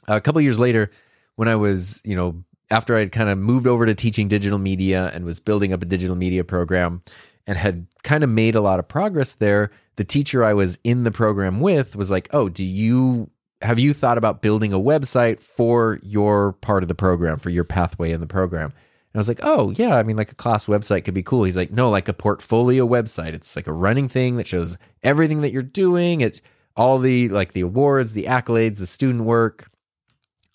a 0.07 0.21
couple 0.21 0.41
years 0.41 0.59
later, 0.59 0.91
when 1.35 1.47
I 1.47 1.55
was, 1.55 2.01
you 2.03 2.15
know, 2.15 2.43
after 2.69 2.95
I 2.95 2.99
had 2.99 3.11
kind 3.11 3.29
of 3.29 3.37
moved 3.37 3.67
over 3.67 3.85
to 3.85 3.95
teaching 3.95 4.27
digital 4.27 4.57
media 4.57 5.11
and 5.13 5.25
was 5.25 5.39
building 5.39 5.73
up 5.73 5.81
a 5.81 5.85
digital 5.85 6.15
media 6.15 6.43
program 6.43 7.03
and 7.45 7.57
had 7.57 7.87
kind 8.03 8.23
of 8.23 8.29
made 8.29 8.55
a 8.55 8.61
lot 8.61 8.79
of 8.79 8.87
progress 8.87 9.35
there, 9.35 9.71
the 9.95 10.03
teacher 10.03 10.43
I 10.43 10.53
was 10.53 10.79
in 10.83 11.03
the 11.03 11.11
program 11.11 11.59
with 11.59 11.95
was 11.95 12.09
like, 12.09 12.27
"Oh, 12.31 12.49
do 12.49 12.63
you 12.63 13.29
have 13.61 13.79
you 13.79 13.93
thought 13.93 14.17
about 14.17 14.41
building 14.41 14.73
a 14.73 14.79
website 14.79 15.39
for 15.39 15.99
your 16.01 16.53
part 16.53 16.83
of 16.83 16.89
the 16.89 16.95
program, 16.95 17.39
for 17.39 17.49
your 17.49 17.63
pathway 17.63 18.11
in 18.11 18.21
the 18.21 18.27
program?" 18.27 18.73
I 19.15 19.19
was 19.19 19.27
like, 19.27 19.41
oh, 19.43 19.71
yeah, 19.75 19.95
I 19.95 20.03
mean, 20.03 20.17
like 20.17 20.31
a 20.31 20.35
class 20.35 20.65
website 20.65 21.03
could 21.05 21.13
be 21.13 21.21
cool. 21.21 21.43
He's 21.43 21.55
like, 21.55 21.71
no, 21.71 21.89
like 21.89 22.07
a 22.07 22.13
portfolio 22.13 22.87
website. 22.87 23.33
It's 23.33 23.55
like 23.55 23.67
a 23.67 23.73
running 23.73 24.09
thing 24.09 24.37
that 24.37 24.47
shows 24.47 24.77
everything 25.03 25.41
that 25.41 25.51
you're 25.51 25.61
doing. 25.61 26.21
It's 26.21 26.41
all 26.75 26.97
the 26.97 27.29
like 27.29 27.53
the 27.53 27.61
awards, 27.61 28.13
the 28.13 28.25
accolades, 28.25 28.79
the 28.79 28.87
student 28.87 29.23
work. 29.23 29.69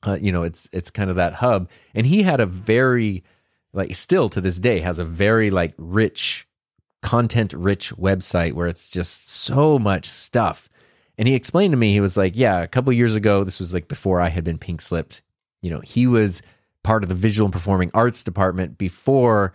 Uh, 0.03 0.19
you 0.21 0.33
know, 0.33 0.43
it's 0.43 0.69
it's 0.73 0.91
kind 0.91 1.09
of 1.09 1.17
that 1.17 1.35
hub. 1.35 1.71
And 1.95 2.07
he 2.07 2.23
had 2.23 2.41
a 2.41 2.47
very 2.47 3.23
like 3.73 3.95
still 3.95 4.29
to 4.31 4.41
this 4.41 4.59
day 4.59 4.81
has 4.81 4.99
a 4.99 5.05
very 5.05 5.51
like 5.51 5.75
rich 5.77 6.49
content 7.03 7.53
rich 7.53 7.95
website 7.95 8.55
where 8.55 8.67
it's 8.67 8.91
just 8.91 9.31
so 9.31 9.79
much 9.79 10.07
stuff. 10.07 10.69
And 11.17 11.27
he 11.27 11.35
explained 11.35 11.73
to 11.73 11.77
me, 11.77 11.93
he 11.93 12.01
was 12.01 12.17
like, 12.17 12.37
yeah, 12.37 12.63
a 12.63 12.69
couple 12.69 12.93
years 12.93 13.15
ago, 13.15 13.45
this 13.45 13.59
was 13.59 13.75
like 13.75 13.89
before 13.89 14.21
I 14.21 14.29
had 14.29 14.45
been 14.45 14.59
pink 14.59 14.81
slipped. 14.81 15.23
You 15.63 15.71
know, 15.71 15.81
he 15.81 16.07
was 16.07 16.43
part 16.89 17.03
of 17.03 17.11
the 17.11 17.15
visual 17.15 17.45
and 17.45 17.53
performing 17.53 17.91
arts 17.93 18.25
department 18.25 18.79
before 18.79 19.53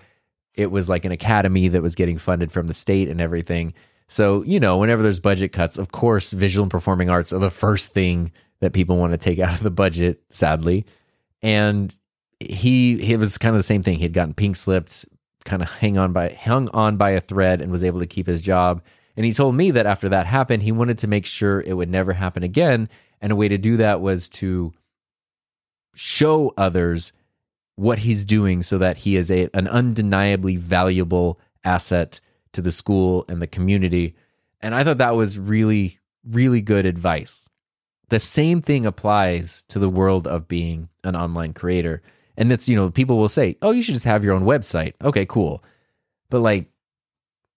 it 0.54 0.70
was 0.70 0.88
like 0.88 1.04
an 1.04 1.12
academy 1.12 1.68
that 1.68 1.82
was 1.82 1.96
getting 1.96 2.20
funded 2.20 2.52
from 2.52 2.68
the 2.68 2.76
state 2.76 3.10
and 3.10 3.20
everything. 3.20 3.74
So, 4.08 4.44
you 4.44 4.60
know, 4.60 4.78
whenever 4.78 5.02
there's 5.02 5.20
budget 5.20 5.52
cuts, 5.52 5.80
of 5.80 5.92
course, 5.92 6.30
visual 6.30 6.62
and 6.62 6.70
performing 6.70 7.10
arts 7.10 7.34
are 7.34 7.40
the 7.40 7.50
first 7.50 7.92
thing 7.92 8.32
that 8.60 8.72
people 8.72 8.98
want 8.98 9.14
to 9.14 9.18
take 9.18 9.40
out 9.40 9.52
of 9.52 9.64
the 9.64 9.72
budget, 9.72 10.22
sadly. 10.30 10.86
And 11.42 11.96
he 12.40 13.00
he 13.04 13.18
was 13.18 13.40
kind 13.40 13.56
of 13.56 13.58
the 13.60 13.64
same 13.64 13.82
thing. 13.82 13.98
He 13.98 14.04
had 14.04 14.14
gotten 14.14 14.36
pink 14.36 14.56
slipped, 14.56 15.04
kind 15.44 15.64
of 15.64 15.72
hang 15.78 15.98
on 15.98 16.14
by 16.14 16.30
hung 16.30 16.70
on 16.70 16.98
by 16.98 17.10
a 17.12 17.20
thread 17.20 17.62
and 17.62 17.72
was 17.72 17.84
able 17.84 18.00
to 18.00 18.06
keep 18.06 18.28
his 18.28 18.44
job. 18.44 18.84
And 19.18 19.26
he 19.26 19.34
told 19.34 19.56
me 19.56 19.72
that 19.72 19.88
after 19.88 20.08
that 20.10 20.28
happened, 20.28 20.62
he 20.62 20.72
wanted 20.72 21.00
to 21.00 21.08
make 21.08 21.26
sure 21.26 21.62
it 21.62 21.74
would 21.74 21.90
never 21.90 22.14
happen 22.14 22.44
again. 22.44 22.90
And 23.22 23.32
a 23.32 23.36
way 23.36 23.48
to 23.48 23.58
do 23.58 23.78
that 23.78 24.02
was 24.02 24.30
to 24.30 24.72
show 25.96 26.54
others 26.58 27.12
what 27.76 28.00
he's 28.00 28.26
doing 28.26 28.64
so 28.64 28.78
that 28.78 28.98
he 28.98 29.16
is 29.16 29.32
a, 29.32 29.50
an 29.54 29.68
undeniably 29.68 30.56
valuable 30.56 31.40
asset 31.64 32.20
to 32.54 32.62
the 32.62 32.72
school 32.72 33.26
and 33.28 33.42
the 33.42 33.48
community. 33.48 34.16
And 34.62 34.76
I 34.76 34.84
thought 34.84 35.00
that 35.00 35.16
was 35.16 35.40
really, 35.40 36.00
really 36.24 36.62
good 36.62 36.86
advice. 36.86 37.50
The 38.10 38.20
same 38.20 38.62
thing 38.62 38.86
applies 38.86 39.66
to 39.70 39.80
the 39.80 39.90
world 39.90 40.28
of 40.28 40.48
being 40.48 40.90
an 41.04 41.16
online 41.16 41.54
creator. 41.54 42.02
And 42.38 42.50
that's, 42.52 42.70
you 42.70 42.76
know, 42.76 42.90
people 42.90 43.18
will 43.18 43.30
say, 43.30 43.58
oh, 43.62 43.72
you 43.72 43.82
should 43.82 43.96
just 43.96 44.06
have 44.06 44.24
your 44.24 44.36
own 44.36 44.44
website. 44.44 44.94
Okay, 45.04 45.26
cool. 45.26 45.64
But 46.30 46.40
like, 46.40 46.70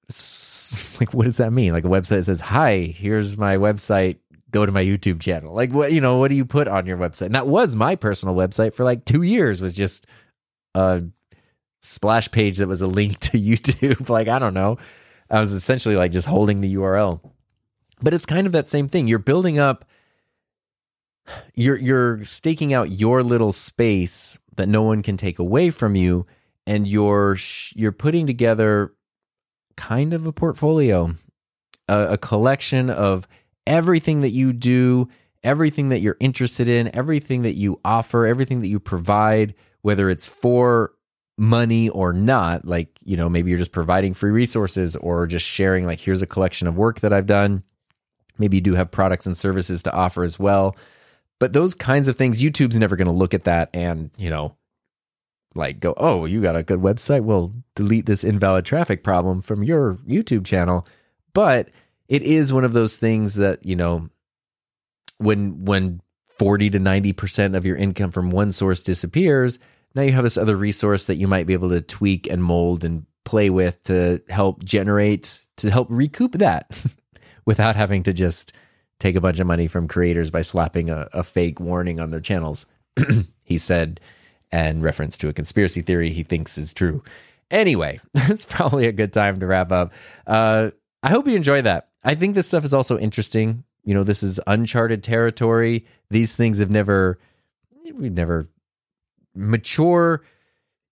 like, 1.01 1.13
what 1.13 1.25
does 1.25 1.39
that 1.39 1.53
mean? 1.53 1.73
Like 1.73 1.85
a 1.85 1.89
website 1.89 2.25
says, 2.25 2.41
"Hi, 2.41 2.79
here's 2.79 3.37
my 3.37 3.57
website. 3.57 4.19
Go 4.51 4.65
to 4.67 4.73
my 4.73 4.85
YouTube 4.85 5.21
channel." 5.21 5.55
Like, 5.55 5.73
what 5.73 5.93
you 5.93 6.01
know? 6.01 6.17
What 6.19 6.29
do 6.29 6.35
you 6.35 6.45
put 6.45 6.69
on 6.69 6.87
your 6.87 6.99
website? 6.99 7.27
And 7.27 7.35
that 7.35 7.47
was 7.47 7.77
my 7.77 7.97
personal 7.97 8.35
website 8.35 8.75
for 8.75 8.85
like 8.85 9.05
two 9.05 9.23
years. 9.23 9.61
Was 9.61 9.75
just 9.75 10.07
a 10.75 11.03
splash 11.83 12.31
page 12.31 12.59
that 12.59 12.69
was 12.69 12.83
a 12.83 12.87
link 12.87 13.19
to 13.21 13.39
YouTube. 13.39 14.09
like, 14.09 14.29
I 14.29 14.39
don't 14.39 14.55
know. 14.55 14.79
I 15.31 15.41
was 15.41 15.53
essentially 15.53 15.97
like 15.97 16.13
just 16.13 16.27
holding 16.27 16.61
the 16.61 16.75
URL. 16.75 17.21
But 18.01 18.15
it's 18.15 18.27
kind 18.27 18.47
of 18.47 18.53
that 18.53 18.69
same 18.69 18.89
thing. 18.89 19.07
You're 19.07 19.19
building 19.19 19.59
up. 19.59 19.85
You're 21.55 21.79
you're 21.79 22.25
staking 22.25 22.73
out 22.73 22.93
your 22.93 23.23
little 23.23 23.53
space 23.53 24.39
that 24.57 24.69
no 24.69 24.83
one 24.83 25.03
can 25.03 25.17
take 25.17 25.39
away 25.39 25.71
from 25.71 25.97
you, 25.97 26.27
and 26.67 26.87
you're 26.87 27.37
you're 27.75 27.93
putting 27.93 28.27
together 28.27 28.93
kind 29.77 30.13
of 30.13 30.25
a 30.25 30.33
portfolio, 30.33 31.15
a, 31.89 32.13
a 32.13 32.19
collection 32.19 32.91
of 32.91 33.27
everything 33.67 34.21
that 34.21 34.31
you 34.31 34.53
do, 34.53 35.09
everything 35.43 35.89
that 35.91 36.01
you're 36.01 36.17
interested 36.21 36.69
in, 36.69 36.95
everything 36.95 37.43
that 37.43 37.55
you 37.55 37.81
offer, 37.85 38.27
everything 38.27 38.61
that 38.61 38.69
you 38.69 38.81
provide, 38.81 39.55
whether 39.83 40.11
it's 40.11 40.27
for 40.27 40.93
money 41.39 41.89
or 41.89 42.13
not. 42.13 42.65
Like, 42.65 42.99
you 43.05 43.17
know, 43.17 43.29
maybe 43.29 43.51
you're 43.51 43.59
just 43.59 43.73
providing 43.73 44.15
free 44.15 44.31
resources 44.31 44.97
or 44.97 45.27
just 45.27 45.47
sharing, 45.47 45.87
like, 45.87 46.01
here's 46.01 46.23
a 46.23 46.27
collection 46.27 46.67
of 46.67 46.77
work 46.77 47.01
that 47.01 47.13
I've 47.13 47.27
done. 47.27 47.63
Maybe 48.39 48.57
you 48.59 48.61
do 48.61 48.75
have 48.75 48.91
products 48.91 49.27
and 49.27 49.37
services 49.37 49.83
to 49.85 49.93
offer 49.93 50.25
as 50.25 50.39
well. 50.39 50.77
But 51.39 51.53
those 51.53 51.75
kinds 51.75 52.09
of 52.09 52.17
things, 52.17 52.43
YouTube's 52.43 52.79
never 52.79 52.97
going 52.97 53.07
to 53.07 53.13
look 53.13 53.35
at 53.35 53.45
that 53.45 53.71
and, 53.75 54.11
you 54.17 54.31
know, 54.31 54.57
like 55.55 55.81
go, 55.81 55.95
oh, 55.97 56.25
you 56.27 56.43
got 56.43 56.57
a 56.57 56.63
good 56.63 56.81
website. 56.81 57.25
We'll 57.25 57.53
delete 57.75 58.07
this 58.07 58.25
invalid 58.25 58.65
traffic 58.65 59.03
problem 59.03 59.41
from 59.41 59.63
your 59.63 59.95
YouTube 60.07 60.45
channel. 60.45 60.87
But 61.33 61.71
it 62.09 62.23
is 62.23 62.53
one 62.53 62.65
of 62.65 62.73
those 62.73 62.97
things 62.97 63.37
that, 63.37 63.65
you 63.65 63.77
know, 63.77 64.09
when 65.19 65.65
when 65.65 66.01
40 66.39 66.71
to 66.71 66.79
90% 66.79 67.57
of 67.57 67.65
your 67.65 67.77
income 67.77 68.11
from 68.11 68.31
one 68.31 68.53
source 68.53 68.83
disappears, 68.83 69.59
now 69.95 70.03
you 70.03 70.13
have 70.13 70.25
this 70.25 70.37
other 70.37 70.57
resource 70.57 71.05
that 71.05 71.17
you 71.17 71.27
might 71.27 71.47
be 71.47 71.55
able 71.55 71.71
to 71.71 71.81
tweak 71.81 72.29
and 72.31 72.45
mold 72.45 72.85
and 72.85 73.07
play 73.25 73.51
with 73.51 73.83
to 73.85 74.23
help 74.29 74.63
generate 74.63 75.43
to 75.57 75.71
help 75.71 75.89
recoup 75.91 76.33
that 76.33 76.85
without 77.47 77.77
having 77.77 78.03
to 78.03 78.13
just 78.13 78.53
take 78.99 79.17
a 79.17 79.21
bunch 79.21 79.41
of 79.41 79.47
money 79.47 79.67
from 79.67 79.89
creators 79.89 80.31
by 80.31 80.43
slapping 80.43 80.91
a, 80.91 81.09
a 81.13 81.23
fake 81.23 81.61
warning 81.61 81.99
on 81.99 82.11
their 82.11 82.21
channels. 82.21 82.67
he 83.45 83.59
said 83.59 84.01
and 84.53 84.83
reference 84.83 85.19
to 85.19 85.29
a 85.29 85.33
conspiracy 85.33 85.83
theory 85.83 86.11
he 86.11 86.23
thinks 86.23 86.57
is 86.57 86.73
true. 86.73 87.03
Anyway, 87.51 88.01
it's 88.15 88.45
probably 88.45 88.87
a 88.87 88.93
good 88.93 89.13
time 89.13 89.41
to 89.41 89.47
wrap 89.47 89.73
up. 89.73 89.93
Uh, 90.27 90.71
I 91.03 91.11
hope 91.11 91.27
you 91.27 91.37
enjoy 91.37 91.63
that. 91.63 91.89
I 92.07 92.15
think 92.15 92.37
this 92.37 92.47
stuff 92.47 92.65
is 92.65 92.73
also 92.73 92.99
interesting. 92.99 93.65
You 93.85 93.93
know, 93.95 94.05
this 94.05 94.23
is 94.23 94.41
uncharted 94.47 95.03
territory. 95.03 95.85
These 96.09 96.37
things 96.37 96.61
have 96.61 96.71
never, 96.71 97.19
we've 97.93 98.13
never 98.13 98.49
mature 99.35 100.23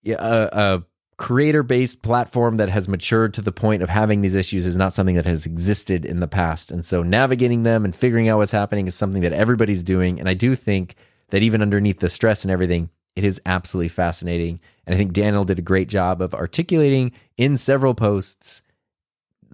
a, 0.05 0.13
a 0.13 0.83
creator 1.17 1.63
based 1.63 2.03
platform 2.03 2.57
that 2.57 2.69
has 2.69 2.89
matured 2.89 3.33
to 3.35 3.43
the 3.43 3.53
point 3.53 3.83
of 3.83 3.89
having 3.89 4.21
these 4.21 4.35
issues 4.35 4.67
is 4.67 4.77
not 4.77 4.93
something 4.93 5.15
that 5.15 5.25
has 5.25 5.47
existed 5.47 6.05
in 6.05 6.19
the 6.19 6.27
past. 6.27 6.73
And 6.73 6.85
so 6.85 7.05
navigating 7.05 7.63
them 7.63 7.85
and 7.85 7.95
figuring 7.95 8.29
out 8.29 8.39
what's 8.39 8.51
happening 8.51 8.89
is 8.89 8.97
something 8.97 9.23
that 9.23 9.33
everybody's 9.33 9.85
doing. 9.85 10.19
And 10.19 10.29
I 10.29 10.35
do 10.35 10.57
think 10.57 10.97
that 11.31 11.43
even 11.43 11.63
underneath 11.63 12.01
the 12.01 12.09
stress 12.09 12.45
and 12.45 12.51
everything, 12.51 12.91
it 13.15 13.23
is 13.23 13.41
absolutely 13.47 13.89
fascinating. 13.89 14.59
And 14.85 14.95
I 14.95 14.99
think 14.99 15.13
Daniel 15.13 15.45
did 15.45 15.61
a 15.61 15.63
great 15.63 15.89
job 15.89 16.21
of 16.21 16.35
articulating 16.35 17.13
in 17.39 17.57
several 17.57 17.95
posts, 17.95 18.63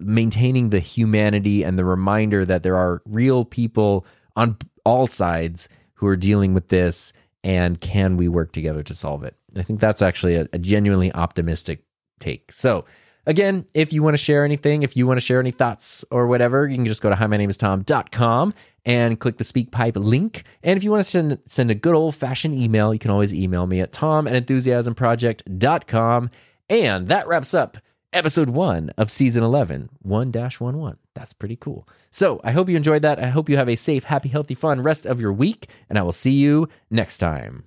maintaining 0.01 0.69
the 0.69 0.79
humanity 0.79 1.63
and 1.63 1.77
the 1.77 1.85
reminder 1.85 2.45
that 2.45 2.63
there 2.63 2.75
are 2.75 3.01
real 3.05 3.45
people 3.45 4.05
on 4.35 4.57
all 4.85 5.07
sides 5.07 5.69
who 5.93 6.07
are 6.07 6.15
dealing 6.15 6.53
with 6.53 6.69
this. 6.69 7.13
And 7.43 7.81
can 7.81 8.17
we 8.17 8.27
work 8.27 8.51
together 8.51 8.83
to 8.83 8.93
solve 8.93 9.23
it? 9.23 9.35
I 9.57 9.63
think 9.63 9.79
that's 9.79 10.01
actually 10.01 10.35
a, 10.35 10.47
a 10.53 10.59
genuinely 10.59 11.13
optimistic 11.13 11.83
take. 12.19 12.51
So, 12.51 12.85
Again, 13.27 13.67
if 13.75 13.93
you 13.93 14.01
want 14.01 14.15
to 14.15 14.23
share 14.23 14.43
anything, 14.43 14.81
if 14.81 14.97
you 14.97 15.05
want 15.05 15.17
to 15.17 15.25
share 15.25 15.39
any 15.39 15.51
thoughts 15.51 16.03
or 16.09 16.25
whatever, 16.25 16.67
you 16.67 16.75
can 16.75 16.85
just 16.85 17.01
go 17.01 17.09
to 17.09 17.15
hi, 17.15 17.27
my 17.27 17.37
name 17.37 17.51
is 17.51 17.57
Tom.com 17.57 18.53
and 18.83 19.19
click 19.19 19.37
the 19.37 19.43
SpeakPipe 19.43 19.95
link. 19.95 20.43
And 20.63 20.75
if 20.75 20.83
you 20.83 20.89
want 20.89 21.03
to 21.03 21.09
send 21.09 21.37
send 21.45 21.69
a 21.69 21.75
good 21.75 21.93
old 21.93 22.15
fashioned 22.15 22.55
email, 22.55 22.93
you 22.93 22.99
can 22.99 23.11
always 23.11 23.33
email 23.33 23.67
me 23.67 23.79
at 23.79 23.91
tom 23.91 24.27
at 24.27 24.33
enthusiasmproject.com. 24.45 26.31
And 26.69 27.07
that 27.09 27.27
wraps 27.27 27.53
up 27.53 27.77
episode 28.13 28.49
one 28.49 28.89
of 28.97 29.09
season 29.09 29.43
11, 29.43 29.89
1 30.01 30.31
11. 30.33 30.97
That's 31.13 31.33
pretty 31.33 31.55
cool. 31.55 31.87
So 32.09 32.41
I 32.43 32.51
hope 32.51 32.69
you 32.69 32.75
enjoyed 32.75 33.01
that. 33.01 33.19
I 33.19 33.27
hope 33.27 33.49
you 33.49 33.57
have 33.57 33.69
a 33.69 33.75
safe, 33.75 34.05
happy, 34.05 34.29
healthy, 34.29 34.55
fun 34.55 34.81
rest 34.81 35.05
of 35.05 35.19
your 35.19 35.33
week. 35.33 35.69
And 35.89 35.97
I 35.97 36.03
will 36.03 36.11
see 36.11 36.31
you 36.31 36.69
next 36.89 37.17
time. 37.17 37.65